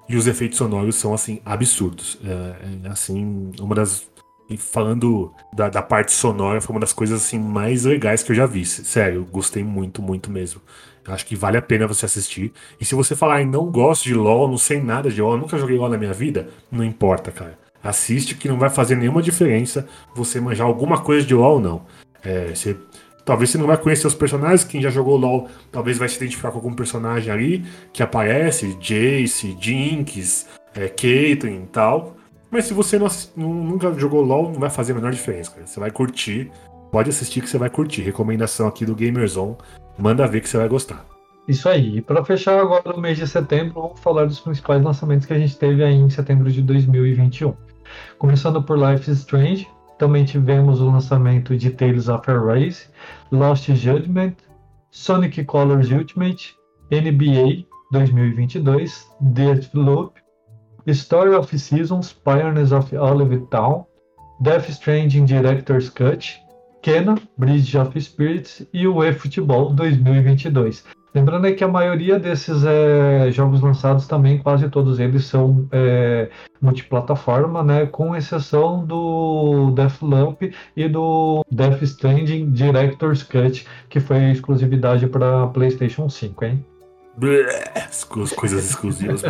E 0.09 0.16
os 0.16 0.26
efeitos 0.26 0.57
sonoros 0.57 0.97
são 0.97 1.12
assim, 1.12 1.41
absurdos. 1.45 2.18
É, 2.24 2.89
é 2.89 2.91
assim, 2.91 3.53
uma 3.61 3.74
das. 3.74 4.09
Falando 4.57 5.32
da, 5.53 5.68
da, 5.68 5.82
parte 5.82 6.12
sonora, 6.12 6.61
foi 6.61 6.74
uma 6.74 6.80
das 6.80 6.92
coisas 6.92 7.22
assim 7.22 7.38
mais 7.38 7.84
legais 7.84 8.22
que 8.22 8.32
eu 8.32 8.36
já 8.36 8.46
vi. 8.46 8.64
Sério, 8.64 9.26
gostei 9.30 9.62
muito, 9.62 10.01
muito 10.01 10.30
mesmo. 10.30 10.62
Eu 11.07 11.12
acho 11.12 11.26
que 11.26 11.36
vale 11.36 11.57
a 11.57 11.62
pena 11.62 11.86
você 11.86 12.07
assistir. 12.07 12.53
E 12.80 12.84
se 12.84 12.94
você 12.94 13.14
falar, 13.14 13.44
não 13.44 13.70
gosto 13.70 14.05
de 14.05 14.14
LoL, 14.14 14.49
não 14.49 14.59
sei 14.59 14.80
nada 14.80 15.11
de 15.11 15.20
LoL, 15.20 15.36
nunca 15.36 15.59
joguei 15.59 15.76
LoL 15.76 15.90
na 15.90 15.99
minha 15.99 16.12
vida, 16.12 16.49
não 16.70 16.84
importa, 16.84 17.30
cara. 17.30 17.59
Assiste 17.82 18.34
que 18.34 18.49
não 18.49 18.59
vai 18.59 18.68
fazer 18.68 18.96
nenhuma 18.96 19.22
diferença 19.22 19.86
você 20.14 20.40
manjar 20.40 20.66
alguma 20.66 21.01
coisa 21.01 21.26
de 21.26 21.34
LoL 21.34 21.55
ou 21.55 21.61
não. 21.61 21.82
É, 22.22 22.55
você, 22.55 22.76
talvez 23.24 23.51
você 23.51 23.59
não 23.59 23.66
vai 23.66 23.76
conhecer 23.76 24.07
os 24.07 24.14
personagens, 24.14 24.64
quem 24.64 24.82
já 24.82 24.90
jogou 24.90 25.16
LoL 25.16 25.49
talvez 25.72 25.96
vai 25.96 26.09
se 26.09 26.16
identificar 26.16 26.51
com 26.51 26.59
algum 26.59 26.74
personagem 26.74 27.32
ali 27.32 27.64
que 27.92 28.03
aparece, 28.03 28.76
Jace, 28.80 29.57
Jinx, 29.61 30.46
é, 30.74 30.88
Caitlyn 30.88 31.62
e 31.62 31.66
tal. 31.68 32.17
Mas 32.51 32.64
se 32.64 32.74
você 32.74 32.99
não, 32.99 33.09
nunca 33.36 33.92
jogou 33.94 34.22
LoL, 34.22 34.51
não 34.51 34.61
vai 34.61 34.70
fazer 34.70 34.92
a 34.92 34.94
menor 34.94 35.12
diferença, 35.12 35.51
cara. 35.51 35.66
Você 35.66 35.78
vai 35.78 35.90
curtir, 35.90 36.51
pode 36.90 37.11
assistir 37.11 37.40
que 37.40 37.49
você 37.49 37.59
vai 37.59 37.68
curtir. 37.68 38.03
Recomendação 38.03 38.66
aqui 38.66 38.86
do 38.86 38.94
Gamerzone, 38.94 39.57
manda 39.99 40.26
ver 40.26 40.40
que 40.40 40.49
você 40.49 40.57
vai 40.57 40.68
gostar. 40.68 41.05
Isso 41.46 41.68
aí. 41.68 41.99
E 41.99 42.03
para 42.03 42.24
fechar 42.24 42.61
agora 42.61 42.94
o 42.94 43.01
mês 43.01 43.16
de 43.16 43.26
setembro, 43.26 43.80
vamos 43.80 44.01
falar 44.01 44.26
dos 44.26 44.40
principais 44.40 44.82
lançamentos 44.82 45.26
que 45.26 45.32
a 45.32 45.38
gente 45.38 45.57
teve 45.57 45.82
aí 45.82 45.94
em 45.94 46.11
setembro 46.11 46.51
de 46.51 46.62
2021. 46.62 47.55
Começando 48.18 48.62
por 48.62 48.78
Life 48.78 49.11
is 49.11 49.18
Strange, 49.18 49.66
também 49.99 50.24
tivemos 50.24 50.80
o 50.80 50.90
lançamento 50.90 51.57
de 51.57 51.70
Tales 51.70 52.09
of 52.09 52.30
Arise, 52.30 52.86
Lost 53.32 53.70
Judgment, 53.70 54.34
Sonic 54.90 55.44
Colors 55.44 55.90
Ultimate, 55.90 56.55
NBA 56.90 57.66
2022, 57.90 59.09
Deathloop, 59.20 60.12
Story 60.86 61.34
of 61.34 61.58
Seasons, 61.58 62.12
Pioneers 62.12 62.72
of 62.72 62.96
Olive 62.96 63.46
Town, 63.50 63.84
Death 64.40 64.68
Stranding 64.68 65.24
Director's 65.24 65.90
Cut, 65.90 66.40
Kena, 66.82 67.16
Bridge 67.36 67.76
of 67.76 68.00
Spirits 68.00 68.66
e 68.72 68.86
o 68.86 69.02
eFootball 69.02 69.74
2022. 69.74 70.84
Lembrando 71.14 71.52
que 71.54 71.64
a 71.64 71.68
maioria 71.68 72.18
desses 72.18 72.64
é, 72.64 73.30
jogos 73.32 73.60
lançados 73.60 74.06
também, 74.06 74.38
quase 74.38 74.68
todos 74.68 75.00
eles 75.00 75.24
são 75.24 75.66
é, 75.72 76.28
multiplataforma, 76.60 77.64
né? 77.64 77.86
Com 77.86 78.14
exceção 78.14 78.84
do 78.84 79.72
Deathloop 79.72 80.54
e 80.76 80.88
do 80.88 81.44
Death 81.50 81.82
Stranding 81.82 82.50
Director's 82.50 83.22
Cut, 83.22 83.66
que 83.88 84.00
foi 84.00 84.30
exclusividade 84.30 85.06
para 85.06 85.46
PlayStation 85.48 86.08
5, 86.08 86.44
hein? 86.44 86.64
coisas 88.32 88.70
exclusivas. 88.70 89.22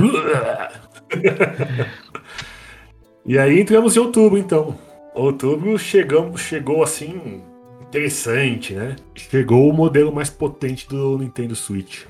e 3.24 3.38
aí 3.38 3.60
entramos 3.60 3.96
em 3.96 4.00
outubro, 4.00 4.38
então. 4.38 4.76
Outubro 5.14 5.78
chegamos, 5.78 6.40
chegou 6.40 6.82
assim 6.82 7.42
interessante, 7.88 8.74
né? 8.74 8.96
Chegou 9.14 9.68
o 9.68 9.72
modelo 9.72 10.14
mais 10.14 10.30
potente 10.30 10.88
do 10.88 11.18
Nintendo 11.18 11.56
Switch. 11.56 12.04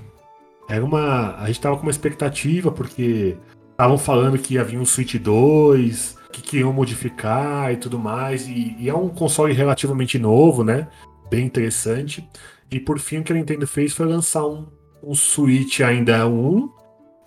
Era 0.68 0.84
uma. 0.84 1.36
A 1.36 1.46
gente 1.46 1.60
tava 1.60 1.76
com 1.76 1.82
uma 1.82 1.90
expectativa, 1.90 2.70
porque 2.70 3.36
estavam 3.70 3.96
falando 3.96 4.38
que 4.38 4.54
ia 4.54 4.64
vir 4.64 4.78
um 4.78 4.84
Switch 4.84 5.14
2, 5.14 6.18
que 6.32 6.42
queriam 6.42 6.72
modificar 6.72 7.72
e 7.72 7.76
tudo 7.76 7.98
mais. 7.98 8.46
E, 8.46 8.76
e, 8.78 8.88
é 8.88 8.94
um 8.94 9.08
console 9.08 9.54
relativamente 9.54 10.18
novo, 10.18 10.62
né? 10.62 10.88
Bem 11.30 11.46
interessante. 11.46 12.28
E 12.70 12.78
por 12.78 12.98
fim, 12.98 13.18
o 13.18 13.24
que 13.24 13.32
a 13.32 13.36
Nintendo 13.36 13.66
fez 13.66 13.94
foi 13.94 14.06
lançar 14.06 14.46
um, 14.46 14.66
um 15.02 15.14
Switch 15.14 15.80
ainda 15.80 16.28
um, 16.28 16.70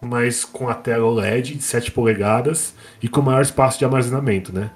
mas 0.01 0.43
com 0.43 0.67
a 0.67 0.73
tela 0.73 1.05
OLED 1.05 1.55
de 1.55 1.63
7 1.63 1.91
polegadas 1.91 2.73
e 3.01 3.07
com 3.07 3.21
maior 3.21 3.41
espaço 3.41 3.77
de 3.77 3.85
armazenamento, 3.85 4.53
né? 4.53 4.71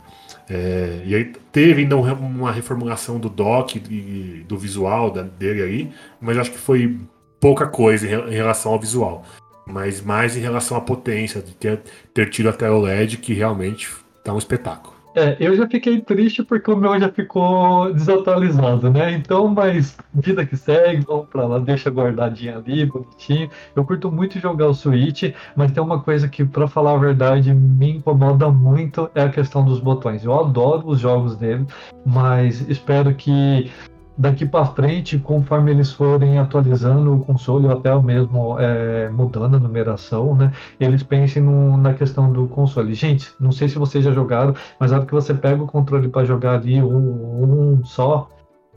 É, 0.47 1.01
e 1.03 1.15
aí 1.15 1.33
teve 1.51 1.81
ainda 1.81 1.97
uma 1.97 2.51
reformulação 2.51 3.19
do 3.19 3.29
dock 3.29 3.81
e 3.89 4.45
do 4.47 4.57
visual 4.57 5.09
dele 5.09 5.63
aí, 5.63 5.91
mas 6.21 6.37
acho 6.37 6.51
que 6.51 6.57
foi 6.57 6.99
pouca 7.39 7.65
coisa 7.67 8.07
em 8.07 8.35
relação 8.35 8.71
ao 8.71 8.79
visual. 8.79 9.25
Mas 9.65 10.01
mais 10.01 10.37
em 10.37 10.41
relação 10.41 10.77
à 10.77 10.81
potência 10.81 11.41
de 11.41 11.55
ter, 11.55 11.81
ter 12.13 12.29
tido 12.29 12.49
a 12.49 12.53
tela 12.53 12.77
OLED, 12.77 13.17
que 13.17 13.33
realmente 13.33 13.89
tá 14.23 14.31
um 14.31 14.37
espetáculo. 14.37 14.94
É, 15.15 15.37
eu 15.39 15.55
já 15.55 15.65
fiquei 15.65 16.01
triste 16.01 16.43
porque 16.43 16.69
o 16.69 16.75
meu 16.75 16.99
já 16.99 17.09
ficou 17.09 17.93
desatualizado, 17.93 18.91
né? 18.91 19.13
Então, 19.13 19.47
mas 19.47 19.95
vida 20.13 20.45
que 20.45 20.57
segue, 20.57 21.05
vamos 21.05 21.27
pra 21.29 21.47
lá, 21.47 21.57
deixa 21.57 21.89
guardadinho 21.89 22.57
ali, 22.57 22.85
bonitinho. 22.85 23.49
Eu 23.73 23.85
curto 23.85 24.11
muito 24.11 24.37
jogar 24.39 24.67
o 24.67 24.73
Switch, 24.73 25.33
mas 25.55 25.71
tem 25.71 25.81
uma 25.81 26.01
coisa 26.01 26.27
que, 26.27 26.43
para 26.43 26.67
falar 26.67 26.95
a 26.95 26.97
verdade, 26.97 27.53
me 27.53 27.91
incomoda 27.91 28.49
muito, 28.49 29.09
é 29.15 29.21
a 29.21 29.29
questão 29.29 29.63
dos 29.63 29.79
botões. 29.79 30.25
Eu 30.25 30.37
adoro 30.37 30.85
os 30.85 30.99
jogos 30.99 31.37
dele, 31.37 31.65
mas 32.05 32.67
espero 32.69 33.15
que 33.15 33.71
daqui 34.17 34.45
para 34.45 34.65
frente, 34.65 35.17
conforme 35.17 35.71
eles 35.71 35.91
forem 35.91 36.39
atualizando 36.39 37.15
o 37.15 37.19
console, 37.19 37.65
ou 37.67 37.73
até 37.73 37.93
mesmo 38.01 38.59
é, 38.59 39.09
mudando 39.09 39.55
a 39.55 39.59
numeração, 39.59 40.35
né, 40.35 40.51
eles 40.79 41.03
pensem 41.03 41.41
no, 41.41 41.77
na 41.77 41.93
questão 41.93 42.31
do 42.31 42.47
console. 42.47 42.93
Gente, 42.93 43.31
não 43.39 43.51
sei 43.51 43.67
se 43.67 43.77
vocês 43.77 44.03
já 44.03 44.11
jogaram, 44.11 44.53
mas 44.79 44.91
na 44.91 44.97
hora 44.97 45.05
que 45.05 45.13
você 45.13 45.33
pega 45.33 45.61
o 45.61 45.67
controle 45.67 46.07
para 46.07 46.25
jogar 46.25 46.55
ali 46.55 46.81
um, 46.81 47.73
um, 47.77 47.85
só, 47.85 48.29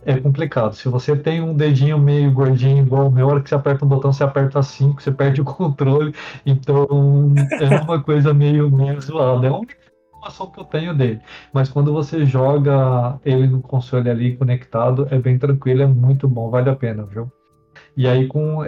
é 0.04 0.18
complicado. 0.18 0.74
Se 0.74 0.88
você 0.88 1.16
tem 1.16 1.40
um 1.42 1.54
dedinho 1.54 1.98
meio 1.98 2.32
gordinho 2.32 2.84
igual 2.84 3.08
o 3.08 3.10
meu, 3.10 3.28
a 3.28 3.32
hora 3.32 3.40
que 3.42 3.48
você 3.48 3.54
aperta 3.54 3.84
um 3.84 3.88
botão, 3.88 4.12
você 4.12 4.24
aperta 4.24 4.62
5, 4.62 5.02
você 5.02 5.10
perde 5.12 5.40
o 5.40 5.44
controle. 5.44 6.14
Então 6.46 6.86
é 7.60 7.80
uma 7.80 8.02
coisa 8.02 8.32
meio, 8.32 8.70
meio 8.70 9.00
zoada. 9.00 9.46
É 9.46 9.50
a 9.50 9.52
informação 10.18 10.50
que 10.50 10.60
eu 10.60 10.64
tenho 10.64 10.94
dele. 10.94 11.20
Mas 11.52 11.68
quando 11.68 11.92
você 11.92 12.24
joga 12.26 13.18
ele 13.24 13.46
no 13.46 13.62
console 13.62 14.10
ali 14.10 14.36
conectado, 14.36 15.06
é 15.10 15.18
bem 15.18 15.38
tranquilo, 15.38 15.82
é 15.82 15.86
muito 15.86 16.28
bom, 16.28 16.50
vale 16.50 16.68
a 16.68 16.76
pena, 16.76 17.04
viu? 17.04 17.30
E 17.96 18.06
aí 18.06 18.26
com, 18.26 18.58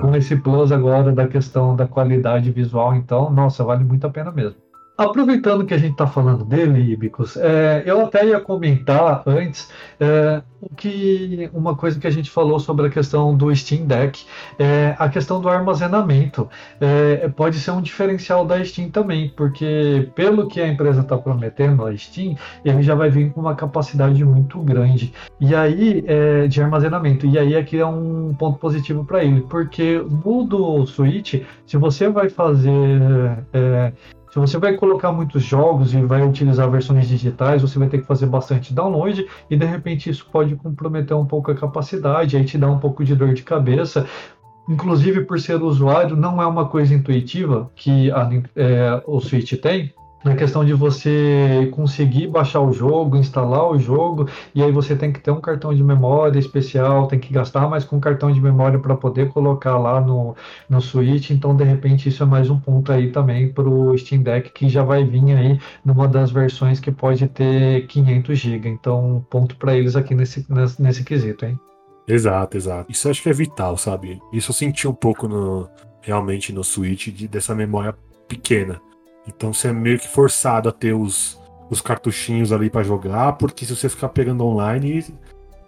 com 0.00 0.16
esse 0.16 0.36
plus 0.36 0.72
agora 0.72 1.12
da 1.12 1.28
questão 1.28 1.76
da 1.76 1.86
qualidade 1.86 2.50
visual, 2.50 2.94
então, 2.94 3.30
nossa, 3.30 3.64
vale 3.64 3.84
muito 3.84 4.06
a 4.06 4.10
pena 4.10 4.30
mesmo. 4.30 4.63
Aproveitando 4.96 5.66
que 5.66 5.74
a 5.74 5.78
gente 5.78 5.90
está 5.90 6.06
falando 6.06 6.44
dele, 6.44 6.92
Ibicos, 6.92 7.36
é, 7.36 7.82
eu 7.84 8.00
até 8.06 8.24
ia 8.26 8.38
comentar 8.38 9.24
antes 9.26 9.68
é, 9.98 10.40
que 10.76 11.50
uma 11.52 11.74
coisa 11.74 11.98
que 11.98 12.06
a 12.06 12.10
gente 12.10 12.30
falou 12.30 12.60
sobre 12.60 12.86
a 12.86 12.90
questão 12.90 13.36
do 13.36 13.52
Steam 13.56 13.86
Deck, 13.86 14.24
é, 14.56 14.94
a 14.96 15.08
questão 15.08 15.40
do 15.40 15.48
armazenamento 15.48 16.48
é, 16.80 17.28
pode 17.28 17.58
ser 17.58 17.72
um 17.72 17.82
diferencial 17.82 18.46
da 18.46 18.64
Steam 18.64 18.88
também, 18.88 19.30
porque 19.30 20.08
pelo 20.14 20.46
que 20.46 20.60
a 20.60 20.68
empresa 20.68 21.00
está 21.00 21.18
prometendo, 21.18 21.84
a 21.84 21.96
Steam, 21.96 22.36
ele 22.64 22.80
já 22.80 22.94
vai 22.94 23.10
vir 23.10 23.32
com 23.32 23.40
uma 23.40 23.56
capacidade 23.56 24.24
muito 24.24 24.60
grande 24.60 25.12
e 25.40 25.56
aí 25.56 26.04
é, 26.06 26.46
de 26.46 26.62
armazenamento. 26.62 27.26
E 27.26 27.36
aí 27.36 27.56
aqui 27.56 27.80
é 27.80 27.86
um 27.86 28.32
ponto 28.38 28.60
positivo 28.60 29.04
para 29.04 29.24
ele, 29.24 29.40
porque 29.50 30.00
no 30.24 30.44
do 30.44 30.86
Switch, 30.86 31.42
se 31.66 31.76
você 31.76 32.08
vai 32.08 32.28
fazer 32.28 33.44
é, 33.52 33.92
se 34.34 34.40
você 34.40 34.58
vai 34.58 34.74
colocar 34.74 35.12
muitos 35.12 35.44
jogos 35.44 35.94
e 35.94 36.02
vai 36.02 36.26
utilizar 36.26 36.68
versões 36.68 37.06
digitais, 37.06 37.62
você 37.62 37.78
vai 37.78 37.88
ter 37.88 38.00
que 38.00 38.04
fazer 38.04 38.26
bastante 38.26 38.74
download 38.74 39.24
e 39.48 39.56
de 39.56 39.64
repente 39.64 40.10
isso 40.10 40.26
pode 40.28 40.56
comprometer 40.56 41.16
um 41.16 41.24
pouco 41.24 41.52
a 41.52 41.54
capacidade, 41.54 42.36
aí 42.36 42.44
te 42.44 42.58
dá 42.58 42.68
um 42.68 42.80
pouco 42.80 43.04
de 43.04 43.14
dor 43.14 43.32
de 43.32 43.44
cabeça. 43.44 44.08
Inclusive, 44.68 45.20
por 45.20 45.38
ser 45.38 45.62
usuário, 45.62 46.16
não 46.16 46.42
é 46.42 46.46
uma 46.48 46.68
coisa 46.68 46.92
intuitiva 46.92 47.70
que 47.76 48.10
a, 48.10 48.28
é, 48.56 49.02
o 49.06 49.20
Switch 49.20 49.52
tem, 49.52 49.94
na 50.24 50.34
questão 50.34 50.64
de 50.64 50.72
você 50.72 51.68
conseguir 51.72 52.28
baixar 52.28 52.60
o 52.60 52.72
jogo, 52.72 53.16
instalar 53.16 53.68
o 53.70 53.78
jogo, 53.78 54.28
e 54.54 54.62
aí 54.62 54.72
você 54.72 54.96
tem 54.96 55.12
que 55.12 55.20
ter 55.20 55.30
um 55.30 55.40
cartão 55.40 55.74
de 55.74 55.84
memória 55.84 56.38
especial, 56.38 57.06
tem 57.06 57.18
que 57.18 57.32
gastar 57.32 57.68
mais 57.68 57.84
com 57.84 58.00
cartão 58.00 58.32
de 58.32 58.40
memória 58.40 58.78
para 58.78 58.96
poder 58.96 59.28
colocar 59.28 59.78
lá 59.78 60.00
no, 60.00 60.34
no 60.68 60.80
Switch, 60.80 61.30
então 61.30 61.54
de 61.54 61.64
repente 61.64 62.08
isso 62.08 62.22
é 62.22 62.26
mais 62.26 62.48
um 62.48 62.58
ponto 62.58 62.90
aí 62.90 63.12
também 63.12 63.52
para 63.52 63.68
o 63.68 63.96
Steam 63.98 64.22
Deck 64.22 64.50
que 64.50 64.68
já 64.68 64.82
vai 64.82 65.04
vir 65.04 65.36
aí 65.36 65.60
numa 65.84 66.08
das 66.08 66.30
versões 66.30 66.80
que 66.80 66.90
pode 66.90 67.28
ter 67.28 67.86
500 67.86 68.38
GB, 68.38 68.68
então 68.68 69.24
ponto 69.28 69.56
para 69.56 69.76
eles 69.76 69.94
aqui 69.94 70.14
nesse, 70.14 70.46
nesse, 70.48 70.80
nesse 70.80 71.04
quesito, 71.04 71.44
hein? 71.44 71.58
Exato, 72.06 72.56
exato. 72.56 72.92
Isso 72.92 73.08
acho 73.08 73.22
que 73.22 73.30
é 73.30 73.32
vital, 73.32 73.76
sabe? 73.76 74.20
Isso 74.32 74.50
eu 74.50 74.54
senti 74.54 74.86
um 74.86 74.92
pouco 74.92 75.26
no, 75.26 75.68
realmente 76.02 76.52
no 76.52 76.62
Switch 76.62 77.08
de, 77.08 77.26
dessa 77.26 77.54
memória 77.54 77.94
pequena. 78.28 78.80
Então 79.26 79.52
você 79.52 79.68
é 79.68 79.72
meio 79.72 79.98
que 79.98 80.08
forçado 80.08 80.68
a 80.68 80.72
ter 80.72 80.94
os, 80.94 81.40
os 81.70 81.80
cartuchinhos 81.80 82.52
ali 82.52 82.68
para 82.68 82.82
jogar, 82.82 83.32
porque 83.34 83.64
se 83.64 83.74
você 83.74 83.88
ficar 83.88 84.10
pegando 84.10 84.44
online, 84.44 85.04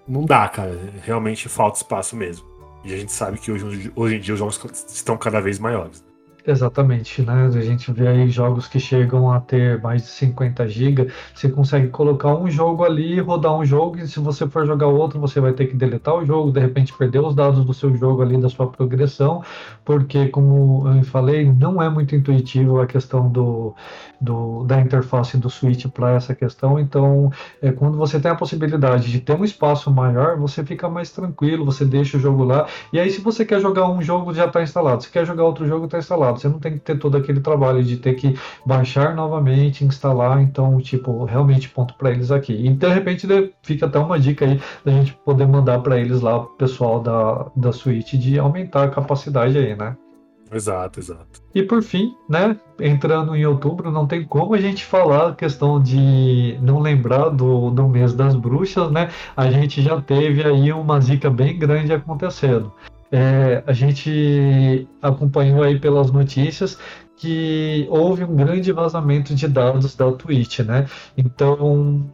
não 0.07 0.25
dá, 0.25 0.49
cara. 0.49 0.79
Realmente 1.03 1.49
falta 1.49 1.79
espaço 1.79 2.15
mesmo. 2.17 2.47
E 2.85 2.95
a 2.95 2.97
gente 2.97 3.13
sabe 3.13 3.39
que 3.39 3.51
hoje, 3.51 3.93
hoje 3.97 4.17
em 4.17 4.21
dia 4.21 4.35
os 4.35 4.39
jogos 4.39 4.61
estão 4.89 5.17
cada 5.17 5.41
vez 5.41 5.59
maiores. 5.59 6.05
Exatamente, 6.49 7.23
né? 7.23 7.47
A 7.47 7.61
gente 7.61 7.91
vê 7.93 8.07
aí 8.07 8.31
jogos 8.31 8.69
que 8.69 8.79
chegam 8.79 9.33
a 9.33 9.41
ter 9.41 9.81
mais 9.83 10.03
de 10.03 10.09
50 10.11 10.69
GB. 10.69 11.09
Você 11.35 11.49
consegue 11.51 11.89
colocar 11.89 12.37
um 12.37 12.49
jogo 12.49 12.85
ali, 12.85 13.19
rodar 13.19 13.53
um 13.57 13.65
jogo, 13.65 13.99
e 13.99 14.07
se 14.07 14.21
você 14.21 14.49
for 14.49 14.65
jogar 14.65 14.87
outro, 14.87 15.19
você 15.19 15.41
vai 15.41 15.53
ter 15.53 15.67
que 15.67 15.75
deletar 15.75 16.15
o 16.15 16.25
jogo, 16.25 16.53
de 16.53 16.61
repente 16.61 16.93
perder 16.97 17.19
os 17.19 17.35
dados 17.35 17.65
do 17.65 17.75
seu 17.75 17.93
jogo 17.97 18.23
ali, 18.23 18.39
da 18.41 18.49
sua 18.49 18.71
progressão, 18.71 19.43
porque, 19.85 20.29
como 20.29 20.87
eu 20.97 21.03
falei, 21.03 21.53
não 21.53 21.83
é 21.83 21.91
muito 21.91 22.15
intuitivo 22.15 22.81
a 22.81 22.87
questão 22.87 23.29
do, 23.29 23.75
do 24.21 24.63
da 24.65 24.81
interface 24.81 25.37
do 25.37 25.51
Switch 25.51 25.87
para 25.89 26.13
essa 26.13 26.33
questão. 26.35 26.79
Então, 26.79 27.31
é, 27.61 27.73
quando 27.73 27.97
você 27.99 28.21
tem 28.21 28.31
a 28.31 28.35
possibilidade 28.37 29.11
de 29.11 29.21
ter 29.21 29.33
um 29.35 29.45
espaço 29.45 29.91
maior, 29.91 30.37
você 30.39 30.65
fica 30.65 30.89
mais 30.89 31.11
tranquilo, 31.11 31.65
você 31.65 31.85
deixa 31.85 32.17
o 32.17 32.21
jogo 32.21 32.45
lá. 32.45 32.67
E 32.93 33.01
aí, 33.01 33.11
se 33.11 33.21
você 33.21 33.45
quer 33.45 33.61
jogar 33.61 33.89
um 33.89 34.01
jogo, 34.01 34.33
já 34.33 34.47
está 34.47 34.63
instalado. 34.63 35.03
Se 35.03 35.11
quer 35.11 35.27
jogar 35.27 35.45
outro 35.45 35.67
jogo, 35.67 35.87
está 35.87 35.99
instalado 35.99 36.36
Você 36.37 36.49
não 36.49 36.59
tem 36.59 36.73
que 36.75 36.81
ter 36.81 36.99
todo 36.99 37.17
aquele 37.17 37.41
trabalho 37.41 37.83
de 37.83 37.97
ter 37.97 38.15
que 38.15 38.35
baixar 38.65 39.15
novamente, 39.15 39.85
instalar. 39.85 40.41
Então, 40.43 40.79
tipo, 40.81 41.25
realmente 41.25 41.69
ponto 41.69 41.95
para 41.95 42.11
eles 42.11 42.31
aqui. 42.31 42.53
E 42.53 42.71
de 42.71 42.89
repente 42.89 43.27
fica 43.63 43.87
até 43.87 43.99
uma 43.99 44.19
dica 44.19 44.45
aí 44.45 44.61
da 44.85 44.93
gente 44.93 45.15
poder 45.25 45.47
mandar 45.47 45.81
para 45.81 45.99
eles 45.99 46.21
lá, 46.21 46.37
o 46.39 46.47
pessoal 46.47 47.01
da, 47.01 47.47
da 47.57 47.73
suíte, 47.73 48.19
de 48.19 48.39
aumentar 48.39 48.85
a 48.85 48.91
capacidade 48.91 49.57
aí, 49.59 49.77
né? 49.77 49.97
Exato, 50.53 51.01
exato. 51.01 51.43
E 51.55 51.63
por 51.63 51.83
fim, 51.83 52.15
né, 52.29 52.57
entrando 52.81 53.35
em 53.35 53.45
outubro, 53.45 53.91
não 53.91 54.07
tem 54.07 54.25
como 54.25 54.55
a 54.55 54.61
gente 54.61 54.85
falar 54.85 55.31
a 55.31 55.35
questão 55.35 55.83
de 55.83 56.57
não 56.63 56.79
lembrar 56.79 57.31
do, 57.31 57.71
do 57.71 57.89
mês 57.89 58.13
das 58.13 58.35
bruxas, 58.35 58.91
né? 58.91 59.11
A 59.37 59.51
gente 59.51 59.83
já 59.83 60.01
teve 60.01 60.45
aí 60.45 60.73
uma 60.73 61.01
zica 61.01 61.29
bem 61.29 61.59
grande 61.59 61.93
acontecendo. 61.93 62.73
É, 63.11 63.63
a 63.67 63.73
gente 63.73 64.89
acompanhou 65.01 65.63
aí 65.63 65.79
pelas 65.79 66.11
notícias 66.11 66.79
que 67.17 67.87
houve 67.89 68.25
um 68.25 68.37
grande 68.37 68.71
vazamento 68.73 69.35
de 69.35 69.49
dados 69.49 69.95
da 69.95 70.13
Twitch, 70.13 70.61
né? 70.61 70.87
Então, 71.17 72.13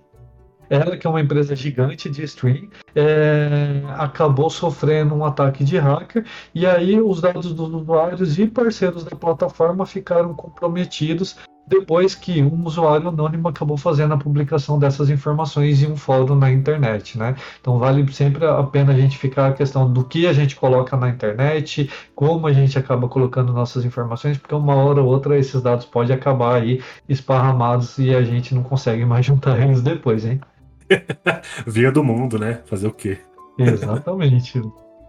ela, 0.70 0.96
que 0.96 1.06
é 1.06 1.10
uma 1.10 1.20
empresa 1.20 1.54
gigante 1.54 2.08
de 2.08 2.22
stream, 2.22 2.68
é, 2.94 3.82
acabou 3.98 4.48
sofrendo 4.48 5.14
um 5.14 5.24
ataque 5.24 5.64
de 5.64 5.76
hacker 5.76 6.24
e 6.54 6.64
aí 6.64 7.00
os 7.00 7.20
dados 7.20 7.52
dos 7.52 7.72
usuários 7.74 8.38
e 8.38 8.46
parceiros 8.46 9.04
da 9.04 9.16
plataforma 9.16 9.84
ficaram 9.84 10.32
comprometidos 10.34 11.36
depois 11.66 12.14
que 12.14 12.42
um 12.42 12.64
usuário 12.64 13.08
anônimo 13.08 13.48
acabou 13.48 13.76
fazendo 13.76 14.14
a 14.14 14.18
publicação 14.18 14.78
dessas 14.78 15.08
informações 15.10 15.82
em 15.82 15.86
um 15.86 15.96
fórum 15.96 16.34
na 16.34 16.50
internet, 16.50 17.16
né? 17.18 17.36
Então 17.60 17.78
vale 17.78 18.10
sempre 18.12 18.44
a 18.44 18.62
pena 18.62 18.92
a 18.92 18.96
gente 18.96 19.16
ficar 19.16 19.48
a 19.48 19.52
questão 19.52 19.90
do 19.90 20.04
que 20.04 20.26
a 20.26 20.32
gente 20.32 20.56
coloca 20.56 20.96
na 20.96 21.08
internet, 21.08 21.90
como 22.14 22.46
a 22.46 22.52
gente 22.52 22.78
acaba 22.78 23.08
colocando 23.08 23.52
nossas 23.52 23.84
informações, 23.84 24.38
porque 24.38 24.54
uma 24.54 24.74
hora 24.74 25.00
ou 25.00 25.08
outra 25.08 25.38
esses 25.38 25.62
dados 25.62 25.86
podem 25.86 26.14
acabar 26.14 26.60
aí 26.60 26.82
esparramados 27.08 27.98
e 27.98 28.14
a 28.14 28.22
gente 28.22 28.54
não 28.54 28.62
consegue 28.62 29.04
mais 29.04 29.24
juntar 29.26 29.60
eles 29.60 29.82
depois, 29.82 30.24
hein? 30.24 30.40
Via 31.66 31.90
do 31.90 32.04
mundo, 32.04 32.38
né? 32.38 32.60
Fazer 32.66 32.88
o 32.88 32.92
quê? 32.92 33.18
Exatamente. 33.58 34.62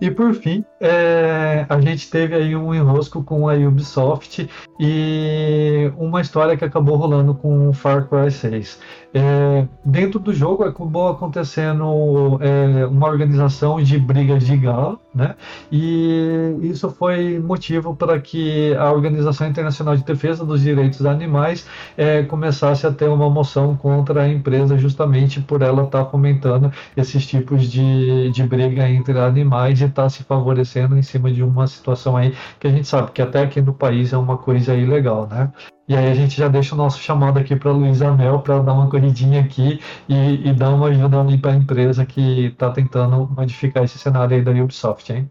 E 0.03 0.11
por 0.11 0.33
fim, 0.35 0.65
é, 0.81 1.65
a 1.69 1.79
gente 1.79 2.09
teve 2.09 2.35
aí 2.35 2.53
um 2.57 2.75
enrosco 2.75 3.23
com 3.23 3.47
a 3.47 3.53
Ubisoft 3.53 4.49
e 4.77 5.89
uma 5.95 6.19
história 6.19 6.57
que 6.57 6.65
acabou 6.65 6.97
rolando 6.97 7.33
com 7.33 7.69
o 7.69 7.73
Far 7.73 8.09
Cry 8.09 8.29
6. 8.29 8.81
É, 9.15 9.67
dentro 9.85 10.19
do 10.19 10.33
jogo 10.33 10.63
acabou 10.63 11.07
acontecendo 11.09 12.39
é, 12.41 12.85
uma 12.87 13.07
organização 13.07 13.81
de 13.81 13.99
brigas 13.99 14.43
de 14.43 14.57
galo, 14.57 14.99
né? 15.13 15.35
E 15.71 16.57
isso 16.63 16.89
foi 16.89 17.39
motivo 17.39 17.95
para 17.95 18.19
que 18.19 18.73
a 18.75 18.91
Organização 18.91 19.47
Internacional 19.47 19.95
de 19.95 20.03
Defesa 20.03 20.43
dos 20.43 20.61
Direitos 20.61 21.05
Animais 21.05 21.67
é, 21.95 22.23
começasse 22.23 22.87
a 22.87 22.91
ter 22.91 23.07
uma 23.07 23.29
moção 23.29 23.75
contra 23.77 24.23
a 24.23 24.27
empresa 24.27 24.77
justamente 24.79 25.39
por 25.39 25.61
ela 25.61 25.83
estar 25.83 26.05
tá 26.05 26.09
fomentando 26.09 26.71
esses 26.97 27.25
tipos 27.27 27.69
de, 27.69 28.31
de 28.31 28.43
briga 28.43 28.89
entre 28.89 29.19
animais 29.19 29.79
e 29.79 29.85
estar 29.85 30.03
tá 30.03 30.09
se 30.09 30.23
favorecendo 30.23 30.97
em 30.97 31.03
cima 31.03 31.31
de 31.31 31.43
uma 31.43 31.67
situação 31.67 32.17
aí 32.17 32.33
que 32.59 32.65
a 32.65 32.71
gente 32.71 32.87
sabe 32.87 33.11
que 33.11 33.21
até 33.21 33.43
aqui 33.43 33.61
no 33.61 33.73
país 33.73 34.11
é 34.11 34.17
uma 34.17 34.37
coisa 34.37 34.73
ilegal, 34.73 35.27
né? 35.29 35.51
E 35.87 35.95
aí 35.95 36.09
a 36.09 36.13
gente 36.13 36.37
já 36.37 36.47
deixa 36.47 36.73
o 36.75 36.77
nosso 36.77 36.99
chamado 36.99 37.37
aqui 37.37 37.55
para 37.55 37.71
Luiz 37.71 38.01
Amel 38.01 38.39
para 38.39 38.59
dar 38.59 38.73
uma 38.73 38.89
corridinha 38.89 39.41
aqui 39.41 39.81
e, 40.07 40.47
e 40.49 40.53
dar 40.53 40.69
uma 40.69 40.87
ajuda 40.87 41.19
ali 41.19 41.37
para 41.37 41.51
a 41.51 41.55
empresa 41.55 42.05
que 42.05 42.45
está 42.45 42.71
tentando 42.71 43.29
modificar 43.35 43.83
esse 43.83 43.97
cenário 43.97 44.35
aí 44.35 44.41
da 44.41 44.51
Ubisoft, 44.51 45.11
hein? 45.11 45.29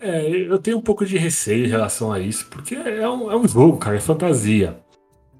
É, 0.00 0.28
eu 0.28 0.58
tenho 0.58 0.76
um 0.76 0.82
pouco 0.82 1.06
de 1.06 1.16
receio 1.16 1.64
em 1.64 1.70
relação 1.70 2.12
a 2.12 2.20
isso, 2.20 2.46
porque 2.50 2.74
é 2.74 3.08
um, 3.08 3.30
é 3.30 3.36
um 3.36 3.48
jogo, 3.48 3.78
cara, 3.78 3.96
é 3.96 4.00
fantasia. 4.00 4.78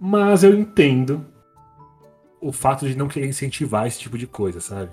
Mas 0.00 0.42
eu 0.42 0.58
entendo 0.58 1.26
o 2.40 2.50
fato 2.50 2.88
de 2.88 2.96
não 2.96 3.08
querer 3.08 3.26
incentivar 3.26 3.86
esse 3.86 4.00
tipo 4.00 4.16
de 4.16 4.26
coisa, 4.26 4.60
sabe? 4.60 4.90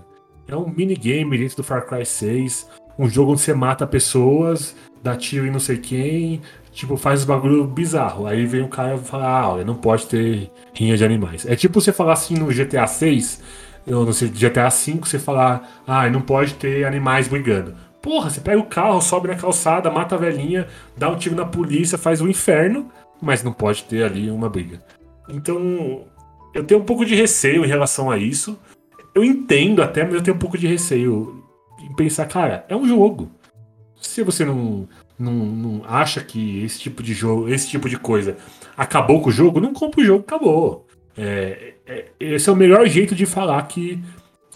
É 0.47 0.55
um 0.55 0.67
minigame 0.67 1.37
dentro 1.37 1.57
do 1.57 1.63
Far 1.63 1.85
Cry 1.85 2.05
6, 2.05 2.67
um 2.99 3.07
jogo 3.07 3.31
onde 3.31 3.41
você 3.41 3.53
mata 3.53 3.87
pessoas, 3.87 4.75
dá 5.01 5.15
tiro 5.15 5.47
em 5.47 5.51
não 5.51 5.59
sei 5.59 5.77
quem, 5.77 6.41
tipo, 6.71 6.97
faz 6.97 7.23
bagulho 7.23 7.65
bizarro. 7.65 8.25
Aí 8.25 8.45
vem 8.45 8.61
o 8.61 8.67
cara 8.67 8.95
e 8.95 8.99
fala, 8.99 9.27
ah, 9.27 9.53
olha, 9.53 9.65
não 9.65 9.75
pode 9.75 10.07
ter 10.07 10.51
rinha 10.73 10.97
de 10.97 11.03
animais. 11.03 11.45
É 11.45 11.55
tipo 11.55 11.79
você 11.79 11.91
falar 11.91 12.13
assim 12.13 12.35
no 12.35 12.47
GTA 12.47 12.87
6, 12.87 13.41
ou 13.87 14.05
no 14.05 14.11
GTA 14.11 14.69
5, 14.69 15.07
você 15.07 15.19
falar, 15.19 15.81
ah, 15.85 16.09
não 16.09 16.21
pode 16.21 16.53
ter 16.55 16.85
animais 16.85 17.27
brigando. 17.27 17.75
Porra, 18.01 18.29
você 18.29 18.41
pega 18.41 18.59
o 18.59 18.65
carro, 18.65 19.01
sobe 19.01 19.27
na 19.27 19.35
calçada, 19.35 19.91
mata 19.91 20.15
a 20.15 20.17
velhinha, 20.17 20.67
dá 20.97 21.09
um 21.09 21.15
tiro 21.15 21.35
na 21.35 21.45
polícia, 21.45 21.97
faz 21.97 22.19
o 22.19 22.25
um 22.25 22.29
inferno, 22.29 22.89
mas 23.21 23.43
não 23.43 23.53
pode 23.53 23.83
ter 23.83 24.03
ali 24.03 24.31
uma 24.31 24.49
briga. 24.49 24.81
Então, 25.29 26.03
eu 26.53 26.63
tenho 26.63 26.79
um 26.79 26.85
pouco 26.85 27.05
de 27.05 27.15
receio 27.15 27.63
em 27.63 27.67
relação 27.67 28.09
a 28.09 28.17
isso. 28.17 28.57
Eu 29.13 29.23
entendo 29.23 29.83
até, 29.83 30.03
mas 30.03 30.15
eu 30.15 30.21
tenho 30.21 30.35
um 30.35 30.39
pouco 30.39 30.57
de 30.57 30.67
receio 30.67 31.43
em 31.79 31.93
pensar, 31.95 32.25
cara, 32.25 32.65
é 32.67 32.75
um 32.75 32.87
jogo. 32.87 33.29
Se 34.01 34.23
você 34.23 34.43
não 34.43 34.87
não, 35.21 35.33
não 35.33 35.85
acha 35.85 36.21
que 36.21 36.63
esse 36.63 36.79
tipo 36.79 37.03
de 37.03 37.13
jogo, 37.13 37.47
esse 37.47 37.69
tipo 37.69 37.87
de 37.87 37.97
coisa 37.97 38.37
acabou 38.75 39.21
com 39.21 39.29
o 39.29 39.31
jogo, 39.31 39.61
não 39.61 39.73
compra 39.73 40.01
o 40.01 40.03
jogo, 40.03 40.23
acabou. 40.27 40.87
É, 41.17 41.73
é, 41.85 42.05
esse 42.19 42.49
é 42.49 42.53
o 42.53 42.55
melhor 42.55 42.87
jeito 42.87 43.13
de 43.13 43.25
falar 43.25 43.61
que, 43.63 44.01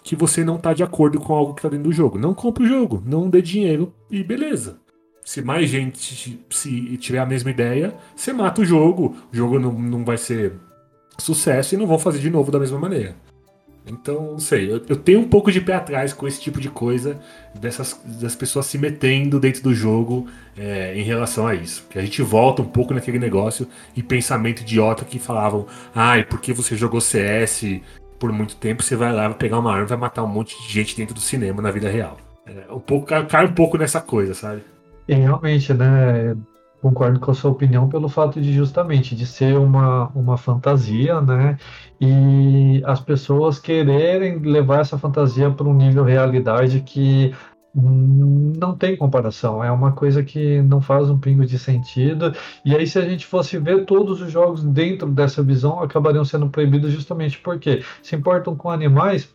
que 0.03 0.15
você 0.15 0.43
não 0.43 0.55
está 0.55 0.73
de 0.73 0.83
acordo 0.83 1.19
com 1.19 1.33
algo 1.33 1.53
que 1.53 1.59
está 1.59 1.69
dentro 1.69 1.85
do 1.85 1.93
jogo. 1.93 2.17
Não 2.17 2.33
compra 2.33 2.63
o 2.63 2.67
jogo, 2.67 3.03
não 3.05 3.29
dê 3.29 3.41
dinheiro 3.41 3.93
e 4.09 4.23
beleza. 4.23 4.79
Se 5.23 5.41
mais 5.41 5.69
gente 5.69 6.39
se 6.49 6.97
tiver 6.97 7.19
a 7.19 7.25
mesma 7.25 7.49
ideia, 7.49 7.95
você 8.15 8.31
mata 8.31 8.61
o 8.61 8.65
jogo, 8.65 9.15
o 9.31 9.35
jogo 9.35 9.59
não, 9.59 9.71
não 9.73 10.05
vai 10.05 10.17
ser 10.17 10.53
sucesso 11.17 11.73
e 11.73 11.77
não 11.77 11.87
vão 11.87 11.97
fazer 11.97 12.19
de 12.19 12.29
novo 12.29 12.51
da 12.51 12.59
mesma 12.59 12.79
maneira. 12.79 13.15
Então, 13.87 14.31
não 14.31 14.39
sei, 14.39 14.71
eu, 14.71 14.81
eu, 14.89 14.95
tenho 14.95 15.19
um 15.19 15.27
pouco 15.27 15.51
de 15.51 15.61
pé 15.61 15.75
atrás 15.75 16.11
com 16.11 16.27
esse 16.27 16.41
tipo 16.41 16.59
de 16.59 16.69
coisa, 16.69 17.19
dessas 17.53 17.99
das 18.03 18.35
pessoas 18.35 18.65
se 18.65 18.79
metendo 18.79 19.39
dentro 19.39 19.61
do 19.61 19.75
jogo 19.75 20.27
é, 20.57 20.97
em 20.97 21.03
relação 21.03 21.45
a 21.45 21.53
isso. 21.53 21.85
A 21.95 22.01
gente 22.01 22.21
volta 22.23 22.63
um 22.63 22.67
pouco 22.67 22.95
naquele 22.95 23.19
negócio 23.19 23.67
e 23.95 24.01
pensamento 24.01 24.61
idiota 24.61 25.05
que 25.05 25.19
falavam: 25.19 25.67
ai, 25.93 26.21
ah, 26.21 26.25
porque 26.27 26.51
você 26.51 26.75
jogou 26.75 26.99
CS 26.99 27.63
por 28.17 28.31
muito 28.31 28.55
tempo, 28.55 28.81
você 28.81 28.95
vai 28.95 29.13
lá, 29.13 29.27
vai 29.27 29.37
pegar 29.37 29.59
uma 29.59 29.71
arma 29.71 29.85
e 29.85 29.89
vai 29.89 29.97
matar 29.97 30.23
um 30.23 30.27
monte 30.27 30.59
de 30.63 30.73
gente 30.73 30.97
dentro 30.97 31.13
do 31.13 31.21
cinema 31.21 31.61
na 31.61 31.69
vida 31.69 31.89
real. 31.89 32.17
É, 32.47 32.73
um 32.73 32.79
pouco, 32.79 33.07
cai 33.27 33.45
um 33.45 33.53
pouco 33.53 33.77
nessa 33.77 34.01
coisa, 34.01 34.33
sabe? 34.33 34.63
E 35.07 35.13
realmente, 35.13 35.73
né? 35.73 36.35
Concordo 36.85 37.19
com 37.19 37.31
a 37.31 37.33
sua 37.33 37.49
opinião 37.49 37.89
pelo 37.89 38.07
fato 38.07 38.39
de 38.39 38.53
justamente 38.53 39.15
de 39.15 39.25
ser 39.25 39.57
uma, 39.57 40.09
uma 40.09 40.37
fantasia, 40.37 41.19
né? 41.19 41.57
E 41.99 42.79
as 42.85 42.99
pessoas 42.99 43.57
quererem 43.57 44.37
levar 44.37 44.81
essa 44.81 44.95
fantasia 44.95 45.49
para 45.49 45.67
um 45.67 45.73
nível 45.73 46.03
realidade 46.03 46.81
que 46.81 47.33
não 47.73 48.77
tem 48.77 48.95
comparação, 48.95 49.61
é 49.63 49.69
uma 49.69 49.91
coisa 49.91 50.23
que 50.23 50.61
não 50.61 50.79
faz 50.79 51.09
um 51.09 51.17
pingo 51.17 51.45
de 51.45 51.57
sentido. 51.59 52.31
E 52.63 52.73
aí, 52.75 52.87
se 52.87 52.97
a 52.97 53.01
gente 53.01 53.25
fosse 53.25 53.57
ver 53.57 53.85
todos 53.85 54.21
os 54.21 54.31
jogos 54.31 54.63
dentro 54.63 55.09
dessa 55.09 55.43
visão, 55.43 55.81
acabariam 55.81 56.23
sendo 56.23 56.49
proibidos 56.49 56.93
justamente 56.93 57.39
porque 57.39 57.83
se 58.01 58.15
importam 58.15 58.55
com 58.55 58.69
animais, 58.69 59.34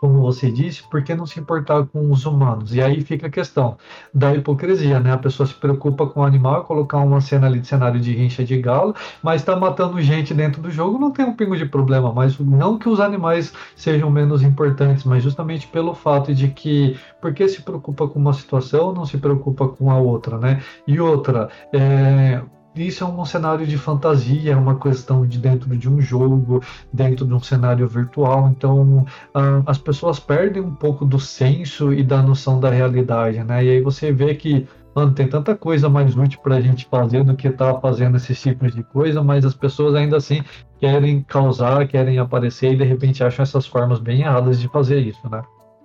como 0.00 0.20
você 0.20 0.50
disse, 0.50 0.82
por 0.88 1.02
que 1.02 1.14
não 1.14 1.26
se 1.26 1.40
importar 1.40 1.86
com 1.86 2.10
os 2.10 2.24
humanos? 2.24 2.74
E 2.74 2.80
aí 2.80 3.00
fica 3.00 3.26
a 3.26 3.30
questão 3.30 3.76
da 4.14 4.34
hipocrisia, 4.34 5.00
né? 5.00 5.12
A 5.12 5.18
pessoa 5.18 5.46
se 5.46 5.54
preocupa 5.54 6.06
com 6.06 6.20
o 6.20 6.24
animal, 6.24 6.64
colocar 6.64 6.98
uma 6.98 7.20
cena 7.20 7.46
ali 7.46 7.60
de 7.60 7.66
cenário 7.66 8.00
de 8.00 8.12
rincha 8.14 8.44
de 8.44 8.60
galo, 8.60 8.94
mas 9.22 9.40
está 9.42 9.56
matando 9.56 10.00
gente 10.00 10.32
dentro 10.32 10.62
do 10.62 10.70
jogo, 10.70 10.98
não 10.98 11.10
tem 11.10 11.24
um 11.24 11.34
pingo 11.34 11.56
de 11.56 11.66
problema. 11.66 12.12
Mas 12.12 12.38
não 12.38 12.78
que 12.78 12.88
os 12.88 13.00
animais 13.00 13.52
sejam 13.74 14.10
menos 14.10 14.42
importantes, 14.42 15.04
mas 15.04 15.22
justamente 15.22 15.66
pelo 15.66 15.94
fato 15.94 16.34
de 16.34 16.48
que, 16.48 16.96
porque 17.20 17.48
se 17.48 17.62
preocupa 17.62 18.06
com 18.06 18.18
uma 18.18 18.32
situação, 18.32 18.92
não 18.92 19.04
se 19.04 19.18
preocupa 19.18 19.68
com 19.68 19.90
a 19.90 19.98
outra, 19.98 20.38
né? 20.38 20.62
E 20.86 21.00
outra, 21.00 21.48
é, 21.72 22.40
isso 22.86 23.04
é 23.04 23.06
um 23.06 23.24
cenário 23.24 23.66
de 23.66 23.76
fantasia, 23.76 24.52
é 24.52 24.56
uma 24.56 24.78
questão 24.78 25.26
de 25.26 25.38
dentro 25.38 25.76
de 25.76 25.88
um 25.88 26.00
jogo, 26.00 26.62
dentro 26.92 27.26
de 27.26 27.34
um 27.34 27.40
cenário 27.40 27.86
virtual. 27.88 28.48
Então, 28.48 29.06
uh, 29.34 29.62
as 29.66 29.78
pessoas 29.78 30.18
perdem 30.20 30.62
um 30.62 30.74
pouco 30.74 31.04
do 31.04 31.18
senso 31.18 31.92
e 31.92 32.02
da 32.02 32.22
noção 32.22 32.60
da 32.60 32.70
realidade, 32.70 33.42
né? 33.44 33.64
E 33.64 33.70
aí 33.70 33.80
você 33.80 34.12
vê 34.12 34.34
que 34.34 34.66
mano, 34.94 35.12
tem 35.12 35.28
tanta 35.28 35.54
coisa 35.54 35.88
mais 35.88 36.16
útil 36.16 36.40
para 36.42 36.56
a 36.56 36.60
gente 36.60 36.86
fazer 36.90 37.24
do 37.24 37.36
que 37.36 37.48
tá 37.50 37.78
fazendo 37.80 38.16
esses 38.16 38.40
tipos 38.40 38.74
de 38.74 38.82
coisa, 38.82 39.22
mas 39.22 39.44
as 39.44 39.54
pessoas 39.54 39.94
ainda 39.94 40.16
assim 40.16 40.42
querem 40.80 41.22
causar, 41.22 41.86
querem 41.86 42.18
aparecer 42.18 42.72
e 42.72 42.76
de 42.76 42.84
repente 42.84 43.22
acham 43.22 43.42
essas 43.42 43.66
formas 43.66 44.00
bem 44.00 44.20
erradas 44.20 44.60
de 44.60 44.68
fazer 44.68 45.00
isso, 45.00 45.28
né? 45.30 45.42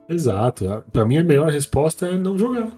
Exato. 0.09 0.83
Para 0.91 1.05
mim 1.05 1.17
a 1.17 1.23
melhor 1.23 1.51
resposta 1.51 2.07
é 2.07 2.17
não 2.17 2.37
jogar. 2.37 2.69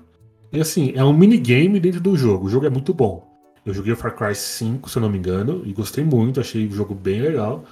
E 0.52 0.60
assim, 0.60 0.94
é 0.96 1.04
um 1.04 1.14
minigame 1.14 1.80
dentro 1.80 2.00
do 2.00 2.16
jogo. 2.16 2.46
O 2.46 2.50
jogo 2.50 2.66
é 2.66 2.70
muito 2.70 2.94
bom. 2.94 3.35
Eu 3.66 3.74
joguei 3.74 3.96
Far 3.96 4.16
Cry 4.16 4.36
5, 4.36 4.90
se 4.90 4.98
eu 4.98 5.02
não 5.02 5.10
me 5.10 5.18
engano, 5.18 5.64
e 5.66 5.74
gostei 5.74 6.04
muito, 6.04 6.40
achei 6.40 6.68
o 6.68 6.72
jogo 6.72 6.94
bem 6.94 7.22
legal. 7.22 7.66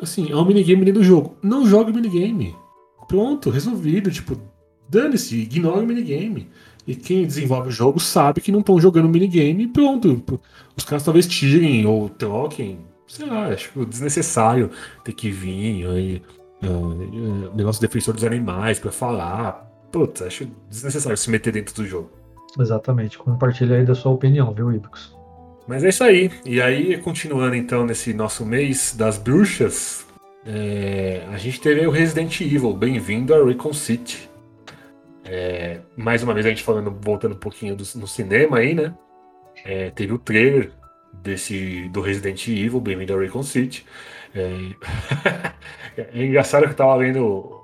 Assim, 0.00 0.30
é 0.30 0.36
um 0.36 0.44
minigame 0.44 0.84
dentro 0.84 1.00
do 1.00 1.06
jogo. 1.06 1.36
Não 1.42 1.66
jogue 1.66 1.92
minigame. 1.92 2.56
Pronto, 3.06 3.50
resolvido. 3.50 4.10
Tipo, 4.10 4.40
dane-se, 4.88 5.36
ignore 5.36 5.84
o 5.84 5.86
minigame. 5.86 6.48
E 6.86 6.94
quem 6.94 7.26
desenvolve 7.26 7.68
o 7.68 7.72
jogo 7.72 7.98
sabe 7.98 8.40
que 8.40 8.52
não 8.52 8.60
estão 8.60 8.80
jogando 8.80 9.08
minigame 9.08 9.64
e 9.64 9.68
pronto. 9.68 10.40
Os 10.76 10.84
caras 10.84 11.04
talvez 11.04 11.26
tirem 11.26 11.84
ou 11.84 12.08
troquem. 12.08 12.78
Sei 13.06 13.26
lá, 13.26 13.48
acho 13.48 13.84
desnecessário 13.84 14.70
ter 15.04 15.12
que 15.12 15.30
vir 15.30 15.86
aí. 15.86 16.22
Uh, 16.62 17.54
negócio 17.54 17.80
defensor 17.80 18.14
dos 18.14 18.24
animais 18.24 18.78
para 18.78 18.92
falar. 18.92 19.70
Putz, 19.92 20.22
acho 20.22 20.46
desnecessário 20.70 21.16
se 21.16 21.30
meter 21.30 21.52
dentro 21.52 21.74
do 21.74 21.86
jogo. 21.86 22.10
Exatamente. 22.58 23.18
Compartilha 23.18 23.76
aí 23.76 23.84
da 23.84 23.94
sua 23.94 24.12
opinião, 24.12 24.54
viu, 24.54 24.72
Ibix? 24.72 25.15
Mas 25.66 25.82
é 25.82 25.88
isso 25.88 26.04
aí. 26.04 26.30
E 26.44 26.62
aí, 26.62 26.96
continuando 26.98 27.56
então 27.56 27.84
nesse 27.84 28.14
nosso 28.14 28.46
mês 28.46 28.94
das 28.96 29.18
bruxas, 29.18 30.06
é, 30.46 31.24
a 31.32 31.36
gente 31.38 31.60
teve 31.60 31.84
o 31.84 31.90
Resident 31.90 32.40
Evil. 32.40 32.72
Bem-vindo 32.72 33.34
a 33.34 33.44
Recon 33.44 33.72
City. 33.72 34.30
É, 35.24 35.80
mais 35.96 36.22
uma 36.22 36.32
vez 36.32 36.46
a 36.46 36.50
gente 36.50 36.62
falando, 36.62 36.96
voltando 37.00 37.34
um 37.34 37.38
pouquinho 37.38 37.74
do, 37.74 37.82
no 37.96 38.06
cinema 38.06 38.58
aí, 38.58 38.74
né? 38.74 38.94
É, 39.64 39.90
teve 39.90 40.12
o 40.12 40.18
trailer 40.18 40.70
desse 41.12 41.88
do 41.88 42.00
Resident 42.00 42.46
Evil, 42.46 42.80
Bem-vindo 42.80 43.12
a 43.12 43.20
Recon 43.20 43.42
City. 43.42 43.84
É, 44.36 44.52
é 46.14 46.24
engraçado 46.24 46.62
que 46.62 46.70
eu 46.70 46.76
tava 46.76 46.94
lendo 46.94 47.55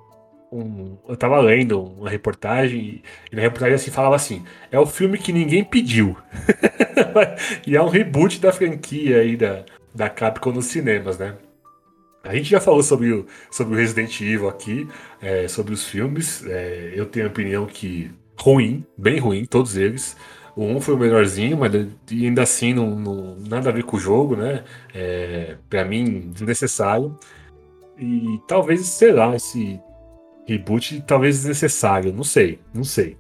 um, 0.53 0.99
eu 1.09 1.17
tava 1.17 1.41
lendo 1.41 1.83
uma 1.83 2.11
reportagem 2.11 3.03
e 3.31 3.35
na 3.35 3.41
reportagem 3.41 3.75
assim 3.75 3.91
falava 3.91 4.15
assim: 4.15 4.45
é 4.71 4.79
o 4.79 4.87
filme 4.87 5.17
que 5.17 5.33
ninguém 5.33 5.65
pediu. 5.65 6.17
e 7.67 7.75
é 7.75 7.83
um 7.83 7.89
reboot 7.89 8.39
da 8.39 8.53
franquia 8.53 9.19
aí 9.19 9.37
da, 9.37 9.65
da 9.95 10.11
Capcom 10.11 10.53
nos 10.53 10.67
cinemas, 10.67 11.19
né? 11.19 11.35
A 12.23 12.35
gente 12.35 12.51
já 12.51 12.61
falou 12.61 12.83
sobre 12.83 13.13
o, 13.13 13.27
sobre 13.51 13.75
o 13.75 13.77
Resident 13.77 14.21
Evil 14.21 14.49
aqui, 14.49 14.87
é, 15.21 15.49
sobre 15.49 15.73
os 15.73 15.85
filmes. 15.85 16.45
É, 16.47 16.93
eu 16.95 17.07
tenho 17.07 17.27
a 17.27 17.29
opinião 17.29 17.67
que 17.67 18.11
ruim, 18.39 18.85
bem 18.97 19.19
ruim, 19.19 19.45
todos 19.45 19.77
eles. 19.77 20.17
O 20.55 20.65
1 20.65 20.81
foi 20.83 20.95
o 20.95 20.99
melhorzinho, 20.99 21.57
mas 21.57 21.73
ainda 22.11 22.43
assim 22.43 22.75
não, 22.75 22.95
não 22.95 23.37
nada 23.41 23.71
a 23.71 23.73
ver 23.73 23.85
com 23.85 23.97
o 23.97 24.01
jogo, 24.01 24.37
né? 24.37 24.63
É, 24.95 25.57
para 25.69 25.85
mim, 25.85 26.31
desnecessário. 26.33 27.19
E 27.99 28.39
talvez, 28.47 28.87
sei 28.87 29.13
lá, 29.13 29.35
esse 29.35 29.81
reboot 30.47 31.03
talvez 31.07 31.39
desnecessário, 31.39 32.13
não 32.13 32.25
sei, 32.25 32.59
não 32.75 32.85
sei. 32.85 33.17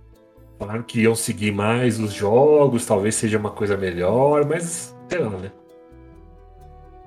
Falaram 0.59 0.83
que 0.83 1.01
iam 1.01 1.15
seguir 1.15 1.53
mais 1.53 1.99
os 1.99 2.13
jogos, 2.13 2.87
talvez 2.87 3.15
seja 3.15 3.39
uma 3.39 3.51
coisa 3.51 3.77
melhor, 3.77 4.47
mas 4.47 4.97
sei 5.09 5.19
lá, 5.19 5.31
né? 5.31 5.53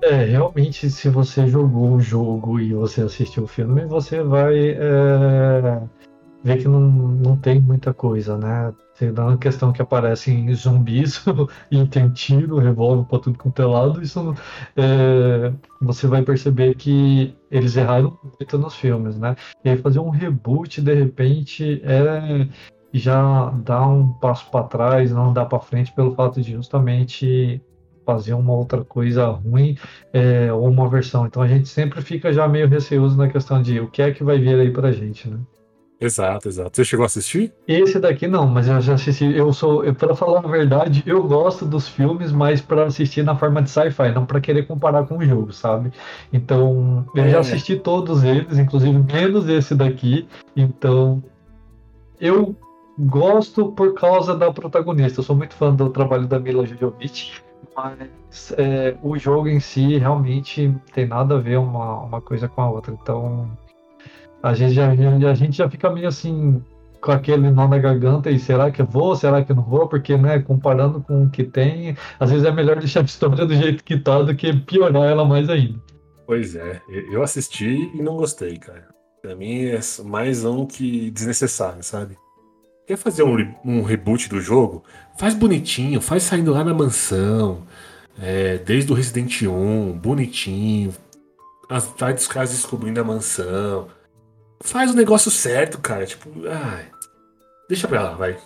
É, 0.02 0.24
realmente, 0.24 0.90
se 0.90 1.08
você 1.08 1.46
jogou 1.46 1.94
o 1.94 2.00
jogo 2.00 2.60
e 2.60 2.74
você 2.74 3.00
assistiu 3.00 3.44
o 3.44 3.46
filme, 3.46 3.86
você 3.86 4.22
vai 4.22 4.70
é, 4.70 5.82
ver 6.46 6.58
que 6.58 6.68
não, 6.68 6.80
não 6.80 7.36
tem 7.36 7.60
muita 7.60 7.92
coisa, 7.92 8.38
né? 8.38 8.72
Dá 9.12 9.26
uma 9.26 9.36
questão 9.36 9.72
que 9.72 9.82
aparecem 9.82 10.54
zumbis 10.54 11.22
e 11.70 11.84
tem 11.86 12.08
tiro, 12.10 12.58
revólver 12.58 13.04
pra 13.08 13.18
tudo 13.18 13.36
quanto 13.36 13.60
é 13.60 13.66
lado, 13.66 14.00
isso 14.00 14.34
é, 14.76 15.52
você 15.80 16.06
vai 16.06 16.22
perceber 16.22 16.74
que 16.76 17.34
eles 17.50 17.76
erraram 17.76 18.16
muito 18.22 18.58
nos 18.58 18.76
filmes, 18.76 19.18
né? 19.18 19.34
E 19.64 19.70
aí 19.70 19.76
fazer 19.76 19.98
um 19.98 20.08
reboot 20.08 20.80
de 20.80 20.94
repente 20.94 21.82
é 21.84 22.46
já 22.92 23.50
dá 23.64 23.86
um 23.86 24.12
passo 24.12 24.50
para 24.50 24.64
trás, 24.64 25.10
não 25.10 25.32
dá 25.32 25.44
para 25.44 25.58
frente 25.60 25.92
pelo 25.92 26.14
fato 26.14 26.40
de 26.40 26.52
justamente 26.52 27.60
fazer 28.06 28.32
uma 28.34 28.54
outra 28.54 28.84
coisa 28.84 29.26
ruim 29.26 29.76
é, 30.12 30.50
ou 30.52 30.68
uma 30.68 30.88
versão. 30.88 31.26
Então 31.26 31.42
a 31.42 31.48
gente 31.48 31.68
sempre 31.68 32.00
fica 32.00 32.32
já 32.32 32.48
meio 32.48 32.68
receoso 32.68 33.18
na 33.18 33.28
questão 33.28 33.60
de 33.60 33.80
o 33.80 33.90
que 33.90 34.00
é 34.00 34.12
que 34.12 34.24
vai 34.24 34.38
vir 34.38 34.58
aí 34.58 34.70
pra 34.70 34.92
gente, 34.92 35.28
né? 35.28 35.38
Exato, 35.98 36.48
exato. 36.48 36.76
Você 36.76 36.84
chegou 36.84 37.04
a 37.04 37.06
assistir? 37.06 37.52
Esse 37.66 37.98
daqui 37.98 38.26
não, 38.26 38.46
mas 38.46 38.68
eu 38.68 38.80
já 38.80 38.94
assisti. 38.94 39.34
Eu 39.34 39.52
sou, 39.52 39.82
para 39.94 40.14
falar 40.14 40.40
a 40.40 40.48
verdade, 40.48 41.02
eu 41.06 41.22
gosto 41.22 41.64
dos 41.64 41.88
filmes, 41.88 42.32
mas 42.32 42.60
para 42.60 42.84
assistir 42.84 43.22
na 43.22 43.34
forma 43.34 43.62
de 43.62 43.70
sci-fi, 43.70 44.12
não 44.12 44.26
para 44.26 44.40
querer 44.40 44.66
comparar 44.66 45.06
com 45.06 45.16
o 45.16 45.24
jogo, 45.24 45.52
sabe? 45.52 45.90
Então, 46.32 47.06
eu 47.14 47.24
é. 47.24 47.30
já 47.30 47.40
assisti 47.40 47.76
todos 47.76 48.24
eles, 48.24 48.58
inclusive 48.58 48.98
menos 48.98 49.48
esse 49.48 49.74
daqui. 49.74 50.28
Então, 50.54 51.22
eu 52.20 52.54
gosto 52.98 53.72
por 53.72 53.94
causa 53.94 54.36
da 54.36 54.52
protagonista. 54.52 55.20
Eu 55.20 55.24
sou 55.24 55.36
muito 55.36 55.54
fã 55.54 55.74
do 55.74 55.88
trabalho 55.88 56.26
da 56.26 56.38
Mila 56.38 56.66
Jovovich. 56.66 57.42
Mas 57.74 58.52
é, 58.56 58.96
o 59.02 59.18
jogo 59.18 59.48
em 59.48 59.60
si 59.60 59.98
realmente 59.98 60.74
tem 60.94 61.06
nada 61.06 61.36
a 61.36 61.38
ver 61.38 61.58
uma, 61.58 62.00
uma 62.02 62.20
coisa 62.20 62.48
com 62.48 62.62
a 62.62 62.70
outra. 62.70 62.92
Então 62.92 63.50
a 64.48 64.54
gente 64.54 64.74
já, 64.74 64.90
a 64.90 65.34
gente 65.34 65.56
já 65.56 65.68
fica 65.68 65.90
meio 65.90 66.08
assim 66.08 66.62
com 67.00 67.12
aquele 67.12 67.50
nó 67.50 67.68
na 67.68 67.78
garganta 67.78 68.30
e 68.30 68.38
será 68.38 68.70
que 68.70 68.82
eu 68.82 68.86
vou, 68.86 69.14
será 69.14 69.44
que 69.44 69.52
eu 69.52 69.56
não 69.56 69.62
vou? 69.62 69.88
Porque, 69.88 70.16
né, 70.16 70.38
comparando 70.40 71.00
com 71.00 71.24
o 71.24 71.30
que 71.30 71.44
tem, 71.44 71.96
às 72.18 72.30
vezes 72.30 72.44
é 72.44 72.50
melhor 72.50 72.78
deixar 72.78 73.00
a 73.00 73.04
história 73.04 73.44
do 73.46 73.54
jeito 73.54 73.84
que 73.84 73.98
tá 73.98 74.22
do 74.22 74.34
que 74.34 74.52
piorar 74.52 75.04
ela 75.04 75.24
mais 75.24 75.48
ainda. 75.48 75.78
Pois 76.26 76.56
é, 76.56 76.80
eu 77.10 77.22
assisti 77.22 77.90
e 77.94 78.02
não 78.02 78.16
gostei, 78.16 78.56
cara. 78.56 78.88
Pra 79.22 79.34
mim 79.34 79.66
é 79.66 79.80
mais 80.04 80.44
um 80.44 80.66
que 80.66 81.10
desnecessário, 81.10 81.82
sabe? 81.82 82.16
Quer 82.86 82.96
fazer 82.96 83.24
um, 83.24 83.54
um 83.64 83.82
reboot 83.82 84.28
do 84.28 84.40
jogo? 84.40 84.84
Faz 85.18 85.34
bonitinho, 85.34 86.00
faz 86.00 86.22
saindo 86.22 86.52
lá 86.52 86.62
na 86.62 86.72
mansão. 86.72 87.62
É, 88.20 88.58
desde 88.58 88.92
o 88.92 88.94
Resident 88.94 89.42
1, 89.42 89.92
bonitinho. 89.98 90.94
As, 91.68 91.92
vai 91.98 92.14
dos 92.14 92.28
caras 92.28 92.50
descobrindo 92.50 93.00
a 93.00 93.04
mansão. 93.04 93.88
Faz 94.66 94.90
o 94.90 94.94
negócio 94.94 95.30
certo, 95.30 95.78
cara. 95.78 96.04
Tipo, 96.04 96.28
ai, 96.48 96.86
deixa 97.68 97.86
pra 97.86 98.02
lá, 98.02 98.14
vai. 98.14 98.36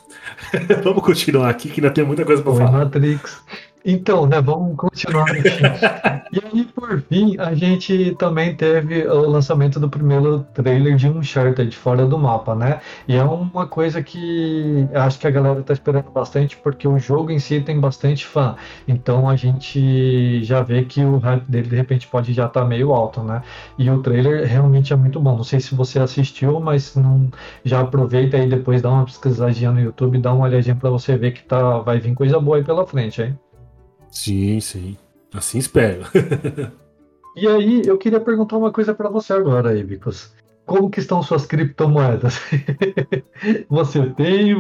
Vamos 0.85 1.03
continuar 1.03 1.49
aqui 1.49 1.71
que 1.71 1.81
ainda 1.81 1.93
tem 1.93 2.05
muita 2.05 2.25
coisa 2.25 2.43
pra 2.43 2.53
Oi, 2.53 2.59
falar. 2.59 2.85
Matrix. 2.85 3.43
Então, 3.85 4.27
né, 4.27 4.41
vamos 4.41 4.77
continuar 4.77 5.31
aqui. 5.31 5.41
e 6.33 6.41
aí, 6.45 6.65
por 6.65 7.01
fim, 7.03 7.37
a 7.39 7.55
gente 7.55 8.15
também 8.19 8.55
teve 8.55 9.07
o 9.07 9.29
lançamento 9.29 9.81
do 9.81 9.89
primeiro 9.89 10.41
trailer 10.55 10.97
de 10.97 11.09
Uncharted 11.09 11.75
fora 11.75 12.05
do 12.07 12.19
mapa, 12.19 12.55
né? 12.55 12.81
E 13.09 13.17
é 13.17 13.23
uma 13.23 13.67
coisa 13.67 14.03
que 14.03 14.87
acho 14.95 15.19
que 15.19 15.27
a 15.27 15.31
galera 15.31 15.63
tá 15.63 15.73
esperando 15.73 16.11
bastante, 16.11 16.57
porque 16.59 16.87
o 16.87 16.99
jogo 16.99 17.31
em 17.31 17.39
si 17.39 17.61
tem 17.61 17.81
bastante 17.81 18.27
fã. 18.27 18.57
Então 18.87 19.29
a 19.29 19.37
gente 19.37 20.43
já 20.45 20.63
vê 20.63 20.85
que 20.85 21.03
o 21.03 21.19
hype 21.19 21.45
dele 21.49 21.69
de 21.69 21.77
repente 21.77 22.07
pode 22.07 22.33
já 22.33 22.47
estar 22.47 22.61
tá 22.61 22.67
meio 22.67 22.93
alto, 22.93 23.23
né? 23.23 23.43
E 23.79 23.89
o 23.91 24.03
trailer 24.03 24.47
realmente 24.47 24.93
é 24.93 24.97
muito 24.97 25.19
bom. 25.19 25.37
Não 25.37 25.45
sei 25.45 25.61
se 25.61 25.75
você 25.75 25.99
assistiu, 25.99 26.61
mas 26.61 26.95
não 26.97 27.31
já 27.65 27.81
aproveita 27.81 28.37
aí 28.37 28.49
depois 28.49 28.83
dá 28.83 28.91
uma 28.91 29.05
pesquisadinha 29.05 29.71
no 29.73 29.81
YouTube, 29.81 30.19
dá 30.19 30.33
uma 30.33 30.45
olhadinha 30.47 30.77
para 30.77 30.91
você 30.91 31.17
ver 31.17 31.33
que 31.33 31.43
tá 31.43 31.79
vai 31.79 31.99
vir 31.99 32.15
coisa 32.15 32.39
boa 32.39 32.59
aí 32.59 32.65
pela 32.65 32.87
frente, 32.87 33.23
hein? 33.23 33.39
Sim, 34.11 34.61
sim. 34.61 34.97
Assim 35.33 35.59
espero. 35.59 36.03
e 37.37 37.47
aí, 37.47 37.83
eu 37.87 37.97
queria 37.97 38.21
perguntar 38.21 38.57
uma 38.57 38.73
coisa 38.73 38.95
para 38.95 39.09
você 39.09 39.33
agora, 39.33 39.77
Ibicos 39.77 40.33
como 40.71 40.89
que 40.89 41.01
estão 41.01 41.21
suas 41.21 41.45
criptomoedas? 41.47 42.41
Você 43.69 44.07
tem. 44.11 44.55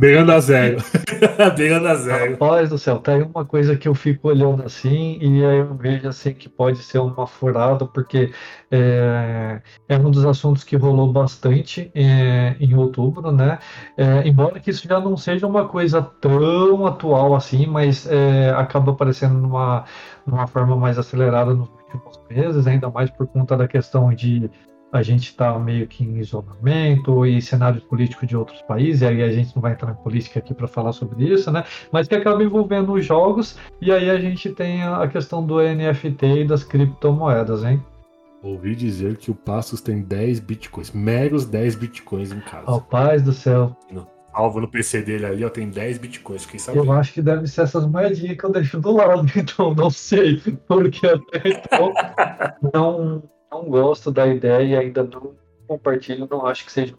Beirando 0.00 0.32
a 0.32 0.40
zero. 0.40 0.78
Beirando 1.54 1.88
a 1.88 1.94
zero. 1.94 2.30
Rapaz 2.32 2.70
do 2.70 2.78
céu, 2.78 2.98
tá 3.00 3.12
aí 3.12 3.22
uma 3.22 3.44
coisa 3.44 3.76
que 3.76 3.86
eu 3.86 3.94
fico 3.94 4.28
olhando 4.28 4.62
assim, 4.62 5.18
e 5.20 5.44
aí 5.44 5.58
eu 5.58 5.74
vejo 5.74 6.08
assim 6.08 6.32
que 6.32 6.48
pode 6.48 6.78
ser 6.78 7.00
uma 7.00 7.26
furada, 7.26 7.84
porque 7.84 8.32
é, 8.70 9.60
é 9.86 9.98
um 9.98 10.10
dos 10.10 10.24
assuntos 10.24 10.64
que 10.64 10.74
rolou 10.74 11.12
bastante 11.12 11.90
é, 11.94 12.56
em 12.58 12.74
outubro, 12.74 13.30
né? 13.30 13.58
É, 13.94 14.26
embora 14.26 14.58
que 14.58 14.70
isso 14.70 14.88
já 14.88 14.98
não 14.98 15.18
seja 15.18 15.46
uma 15.46 15.68
coisa 15.68 16.00
tão 16.00 16.86
atual 16.86 17.34
assim, 17.34 17.66
mas 17.66 18.06
é, 18.10 18.54
acaba 18.56 18.92
aparecendo 18.92 19.34
numa, 19.34 19.84
numa 20.26 20.46
forma 20.46 20.74
mais 20.76 20.98
acelerada 20.98 21.52
nos 21.52 21.68
últimos 21.68 22.18
meses, 22.30 22.66
ainda 22.66 22.88
mais 22.88 23.10
por 23.10 23.26
conta 23.26 23.54
da 23.54 23.68
questão 23.68 24.14
de 24.14 24.50
a 24.92 25.02
gente 25.02 25.30
está 25.30 25.58
meio 25.58 25.86
que 25.86 26.04
em 26.04 26.18
isolamento 26.18 27.26
e 27.26 27.40
cenários 27.42 27.82
políticos 27.84 28.28
de 28.28 28.36
outros 28.36 28.60
países, 28.62 29.02
e 29.02 29.06
aí 29.06 29.22
a 29.22 29.32
gente 29.32 29.54
não 29.54 29.62
vai 29.62 29.72
entrar 29.72 29.92
em 29.92 30.02
política 30.02 30.38
aqui 30.38 30.54
para 30.54 30.68
falar 30.68 30.92
sobre 30.92 31.24
isso, 31.24 31.50
né? 31.50 31.64
Mas 31.92 32.08
que 32.08 32.14
acaba 32.14 32.42
envolvendo 32.42 32.92
os 32.92 33.04
jogos, 33.04 33.58
e 33.80 33.90
aí 33.90 34.08
a 34.08 34.18
gente 34.18 34.50
tem 34.50 34.82
a 34.82 35.06
questão 35.08 35.44
do 35.44 35.60
NFT 35.60 36.26
e 36.26 36.44
das 36.44 36.64
criptomoedas, 36.64 37.64
hein? 37.64 37.82
Ouvi 38.42 38.76
dizer 38.76 39.16
que 39.16 39.30
o 39.30 39.34
Passos 39.34 39.80
tem 39.80 40.02
10 40.02 40.40
bitcoins, 40.40 40.92
meros 40.92 41.46
10 41.46 41.74
bitcoins 41.74 42.32
em 42.32 42.40
casa. 42.40 42.64
Ó, 42.66 42.78
paz 42.78 43.22
do 43.22 43.32
céu. 43.32 43.76
Salvo 44.32 44.60
no 44.60 44.68
PC 44.68 45.02
dele 45.02 45.26
ali, 45.26 45.44
ó, 45.44 45.48
tem 45.48 45.68
10 45.68 45.98
bitcoins, 45.98 46.44
fiquei 46.44 46.60
sabendo. 46.60 46.84
Eu 46.84 46.92
acho 46.92 47.12
que 47.12 47.22
deve 47.22 47.46
ser 47.46 47.62
essas 47.62 47.86
moedinhas 47.86 48.36
que 48.36 48.44
eu 48.44 48.52
deixo 48.52 48.78
do 48.78 48.92
lado, 48.92 49.26
então 49.34 49.74
não 49.74 49.90
sei, 49.90 50.40
porque 50.68 51.06
até 51.06 51.48
então 51.48 51.92
não 52.72 53.22
não 53.50 53.64
gosto 53.64 54.10
da 54.10 54.26
ideia 54.26 54.62
e 54.62 54.76
ainda 54.76 55.02
não 55.04 55.34
compartilho, 55.66 56.28
não 56.30 56.46
acho 56.46 56.64
que 56.64 56.72
seja 56.72 56.94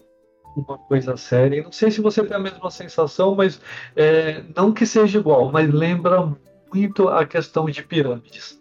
uma 0.55 0.77
coisa 0.77 1.15
séria. 1.17 1.63
Não 1.63 1.71
sei 1.71 1.91
se 1.91 2.01
você 2.01 2.23
tem 2.23 2.35
a 2.35 2.39
mesma 2.39 2.69
sensação, 2.71 3.35
mas 3.35 3.61
é, 3.95 4.43
não 4.55 4.71
que 4.71 4.85
seja 4.85 5.19
igual, 5.19 5.51
mas 5.51 5.71
lembra 5.71 6.35
muito 6.73 7.07
a 7.09 7.25
questão 7.25 7.65
de 7.65 7.83
pirâmides. 7.83 8.59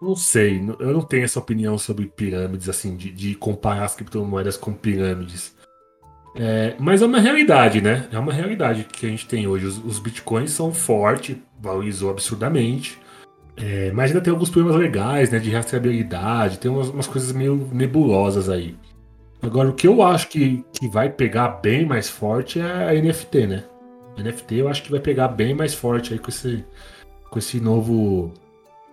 Não 0.00 0.14
sei, 0.14 0.58
eu 0.78 0.92
não 0.92 1.02
tenho 1.02 1.24
essa 1.24 1.40
opinião 1.40 1.76
sobre 1.76 2.06
pirâmides, 2.06 2.68
assim, 2.68 2.96
de, 2.96 3.10
de 3.10 3.34
comparar 3.34 3.84
as 3.84 3.96
criptomoedas 3.96 4.56
com 4.56 4.72
pirâmides. 4.72 5.56
É, 6.36 6.76
mas 6.78 7.02
é 7.02 7.06
uma 7.06 7.18
realidade, 7.18 7.80
né? 7.80 8.08
É 8.12 8.18
uma 8.18 8.32
realidade 8.32 8.84
que 8.84 9.06
a 9.06 9.08
gente 9.08 9.26
tem 9.26 9.48
hoje. 9.48 9.66
Os, 9.66 9.84
os 9.84 9.98
bitcoins 9.98 10.52
são 10.52 10.72
fortes, 10.72 11.36
valorizou 11.60 12.10
absurdamente. 12.10 12.98
É, 13.60 13.90
mas 13.92 14.10
ainda 14.10 14.20
tem 14.20 14.32
alguns 14.32 14.50
problemas 14.50 14.80
legais, 14.80 15.30
né? 15.30 15.38
De 15.38 15.50
rastreabilidade, 15.50 16.58
tem 16.58 16.70
umas, 16.70 16.88
umas, 16.88 17.06
coisas 17.06 17.32
meio 17.32 17.68
nebulosas 17.72 18.48
aí. 18.48 18.76
Agora, 19.42 19.68
o 19.68 19.74
que 19.74 19.86
eu 19.86 20.02
acho 20.02 20.28
que, 20.28 20.64
que 20.72 20.88
vai 20.88 21.10
pegar 21.10 21.48
bem 21.48 21.84
mais 21.84 22.08
forte 22.08 22.60
é 22.60 22.88
a 22.88 22.92
NFT, 22.94 23.46
né? 23.46 23.64
A 24.16 24.22
NFT 24.22 24.56
eu 24.56 24.68
acho 24.68 24.82
que 24.82 24.90
vai 24.90 25.00
pegar 25.00 25.28
bem 25.28 25.54
mais 25.54 25.74
forte 25.74 26.12
aí 26.12 26.18
com 26.18 26.28
esse, 26.28 26.64
com 27.30 27.38
esse 27.38 27.60
novo 27.60 28.32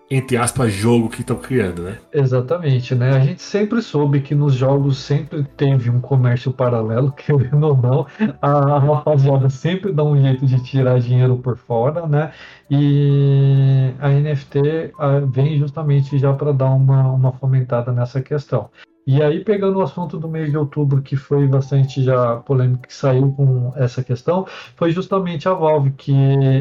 entre 0.09 0.37
aspas, 0.37 0.71
jogo 0.71 1.09
que 1.09 1.21
estão 1.21 1.37
criando, 1.37 1.81
né? 1.81 1.97
Exatamente, 2.13 2.93
né? 2.93 3.11
A 3.11 3.19
gente 3.19 3.41
sempre 3.41 3.81
soube 3.81 4.21
que 4.21 4.35
nos 4.35 4.53
jogos 4.53 4.97
sempre 4.97 5.43
teve 5.57 5.89
um 5.89 5.99
comércio 5.99 6.51
paralelo, 6.51 7.11
querendo 7.17 7.67
ou 7.67 7.77
não, 7.77 8.05
a, 8.41 8.79
rapaziada 8.79 9.49
sempre 9.49 9.91
dá 9.91 10.03
um 10.03 10.19
jeito 10.19 10.45
de 10.45 10.63
tirar 10.63 10.99
dinheiro 10.99 11.37
por 11.37 11.57
fora, 11.57 12.05
né? 12.07 12.31
E 12.69 13.91
a 13.99 14.09
NFT 14.09 14.93
vem 15.31 15.57
justamente 15.57 16.17
já 16.17 16.33
para 16.33 16.51
dar 16.51 16.69
uma, 16.69 17.11
uma 17.11 17.31
fomentada 17.31 17.91
nessa 17.91 18.21
questão. 18.21 18.69
E 19.07 19.21
aí, 19.21 19.43
pegando 19.43 19.77
o 19.77 19.81
assunto 19.83 20.17
do 20.17 20.27
mês 20.27 20.49
de 20.49 20.57
outubro, 20.57 20.99
que 20.99 21.15
foi 21.15 21.47
bastante 21.47 22.01
já 22.03 22.37
polêmico, 22.37 22.87
que 22.87 22.93
saiu 22.93 23.31
com 23.33 23.71
essa 23.75 24.03
questão, 24.03 24.47
foi 24.75 24.89
justamente 24.91 25.47
a 25.47 25.53
Valve, 25.53 25.91
que 25.91 26.11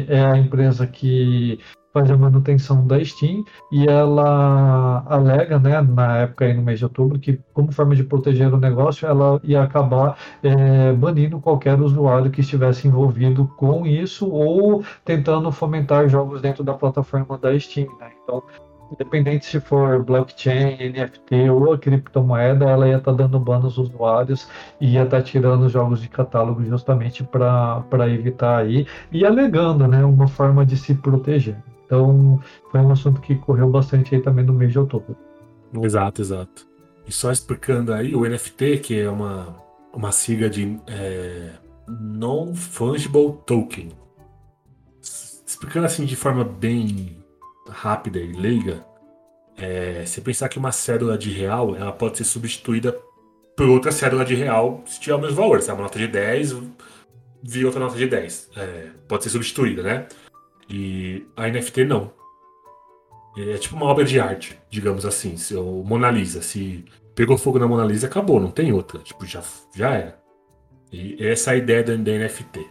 é 0.07 0.23
a 0.23 0.37
empresa 0.37 0.85
que 0.85 1.59
faz 1.95 2.11
a 2.11 2.17
manutenção 2.17 2.85
da 2.85 3.01
Steam 3.01 3.45
e 3.71 3.87
ela 3.87 5.01
alega, 5.07 5.57
né, 5.57 5.79
na 5.79 6.17
época 6.17 6.43
aí 6.43 6.53
no 6.53 6.61
mês 6.61 6.79
de 6.79 6.83
outubro, 6.83 7.17
que 7.17 7.39
como 7.53 7.71
forma 7.71 7.95
de 7.95 8.03
proteger 8.03 8.53
o 8.53 8.57
negócio, 8.57 9.07
ela 9.07 9.39
ia 9.45 9.63
acabar 9.63 10.17
é, 10.43 10.91
banindo 10.91 11.39
qualquer 11.39 11.79
usuário 11.79 12.29
que 12.29 12.41
estivesse 12.41 12.85
envolvido 12.85 13.47
com 13.55 13.87
isso 13.87 14.29
ou 14.29 14.83
tentando 15.05 15.49
fomentar 15.53 16.09
jogos 16.09 16.41
dentro 16.41 16.65
da 16.65 16.73
plataforma 16.73 17.37
da 17.37 17.57
Steam, 17.57 17.87
né? 17.97 18.09
Então, 18.21 18.43
independente 18.91 19.45
se 19.45 19.61
for 19.61 20.03
blockchain, 20.03 20.89
NFT 20.89 21.49
ou 21.49 21.71
a 21.71 21.77
criptomoeda, 21.77 22.65
ela 22.65 22.89
ia 22.89 22.97
estar 22.97 23.11
tá 23.11 23.17
dando 23.17 23.39
ban 23.39 23.63
aos 23.63 23.77
usuários 23.77 24.49
e 24.81 24.95
ia 24.95 25.03
estar 25.03 25.17
tá 25.17 25.23
tirando 25.23 25.69
jogos 25.69 26.01
de 26.01 26.09
catálogo 26.09 26.61
justamente 26.65 27.23
para 27.23 28.09
evitar 28.09 28.57
aí 28.57 28.85
e 29.13 29.25
alegando 29.25 29.87
né, 29.87 30.03
uma 30.03 30.27
forma 30.27 30.65
de 30.65 30.75
se 30.75 30.93
proteger. 30.93 31.55
Então, 31.85 32.41
foi 32.71 32.79
um 32.81 32.91
assunto 32.91 33.21
que 33.21 33.35
correu 33.35 33.69
bastante 33.69 34.15
aí 34.15 34.21
também 34.21 34.43
no 34.43 34.53
mês 34.53 34.71
de 34.71 34.79
outubro. 34.79 35.15
Exato, 35.81 36.21
exato. 36.21 36.67
E 37.07 37.11
só 37.11 37.31
explicando 37.31 37.93
aí, 37.93 38.15
o 38.15 38.27
NFT, 38.27 38.79
que 38.79 38.99
é 38.99 39.09
uma, 39.09 39.55
uma 39.93 40.11
sigla 40.11 40.49
de 40.49 40.79
é, 40.87 41.51
Non-Fungible 41.87 43.37
Token. 43.45 43.91
Explicando 45.45 45.85
assim 45.85 46.05
de 46.05 46.15
forma 46.15 46.43
bem 46.43 47.23
rápida 47.69 48.19
e 48.19 48.31
leiga, 48.31 48.83
é, 49.57 50.03
você 50.05 50.19
pensar 50.21 50.49
que 50.49 50.57
uma 50.57 50.71
cédula 50.71 51.17
de 51.17 51.31
real 51.31 51.75
ela 51.75 51.91
pode 51.91 52.17
ser 52.17 52.23
substituída 52.23 52.97
por 53.55 53.69
outra 53.69 53.91
cédula 53.91 54.25
de 54.25 54.35
real 54.35 54.83
se 54.85 54.99
tiver 54.99 55.15
o 55.15 55.21
mesmo 55.21 55.35
valor. 55.35 55.61
Se 55.61 55.69
é 55.69 55.73
uma 55.73 55.83
nota 55.83 55.97
de 55.97 56.07
10, 56.07 56.55
vira 57.41 57.67
outra 57.67 57.79
nota 57.79 57.95
de 57.95 58.07
10. 58.07 58.49
É, 58.57 58.87
pode 59.07 59.23
ser 59.23 59.29
substituída, 59.29 59.81
né? 59.83 60.07
E 60.69 61.25
a 61.35 61.47
NFT 61.47 61.85
não. 61.85 62.11
É 63.37 63.57
tipo 63.57 63.75
uma 63.75 63.85
obra 63.85 64.05
de 64.05 64.19
arte, 64.19 64.57
digamos 64.69 65.05
assim. 65.05 65.35
Se 65.37 65.55
o 65.55 65.83
Mona 65.83 66.09
Lisa, 66.09 66.41
se 66.41 66.85
pegou 67.13 67.37
fogo 67.37 67.59
na 67.59 67.67
Mona 67.67 67.85
Lisa, 67.85 68.07
acabou, 68.07 68.39
não 68.39 68.51
tem 68.51 68.71
outra. 68.71 68.99
Tipo, 68.99 69.25
já, 69.25 69.43
já 69.75 69.91
era. 69.91 70.19
E 70.91 71.17
essa 71.19 71.51
é 71.51 71.53
a 71.55 71.57
ideia 71.57 71.83
da, 71.83 71.95
da 71.95 72.11
NFT. 72.11 72.65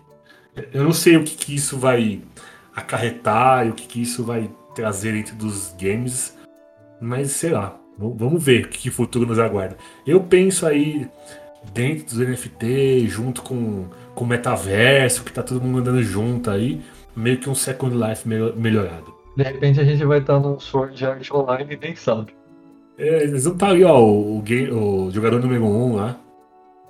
Eu 0.73 0.85
não 0.85 0.93
sei 0.93 1.17
o 1.17 1.25
que, 1.25 1.35
que 1.35 1.55
isso 1.55 1.77
vai 1.77 2.23
acarretar 2.75 3.67
e 3.67 3.71
o 3.71 3.75
que, 3.75 3.87
que 3.87 4.03
isso 4.03 4.25
vai 4.25 4.51
trazer 4.75 5.13
dentro 5.13 5.37
dos 5.37 5.75
games, 5.79 6.37
mas 7.01 7.33
sei 7.33 7.51
lá. 7.51 7.79
Vamos 7.97 8.43
ver 8.43 8.65
o 8.65 8.69
que, 8.69 8.91
futuro 8.91 9.25
nos 9.25 9.39
aguarda. 9.39 9.77
Eu 10.05 10.21
penso 10.21 10.67
aí 10.67 11.09
dentro 11.73 12.07
dos 12.07 12.19
NFT, 12.19 13.07
junto 13.07 13.41
com, 13.43 13.89
com 14.15 14.25
o 14.25 14.27
metaverso, 14.27 15.23
que 15.23 15.33
tá 15.33 15.45
todo 15.45 15.63
mundo 15.63 15.79
andando 15.79 16.03
junto 16.03 16.51
aí 16.51 16.83
meio 17.17 17.39
que 17.39 17.49
um 17.49 17.55
Second 17.55 17.97
Life 17.97 18.29
melhorado. 18.29 19.15
De 19.37 19.43
repente 19.43 19.81
a 19.81 19.85
gente 19.85 20.05
vai 20.05 20.19
estar 20.19 20.39
num 20.39 20.59
Sword 20.61 21.05
Art 21.05 21.31
Online 21.31 21.75
e 21.75 21.77
nem 21.77 21.97
sabe. 21.97 22.35
É, 22.97 23.25
eles 23.25 23.45
vão 23.45 23.55
estar 23.55 23.71
ali, 23.71 23.83
ó, 23.85 23.99
o, 24.01 24.39
o, 24.39 25.07
o 25.07 25.11
jogador 25.11 25.41
número 25.41 25.65
1 25.65 25.67
um 25.67 25.97
lá. 25.97 26.21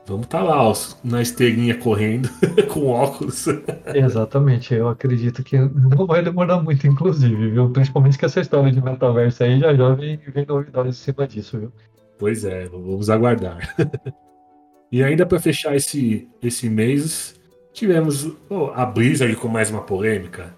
Vamos 0.06 0.26
estar 0.26 0.42
lá, 0.42 0.62
ó, 0.62 0.74
na 1.02 1.22
esteirinha 1.22 1.78
correndo, 1.78 2.28
com 2.70 2.88
óculos. 2.88 3.46
Exatamente, 3.94 4.74
eu 4.74 4.88
acredito 4.88 5.42
que 5.42 5.58
não 5.58 6.06
vai 6.06 6.22
demorar 6.22 6.62
muito, 6.62 6.86
inclusive, 6.86 7.50
viu? 7.50 7.70
Principalmente 7.70 8.18
que 8.18 8.26
essa 8.26 8.40
história 8.40 8.70
de 8.70 8.82
metaverso 8.84 9.42
aí 9.42 9.58
já 9.58 9.74
já 9.74 9.94
vem, 9.94 10.18
vem 10.18 10.44
novidades 10.44 11.00
em 11.00 11.04
cima 11.04 11.26
disso, 11.26 11.58
viu? 11.58 11.72
Pois 12.18 12.44
é, 12.44 12.66
vamos 12.66 13.08
aguardar. 13.08 13.74
e 14.92 15.02
ainda 15.02 15.24
para 15.24 15.40
fechar 15.40 15.74
esse, 15.74 16.28
esse 16.42 16.68
mês, 16.68 17.40
Tivemos 17.74 18.30
oh, 18.48 18.70
a 18.72 18.86
Blizzard 18.86 19.34
com 19.34 19.48
mais 19.48 19.68
uma 19.68 19.82
polêmica. 19.82 20.54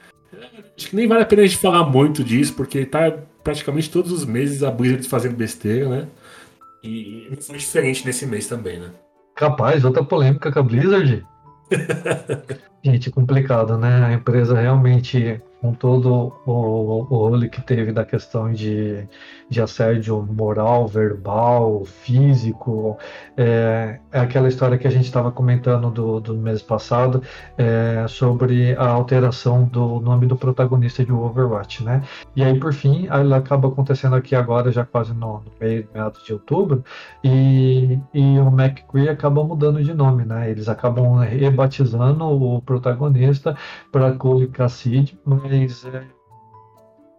Acho 0.76 0.90
que 0.90 0.94
nem 0.94 1.08
vale 1.08 1.22
a 1.22 1.26
pena 1.26 1.42
a 1.42 1.46
gente 1.46 1.58
falar 1.58 1.82
muito 1.84 2.22
disso, 2.22 2.52
porque 2.52 2.84
tá 2.84 3.10
praticamente 3.42 3.90
todos 3.90 4.12
os 4.12 4.26
meses 4.26 4.62
a 4.62 4.70
Blizzard 4.70 5.08
fazendo 5.08 5.34
besteira, 5.34 5.88
né? 5.88 6.08
E 6.84 7.26
não 7.30 7.40
foi 7.40 7.56
diferente 7.56 8.04
nesse 8.04 8.26
mês 8.26 8.46
também, 8.46 8.78
né? 8.78 8.90
Capaz, 9.34 9.82
outra 9.82 10.04
polêmica 10.04 10.52
com 10.52 10.58
a 10.58 10.62
Blizzard. 10.62 11.26
Gente, 12.84 13.10
complicado, 13.10 13.78
né? 13.78 14.04
A 14.04 14.12
empresa 14.12 14.60
realmente 14.60 15.40
com 15.62 15.72
todo 15.72 16.34
o, 16.44 16.52
o 16.52 17.02
rolo 17.02 17.48
que 17.48 17.62
teve 17.62 17.92
da 17.92 18.04
questão 18.04 18.52
de, 18.52 19.08
de 19.48 19.60
assédio 19.60 20.26
moral, 20.30 20.86
verbal, 20.86 21.84
físico. 21.84 22.98
É, 23.36 24.00
é 24.10 24.20
aquela 24.20 24.48
história 24.48 24.76
que 24.78 24.86
a 24.86 24.90
gente 24.90 25.04
estava 25.04 25.30
comentando 25.30 25.90
do, 25.90 26.20
do 26.20 26.34
mês 26.34 26.62
passado 26.62 27.22
é, 27.56 28.06
sobre 28.08 28.74
a 28.76 28.88
alteração 28.88 29.64
do 29.64 30.00
nome 30.00 30.26
do 30.26 30.36
protagonista 30.36 31.04
de 31.04 31.12
Overwatch, 31.12 31.84
né? 31.84 32.02
E 32.34 32.42
aí, 32.42 32.58
por 32.58 32.72
fim, 32.72 33.06
ela 33.08 33.36
acaba 33.36 33.68
acontecendo 33.68 34.16
aqui 34.16 34.34
agora, 34.34 34.72
já 34.72 34.84
quase 34.84 35.12
no, 35.12 35.40
no 35.40 35.52
meio, 35.60 35.88
meados 35.94 36.24
de 36.24 36.32
outubro, 36.32 36.84
e, 37.22 37.98
e 38.12 38.38
o 38.38 38.48
McCree 38.48 39.08
acaba 39.08 39.44
mudando 39.44 39.82
de 39.82 39.94
nome, 39.94 40.24
né? 40.24 40.50
Eles 40.50 40.68
acabam 40.68 41.18
rebatizando 41.18 42.24
o 42.24 42.60
protagonista 42.62 43.56
para 43.92 44.12
Cole 44.12 44.48
Cassidy, 44.48 45.18
mas 45.24 45.84
é, 45.84 46.15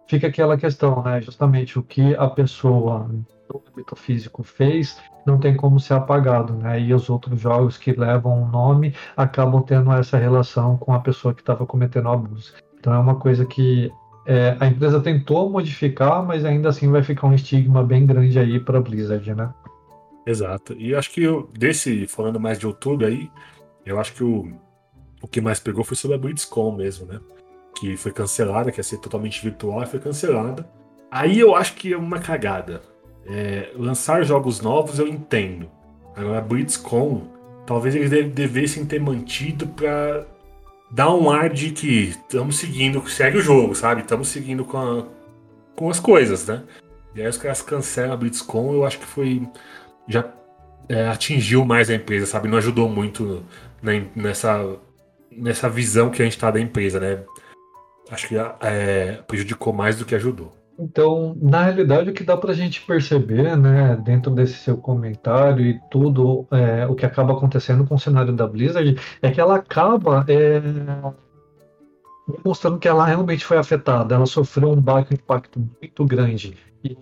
fica 0.08 0.26
aquela 0.26 0.56
questão, 0.56 1.02
né? 1.02 1.20
Justamente 1.20 1.78
o 1.78 1.82
que 1.82 2.14
a 2.16 2.26
pessoa 2.28 3.08
no 3.08 3.62
âmbito 3.70 3.94
físico 3.94 4.42
fez 4.42 4.98
não 5.24 5.38
tem 5.38 5.54
como 5.54 5.78
ser 5.78 5.94
apagado, 5.94 6.54
né? 6.54 6.80
E 6.80 6.92
os 6.92 7.08
outros 7.10 7.40
jogos 7.40 7.76
que 7.76 7.92
levam 7.92 8.42
o 8.42 8.48
nome 8.48 8.94
acabam 9.16 9.62
tendo 9.62 9.92
essa 9.92 10.16
relação 10.16 10.76
com 10.76 10.92
a 10.92 11.00
pessoa 11.00 11.34
que 11.34 11.42
estava 11.42 11.66
cometendo 11.66 12.08
abuso. 12.08 12.54
Então 12.78 12.92
é 12.92 12.98
uma 12.98 13.16
coisa 13.16 13.44
que 13.44 13.92
é, 14.26 14.56
a 14.58 14.66
empresa 14.66 15.00
tentou 15.00 15.50
modificar, 15.50 16.24
mas 16.24 16.44
ainda 16.44 16.70
assim 16.70 16.90
vai 16.90 17.02
ficar 17.02 17.26
um 17.26 17.34
estigma 17.34 17.82
bem 17.82 18.06
grande 18.06 18.38
aí 18.38 18.58
para 18.58 18.80
Blizzard, 18.80 19.34
né? 19.34 19.52
Exato. 20.26 20.74
E 20.74 20.94
acho 20.94 21.10
que 21.10 21.22
eu, 21.22 21.48
desse, 21.56 22.06
falando 22.06 22.38
mais 22.38 22.58
de 22.58 22.66
outubro 22.66 23.06
aí, 23.06 23.30
eu 23.84 23.98
acho 23.98 24.12
que 24.14 24.22
o, 24.22 24.52
o 25.22 25.28
que 25.28 25.40
mais 25.40 25.58
pegou 25.58 25.82
foi 25.82 25.96
sobre 25.96 26.16
a 26.16 26.20
BlitzCon 26.20 26.72
mesmo, 26.72 27.06
né? 27.06 27.18
Que 27.76 27.96
foi 27.96 28.12
cancelada, 28.12 28.72
que 28.72 28.78
ia 28.78 28.84
ser 28.84 28.98
totalmente 28.98 29.42
virtual, 29.42 29.86
foi 29.86 30.00
cancelada. 30.00 30.68
Aí 31.10 31.38
eu 31.38 31.54
acho 31.54 31.74
que 31.74 31.92
é 31.92 31.96
uma 31.96 32.18
cagada. 32.18 32.82
É, 33.26 33.70
lançar 33.74 34.24
jogos 34.24 34.60
novos 34.60 34.98
eu 34.98 35.06
entendo. 35.06 35.70
Agora, 36.16 36.40
BlitzCon, 36.40 37.28
talvez 37.66 37.94
eles 37.94 38.10
devessem 38.32 38.84
ter 38.84 39.00
mantido 39.00 39.66
para 39.66 40.26
dar 40.90 41.14
um 41.14 41.30
ar 41.30 41.50
de 41.50 41.70
que 41.70 42.08
estamos 42.08 42.56
seguindo, 42.56 43.06
segue 43.08 43.38
o 43.38 43.42
jogo, 43.42 43.74
sabe? 43.74 44.00
Estamos 44.00 44.28
seguindo 44.28 44.64
com, 44.64 44.78
a, 44.78 45.06
com 45.76 45.90
as 45.90 46.00
coisas, 46.00 46.46
né? 46.46 46.64
E 47.14 47.22
aí 47.22 47.28
os 47.28 47.36
caras 47.36 47.62
cancelam 47.62 48.12
a 48.12 48.16
BlitzCon, 48.16 48.72
eu 48.74 48.84
acho 48.84 48.98
que 48.98 49.06
foi. 49.06 49.46
Já 50.06 50.24
é, 50.88 51.06
atingiu 51.08 51.64
mais 51.64 51.90
a 51.90 51.94
empresa, 51.94 52.26
sabe? 52.26 52.48
Não 52.48 52.58
ajudou 52.58 52.88
muito 52.88 53.44
na, 53.82 53.92
nessa, 54.16 54.76
nessa 55.30 55.68
visão 55.68 56.10
que 56.10 56.22
a 56.22 56.24
gente 56.24 56.38
tá 56.38 56.50
da 56.50 56.60
empresa, 56.60 56.98
né? 56.98 57.22
Acho 58.10 58.28
que 58.28 58.36
é, 58.60 59.20
prejudicou 59.26 59.72
mais 59.72 59.96
do 59.96 60.04
que 60.04 60.14
ajudou. 60.14 60.52
Então, 60.78 61.36
na 61.40 61.64
realidade, 61.64 62.10
o 62.10 62.12
que 62.12 62.22
dá 62.22 62.36
para 62.36 62.52
a 62.52 62.54
gente 62.54 62.80
perceber, 62.82 63.56
né, 63.56 63.96
dentro 64.04 64.30
desse 64.30 64.54
seu 64.54 64.76
comentário 64.76 65.66
e 65.66 65.80
tudo 65.90 66.46
é, 66.52 66.86
o 66.86 66.94
que 66.94 67.04
acaba 67.04 67.32
acontecendo 67.32 67.84
com 67.84 67.96
o 67.96 67.98
cenário 67.98 68.32
da 68.32 68.46
Blizzard, 68.46 68.96
é 69.20 69.30
que 69.30 69.40
ela 69.40 69.56
acaba 69.56 70.24
é, 70.28 70.62
mostrando 72.44 72.78
que 72.78 72.86
ela 72.86 73.04
realmente 73.04 73.44
foi 73.44 73.56
afetada, 73.56 74.14
ela 74.14 74.26
sofreu 74.26 74.70
um 74.70 74.80
baque, 74.80 75.14
um 75.14 75.16
impacto 75.16 75.58
muito 75.58 76.04
grande. 76.04 76.56
E 76.84 76.96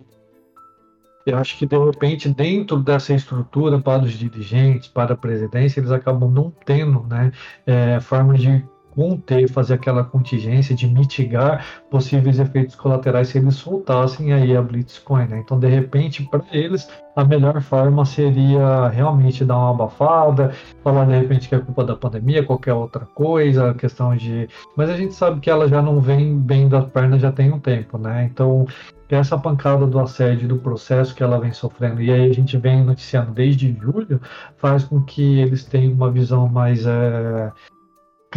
Eu 1.26 1.36
acho 1.36 1.58
que, 1.58 1.66
de 1.66 1.76
repente, 1.76 2.30
dentro 2.30 2.78
dessa 2.78 3.12
estrutura 3.12 3.78
para 3.78 4.04
os 4.04 4.12
dirigentes, 4.12 4.88
para 4.88 5.12
a 5.12 5.16
presidência, 5.16 5.80
eles 5.80 5.90
acabam 5.90 6.30
não 6.30 6.50
tendo 6.64 7.02
né, 7.02 7.30
é, 7.66 8.00
forma 8.00 8.34
de 8.38 8.64
conter, 8.96 9.46
fazer 9.48 9.74
aquela 9.74 10.02
contingência, 10.02 10.74
de 10.74 10.88
mitigar 10.88 11.64
possíveis 11.90 12.38
efeitos 12.38 12.74
colaterais 12.74 13.28
se 13.28 13.36
eles 13.36 13.54
soltassem 13.56 14.32
aí 14.32 14.56
a 14.56 14.62
Blitzcoin. 14.62 15.26
Né? 15.26 15.42
Então, 15.44 15.60
de 15.60 15.68
repente, 15.68 16.22
para 16.24 16.42
eles, 16.50 16.88
a 17.14 17.22
melhor 17.22 17.60
forma 17.60 18.06
seria 18.06 18.88
realmente 18.88 19.44
dar 19.44 19.58
uma 19.58 19.70
abafada, 19.70 20.52
falar 20.82 21.04
de 21.04 21.18
repente 21.18 21.48
que 21.48 21.54
é 21.54 21.58
culpa 21.58 21.84
da 21.84 21.94
pandemia, 21.94 22.42
qualquer 22.42 22.72
outra 22.72 23.04
coisa, 23.04 23.74
questão 23.74 24.16
de. 24.16 24.48
Mas 24.74 24.88
a 24.88 24.96
gente 24.96 25.12
sabe 25.12 25.40
que 25.40 25.50
ela 25.50 25.68
já 25.68 25.82
não 25.82 26.00
vem 26.00 26.38
bem 26.38 26.66
das 26.66 26.86
pernas 26.86 27.20
já 27.20 27.30
tem 27.30 27.52
um 27.52 27.60
tempo, 27.60 27.98
né? 27.98 28.24
Então, 28.24 28.66
essa 29.08 29.38
pancada 29.38 29.86
do 29.86 30.00
assédio, 30.00 30.48
do 30.48 30.58
processo 30.58 31.14
que 31.14 31.22
ela 31.22 31.38
vem 31.38 31.52
sofrendo, 31.52 32.02
e 32.02 32.10
aí 32.10 32.28
a 32.28 32.32
gente 32.32 32.56
vem 32.56 32.82
noticiando 32.82 33.32
desde 33.32 33.72
julho, 33.80 34.20
faz 34.56 34.84
com 34.84 35.02
que 35.02 35.38
eles 35.40 35.64
tenham 35.64 35.92
uma 35.92 36.10
visão 36.10 36.48
mais 36.48 36.86
é, 36.86 37.52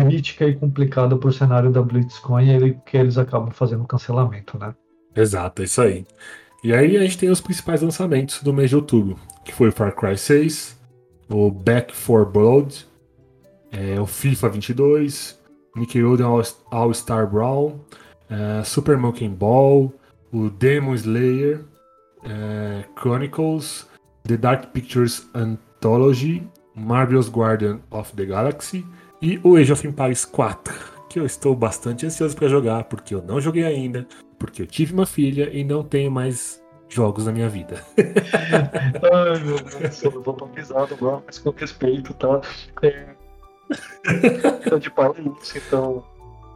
crítica 0.05 0.45
e 0.45 0.55
complicada 0.55 1.15
por 1.15 1.34
cenário 1.34 1.71
da 1.71 1.81
BlitzCoin 1.81 2.65
e 2.65 2.73
que 2.85 2.97
eles 2.97 3.17
acabam 3.17 3.51
fazendo 3.51 3.85
cancelamento, 3.85 4.57
né? 4.57 4.73
Exato, 5.15 5.61
é 5.61 5.65
isso 5.65 5.81
aí. 5.81 6.05
E 6.63 6.73
aí 6.73 6.97
a 6.97 7.01
gente 7.01 7.17
tem 7.17 7.30
os 7.30 7.41
principais 7.41 7.81
lançamentos 7.81 8.43
do 8.43 8.53
mês 8.53 8.69
de 8.69 8.76
outubro, 8.76 9.17
que 9.45 9.53
foi 9.53 9.69
o 9.69 9.71
Far 9.71 9.95
Cry 9.95 10.17
6, 10.17 10.77
o 11.30 11.49
Back 11.49 11.93
4 11.93 12.26
Blood, 12.26 12.85
é, 13.71 13.99
o 13.99 14.05
FIFA 14.05 14.49
22, 14.49 15.39
Nickelodeon 15.76 16.41
All-Star 16.71 17.30
Brawl, 17.30 17.80
é, 18.30 18.63
Super 18.63 18.97
Monkey 18.97 19.30
Ball, 19.30 19.93
o 20.31 20.49
Demon 20.49 20.95
Slayer, 20.95 21.61
é, 22.23 22.84
Chronicles, 22.99 23.88
The 24.23 24.38
Dark 24.38 24.67
Pictures 24.73 25.27
Anthology, 25.34 26.43
Marvel's 26.76 27.30
Guardian 27.30 27.80
of 27.89 28.13
the 28.15 28.26
Galaxy 28.26 28.85
e 29.21 29.39
o 29.43 29.55
Age 29.55 29.73
of 29.73 29.87
Empires 29.87 30.25
4, 30.25 30.73
que 31.09 31.19
eu 31.19 31.25
estou 31.25 31.55
bastante 31.55 32.05
ansioso 32.05 32.35
para 32.35 32.47
jogar, 32.47 32.85
porque 32.85 33.13
eu 33.13 33.21
não 33.21 33.41
joguei 33.41 33.63
ainda, 33.63 34.07
porque 34.37 34.61
eu 34.61 34.67
tive 34.67 34.93
uma 34.93 35.05
filha 35.05 35.49
e 35.51 35.63
não 35.63 35.83
tenho 35.83 36.09
mais 36.09 36.63
jogos 36.87 37.25
na 37.25 37.31
minha 37.31 37.49
vida. 37.49 37.83
Ai, 37.97 39.43
meu 39.43 39.59
Deus, 39.59 40.03
eu 40.03 40.11
vou 40.21 40.33
pisar 40.33 40.91
agora, 40.91 41.21
mas 41.25 41.37
com 41.37 41.51
respeito, 41.51 42.13
tá? 42.13 42.41
É... 42.81 43.07
de 44.79 44.89
pai 44.89 45.11
é 45.17 45.21
isso, 45.41 45.57
então 45.57 46.03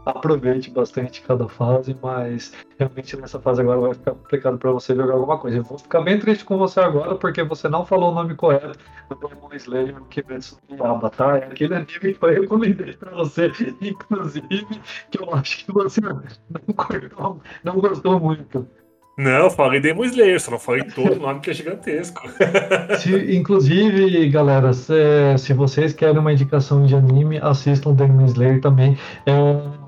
aproveite 0.06 0.70
bastante 0.70 1.22
cada 1.22 1.48
fase, 1.48 1.96
mas 2.02 2.54
realmente 2.78 3.16
nessa 3.18 3.40
fase 3.40 3.62
agora 3.62 3.80
vai 3.80 3.94
ficar 3.94 4.12
complicado 4.12 4.58
para 4.58 4.72
você 4.72 4.96
jogar 4.96 5.14
alguma 5.14 5.38
coisa. 5.38 5.58
Eu 5.58 5.64
vou 5.64 5.78
ficar 5.78 6.02
bem 6.02 6.20
triste 6.20 6.46
com 6.46 6.58
você 6.58 6.80
agora 6.80 7.16
porque 7.16 7.44
você 7.44 7.70
não 7.70 7.86
falou 7.86 8.12
o 8.12 8.16
nome 8.16 8.36
correto 8.36 8.78
do 9.10 9.16
Demon 9.16 9.50
Slayer 9.54 9.96
Kimetsu 10.10 10.58
no 10.70 10.76
Yaba, 10.76 11.10
tá? 11.10 11.38
É 11.38 11.46
aquele 11.46 11.76
anime 11.76 12.14
que 12.14 12.18
eu 12.22 12.42
recomendei 12.42 12.94
para 12.94 13.12
você, 13.12 13.52
inclusive, 13.82 14.82
que 15.10 15.22
eu 15.22 15.34
acho 15.34 15.66
que 15.66 15.72
você 15.72 16.02
não, 16.02 16.22
cortou, 16.76 17.42
não 17.64 17.80
gostou 17.80 18.20
muito. 18.20 18.68
Não, 19.16 19.48
falei 19.48 19.80
Demon 19.80 20.06
Slayer, 20.06 20.42
só 20.42 20.50
não 20.50 20.58
falei 20.58 20.84
todo 20.86 21.14
o 21.14 21.20
nome 21.20 21.40
que 21.40 21.52
é 21.52 21.54
gigantesco. 21.54 22.20
Se, 23.00 23.36
inclusive, 23.36 24.28
galera, 24.30 24.74
se, 24.74 25.38
se, 25.38 25.54
vocês 25.54 25.94
querem 25.94 26.18
uma 26.18 26.34
indicação 26.34 26.84
de 26.84 26.96
anime, 26.96 27.38
assistam 27.38 27.94
Demon 27.94 28.26
Slayer 28.26 28.60
também. 28.60 28.98
É 29.28 29.83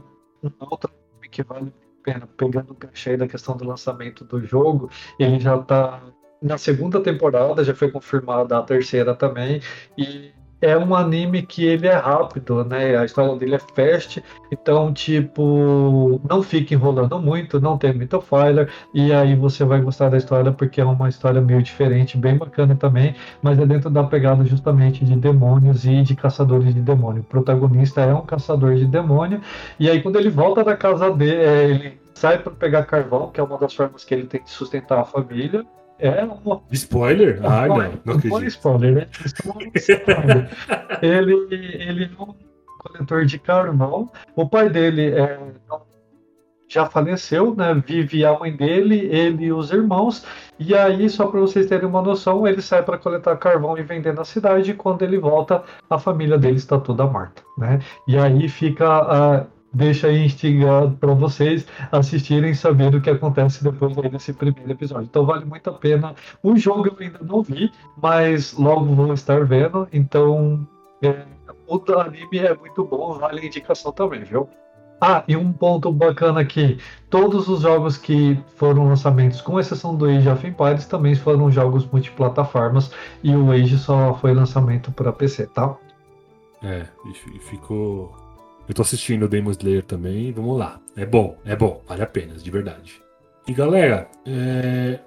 um 0.47 0.67
outro 0.69 0.91
que 1.31 1.43
vale 1.43 1.69
a 1.69 2.03
pena, 2.03 2.27
pegando 2.37 2.71
o 2.71 2.75
gancho 2.75 3.09
aí 3.09 3.17
da 3.17 3.27
questão 3.27 3.57
do 3.57 3.65
lançamento 3.65 4.23
do 4.23 4.43
jogo, 4.45 4.89
ele 5.19 5.39
já 5.39 5.55
está 5.55 6.01
na 6.41 6.57
segunda 6.57 7.01
temporada, 7.01 7.63
já 7.63 7.73
foi 7.73 7.91
confirmada 7.91 8.57
a 8.57 8.61
terceira 8.61 9.15
também, 9.15 9.61
e 9.97 10.31
é 10.65 10.77
um 10.77 10.95
anime 10.95 11.43
que 11.43 11.63
ele 11.63 11.87
é 11.87 11.95
rápido, 11.95 12.65
né? 12.65 12.97
A 12.97 13.05
história 13.05 13.35
dele 13.35 13.55
é 13.55 13.59
fast, 13.59 14.23
então, 14.51 14.91
tipo, 14.93 16.19
não 16.27 16.41
fica 16.41 16.73
enrolando 16.73 17.19
muito, 17.19 17.59
não 17.61 17.77
tem 17.77 17.93
muito 17.93 18.19
filler, 18.21 18.69
e 18.93 19.13
aí 19.13 19.35
você 19.35 19.63
vai 19.63 19.79
gostar 19.81 20.09
da 20.09 20.17
história 20.17 20.51
porque 20.51 20.81
é 20.81 20.85
uma 20.85 21.07
história 21.07 21.39
meio 21.39 21.61
diferente, 21.61 22.17
bem 22.17 22.37
bacana 22.37 22.75
também, 22.75 23.15
mas 23.41 23.59
é 23.59 23.65
dentro 23.65 23.89
da 23.89 24.03
pegada 24.03 24.43
justamente 24.43 25.05
de 25.05 25.15
demônios 25.15 25.85
e 25.85 26.01
de 26.01 26.15
caçadores 26.15 26.73
de 26.73 26.81
demônio. 26.81 27.21
O 27.21 27.25
protagonista 27.25 28.01
é 28.01 28.13
um 28.13 28.25
caçador 28.25 28.75
de 28.75 28.85
demônio, 28.85 29.41
e 29.79 29.89
aí 29.89 30.01
quando 30.01 30.17
ele 30.17 30.29
volta 30.29 30.63
da 30.63 30.75
casa 30.75 31.11
dele, 31.11 31.43
é, 31.43 31.63
ele 31.69 31.99
sai 32.15 32.39
para 32.39 32.51
pegar 32.51 32.83
carvão, 32.85 33.29
que 33.29 33.39
é 33.39 33.43
uma 33.43 33.57
das 33.57 33.73
formas 33.73 34.03
que 34.03 34.13
ele 34.13 34.25
tem 34.25 34.41
de 34.41 34.49
sustentar 34.49 34.99
a 34.99 35.05
família, 35.05 35.63
é 35.99 36.23
uma... 36.23 36.61
Spoiler? 36.71 37.39
Ah, 37.43 37.67
não, 37.67 37.77
não 37.77 38.15
acredito. 38.15 38.47
spoiler, 38.47 38.93
né? 38.93 39.07
spoiler. 39.85 40.49
ele, 41.01 41.47
ele 41.51 42.05
é 42.05 42.21
um 42.21 42.35
coletor 42.79 43.25
de 43.25 43.39
carvão. 43.39 44.11
O 44.35 44.47
pai 44.47 44.69
dele 44.69 45.11
é, 45.11 45.39
já 46.67 46.85
faleceu, 46.85 47.55
né? 47.55 47.73
Vive 47.85 48.25
a 48.25 48.37
mãe 48.37 48.55
dele, 48.55 49.07
ele 49.11 49.45
e 49.45 49.53
os 49.53 49.71
irmãos. 49.71 50.25
E 50.59 50.75
aí, 50.75 51.09
só 51.09 51.27
para 51.27 51.39
vocês 51.39 51.67
terem 51.67 51.87
uma 51.87 52.01
noção, 52.01 52.47
ele 52.47 52.61
sai 52.61 52.83
para 52.83 52.97
coletar 52.97 53.35
carvão 53.37 53.77
e 53.77 53.83
vender 53.83 54.13
na 54.13 54.25
cidade. 54.25 54.71
E 54.71 54.75
quando 54.75 55.01
ele 55.01 55.17
volta, 55.17 55.63
a 55.89 55.97
família 55.97 56.37
dele 56.37 56.57
está 56.57 56.79
toda 56.79 57.05
morta, 57.05 57.41
né? 57.57 57.79
E 58.07 58.17
aí 58.17 58.47
fica 58.49 59.43
uh, 59.43 59.54
deixa 59.75 60.07
aí 60.07 60.25
instigado 60.25 60.95
para 60.97 61.13
vocês 61.13 61.67
assistirem 61.91 62.51
e 62.51 62.55
saber 62.55 62.95
o 62.95 63.01
que 63.01 63.09
acontece 63.09 63.63
depois 63.63 63.93
desse 64.11 64.33
primeiro 64.33 64.71
episódio. 64.71 65.05
Então 65.05 65.25
vale 65.25 65.45
muito 65.45 65.69
a 65.69 65.73
pena. 65.73 66.15
O 66.41 66.55
jogo 66.55 66.87
eu 66.87 66.95
ainda 66.99 67.19
não 67.21 67.43
vi, 67.43 67.71
mas 68.01 68.53
logo 68.53 68.85
vou 68.85 69.13
estar 69.13 69.43
vendo. 69.45 69.87
Então 69.91 70.65
é, 71.03 71.25
o 71.67 71.81
anime 71.99 72.39
é 72.39 72.55
muito 72.55 72.85
bom, 72.85 73.19
vale 73.19 73.41
a 73.41 73.45
indicação 73.45 73.91
também, 73.91 74.23
viu? 74.23 74.47
Ah, 75.01 75.25
e 75.27 75.35
um 75.35 75.51
ponto 75.51 75.91
bacana 75.91 76.39
aqui: 76.39 76.79
todos 77.09 77.49
os 77.49 77.61
jogos 77.61 77.97
que 77.97 78.39
foram 78.55 78.87
lançamentos, 78.87 79.41
com 79.41 79.59
exceção 79.59 79.93
do 79.93 80.05
Age 80.05 80.29
of 80.29 80.47
Empires, 80.47 80.85
também 80.85 81.15
foram 81.15 81.51
jogos 81.51 81.85
multiplataformas 81.85 82.91
e 83.21 83.35
o 83.35 83.51
Age 83.51 83.77
só 83.77 84.13
foi 84.15 84.33
lançamento 84.33 84.91
para 84.93 85.11
PC, 85.11 85.47
tá? 85.47 85.75
É, 86.63 86.87
e 87.05 87.39
ficou 87.39 88.24
eu 88.67 88.73
tô 88.73 88.81
assistindo 88.81 89.23
o 89.23 89.27
Demon 89.27 89.51
Slayer 89.51 89.83
também, 89.83 90.31
vamos 90.31 90.57
lá. 90.57 90.79
É 90.95 91.05
bom, 91.05 91.37
é 91.45 91.55
bom, 91.55 91.81
vale 91.87 92.01
a 92.01 92.07
pena, 92.07 92.33
de 92.33 92.51
verdade. 92.51 93.01
E 93.47 93.53
galera, 93.53 94.07
é... 94.25 94.99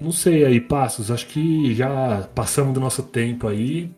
não 0.00 0.12
sei 0.12 0.44
aí, 0.44 0.60
passos, 0.60 1.10
acho 1.10 1.26
que 1.26 1.74
já 1.74 2.28
passamos 2.34 2.72
do 2.72 2.80
nosso 2.80 3.02
tempo 3.02 3.48
aí. 3.48 3.90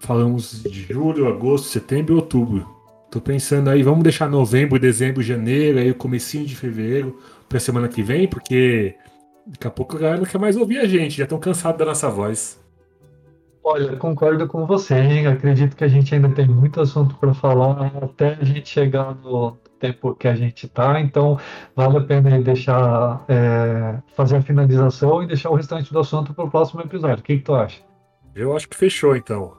Falamos 0.00 0.62
de 0.62 0.82
julho, 0.82 1.26
agosto, 1.26 1.68
setembro 1.68 2.14
e 2.14 2.16
outubro. 2.16 2.78
Tô 3.10 3.20
pensando 3.20 3.68
aí, 3.70 3.82
vamos 3.82 4.02
deixar 4.02 4.28
novembro, 4.28 4.78
dezembro, 4.78 5.22
janeiro, 5.22 5.78
aí 5.78 5.90
o 5.90 5.94
comecinho 5.94 6.46
de 6.46 6.54
fevereiro 6.54 7.18
pra 7.48 7.58
semana 7.58 7.88
que 7.88 8.02
vem, 8.02 8.28
porque 8.28 8.94
daqui 9.46 9.66
a 9.66 9.70
pouco 9.70 9.96
a 9.96 10.00
galera 10.00 10.18
não 10.18 10.26
quer 10.26 10.38
mais 10.38 10.56
ouvir 10.56 10.78
a 10.78 10.86
gente, 10.86 11.16
já 11.16 11.24
estão 11.24 11.38
cansados 11.38 11.78
da 11.78 11.86
nossa 11.86 12.08
voz. 12.10 12.60
Olha, 13.70 13.96
concordo 13.98 14.48
com 14.48 14.64
você? 14.64 14.94
Acredito 15.30 15.76
que 15.76 15.84
a 15.84 15.88
gente 15.88 16.14
ainda 16.14 16.30
tem 16.30 16.48
muito 16.48 16.80
assunto 16.80 17.14
para 17.16 17.34
falar 17.34 17.92
até 18.02 18.38
a 18.40 18.42
gente 18.42 18.66
chegar 18.66 19.14
no 19.16 19.58
tempo 19.78 20.14
que 20.14 20.26
a 20.26 20.34
gente 20.34 20.64
está, 20.64 20.98
então 20.98 21.38
vale 21.76 21.98
a 21.98 22.00
pena 22.00 22.40
deixar 22.40 23.22
é, 23.28 23.98
fazer 24.16 24.38
a 24.38 24.42
finalização 24.42 25.22
e 25.22 25.26
deixar 25.26 25.50
o 25.50 25.54
restante 25.54 25.92
do 25.92 25.98
assunto 25.98 26.32
para 26.32 26.46
o 26.46 26.50
próximo 26.50 26.80
episódio. 26.80 27.18
O 27.18 27.22
que, 27.22 27.36
que, 27.36 27.42
tu 27.42 27.54
acha? 27.54 27.82
Eu 28.34 28.56
acho 28.56 28.66
que 28.66 28.74
fechou 28.74 29.14
então. 29.14 29.52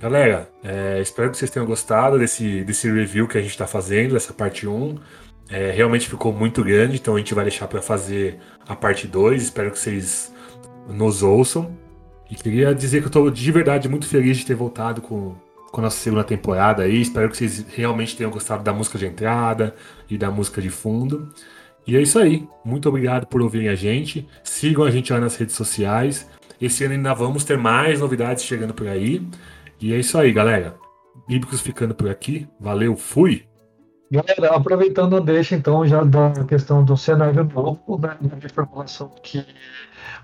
Galera, 0.00 0.50
é, 0.64 1.00
espero 1.00 1.30
que 1.30 1.36
vocês 1.36 1.50
tenham 1.50 1.68
gostado 1.68 2.18
desse, 2.18 2.64
desse 2.64 2.90
review 2.90 3.28
que 3.28 3.38
a 3.38 3.40
gente 3.42 3.52
está 3.52 3.68
fazendo, 3.68 4.16
essa 4.16 4.32
parte 4.32 4.66
1. 4.66 4.98
É, 5.48 5.70
realmente 5.70 6.08
ficou 6.08 6.32
muito 6.32 6.64
grande, 6.64 6.96
então 6.96 7.14
a 7.14 7.18
gente 7.18 7.32
vai 7.32 7.44
deixar 7.44 7.68
para 7.68 7.80
fazer 7.80 8.40
a 8.66 8.74
parte 8.74 9.06
2. 9.06 9.40
Espero 9.40 9.70
que 9.70 9.78
vocês 9.78 10.34
nos 10.88 11.22
ouçam. 11.22 11.85
E 12.30 12.34
queria 12.34 12.74
dizer 12.74 12.98
que 13.00 13.04
eu 13.04 13.08
estou 13.08 13.30
de 13.30 13.52
verdade 13.52 13.88
muito 13.88 14.06
feliz 14.06 14.38
de 14.38 14.46
ter 14.46 14.54
voltado 14.54 15.00
com, 15.00 15.34
com 15.70 15.80
a 15.80 15.84
nossa 15.84 15.98
segunda 15.98 16.24
temporada 16.24 16.82
aí. 16.82 17.00
Espero 17.00 17.30
que 17.30 17.36
vocês 17.36 17.64
realmente 17.68 18.16
tenham 18.16 18.30
gostado 18.30 18.62
da 18.62 18.72
música 18.72 18.98
de 18.98 19.06
entrada 19.06 19.74
e 20.10 20.18
da 20.18 20.30
música 20.30 20.60
de 20.60 20.70
fundo. 20.70 21.32
E 21.86 21.96
é 21.96 22.02
isso 22.02 22.18
aí. 22.18 22.48
Muito 22.64 22.88
obrigado 22.88 23.26
por 23.26 23.40
ouvirem 23.40 23.68
a 23.68 23.74
gente. 23.76 24.28
Sigam 24.42 24.84
a 24.84 24.90
gente 24.90 25.12
lá 25.12 25.20
nas 25.20 25.36
redes 25.36 25.54
sociais. 25.54 26.28
Esse 26.60 26.84
ano 26.84 26.94
ainda 26.94 27.14
vamos 27.14 27.44
ter 27.44 27.56
mais 27.56 28.00
novidades 28.00 28.44
chegando 28.44 28.74
por 28.74 28.88
aí. 28.88 29.26
E 29.80 29.92
é 29.92 29.98
isso 29.98 30.18
aí, 30.18 30.32
galera. 30.32 30.74
Bíblicos 31.28 31.60
ficando 31.60 31.94
por 31.94 32.08
aqui. 32.08 32.48
Valeu, 32.58 32.96
fui! 32.96 33.44
Galera, 34.10 34.54
aproveitando 34.54 35.16
a 35.16 35.20
deixa, 35.20 35.56
então, 35.56 35.84
já 35.84 36.04
da 36.04 36.44
questão 36.44 36.84
do 36.84 36.96
cenário 36.96 37.42
novo, 37.42 37.98
né, 37.98 38.16
de 38.38 38.48
formulação 38.48 39.12
que 39.20 39.44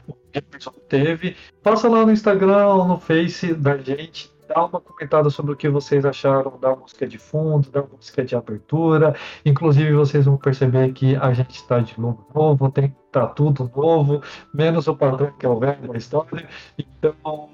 o 0.08 0.14
Jefferson 0.34 0.72
teve. 0.88 1.36
Passa 1.62 1.88
lá 1.88 2.04
no 2.04 2.12
Instagram, 2.12 2.84
no 2.84 2.98
Face 2.98 3.54
da 3.54 3.76
gente, 3.76 4.32
dá 4.48 4.64
uma 4.64 4.80
comentada 4.80 5.30
sobre 5.30 5.52
o 5.52 5.56
que 5.56 5.68
vocês 5.68 6.04
acharam 6.04 6.58
da 6.60 6.74
música 6.74 7.06
de 7.06 7.18
fundo, 7.18 7.70
da 7.70 7.82
música 7.82 8.24
de 8.24 8.36
abertura. 8.36 9.14
Inclusive, 9.44 9.92
vocês 9.92 10.24
vão 10.26 10.36
perceber 10.36 10.92
que 10.92 11.16
a 11.16 11.32
gente 11.32 11.54
está 11.54 11.80
de 11.80 11.98
logo 12.00 12.26
novo, 12.34 12.70
tem 12.70 12.94
tá 13.10 13.26
tudo 13.26 13.70
novo, 13.74 14.22
menos 14.54 14.88
o 14.88 14.96
padrão 14.96 15.32
que 15.38 15.44
é 15.44 15.48
o 15.48 15.58
velho 15.58 15.88
da 15.88 15.96
história. 15.96 16.48
Então, 16.78 17.50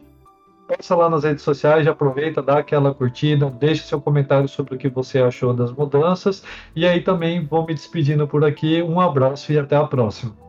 passa 0.68 0.94
lá 0.94 1.09
nas 1.09 1.24
redes 1.24 1.42
sociais, 1.42 1.84
já 1.84 1.92
aproveita, 1.92 2.42
dá 2.42 2.59
aquela 2.59 2.94
curtida, 2.94 3.50
deixe 3.50 3.82
seu 3.84 4.00
comentário 4.00 4.48
sobre 4.48 4.74
o 4.74 4.78
que 4.78 4.88
você 4.88 5.18
achou 5.20 5.55
das 5.55 5.72
mudanças. 5.72 6.44
E 6.76 6.86
aí 6.86 7.00
também 7.00 7.44
vou 7.44 7.66
me 7.66 7.74
despedindo 7.74 8.28
por 8.28 8.44
aqui. 8.44 8.82
Um 8.82 9.00
abraço 9.00 9.52
e 9.52 9.59
até 9.59 9.76
a 9.76 9.84
próxima. 9.84 10.47